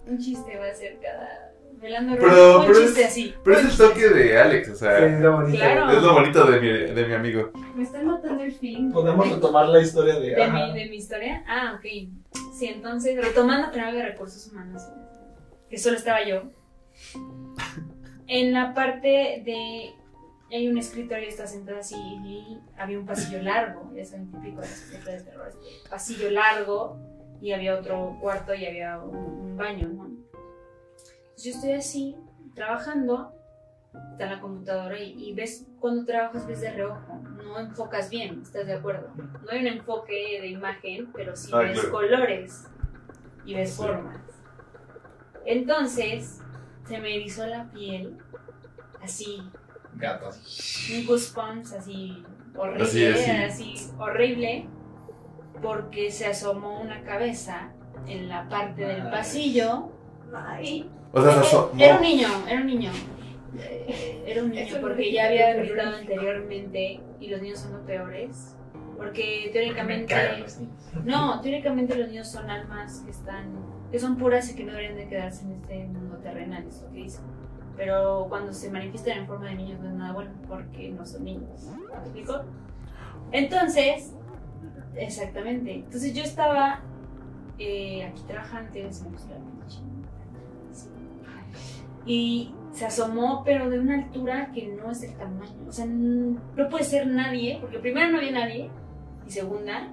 Un 0.07 0.18
chiste 0.18 0.57
va 0.59 0.66
a 0.68 0.74
ser 0.74 0.99
cada. 1.01 1.51
Velando 1.80 2.14
Pero- 2.16 2.28
rollo, 2.28 2.61
un 2.61 2.66
pero 2.68 2.80
chiste 2.80 3.01
es- 3.01 3.07
así. 3.09 3.35
Pero 3.43 3.59
es 3.59 3.64
el 3.70 3.76
toque 3.76 4.09
de 4.09 4.39
Alex, 4.39 4.68
o 4.68 4.72
Sí, 4.72 4.78
sea. 4.78 4.99
es 5.05 5.20
lo 5.20 5.33
bonito. 5.33 5.59
Claro. 5.59 5.91
Es 5.91 6.03
lo 6.03 6.12
bonito 6.12 6.45
de 6.45 6.61
mi, 6.61 6.68
de 6.95 7.07
mi 7.09 7.14
amigo. 7.14 7.51
Me 7.74 7.83
están 7.83 8.07
matando 8.07 8.45
el 8.45 8.53
feeling. 8.53 8.93
Podemos 8.93 9.28
retomar 9.28 9.68
la 9.68 9.80
historia 9.80 10.14
de. 10.20 10.35
¿De 10.37 10.47
mi, 10.49 10.72
¿De 10.74 10.89
mi 10.91 10.97
historia? 10.97 11.43
Ah, 11.49 11.74
ok. 11.76 11.83
Sí, 12.55 12.66
entonces, 12.66 13.16
retomando 13.20 13.72
vez 13.76 13.95
de 13.95 14.03
recursos 14.03 14.47
humanos, 14.53 14.83
que 15.68 15.76
solo 15.78 15.97
estaba 15.97 16.24
yo. 16.24 16.43
En 18.28 18.53
la 18.53 18.74
parte 18.74 19.43
de. 19.45 19.91
Hay 20.53 20.68
un 20.68 20.76
escritorio, 20.76 21.28
está 21.28 21.46
sentado 21.46 21.78
así 21.78 21.96
y 21.96 22.59
había 22.76 22.98
un 22.98 23.07
pasillo 23.07 23.42
largo, 23.42 23.90
ya 23.94 24.05
saben, 24.05 24.30
típico 24.30 24.61
de 24.61 24.68
las 24.68 24.80
películas 24.82 25.24
de 25.24 25.30
terror. 25.30 25.48
este 25.48 25.88
pasillo 25.88 26.30
largo 26.30 26.98
y 27.40 27.53
había 27.53 27.78
otro 27.78 28.18
cuarto 28.20 28.55
y 28.55 28.66
había 28.66 28.98
un, 29.00 29.16
un 29.16 29.57
baño, 29.57 29.88
¿no? 29.88 30.05
Entonces 30.07 31.44
yo 31.44 31.50
estoy 31.53 31.72
así, 31.72 32.16
trabajando, 32.55 33.32
está 34.12 34.26
la 34.26 34.40
computadora 34.40 34.98
y, 35.00 35.12
y 35.30 35.32
ves, 35.34 35.66
cuando 35.80 36.05
trabajas 36.05 36.46
ves 36.46 36.61
de 36.61 36.70
reojo, 36.72 37.14
no 37.42 37.59
enfocas 37.59 38.11
bien, 38.11 38.42
¿estás 38.42 38.66
de 38.66 38.74
acuerdo? 38.74 39.09
No 39.16 39.50
hay 39.50 39.61
un 39.61 39.66
enfoque 39.68 40.38
de 40.40 40.48
imagen, 40.48 41.11
pero 41.14 41.34
sí 41.34 41.50
Ah, 41.55 41.61
ves 41.61 41.72
claro. 41.80 41.90
colores 41.92 42.66
y 43.46 43.55
ves 43.55 43.70
Sí. 43.70 43.76
formas. 43.78 44.18
Entonces, 45.46 46.40
se 46.86 46.98
me 47.00 47.16
erizó 47.16 47.46
la 47.46 47.70
piel, 47.72 48.18
así, 49.03 49.42
Gatos. 49.97 50.88
un 50.97 51.07
goosebumps 51.07 51.72
así 51.74 52.24
horrible, 52.57 52.82
Así, 52.84 53.07
así, 53.07 53.30
así. 53.30 53.90
horrible, 53.99 54.66
porque 55.62 56.11
se 56.11 56.26
asomó 56.26 56.80
una 56.80 57.03
cabeza 57.03 57.70
en 58.07 58.28
la 58.28 58.49
parte 58.49 58.82
del 58.84 59.03
Ay. 59.03 59.11
pasillo. 59.11 59.90
Ay, 60.34 60.90
O 61.12 61.22
sea, 61.22 61.32
se 61.34 61.40
asomó. 61.40 61.70
Era 61.78 61.97
un 61.97 62.03
niño, 62.03 62.28
era 62.49 62.61
un 62.61 62.66
niño. 62.66 62.90
Eh, 63.59 64.22
Era 64.26 64.43
un 64.43 64.51
niño 64.51 64.62
Eso 64.62 64.80
porque 64.80 65.12
ya 65.12 65.26
había 65.26 65.53
gritado 65.55 65.97
anteriormente 65.97 67.01
y 67.20 67.28
los 67.28 67.43
niños 67.43 67.59
son 67.61 67.72
los 67.72 67.82
peores. 67.82 68.57
Porque 68.97 69.43
Me 69.47 69.53
teóricamente. 69.53 70.14
No, 71.05 71.40
teóricamente 71.40 71.95
los 71.97 72.09
niños 72.09 72.28
son 72.30 72.49
almas 72.49 73.01
que 73.05 73.11
están, 73.11 73.55
que 73.90 73.99
son 73.99 74.16
puras 74.16 74.51
y 74.51 74.55
que 74.55 74.64
no 74.64 74.72
deberían 74.72 74.97
de 74.97 75.09
quedarse 75.09 75.45
en 75.45 75.53
este 75.53 75.84
mundo 75.86 76.16
terrenal, 76.18 76.66
es 76.66 76.80
lo 76.82 76.90
que 76.93 76.99
dicen. 76.99 77.24
Pero 77.77 78.27
cuando 78.29 78.53
se 78.53 78.70
manifiestan 78.70 79.18
en 79.18 79.27
forma 79.27 79.47
de 79.47 79.55
niños 79.55 79.81
no 79.81 79.89
es 79.89 79.95
nada 79.95 80.12
bueno, 80.12 80.31
porque 80.49 80.91
no 80.91 81.07
son 81.07 81.25
niños. 81.25 81.68
¿Me 81.91 81.99
explico? 81.99 82.43
Entonces, 83.31 84.12
exactamente. 84.95 85.75
Entonces 85.77 86.14
yo 86.14 86.23
estaba 86.23 86.81
eh, 87.59 88.05
aquí 88.05 88.23
trabajando, 88.27 88.73
pinche. 88.73 88.99
Sí. 90.73 90.89
Y 92.05 92.55
se 92.73 92.87
asomó, 92.87 93.43
pero 93.45 93.70
de 93.70 93.79
una 93.79 93.95
altura 93.95 94.51
que 94.53 94.68
no 94.68 94.91
es 94.91 95.03
el 95.03 95.14
tamaño. 95.14 95.68
O 95.68 95.73
sea, 95.73 95.87
no 95.87 96.68
puede 96.68 96.85
ser 96.85 97.07
nadie, 97.07 97.59
porque 97.61 97.79
primero 97.79 98.11
no 98.11 98.18
había 98.18 98.33
nadie, 98.33 98.70
y 99.27 99.31
segunda, 99.31 99.89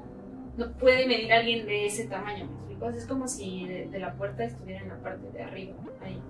no 0.58 0.72
puede 0.74 1.08
medir 1.08 1.32
alguien 1.32 1.66
de 1.66 1.86
ese 1.86 2.06
tamaño, 2.06 2.46
¿me 2.46 2.54
explico? 2.54 2.90
Es 2.90 3.06
como 3.06 3.28
si 3.28 3.66
de 3.68 4.00
la 4.00 4.14
puerta 4.14 4.44
estuviera 4.44 4.82
en 4.82 4.90
la 4.90 4.98
parte 4.98 5.30
de 5.32 5.44
arriba, 5.44 5.76
ahí. 6.04 6.22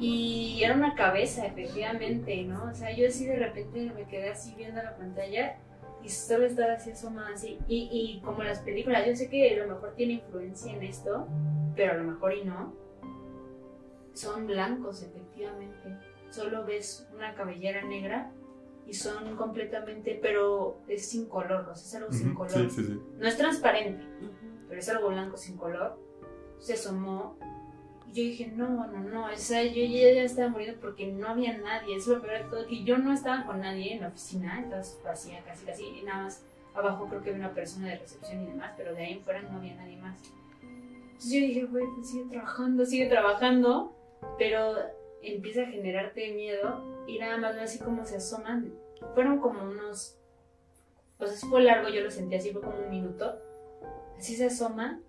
Y 0.00 0.62
era 0.64 0.74
una 0.74 0.94
cabeza, 0.94 1.46
efectivamente, 1.46 2.42
¿no? 2.44 2.64
O 2.64 2.74
sea, 2.74 2.90
yo 2.96 3.06
así 3.06 3.26
de 3.26 3.36
repente 3.36 3.92
me 3.94 4.06
quedé 4.06 4.30
así 4.30 4.54
viendo 4.56 4.82
la 4.82 4.96
pantalla 4.96 5.56
y 6.02 6.08
solo 6.08 6.46
estaba 6.46 6.72
así 6.72 6.90
asomada 6.92 7.34
así. 7.34 7.58
Y, 7.68 7.88
y 7.92 8.20
como 8.22 8.42
las 8.42 8.60
películas, 8.60 9.06
yo 9.06 9.14
sé 9.14 9.28
que 9.28 9.60
a 9.60 9.66
lo 9.66 9.74
mejor 9.74 9.94
tiene 9.96 10.14
influencia 10.14 10.72
en 10.72 10.82
esto, 10.82 11.28
pero 11.76 11.92
a 11.92 11.96
lo 11.96 12.04
mejor 12.04 12.32
y 12.34 12.44
no. 12.44 12.74
Son 14.14 14.46
blancos, 14.46 15.02
efectivamente. 15.02 15.96
Solo 16.30 16.64
ves 16.64 17.06
una 17.14 17.34
cabellera 17.34 17.82
negra 17.82 18.30
y 18.86 18.94
son 18.94 19.36
completamente, 19.36 20.18
pero 20.20 20.80
es 20.88 21.08
sin 21.08 21.26
color, 21.26 21.68
o 21.68 21.74
sea, 21.74 21.86
es 21.86 21.94
algo 21.96 22.12
sin 22.12 22.28
Ujú, 22.28 22.38
color. 22.38 22.70
Sí, 22.70 22.70
sí, 22.70 22.84
sí. 22.84 23.00
No 23.18 23.28
es 23.28 23.36
transparente, 23.36 24.02
pero 24.68 24.80
es 24.80 24.88
algo 24.88 25.08
blanco 25.10 25.36
sin 25.36 25.56
color. 25.56 25.98
Se 26.58 26.74
asomó 26.74 27.36
yo 28.12 28.22
dije, 28.22 28.52
no, 28.54 28.86
no, 28.86 29.00
no, 29.00 29.26
o 29.26 29.36
sea, 29.36 29.62
yo 29.62 29.84
ya, 29.84 30.12
ya 30.12 30.22
estaba 30.22 30.48
muriendo 30.48 30.80
porque 30.80 31.06
no 31.06 31.28
había 31.28 31.56
nadie. 31.58 31.96
Es 31.96 32.06
lo 32.06 32.20
peor 32.20 32.44
de 32.44 32.50
todo, 32.50 32.66
que 32.66 32.82
yo 32.84 32.98
no 32.98 33.12
estaba 33.12 33.44
con 33.46 33.60
nadie 33.60 33.94
en 33.94 34.00
la 34.00 34.08
oficina, 34.08 34.60
estaba 34.60 34.82
vacía 35.04 35.42
casi, 35.44 35.64
casi, 35.64 35.84
y 35.84 36.02
nada 36.02 36.24
más 36.24 36.42
abajo 36.74 37.06
creo 37.08 37.22
que 37.22 37.30
había 37.30 37.46
una 37.46 37.54
persona 37.54 37.88
de 37.88 37.98
recepción 37.98 38.42
y 38.42 38.46
demás, 38.46 38.72
pero 38.76 38.94
de 38.94 39.04
ahí 39.04 39.12
en 39.12 39.22
fuera 39.22 39.42
no 39.42 39.58
había 39.58 39.74
nadie 39.74 39.96
más. 39.96 40.18
Entonces 40.62 41.32
yo 41.32 41.40
dije, 41.40 41.64
güey, 41.64 41.84
pues 41.94 42.10
sigue 42.10 42.30
trabajando, 42.30 42.86
sigue 42.86 43.06
trabajando, 43.06 43.96
pero 44.38 44.74
empieza 45.22 45.62
a 45.62 45.66
generarte 45.66 46.32
miedo 46.32 47.04
y 47.06 47.18
nada 47.18 47.36
más 47.36 47.56
así 47.56 47.78
como 47.78 48.04
se 48.04 48.16
asoman. 48.16 48.72
Fueron 49.14 49.38
como 49.38 49.62
unos, 49.62 50.18
o 51.18 51.26
sea, 51.26 51.48
fue 51.48 51.62
largo, 51.62 51.88
yo 51.88 52.00
lo 52.00 52.10
sentí 52.10 52.36
así, 52.36 52.52
fue 52.52 52.62
como 52.62 52.78
un 52.78 52.90
minuto. 52.90 53.38
Así 54.18 54.36
se 54.36 54.46
asoma 54.46 55.00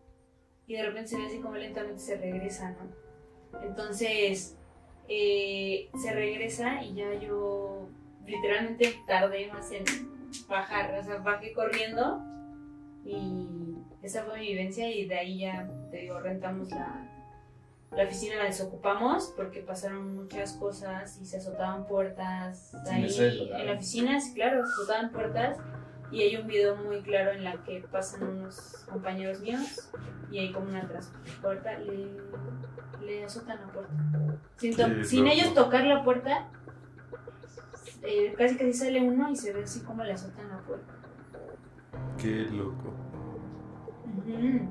y 0.68 0.76
de 0.76 0.84
repente 0.84 1.10
se 1.10 1.18
ve 1.18 1.26
así 1.26 1.40
como 1.40 1.56
lentamente 1.56 2.00
se 2.00 2.18
regresa, 2.18 2.72
¿no? 2.72 3.60
Entonces, 3.62 4.58
eh, 5.08 5.90
se 6.02 6.14
regresa 6.14 6.84
y 6.84 6.96
ya 6.96 7.14
yo 7.16 7.90
literalmente 8.26 8.96
tardé 9.08 9.48
más 9.52 9.72
en 9.72 9.84
bajar, 10.48 10.98
o 11.00 11.04
sea, 11.04 11.18
bajé 11.18 11.54
corriendo 11.54 12.22
y 13.04 13.76
esa 14.02 14.24
fue 14.24 14.40
mi 14.40 14.48
vivencia 14.48 14.90
y 14.90 15.08
de 15.08 15.18
ahí 15.18 15.40
ya, 15.40 15.70
te 15.90 15.98
digo, 15.98 16.20
rentamos 16.20 16.72
la, 16.72 17.08
la 17.92 18.04
oficina, 18.04 18.38
la 18.38 18.46
desocupamos 18.46 19.34
porque 19.36 19.62
pasaron 19.62 20.16
muchas 20.16 20.54
cosas 20.54 21.20
y 21.22 21.26
se 21.26 21.38
azotaban 21.38 21.86
puertas 21.86 22.72
Sí, 22.86 22.90
ahí 22.90 23.50
en 23.54 23.66
la 23.68 23.74
oficina, 23.74 24.20
sí, 24.22 24.34
claro, 24.34 24.64
azotaban 24.64 25.12
puertas 25.12 25.58
y 26.12 26.22
hay 26.22 26.36
un 26.36 26.48
video 26.48 26.76
muy 26.76 27.02
claro 27.02 27.32
en 27.32 27.44
la 27.44 27.54
que 27.64 27.82
pasan 27.92 28.24
unos 28.24 28.86
compañeros 28.90 29.40
míos 29.42 29.92
y 30.30 30.40
hay 30.40 30.52
como 30.52 30.68
una 30.70 30.88
transporta, 30.88 31.78
le, 31.80 32.08
le 33.02 33.24
azotan 33.26 33.60
la 33.62 33.68
puerta. 33.72 33.94
Sin, 34.58 34.76
to- 34.76 35.04
sin 35.04 35.28
ellos 35.28 35.54
tocar 35.54 35.86
la 35.86 36.04
puerta, 36.04 36.48
eh, 38.04 38.34
casi 38.38 38.58
casi 38.58 38.74
sale 38.74 39.02
uno 39.02 39.30
y 39.30 39.36
se 39.36 39.54
ve 39.54 39.64
así 39.64 39.82
como 39.82 40.04
le 40.04 40.14
azotan 40.14 40.50
la 40.50 40.60
puerta. 40.60 40.94
Qué 42.18 42.48
loco. 42.52 42.94
Ujú. 44.18 44.68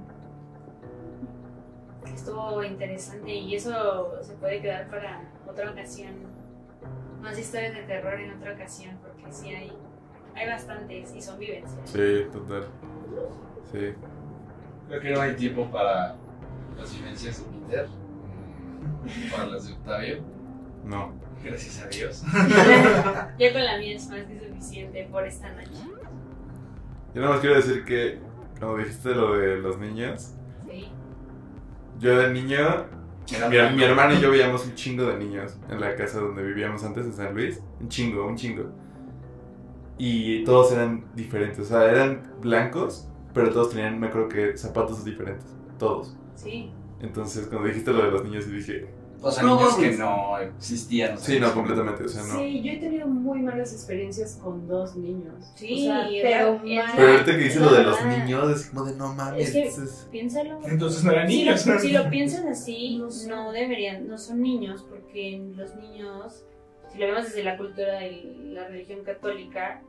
Estuvo 2.14 2.62
interesante 2.62 3.32
y 3.34 3.54
eso 3.54 4.22
se 4.22 4.34
puede 4.34 4.60
quedar 4.60 4.88
para 4.90 5.22
otra 5.48 5.70
ocasión. 5.70 6.14
Más 7.20 7.38
historias 7.38 7.74
de 7.74 7.82
terror 7.82 8.14
en 8.18 8.36
otra 8.36 8.54
ocasión, 8.54 8.98
porque 9.02 9.30
sí 9.32 9.48
hay, 9.50 9.72
hay 10.40 10.48
bastantes 10.48 11.14
y 11.14 11.20
son 11.20 11.38
vivencias. 11.38 11.78
Sí, 11.84 12.26
total. 12.32 12.64
Sí. 13.70 13.92
Creo 14.88 15.00
que 15.00 15.10
no 15.12 15.20
hay 15.20 15.34
tiempo 15.36 15.70
para 15.70 16.16
las 16.76 16.96
vivencias 16.98 17.38
de 17.38 17.58
Peter, 17.68 17.86
para 19.30 19.46
las 19.46 19.66
de 19.68 19.72
Octavio, 19.74 20.18
No. 20.84 21.12
gracias 21.44 21.82
a 21.82 21.88
Dios. 21.88 22.24
Ya 23.38 23.52
con 23.52 23.64
la 23.64 23.78
mía 23.78 23.96
es 23.96 24.08
más 24.08 24.22
que 24.24 24.40
suficiente 24.48 25.08
por 25.10 25.26
esta 25.26 25.50
noche. 25.52 25.70
Yo 27.14 27.20
nada 27.20 27.32
más 27.34 27.40
quiero 27.40 27.56
decir 27.56 27.84
que, 27.84 28.18
como 28.58 28.76
dijiste 28.78 29.10
lo 29.14 29.36
de 29.38 29.58
los 29.58 29.78
niños, 29.78 30.34
Sí. 30.68 30.88
yo 31.98 32.16
de 32.18 32.32
niño, 32.32 32.86
mi, 33.50 33.76
mi 33.76 33.82
hermano 33.84 34.14
y 34.14 34.20
yo 34.20 34.30
veíamos 34.30 34.64
un 34.66 34.74
chingo 34.74 35.04
de 35.04 35.16
niños 35.18 35.56
en 35.68 35.80
la 35.80 35.94
casa 35.96 36.20
donde 36.20 36.42
vivíamos 36.42 36.82
antes 36.84 37.04
en 37.06 37.12
San 37.12 37.34
Luis. 37.34 37.60
Un 37.80 37.88
chingo, 37.88 38.26
un 38.26 38.36
chingo. 38.36 38.64
Y 40.02 40.44
todos 40.44 40.72
eran 40.72 41.04
diferentes, 41.14 41.58
o 41.60 41.64
sea, 41.64 41.84
eran 41.90 42.22
blancos, 42.40 43.06
pero 43.34 43.50
todos 43.52 43.70
tenían, 43.70 44.00
me 44.00 44.06
acuerdo 44.06 44.28
que 44.28 44.56
zapatos 44.56 45.04
diferentes. 45.04 45.46
Todos. 45.78 46.16
Sí. 46.36 46.70
Entonces, 47.02 47.46
cuando 47.48 47.68
dijiste 47.68 47.92
lo 47.92 48.04
de 48.04 48.10
los 48.10 48.24
niños, 48.24 48.50
dije, 48.50 48.86
O 49.22 49.30
sea, 49.30 49.42
No, 49.42 49.56
niños 49.56 49.74
que 49.74 49.90
no 49.98 50.38
existían. 50.38 51.12
o 51.12 51.18
sea, 51.18 51.26
sí, 51.34 51.38
no, 51.40 51.52
completamente, 51.52 52.04
o 52.04 52.08
sea, 52.08 52.22
no. 52.22 52.38
Sí, 52.38 52.62
yo 52.62 52.72
he 52.72 52.76
tenido 52.78 53.06
muy 53.06 53.42
malas 53.42 53.70
experiencias 53.74 54.40
con 54.42 54.66
dos 54.66 54.96
niños. 54.96 55.52
Sí, 55.56 55.86
O 55.86 55.92
sea, 55.92 56.08
pero 56.10 56.60
era- 56.64 56.84
mal. 56.86 56.92
Pero 56.96 57.08
ahorita 57.12 57.32
que 57.32 57.36
dices 57.44 57.60
lo 57.60 57.70
de 57.70 57.82
los 57.84 57.98
niños, 58.06 58.50
es 58.58 58.70
como 58.70 58.84
de 58.86 58.96
no 58.96 59.14
mames. 59.14 59.54
Es 59.54 59.74
que- 59.76 60.08
Piénsalo. 60.10 60.60
Entonces 60.66 61.04
no 61.04 61.12
eran 61.12 61.28
Si 61.28 61.44
lo, 61.44 61.52
niños. 61.52 61.82
si 61.82 61.92
lo 61.92 62.08
piensas 62.08 62.46
así, 62.46 62.96
No 62.98 63.04
no, 63.04 63.10
son. 63.10 63.52
deberían, 63.52 64.08
no 64.08 64.16
son 64.16 64.40
niños, 64.40 64.86
porque 64.88 65.42
los 65.54 65.76
niños, 65.76 66.46
si 66.90 66.98
lo 66.98 67.06
vemos 67.08 67.24
desde 67.24 67.44
la 67.44 67.58
cultura 67.58 67.98
de 67.98 68.36
la 68.54 68.68
religión 68.68 69.04
católica, 69.04 69.82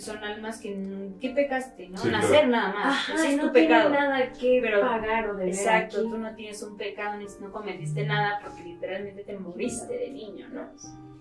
son 0.00 0.18
almas 0.24 0.60
que, 0.60 0.72
n- 0.72 1.14
¿qué 1.20 1.30
pecaste? 1.30 1.88
¿no? 1.88 1.98
Sí, 1.98 2.08
Nacer 2.10 2.48
nada 2.48 2.72
más, 2.72 2.86
Ajá, 3.08 3.14
ese 3.14 3.30
es 3.30 3.36
no 3.36 3.52
pecado. 3.52 3.90
tiene 3.90 4.06
nada 4.08 4.32
que 4.32 4.58
Pero- 4.62 4.80
pagar 4.80 5.28
o 5.30 5.34
deber 5.34 5.48
Exacto, 5.54 5.98
aquí. 6.00 6.08
tú 6.10 6.18
no 6.18 6.34
tienes 6.34 6.62
un 6.62 6.76
pecado 6.76 7.18
ni 7.18 7.26
no 7.40 7.52
cometiste 7.52 8.04
nada 8.06 8.38
porque 8.42 8.62
literalmente 8.64 9.24
te 9.24 9.36
moriste 9.38 9.92
de 9.98 10.10
niño, 10.10 10.48
¿no? 10.50 10.68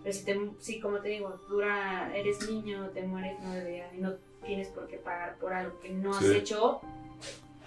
Pero 0.03 0.13
si, 0.13 0.25
te, 0.25 0.39
si 0.59 0.79
como 0.79 0.99
te 0.99 1.09
digo, 1.09 1.39
tú 1.47 1.61
era- 1.61 2.11
eres 2.15 2.49
niño, 2.49 2.89
te 2.89 3.03
mueres, 3.03 3.39
no 3.41 3.53
deberías, 3.53 3.93
y 3.93 3.97
no 3.99 4.13
tienes 4.45 4.69
por 4.69 4.87
qué 4.87 4.97
pagar 4.97 5.35
por 5.37 5.53
algo 5.53 5.79
que 5.79 5.89
no 5.89 6.11
has 6.11 6.17
Sí. 6.25 6.35
hecho. 6.37 6.81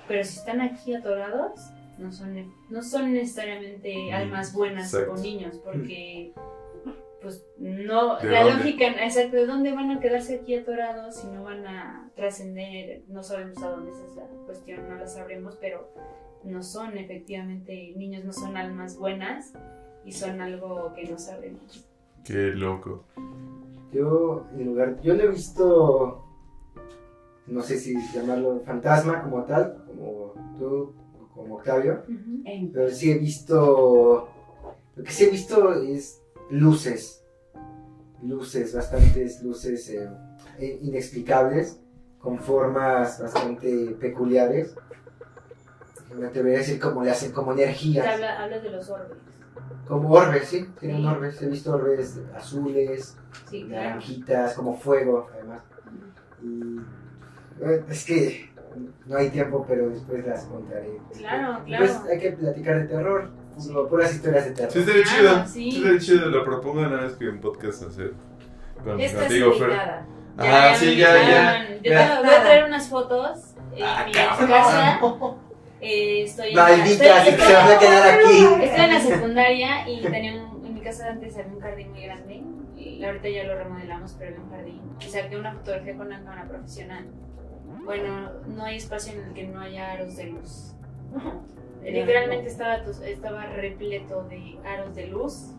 Pero 0.09 0.25
si 0.25 0.39
están 0.39 0.61
aquí 0.61 0.95
atorados, 0.95 1.53
no 1.99 2.11
son, 2.13 2.53
no 2.71 2.83
son 2.83 3.13
necesariamente 3.15 3.95
Mm, 4.11 4.15
almas 4.15 4.53
buenas 4.53 4.93
exacto. 4.93 5.15
o 5.15 5.23
niños, 5.23 5.61
porque 5.65 6.33
pues 7.25 7.45
no, 7.59 8.19
¿De 8.19 8.31
la 8.31 8.45
dónde? 8.45 8.59
lógica, 8.59 8.87
exacto, 9.03 9.37
¿de 9.37 9.47
dónde 9.47 9.73
van 9.73 9.91
a 9.91 9.99
quedarse 9.99 10.37
aquí 10.37 10.55
atorados 10.55 11.17
si 11.17 11.27
no 11.27 11.43
van 11.43 11.67
a 11.67 12.11
trascender? 12.15 13.03
No 13.09 13.23
sabemos 13.25 13.61
a 13.63 13.71
dónde 13.71 13.91
esa 13.91 14.05
es 14.07 14.15
la 14.15 14.27
cuestión, 14.47 14.89
no 14.89 14.95
la 14.95 15.07
sabremos, 15.09 15.57
pero 15.61 15.89
no 16.45 16.63
son 16.63 16.97
efectivamente 16.99 17.95
niños, 17.97 18.25
no 18.25 18.33
son 18.33 18.57
almas 18.57 18.97
buenas 18.97 19.53
y 20.05 20.13
son 20.13 20.41
algo 20.41 20.93
que 20.95 21.05
no 21.09 21.19
sabemos. 21.19 21.89
Qué 22.25 22.53
loco. 22.55 23.05
Yo, 23.93 24.47
en 24.57 24.67
lugar, 24.67 25.01
yo 25.03 25.15
no 25.15 25.23
he 25.23 25.29
visto, 25.29 26.25
no 27.47 27.63
sé 27.63 27.79
si 27.79 27.95
llamarlo 28.13 28.61
fantasma 28.65 29.23
como 29.23 29.45
tal, 29.45 29.83
como 29.87 30.35
tú, 30.59 30.95
como 31.35 31.57
Octavio, 31.57 32.03
pero 32.73 32.91
sí 32.91 33.11
he 33.11 33.19
visto, 33.19 34.29
lo 34.97 35.03
que 35.03 35.11
sí 35.11 35.25
he 35.25 35.31
visto 35.31 35.73
es 35.83 36.21
luces, 36.51 37.25
luces, 38.23 38.75
bastantes 38.75 39.43
luces 39.43 39.89
eh, 39.91 40.09
eh, 40.59 40.79
inexplicables, 40.83 41.81
con 42.19 42.39
formas 42.39 43.21
bastante 43.21 43.97
peculiares. 44.01 44.75
Me 46.15 46.27
atrevería 46.27 46.59
a 46.59 46.63
decir 46.63 46.81
como 46.81 47.03
le 47.03 47.11
hacen, 47.11 47.33
como 47.33 47.53
energías. 47.53 48.07
Habla, 48.07 48.43
hablas 48.45 48.63
de 48.63 48.71
los 48.71 48.89
orbes. 48.89 49.19
Como 49.89 50.11
orbes, 50.11 50.49
sí, 50.49 50.67
tienen 50.81 50.99
Sí. 51.03 51.07
orbes. 51.07 51.43
He 51.43 51.47
visto 51.49 51.73
orbes 51.75 52.21
azules, 52.35 53.17
Sí, 53.51 53.65
claro. 53.65 53.89
naranjitas, 53.89 54.55
como 54.55 54.77
fuego, 54.79 55.29
además. 55.35 55.63
Y 56.43 56.79
eh, 57.63 57.85
es 57.89 58.05
que 58.05 58.51
no 59.07 59.17
hay 59.17 59.31
tiempo, 59.31 59.65
pero 59.69 59.89
después 59.91 60.25
las 60.27 60.45
contaré. 60.45 60.99
Claro, 61.19 61.65
Pues 61.67 61.91
claro. 61.93 62.11
hay 62.11 62.19
que 62.21 62.33
platicar 62.33 62.79
de 62.83 62.89
terror, 62.89 63.31
puro- 63.57 63.89
puras 63.89 64.15
historias 64.15 64.45
de 64.47 64.51
terror. 64.53 64.73
Sí, 64.73 64.79
estaría 64.81 65.03
Claro, 65.03 65.19
chido. 65.19 65.47
sí. 65.47 65.71
Sí, 65.71 65.77
estaría 65.79 65.99
chido. 66.01 66.29
Lo 66.31 66.45
propongo 66.45 66.81
una 66.81 67.01
vez 67.03 67.13
que 67.15 67.29
un 67.29 67.41
podcast 67.41 67.83
hacer. 67.85 68.13
Con, 68.83 69.01
Esta 69.01 69.19
es 69.19 69.25
contigo, 69.27 69.53
Fer. 69.53 69.63
invitada. 69.71 70.07
Ah, 70.37 70.75
sí, 70.77 70.97
ya, 70.97 71.15
ya. 71.15 71.69
Yo 71.83 71.91
ya. 71.91 72.17
te- 72.21 72.27
voy 72.27 72.35
a 72.35 72.41
traer 72.43 72.65
unas 72.65 72.89
fotos 72.89 73.55
en 73.77 73.85
Ah, 73.85 74.03
mi 74.07 74.13
cabrón. 74.13 74.49
casa. 74.49 75.01
Eh, 75.81 76.23
estoy, 76.23 76.49
en 76.51 76.57
la- 76.57 76.71
estoy- 76.75 76.97
se 76.97 77.53
van 77.53 77.73
a 77.73 77.79
quedar 77.79 78.15
aquí. 78.15 78.65
Estoy 78.65 78.85
en 78.85 78.93
la 78.95 79.01
secundaria 79.01 79.89
y 79.89 80.01
tenía 80.03 80.33
un, 80.43 80.65
en 80.67 80.75
mi 80.75 80.81
casa 80.81 81.09
antes 81.09 81.37
había 81.37 81.53
un 81.53 81.61
jardín 81.61 81.91
muy 81.93 82.03
grande 82.03 82.43
y 82.77 83.05
ahorita 83.05 83.29
ya 83.29 83.45
lo 83.45 83.57
remodelamos, 83.57 84.15
pero 84.19 84.31
había 84.33 84.43
un 84.45 84.51
jardín. 84.51 84.81
Y 85.01 85.05
saqué 85.11 85.37
una 85.37 85.53
fotografía 85.53 85.97
con 85.97 86.07
una 86.09 86.19
cámara 86.19 86.49
profesional. 86.49 87.07
Bueno, 87.85 88.31
no 88.49 88.65
hay 88.65 88.77
espacio 88.77 89.13
en 89.13 89.29
el 89.29 89.35
que 89.35 89.47
no 89.47 89.61
haya 89.61 89.93
aros 89.93 90.17
de 90.17 90.25
luz. 90.25 90.73
Literalmente 91.85 92.49
estaba, 92.49 92.77
estaba 93.07 93.47
repleto 93.47 94.25
de 94.25 94.57
aros 94.65 94.95
de 94.95 95.07
luz 95.07 95.53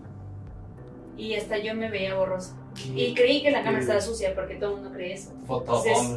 y 1.18 1.36
hasta 1.36 1.58
yo 1.58 1.76
me 1.76 1.90
veía 1.90 2.16
borrosa. 2.16 2.58
Y 2.84 3.14
creí 3.14 3.42
que 3.42 3.52
la 3.52 3.64
cámara 3.64 3.80
estaba 3.80 4.02
sucia 4.02 4.36
porque 4.36 4.56
todo 4.56 4.72
el 4.72 4.76
mundo 4.82 4.92
cree 4.94 5.14
eso. 5.14 5.32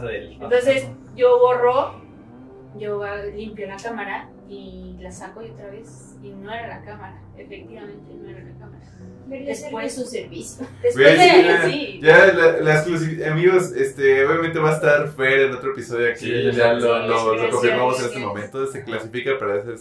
Del. 0.02 0.32
Entonces 0.32 0.89
yo 1.14 1.39
borro, 1.39 2.01
yo 2.78 3.01
limpio 3.35 3.66
la 3.66 3.76
cámara 3.76 4.28
y 4.48 4.97
la 4.98 5.12
saco 5.12 5.43
y 5.43 5.51
otra 5.51 5.70
vez. 5.70 6.16
Y 6.22 6.30
no 6.30 6.52
era 6.52 6.66
la 6.66 6.82
cámara, 6.82 7.22
efectivamente 7.36 8.12
no 8.14 8.28
era 8.28 8.40
la 8.43 8.59
cámara. 8.59 8.85
Después 9.29 9.95
su 9.95 10.05
servicio. 10.07 10.67
Después 10.83 11.19
de 11.19 11.27
ya, 11.45 11.65
sí. 11.65 12.01
ya 12.03 12.27
la, 12.33 12.53
la 12.61 12.75
exclusividad, 12.75 13.33
amigos, 13.33 13.73
este, 13.73 14.25
obviamente 14.27 14.59
va 14.59 14.71
a 14.71 14.75
estar 14.75 15.09
Fer 15.13 15.41
en 15.41 15.55
otro 15.55 15.73
episodio 15.73 16.11
aquí, 16.11 16.27
Sí, 16.27 16.53
ya 16.53 16.75
sí, 16.75 16.81
lo, 16.81 17.51
confirmamos 17.51 18.01
en 18.01 18.07
este 18.07 18.19
momento, 18.19 18.67
se 18.67 18.85
clasifica 18.85 19.39
para 19.39 19.59
ese, 19.59 19.75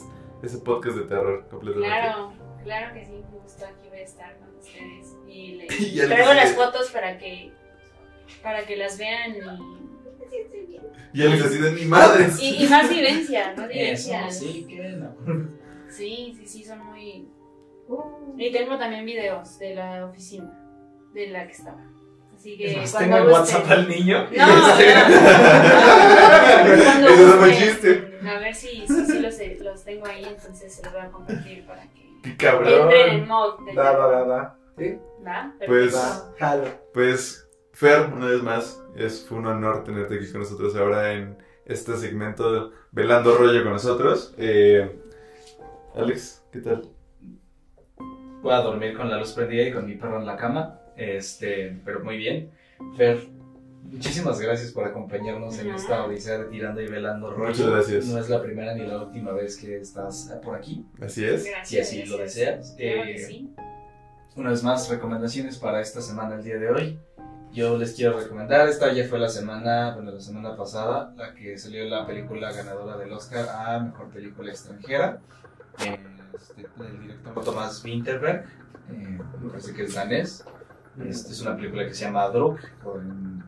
ese 0.43 0.57
podcast 0.59 0.97
de 0.97 1.03
terror 1.03 1.47
completamente. 1.49 1.95
Claro, 1.95 2.33
claro 2.63 2.93
que 2.93 3.05
sí, 3.05 3.23
justo 3.31 3.65
aquí 3.65 3.89
voy 3.89 3.99
a 3.99 4.03
estar 4.03 4.37
con 4.37 4.49
ustedes. 4.57 5.15
Y 5.27 5.55
le 5.55 5.65
Y 5.79 5.91
ya 5.95 6.05
traigo 6.07 6.33
les- 6.33 6.43
las 6.43 6.53
fotos 6.55 6.89
para 6.91 7.17
que, 7.17 7.51
para 8.43 8.65
que 8.65 8.75
las 8.75 8.97
vean 8.97 9.33
Y 11.13 11.21
él 11.23 11.31
les 11.31 11.45
así 11.45 11.57
de 11.57 11.71
mi 11.71 11.85
madre. 11.85 12.27
y, 12.41 12.45
y, 12.45 12.65
y 12.65 12.67
más 12.69 12.89
vivencias, 12.89 13.57
más 13.57 13.65
Eso, 13.69 13.73
vivencias. 13.73 14.39
sí, 14.39 14.65
que 14.69 14.89
no. 14.89 15.15
Sí, 15.89 16.35
sí, 16.37 16.45
sí, 16.45 16.63
son 16.65 16.85
muy... 16.85 17.27
Y 18.37 18.51
tengo 18.51 18.77
también 18.77 19.05
videos 19.05 19.57
de 19.59 19.75
la 19.75 20.05
oficina, 20.05 20.51
de 21.13 21.27
la 21.27 21.45
que 21.45 21.51
estaba. 21.53 21.81
Así 22.35 22.55
que 22.57 22.71
Es 22.71 22.77
más, 22.77 22.91
cuando 22.91 23.15
tengo 23.15 23.27
en 23.29 23.33
WhatsApp 23.33 23.71
al 23.71 23.87
niño. 23.89 24.27
No, 24.37 24.47
no, 27.01 27.07
Eso 27.07 27.35
no 27.41 27.47
chiste. 27.47 28.19
A 28.27 28.39
ver 28.39 28.53
si, 28.53 28.85
si, 28.87 29.05
si 29.05 29.19
los, 29.19 29.35
los 29.61 29.83
tengo 29.83 30.05
ahí, 30.05 30.23
entonces 30.25 30.73
se 30.75 30.83
los 30.83 30.91
voy 30.93 31.01
a 31.01 31.09
compartir 31.11 31.65
para 31.65 31.83
que 31.93 32.35
Qué 32.37 32.47
entren 32.47 32.69
en 33.21 33.25
cabrón. 33.25 33.27
mod. 33.27 33.65
de- 33.65 33.73
Va, 33.73 33.91
va, 33.93 34.07
va, 34.07 34.23
va. 34.23 34.57
¿Sí? 34.77 34.97
¿Va? 35.25 35.53
Pues- 35.65 35.95
jalo. 36.37 36.65
Pues, 36.93 37.47
Fer, 37.73 38.09
una 38.13 38.27
vez 38.27 38.41
más, 38.43 38.83
es, 38.95 39.25
fue 39.27 39.37
un 39.37 39.47
honor 39.47 39.83
tenerte 39.83 40.15
aquí 40.15 40.31
con 40.31 40.41
nosotros 40.41 40.75
ahora 40.75 41.13
en 41.13 41.37
este 41.65 41.95
segmento 41.97 42.71
Velando 42.91 43.35
Rollo 43.37 43.63
con 43.63 43.73
nosotros. 43.73 44.33
Eh, 44.37 44.99
Alex, 45.95 46.43
¿qué 46.51 46.59
tal? 46.59 46.89
Voy 48.41 48.53
a 48.53 48.57
dormir 48.61 48.95
con 48.95 49.09
la 49.09 49.17
luz 49.17 49.33
prendida 49.33 49.63
y 49.63 49.71
con 49.73 49.85
mi 49.85 49.95
perro 49.95 50.19
en 50.19 50.25
la 50.25 50.35
cama. 50.37 50.79
Este, 50.95 51.79
pero 51.85 52.03
muy 52.03 52.17
bien. 52.17 52.51
Fer, 52.95 53.19
muchísimas 53.83 54.39
gracias 54.39 54.71
por 54.71 54.85
acompañarnos 54.85 55.57
en 55.59 55.71
esta 55.71 56.05
odisea 56.05 56.37
de 56.39 56.45
tirando 56.45 56.81
y 56.81 56.87
velando 56.87 57.31
rollo. 57.31 57.49
Muchas 57.49 57.69
gracias. 57.69 58.05
No 58.07 58.19
es 58.19 58.29
la 58.29 58.41
primera 58.41 58.73
ni 58.75 58.85
la 58.85 59.01
última 59.03 59.31
vez 59.31 59.57
que 59.57 59.77
estás 59.77 60.31
por 60.43 60.55
aquí. 60.55 60.85
Así 61.01 61.23
es. 61.25 61.45
Gracias. 61.45 61.67
Si 61.67 61.79
así 62.01 62.05
lo 62.09 62.17
gracias. 62.17 62.75
deseas. 62.75 62.75
Claro 62.77 63.03
que 63.03 63.15
Eh, 63.15 63.25
sí. 63.27 63.53
Una 64.35 64.51
vez 64.51 64.63
más, 64.63 64.87
recomendaciones 64.89 65.57
para 65.57 65.81
esta 65.81 66.01
semana, 66.01 66.35
el 66.35 66.43
día 66.43 66.57
de 66.57 66.69
hoy. 66.69 66.99
Yo 67.53 67.75
les 67.77 67.95
quiero 67.95 68.19
recomendar, 68.19 68.67
esta 68.67 68.91
ya 68.93 69.05
fue 69.07 69.17
la 69.17 69.29
semana, 69.29 69.95
bueno, 69.95 70.11
la 70.11 70.19
semana 70.19 70.55
pasada, 70.55 71.13
la 71.15 71.33
que 71.33 71.57
salió 71.57 71.85
la 71.85 72.05
película 72.05 72.51
ganadora 72.51 72.97
del 72.97 73.11
Oscar 73.13 73.47
a 73.49 73.79
Mejor 73.79 74.09
Película 74.09 74.51
Extranjera. 74.51 75.19
Eh, 75.83 75.97
este, 76.37 76.65
del 76.83 76.99
director 77.01 77.43
Thomas 77.43 77.83
Winterberg, 77.83 78.45
eh, 78.91 79.19
me 79.41 79.49
parece 79.49 79.73
que 79.73 79.83
es 79.83 79.93
danés. 79.95 80.45
Este, 81.03 81.31
es 81.31 81.41
una 81.41 81.55
película 81.55 81.85
que 81.85 81.93
se 81.93 82.05
llama 82.05 82.27
Druk, 82.29 82.59
en- 82.95 83.43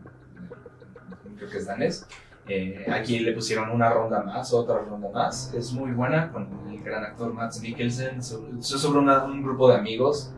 creo 1.37 1.49
que 1.49 1.57
es 1.57 1.65
danés. 1.65 2.05
Eh, 2.47 2.85
aquí 2.91 3.19
le 3.19 3.33
pusieron 3.33 3.69
una 3.69 3.89
ronda 3.91 4.23
más, 4.23 4.51
otra 4.53 4.79
ronda 4.79 5.09
más. 5.09 5.53
Es 5.53 5.71
muy 5.71 5.91
buena 5.91 6.31
con 6.31 6.47
el 6.69 6.81
gran 6.83 7.03
actor 7.03 7.31
Mads 7.33 7.61
Mikkelsen. 7.61 8.21
sobre- 8.23 8.59
Es 8.59 8.67
sobre 8.67 8.99
una- 8.99 9.23
un 9.25 9.43
grupo 9.43 9.69
de 9.69 9.77
amigos 9.77 10.31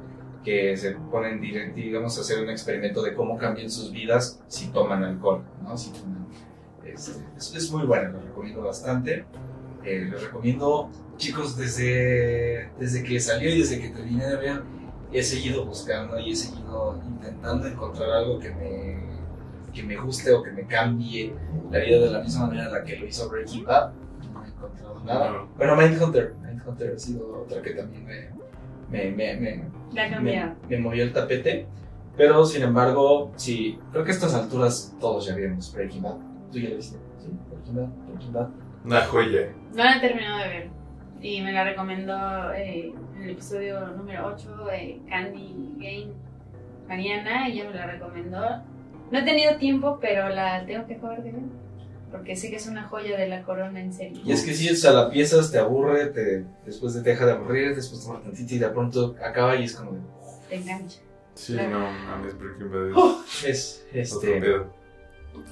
que 0.44 0.76
se 0.76 0.92
ponen, 0.92 1.40
direct- 1.42 1.74
digamos, 1.74 2.18
a 2.18 2.22
hacer 2.22 2.42
un 2.44 2.50
experimento 2.50 3.02
de 3.04 3.14
cómo 3.14 3.38
cambian 3.38 3.70
sus 3.70 3.92
vidas 3.92 4.42
si 4.48 4.68
toman 4.70 5.04
alcohol, 5.04 5.44
¿no? 5.64 5.78
Si 5.78 5.92
toman, 5.92 6.28
este, 6.84 7.12
es, 7.38 7.56
es 7.56 7.72
muy 7.72 7.86
buena, 7.86 8.10
lo 8.10 8.20
recomiendo 8.22 8.62
bastante. 8.64 9.26
Eh, 9.84 10.08
lo 10.12 10.18
recomiendo, 10.20 10.90
chicos, 11.18 11.58
desde, 11.58 12.70
desde 12.80 13.04
que 13.04 13.20
salió 13.20 13.50
y 13.50 13.60
desde 13.60 13.80
que 13.80 13.90
terminé 13.90 14.28
de 14.28 14.36
ver, 14.36 14.62
he 15.12 15.24
seguido 15.24 15.66
buscando 15.66 16.20
y 16.20 16.32
he 16.32 16.36
seguido 16.36 17.02
intentando 17.08 17.68
encontrar 17.68 18.10
algo 18.12 18.40
que 18.40 18.50
me, 18.52 18.98
que 19.74 19.84
me 19.84 19.98
guste 19.98 20.32
o 20.32 20.44
que 20.44 20.52
me 20.52 20.66
cambie 20.66 21.34
la 21.72 21.80
vida 21.80 22.00
de 22.00 22.12
la 22.12 22.20
misma 22.22 22.48
manera 22.48 22.68
en 22.68 22.74
la 22.74 22.84
que 22.84 22.98
lo 22.98 23.08
hizo 23.08 23.30
Breaking 23.30 23.66
Bad. 23.66 23.92
No 24.34 24.44
he 24.44 24.48
encontrado 24.48 25.04
nada. 25.04 25.32
No. 25.32 25.48
Bueno, 25.58 25.76
Mindhunter. 25.76 26.36
Mindhunter 26.42 26.94
ha 26.96 27.00
sido 27.00 27.42
otra 27.42 27.62
que 27.62 27.72
también 27.72 28.06
me, 28.06 28.30
me, 28.90 29.12
me, 29.12 29.36
me, 29.36 29.64
me, 30.22 30.56
me 30.70 30.78
movió 30.78 31.04
el 31.04 31.12
tapete. 31.12 31.68
Pero 32.18 32.46
sin 32.46 32.62
embargo, 32.62 33.32
sí, 33.36 33.80
creo 33.92 34.04
que 34.04 34.12
a 34.12 34.14
estas 34.14 34.34
alturas 34.34 34.96
todos 35.00 35.26
ya 35.26 35.36
vimos 35.36 35.74
Breaking 35.74 36.04
Bad. 36.04 36.18
¿Tú 36.52 36.60
ya 36.60 36.70
la 36.70 36.76
viste? 36.76 36.98
Sí, 37.20 37.30
Breaking 37.50 37.76
Bad, 37.76 37.88
Breaking 38.08 38.34
Bad. 38.34 38.50
Una 38.86 39.02
joya. 39.06 39.50
No 39.76 39.84
la 39.84 39.98
he 39.98 40.00
terminado 40.00 40.40
de 40.40 40.48
ver. 40.50 40.70
Y 41.22 41.42
me 41.42 41.52
la 41.52 41.64
recomendó 41.64 42.52
eh, 42.54 42.94
en 43.16 43.24
el 43.24 43.30
episodio 43.32 43.88
número 43.90 44.28
8 44.28 44.66
de 44.66 45.02
Candy 45.08 45.54
Game 45.78 46.14
Mariana. 46.88 47.48
Ella 47.48 47.70
me 47.70 47.76
la 47.76 47.86
recomendó. 47.88 48.64
No 49.12 49.20
he 49.20 49.24
tenido 49.24 49.56
tiempo, 49.58 50.00
pero 50.02 50.30
la 50.30 50.66
tengo 50.66 50.88
que 50.88 50.96
acabar 50.96 51.22
de 51.24 51.32
ver. 51.32 51.42
Porque 52.12 52.36
sé 52.36 52.50
que 52.50 52.58
es 52.58 52.68
una 52.68 52.84
joya 52.84 53.18
de 53.18 53.28
la 53.30 53.44
corona 53.44 53.80
en 53.80 53.94
serio. 53.94 54.22
Y 54.26 54.32
es 54.34 54.44
que 54.44 54.54
sí, 54.54 54.70
o 54.70 54.76
sea, 54.76 54.92
la 54.92 55.10
piezas, 55.10 55.52
te 55.52 55.60
aburre, 55.60 56.08
te, 56.08 56.44
después 56.66 56.94
te 56.94 57.02
deja 57.02 57.26
de 57.26 57.32
aburrir, 57.34 57.74
después 57.76 58.04
te 58.04 58.10
aburre 58.10 58.24
tantito 58.24 58.56
y 58.56 58.58
de 58.58 58.70
pronto 58.70 59.16
acaba 59.24 59.56
y 59.56 59.64
es 59.64 59.76
como 59.76 59.94
de... 59.94 60.00
Te 60.50 60.56
engancha. 60.58 61.00
Sí, 61.36 61.54
Claro. 61.54 61.70
no, 61.80 61.92
mames, 61.92 62.38
Breaking 62.38 62.70
Bad 62.94 63.16
Es, 63.46 63.88
es 63.94 64.14
otro 64.14 64.30
este, 64.30 64.56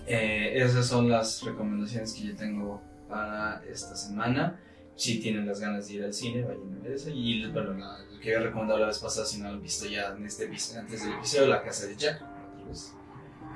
eh, 0.07 0.53
esas 0.61 0.85
son 0.87 1.09
las 1.09 1.41
recomendaciones 1.43 2.13
que 2.13 2.27
yo 2.27 2.35
tengo 2.35 2.81
para 3.09 3.63
esta 3.69 3.95
semana. 3.95 4.59
Si 4.95 5.19
tienen 5.21 5.47
las 5.47 5.59
ganas 5.61 5.87
de 5.87 5.93
ir 5.95 6.03
al 6.03 6.13
cine, 6.13 6.43
vayan 6.43 6.77
a 6.77 6.83
ver 6.83 6.91
eso. 6.93 7.09
Y 7.09 7.49
bueno, 7.51 7.73
la, 7.73 7.99
lo 7.99 8.19
que 8.19 8.35
había 8.35 8.47
recomendado 8.47 8.79
la 8.79 8.87
vez 8.87 8.99
pasada, 8.99 9.25
si 9.25 9.39
no 9.41 9.47
lo 9.47 9.55
han 9.55 9.61
visto 9.61 9.87
ya 9.87 10.13
en 10.15 10.25
este 10.25 10.45
episodio, 10.45 10.81
antes 10.81 11.03
del 11.03 11.13
episodio, 11.13 11.47
La 11.47 11.63
Casa 11.63 11.87
de 11.87 11.95
Jack. 11.95 12.15
otra 12.21 12.65
vez. 12.67 12.93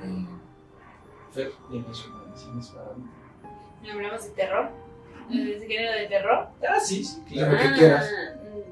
Eh, 0.04 0.26
Fer, 1.34 1.52
¿tienes 1.70 2.06
recomendaciones 2.06 2.68
para 2.70 2.94
mí? 2.94 3.90
Hablamos 3.92 4.24
de 4.24 4.30
terror. 4.32 4.70
¿De 5.30 5.66
género 5.68 5.92
de 6.00 6.08
terror? 6.08 6.48
Ah, 6.68 6.80
sí, 6.80 7.04
sí, 7.04 7.22
De 7.22 7.32
claro. 7.32 7.52
lo 7.54 7.58
que 7.58 7.74
quieras. 7.80 8.10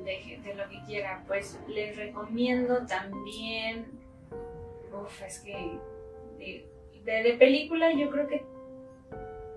De, 0.06 0.40
de 0.44 0.56
lo 0.56 0.70
que 0.70 0.82
quiera. 0.86 1.24
Pues 1.28 1.60
les 1.68 1.96
recomiendo 1.98 2.86
también. 2.86 3.86
Uf, 4.94 5.22
es 5.24 5.40
que. 5.40 5.78
De, 6.38 6.70
de, 7.04 7.24
de 7.24 7.34
película, 7.38 7.92
yo 7.94 8.10
creo 8.10 8.28
que. 8.28 8.46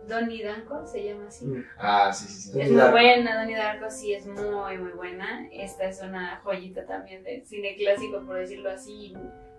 Donnie 0.09 0.43
Danko 0.44 0.86
se 0.86 1.05
llama 1.05 1.26
así. 1.28 1.47
Mm. 1.47 1.64
Ah, 1.78 2.12
sí, 2.12 2.26
sí, 2.26 2.51
sí. 2.52 2.60
Es 2.60 2.70
muy 2.70 2.90
buena, 2.90 3.39
Donnie 3.40 3.56
Darko 3.56 3.90
sí 3.90 4.12
es 4.14 4.26
muy, 4.26 4.78
muy 4.78 4.93
buena. 4.93 5.48
Esta 5.52 5.85
es 5.89 6.02
una 6.02 6.40
joyita 6.44 6.85
también 6.86 7.22
de 7.24 7.43
cine 7.44 7.74
clásico, 7.76 8.20
por 8.26 8.36
decirlo 8.39 8.70
así. 8.70 9.14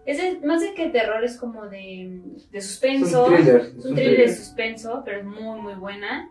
Es 0.05 0.17
de- 0.17 0.45
más 0.45 0.61
de 0.61 0.73
que 0.75 0.89
terror, 0.89 1.23
es 1.23 1.37
como 1.37 1.65
de, 1.67 2.21
de 2.51 2.57
Es 2.59 2.67
suspenso. 2.67 3.25
un 3.25 3.33
thriller. 3.35 3.61
Es 3.77 3.85
un 3.85 3.95
thriller 3.95 4.17
de 4.27 4.35
suspenso, 4.35 5.01
pero 5.03 5.19
es 5.19 5.25
muy, 5.25 5.59
muy 5.61 5.73
buena. 5.75 6.29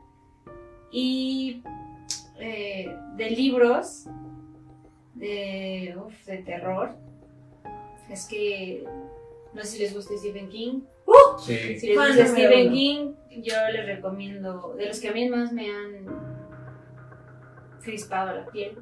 Y 0.92 1.62
eh, 2.38 2.94
de 3.16 3.30
libros 3.30 4.06
de, 5.14 5.94
uf, 6.04 6.14
de 6.26 6.38
terror. 6.38 6.94
Es 8.10 8.26
que 8.26 8.84
no 9.54 9.62
sé 9.62 9.68
si 9.68 9.78
les 9.80 9.94
gusta 9.94 10.16
Stephen 10.18 10.48
King. 10.48 10.80
Sí. 11.38 11.78
Si 11.78 11.88
les 11.88 11.96
gusta 11.96 12.26
Stephen 12.26 12.66
uno. 12.66 12.74
King, 12.74 13.14
yo 13.42 13.54
les 13.72 13.86
recomiendo, 13.86 14.74
de 14.76 14.86
los 14.86 15.00
que 15.00 15.08
a 15.08 15.12
mí 15.12 15.28
más 15.28 15.52
me 15.52 15.70
han 15.70 16.06
crispado 17.82 18.34
la 18.34 18.46
piel, 18.46 18.78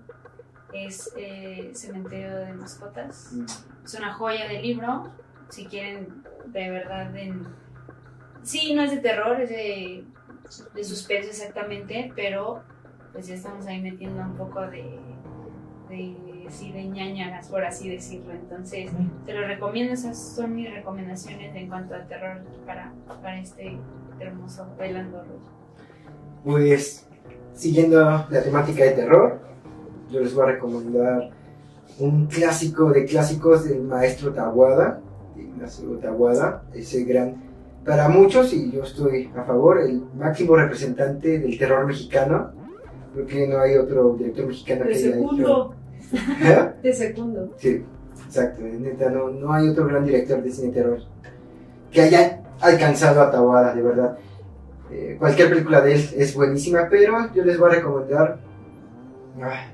es 0.73 1.13
eh, 1.17 1.71
Cementerio 1.75 2.37
de 2.37 2.53
Mascotas. 2.55 3.33
Es 3.85 3.95
una 3.95 4.15
joya 4.15 4.49
de 4.49 4.63
libro. 4.63 5.11
Si 5.49 5.67
quieren, 5.67 6.25
de 6.47 6.71
verdad, 6.71 7.15
en... 7.17 7.47
sí, 8.43 8.75
no 8.75 8.83
es 8.83 8.91
de 8.91 8.99
terror, 8.99 9.41
es 9.41 9.51
de, 9.51 10.05
de 10.75 10.85
suspenso 10.85 11.29
exactamente, 11.29 12.11
pero 12.15 12.63
pues 13.13 13.27
ya 13.27 13.35
estamos 13.35 13.67
ahí 13.67 13.81
metiendo 13.83 14.23
un 14.23 14.37
poco 14.37 14.63
de, 14.63 14.99
de, 15.91 16.17
sí, 16.53 16.73
de 16.73 16.85
ñañaras, 16.85 17.49
por 17.49 17.65
así 17.65 17.89
decirlo. 17.89 18.33
Entonces, 18.33 18.91
te 19.27 19.35
lo 19.35 19.47
recomiendo, 19.47 19.95
esas 19.95 20.19
son 20.19 20.55
mis 20.55 20.73
recomendaciones 20.73 21.55
en 21.57 21.69
cuanto 21.69 21.95
a 21.95 22.07
terror 22.07 22.43
para, 22.67 22.93
para 23.23 23.41
este 23.41 23.79
hermoso 24.21 24.67
Bailando 24.79 25.19
Rojo. 25.19 25.41
Pues, 26.45 27.09
siguiendo 27.55 28.01
la 28.01 28.43
temática 28.43 28.85
de 28.85 28.93
terror, 28.93 29.41
yo 30.11 30.21
les 30.21 30.35
voy 30.35 30.45
a 30.45 30.53
recomendar 30.53 31.31
un 31.99 32.27
clásico 32.27 32.91
de 32.91 33.05
clásicos 33.05 33.65
del 33.65 33.83
maestro 33.83 34.33
Tawada, 34.33 35.01
de 35.35 35.43
Ignacio 35.43 35.89
Tawada, 35.99 36.65
ese 36.75 37.05
gran, 37.05 37.37
para 37.85 38.09
muchos, 38.09 38.53
y 38.53 38.71
yo 38.71 38.85
estoy 38.85 39.31
a 39.37 39.43
favor, 39.43 39.81
el 39.81 40.03
máximo 40.17 40.57
representante 40.57 41.39
del 41.39 41.59
terror 41.59 41.87
mexicano. 41.87 42.53
Creo 43.13 43.27
que 43.27 43.47
no 43.47 43.59
hay 43.59 43.77
otro 43.77 44.15
director 44.15 44.47
mexicano 44.47 44.85
De 44.85 44.93
que 44.93 44.99
haya 44.99 45.19
hecho. 45.19 45.75
¿Eh? 46.13 46.71
De 46.83 46.93
segundo. 46.93 47.55
Sí, 47.59 47.85
exacto. 48.27 48.63
Neta, 48.63 49.11
no, 49.11 49.29
no 49.31 49.53
hay 49.53 49.69
otro 49.69 49.87
gran 49.87 50.05
director 50.05 50.43
de 50.43 50.51
cine 50.51 50.73
terror 50.73 50.99
que 51.91 52.01
haya 52.03 52.41
alcanzado 52.61 53.21
a 53.23 53.31
Tawada, 53.31 53.75
de 53.75 53.83
verdad. 53.83 54.19
Eh, 54.91 55.17
cualquier 55.19 55.49
película 55.51 55.81
de 55.81 55.95
él 55.95 56.09
es 56.17 56.35
buenísima, 56.35 56.87
pero 56.91 57.33
yo 57.35 57.45
les 57.45 57.59
voy 57.59 57.71
a 57.71 57.75
recomendar. 57.77 58.39
Ah, 59.41 59.67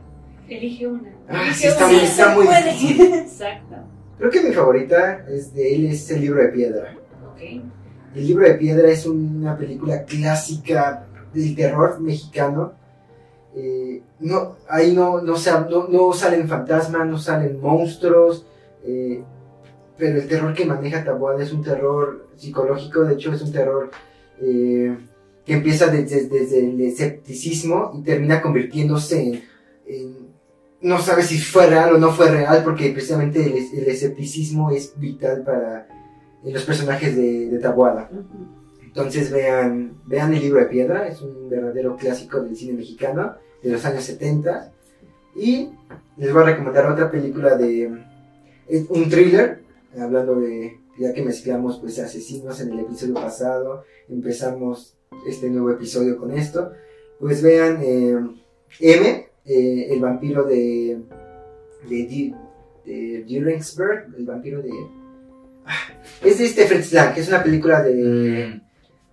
Elige 0.49 0.87
una. 0.87 1.11
Ah, 1.29 1.43
Elige 1.43 1.55
sí, 1.55 1.67
está 1.67 1.87
una, 1.87 1.93
muy- 1.97 2.05
está 2.05 2.35
muy 2.35 2.47
difícil. 2.47 3.15
Exacto. 3.15 3.77
creo 4.19 4.31
que 4.31 4.43
mi 4.43 4.53
favorita 4.53 5.25
es 5.29 5.53
de 5.55 5.75
él 5.75 5.87
es 5.87 6.11
El 6.11 6.21
libro 6.23 6.41
de 6.43 6.49
piedra. 6.49 6.95
El 8.15 8.27
libro 8.27 8.49
de 8.49 8.55
piedra 8.55 8.89
es 8.89 9.07
una 9.07 9.57
película 9.57 10.03
clásica 10.05 11.05
del 11.33 11.55
terror 11.55 12.01
mexicano. 12.01 12.73
Eh, 13.61 14.03
no, 14.21 14.55
ahí 14.69 14.93
no, 14.95 15.21
no, 15.21 15.35
no, 15.69 15.89
no 15.89 16.13
salen 16.13 16.47
fantasmas, 16.47 17.09
no 17.09 17.19
salen 17.19 17.61
monstruos, 17.61 18.47
eh, 18.85 19.21
pero 19.97 20.21
el 20.21 20.29
terror 20.29 20.55
que 20.55 20.65
maneja 20.65 21.03
Taboada 21.03 21.43
es 21.43 21.53
un 21.53 21.65
terror 21.65 22.29
psicológico, 22.37 23.05
de 23.05 23.15
hecho 23.15 23.33
es 23.33 23.43
un 23.43 23.51
terror 23.51 23.91
eh, 24.41 24.97
que 25.45 25.55
empieza 25.55 25.89
desde, 25.89 26.29
desde 26.29 26.61
el 26.61 26.81
escepticismo 26.83 27.93
y 27.99 28.03
termina 28.03 28.41
convirtiéndose 28.41 29.21
en, 29.25 29.43
en- 29.87 30.29
no 30.81 31.01
sabes 31.01 31.27
si 31.27 31.39
fue 31.39 31.67
real 31.67 31.95
o 31.95 31.99
no 31.99 32.13
fue 32.13 32.31
real, 32.31 32.63
porque 32.63 32.91
precisamente 32.91 33.41
el, 33.45 33.81
el 33.81 33.89
escepticismo 33.89 34.71
es 34.71 34.93
vital 34.97 35.43
para 35.43 35.89
los 36.45 36.63
personajes 36.63 37.17
de, 37.17 37.49
de 37.49 37.59
Taboada. 37.59 38.09
Entonces 38.85 39.33
vean, 39.33 39.99
vean 40.07 40.33
el 40.35 40.41
libro 40.43 40.61
de 40.61 40.67
piedra, 40.67 41.09
es 41.09 41.21
un 41.21 41.49
verdadero 41.51 41.97
clásico 41.97 42.41
del 42.41 42.55
cine 42.57 42.75
mexicano 42.75 43.35
de 43.63 43.71
los 43.71 43.85
años 43.85 44.05
70. 44.05 44.73
Y 45.37 45.71
les 46.17 46.33
voy 46.33 46.43
a 46.43 46.47
recomendar 46.47 46.91
otra 46.91 47.11
película 47.11 47.57
de 47.57 48.09
es 48.69 48.85
un 48.91 49.09
thriller, 49.09 49.63
hablando 49.99 50.37
de, 50.37 50.79
ya 50.99 51.15
que 51.15 51.23
mezclamos 51.23 51.79
pues 51.79 51.99
asesinos 51.99 52.61
en 52.61 52.73
el 52.73 52.81
episodio 52.81 53.15
pasado, 53.15 53.85
empezamos 54.09 54.95
este 55.27 55.49
nuevo 55.49 55.71
episodio 55.71 56.19
con 56.19 56.33
esto. 56.33 56.73
Pues 57.19 57.43
vean 57.43 57.79
eh, 57.83 58.17
M, 58.81 59.29
eh, 59.47 59.87
el 59.91 60.01
vampiro 60.01 60.45
de, 60.45 61.01
de, 61.89 62.35
el 62.85 64.27
vampiro 64.27 64.63
de... 64.63 64.71
Ah, 65.65 65.75
Es 66.23 66.39
de 66.39 66.45
este 66.45 66.67
Fritz 66.67 66.93
Lang, 66.93 67.15
que 67.15 67.21
es 67.21 67.29
una 67.29 67.43
película 67.43 67.83
de, 67.83 68.61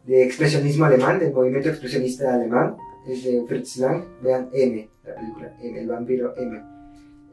de 0.05 0.23
expresionismo 0.23 0.85
alemán, 0.85 1.19
del 1.19 1.33
movimiento 1.33 1.69
expresionista 1.69 2.33
alemán. 2.33 2.75
Es 3.07 3.23
de 3.23 3.43
Fritz 3.47 3.77
Lang. 3.77 4.03
Vean 4.21 4.49
M, 4.53 4.89
la 5.03 5.15
película 5.15 5.53
M, 5.61 5.79
el 5.79 5.87
vampiro 5.87 6.33
M. 6.37 6.61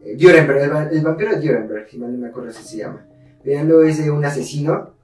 Eh, 0.04 0.16
Nuremberg, 0.20 0.58
el, 0.62 0.72
va- 0.72 0.88
el 0.90 1.00
vampiro 1.02 1.30
si 1.88 1.98
mal 1.98 2.12
no 2.12 2.18
me 2.18 2.28
acuerdo 2.28 2.50
así 2.50 2.62
se 2.64 2.76
llama. 2.78 3.06
Veanlo, 3.44 3.82
es 3.82 4.02
de 4.04 4.10
un 4.10 4.24
asesino 4.24 4.94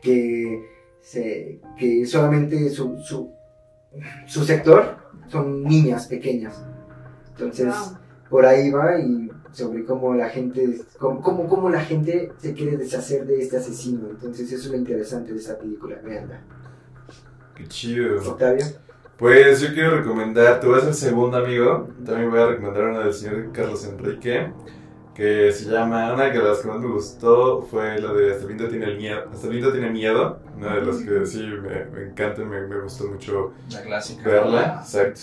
que, 0.00 0.64
se, 1.00 1.60
que 1.78 2.04
solamente 2.06 2.68
su, 2.70 2.98
su, 3.00 3.30
su 4.26 4.44
sector 4.44 4.96
son 5.28 5.62
niñas 5.64 6.06
pequeñas. 6.06 6.62
Entonces, 7.30 7.66
Wow. 7.66 7.98
por 8.30 8.46
ahí 8.46 8.70
va 8.70 8.98
y 8.98 9.30
sobre 9.52 9.84
cómo 9.84 10.14
la 10.14 10.28
gente 10.30 10.80
cómo, 10.98 11.20
cómo, 11.20 11.46
cómo 11.48 11.68
la 11.68 11.80
gente 11.82 12.32
se 12.38 12.54
quiere 12.54 12.78
deshacer 12.78 13.26
de 13.26 13.38
este 13.42 13.58
asesino 13.58 14.08
entonces 14.08 14.50
eso 14.50 14.64
es 14.64 14.70
lo 14.72 14.78
interesante 14.78 15.30
de 15.34 15.38
esa 15.38 15.58
película 15.58 15.96
veanla 16.02 16.40
Qué 17.54 17.68
chido. 17.68 18.16
Octavio 18.30 18.64
Pues 19.22 19.60
yo 19.60 19.72
quiero 19.72 19.98
recomendar, 19.98 20.58
tú 20.58 20.72
vas 20.72 20.84
el 20.84 20.94
segundo 20.94 21.36
amigo, 21.36 21.88
también 22.04 22.28
voy 22.28 22.40
a 22.40 22.46
recomendar 22.46 22.86
una 22.86 23.04
del 23.04 23.14
señor 23.14 23.52
Carlos 23.52 23.86
Enrique, 23.86 24.52
que 25.14 25.52
se 25.52 25.70
llama, 25.70 26.12
una 26.12 26.24
de 26.24 26.42
las 26.42 26.58
que 26.58 26.66
más 26.66 26.80
me 26.80 26.88
gustó 26.88 27.62
fue 27.62 28.00
la 28.00 28.12
de 28.14 28.32
Hasta 28.32 28.42
el 28.42 28.48
viento 28.48 28.66
tiene 28.68 28.86
el 28.86 28.96
miedo, 28.96 29.22
Hasta 29.32 29.46
el 29.46 29.52
viento 29.52 29.70
tiene 29.70 29.90
miedo, 29.90 30.40
una 30.56 30.74
de 30.74 30.84
las 30.84 30.96
que 31.02 31.24
sí 31.24 31.40
me, 31.40 31.84
me 31.84 32.08
encanta, 32.10 32.42
me, 32.42 32.66
me 32.66 32.80
gustó 32.80 33.04
mucho 33.04 33.52
La 33.70 33.82
clásica. 33.82 34.28
verla, 34.28 34.80
exacto. 34.82 35.20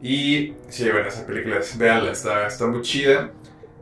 Y 0.00 0.54
sí, 0.68 0.88
bueno, 0.88 1.08
esa 1.08 1.26
película, 1.26 1.58
véanla, 1.78 2.12
está, 2.12 2.46
está 2.46 2.68
muy 2.68 2.82
chida. 2.82 3.32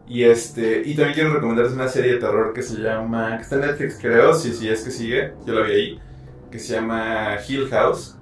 Y 0.08 0.22
este, 0.24 0.80
y 0.86 0.94
también 0.94 1.12
quiero 1.12 1.34
recomendarles 1.34 1.74
una 1.74 1.88
serie 1.88 2.14
de 2.14 2.18
terror 2.18 2.54
que 2.54 2.62
se 2.62 2.76
llama, 2.80 3.36
que 3.36 3.42
está 3.42 3.56
en 3.56 3.60
Netflix 3.60 3.98
creo, 4.00 4.32
si 4.32 4.54
sí, 4.54 4.70
es 4.70 4.80
que 4.82 4.90
sigue, 4.90 5.34
yo 5.44 5.52
la 5.52 5.66
vi 5.66 5.72
ahí, 5.74 6.00
que 6.50 6.58
se 6.58 6.72
llama 6.76 7.36
Hill 7.46 7.68
House. 7.68 8.16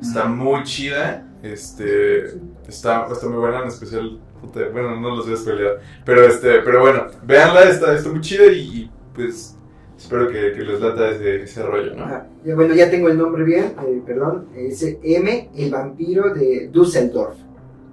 Está 0.00 0.24
muy 0.26 0.62
chida. 0.64 1.28
Este. 1.42 2.26
Está, 2.68 3.06
está 3.10 3.26
muy 3.28 3.38
buena, 3.38 3.62
en 3.62 3.68
especial. 3.68 4.20
puta, 4.40 4.60
bueno, 4.72 5.00
no 5.00 5.16
los 5.16 5.26
voy 5.26 5.34
a 5.34 5.36
spoilear. 5.36 5.80
Pero 6.04 6.24
este, 6.24 6.60
pero 6.60 6.80
bueno, 6.80 7.06
véanla, 7.24 7.64
está, 7.64 7.94
está 7.94 8.08
muy 8.10 8.20
chida 8.20 8.46
y, 8.46 8.58
y, 8.58 8.90
pues 9.14 9.56
espero 9.96 10.28
que, 10.28 10.52
que 10.52 10.62
les 10.62 10.80
lata 10.80 11.10
ese, 11.10 11.42
ese 11.42 11.62
rollo, 11.62 11.94
¿no? 11.94 12.54
Bueno 12.56 12.74
ya 12.74 12.90
tengo 12.90 13.08
el 13.08 13.16
nombre 13.16 13.44
bien 13.44 13.66
eh, 13.86 14.02
perdón 14.04 14.48
es 14.56 14.82
M 15.02 15.50
el 15.54 15.70
vampiro 15.70 16.34
de 16.34 16.68
Düsseldorf 16.72 17.36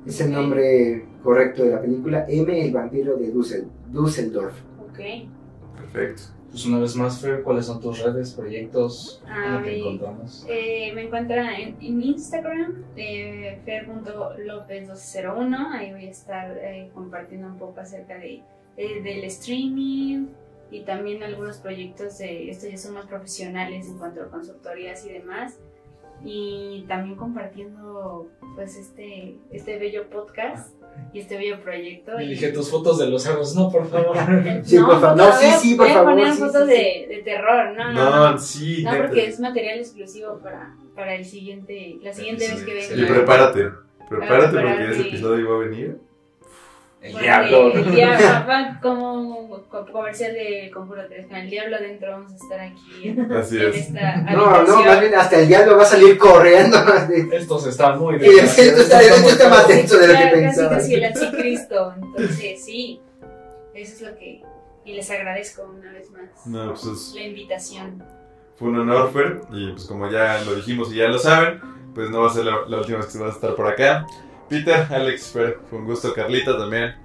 es 0.08 0.20
el 0.22 0.32
nombre 0.32 1.06
correcto 1.24 1.64
de 1.64 1.70
la 1.72 1.82
película 1.82 2.26
M 2.28 2.66
el 2.66 2.74
vampiro 2.74 3.16
de 3.16 3.30
Düssel, 3.30 3.68
Düsseldorf 3.92 4.54
Ok. 4.90 5.00
Perfecto. 5.78 6.24
Pues 6.50 6.66
una 6.66 6.80
vez 6.80 6.96
más, 6.96 7.22
Fer, 7.22 7.44
¿cuáles 7.44 7.68
son 7.68 7.80
tus 7.80 8.00
redes, 8.00 8.34
proyectos? 8.34 9.22
Ah, 9.28 9.52
¿Cómo 9.54 9.64
te 9.66 9.72
mi- 9.72 9.80
encontramos? 9.82 10.46
Eh, 10.50 10.92
me 10.96 11.04
encuentran 11.04 11.48
en, 11.54 11.78
en 11.80 12.02
Instagram, 12.02 12.84
eh, 12.96 13.60
fer.lopez201. 13.66 15.56
Ahí 15.74 15.92
voy 15.92 16.08
a 16.08 16.10
estar 16.10 16.58
eh, 16.58 16.90
compartiendo 16.94 17.48
un 17.48 17.58
poco 17.58 17.80
acerca 17.80 18.18
de, 18.18 18.42
eh, 18.78 19.02
del 19.04 19.24
streaming 19.26 20.28
y 20.72 20.82
también 20.82 21.22
algunos 21.24 21.58
proyectos 21.58 22.18
de 22.18 22.50
estos 22.50 22.70
ya 22.72 22.78
son 22.78 22.96
más 22.96 23.06
profesionales 23.06 23.88
en 23.88 23.98
cuanto 24.00 24.24
a 24.24 24.30
consultorías 24.30 25.06
y 25.06 25.10
demás. 25.14 25.60
Y 26.24 26.86
también 26.88 27.16
compartiendo 27.16 28.28
pues 28.56 28.76
este, 28.76 29.38
este 29.52 29.78
bello 29.80 30.10
podcast 30.10 30.76
y 31.14 31.20
este 31.20 31.38
bello 31.38 31.62
proyecto. 31.62 32.20
Y 32.20 32.26
y- 32.26 32.30
dije 32.30 32.50
tus 32.50 32.70
fotos 32.70 32.98
de 33.00 33.10
los 33.10 33.24
cerros, 33.24 33.56
no, 33.56 33.70
por 33.70 33.88
favor. 33.88 34.18
Sí, 34.64 34.78
por 34.80 35.00
favor. 35.00 35.16
No, 35.18 35.32
sí, 35.32 35.46
voy 35.46 35.54
a- 35.54 35.58
sí, 35.60 35.76
por 35.76 35.88
favor, 35.88 36.10
poner 36.14 36.34
sí, 36.34 36.40
fotos 36.40 36.68
sí, 36.70 36.76
sí. 36.76 36.84
De, 37.10 37.16
de 37.16 37.22
terror, 37.24 37.72
no, 37.78 37.94
no, 37.94 38.10
no. 38.10 38.32
No, 38.32 38.38
sí, 38.38 38.84
No, 38.84 38.92
neta. 38.92 39.06
porque 39.06 39.28
es 39.28 39.40
material 39.40 39.80
exclusivo 39.80 40.40
para, 40.40 40.76
para 40.96 41.16
el 41.16 41.24
siguiente, 41.26 41.98
la 42.02 42.12
siguiente 42.14 42.46
Sí, 42.46 42.54
vez 42.56 42.64
que 42.64 42.74
venga. 42.74 42.96
Y 42.96 43.06
prepárate. 43.14 43.70
Prepárate 44.10 44.58
porque 44.60 44.90
ese 44.92 45.02
episodio 45.08 45.50
va 45.52 45.56
a 45.56 45.60
venir. 45.60 45.98
El 47.02 47.14
Bueno, 47.14 47.24
diablo. 47.26 47.74
El 47.74 47.92
diablo, 47.96 48.26
va 48.50 48.80
como 48.82 49.64
co- 49.70 49.86
comercial 49.90 50.34
de 50.34 50.70
Conjuro 50.74 51.08
3. 51.08 51.28
Con 51.28 51.36
el 51.38 51.50
diablo 51.50 51.78
adentro 51.78 52.12
vamos 52.12 52.34
a 52.34 52.36
estar 52.36 52.60
aquí. 52.60 53.16
Así 53.40 53.56
en 53.58 53.70
es. 53.70 53.76
esta 53.78 54.18
no 54.34 54.64
no 54.64 54.84
más 54.84 55.00
bien 55.00 55.16
hasta 55.16 55.40
el 55.40 55.48
diablo 55.48 55.78
va 55.78 55.84
a 55.84 55.86
salir 55.86 56.18
corriendo 56.18 56.78
Estos 57.32 57.68
están 57.68 57.98
muy 58.00 58.16
y 58.18 58.26
esto 58.40 58.62
está, 58.82 59.02
esto 59.02 59.30
está 59.30 59.50
más 59.50 59.68
denso 59.70 59.98
de 59.98 60.08
lo 60.08 60.14
que 60.14 60.20
Claro, 60.20 60.32
casi 60.32 60.42
pensaba 60.46 60.70
casi 60.72 60.94
el 60.96 61.04
anticristo. 61.06 61.94
Entonces, 61.96 62.66
sí, 62.66 63.02
eso 63.74 63.94
es 63.96 64.02
lo 64.02 64.16
que. 64.18 64.42
Y 64.86 64.94
les 64.94 65.10
agradezco 65.12 65.64
una 65.64 65.92
vez 65.94 66.10
más 66.12 66.46
No, 66.48 66.74
pues 66.74 66.84
es- 66.86 67.14
la 67.16 67.22
invitación. 67.24 68.04
fue 68.58 68.68
un 68.70 68.80
honor, 68.80 69.12
Fer. 69.14 69.40
Y 69.54 69.72
pues 69.72 69.86
como 69.86 70.10
ya 70.12 70.42
lo 70.44 70.56
dijimos 70.56 70.92
y 70.92 70.98
ya 70.98 71.08
lo 71.08 71.18
saben, 71.18 71.62
pues 71.96 72.10
no 72.10 72.22
va 72.24 72.28
a 72.30 72.34
ser 72.34 72.44
la, 72.44 72.58
la 72.68 72.78
última 72.80 72.98
vez 72.98 73.08
que 73.08 73.20
vas 73.20 73.32
a 73.32 73.36
estar 73.36 73.56
por 73.56 73.68
acá. 73.68 74.06
Peter, 74.50 74.88
Alex, 74.92 75.28
Fer, 75.32 75.60
fue 75.70 75.80
un 75.80 75.86
gusto. 75.86 76.14
Carlita 76.14 76.58
también. 76.58 76.96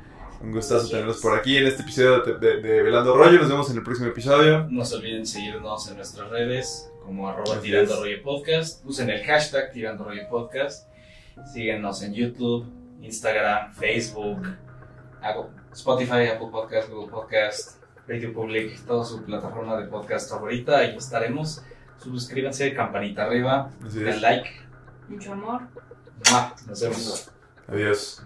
Un 0.40 0.52
gustazo 0.52 0.88
tenerlos 0.88 1.20
por 1.22 1.38
aquí 1.38 1.56
en 1.56 1.66
este 1.66 1.82
episodio 1.82 2.20
de, 2.20 2.38
de- 2.38 2.60
de 2.60 2.82
Velando 2.82 3.16
Rollo. 3.16 3.38
Nos 3.38 3.48
vemos 3.48 3.70
en 3.70 3.76
el 3.78 3.82
próximo 3.82 4.08
episodio. 4.08 4.66
No 4.70 4.84
se 4.84 4.96
olviden 4.96 5.26
seguirnos 5.26 5.88
en 5.88 5.96
nuestras 5.96 6.28
redes 6.30 6.90
como 7.02 7.28
arroba 7.28 7.60
tirando 7.60 7.96
rollo 8.00 8.22
podcast. 8.22 8.84
Usen 8.84 9.08
el 9.10 9.22
hashtag 9.24 9.72
tirando 9.72 10.04
rollo 10.04 10.28
podcast. 10.28 10.88
Síguenos 11.52 12.02
en 12.02 12.14
YouTube, 12.14 12.66
Instagram, 13.00 13.72
Facebook, 13.74 14.46
Apple- 15.22 15.50
Spotify, 15.72 16.28
Apple 16.32 16.48
Podcast, 16.52 16.88
Google 16.90 17.10
Podcast, 17.10 17.82
Radio 18.06 18.32
Public, 18.32 18.84
toda 18.86 19.04
su 19.04 19.24
plataforma 19.24 19.76
de 19.80 19.86
podcast 19.86 20.30
favorita. 20.30 20.78
Ahí 20.78 20.94
estaremos. 20.96 21.62
Suscríbanse, 22.02 22.74
campanita 22.74 23.24
arriba, 23.24 23.70
den 23.80 24.20
like. 24.20 24.50
Mucho 25.08 25.32
amor. 25.32 25.62
¡Mua! 26.30 26.54
Nos 26.66 26.80
vemos. 26.80 27.30
Adiós. 27.68 28.22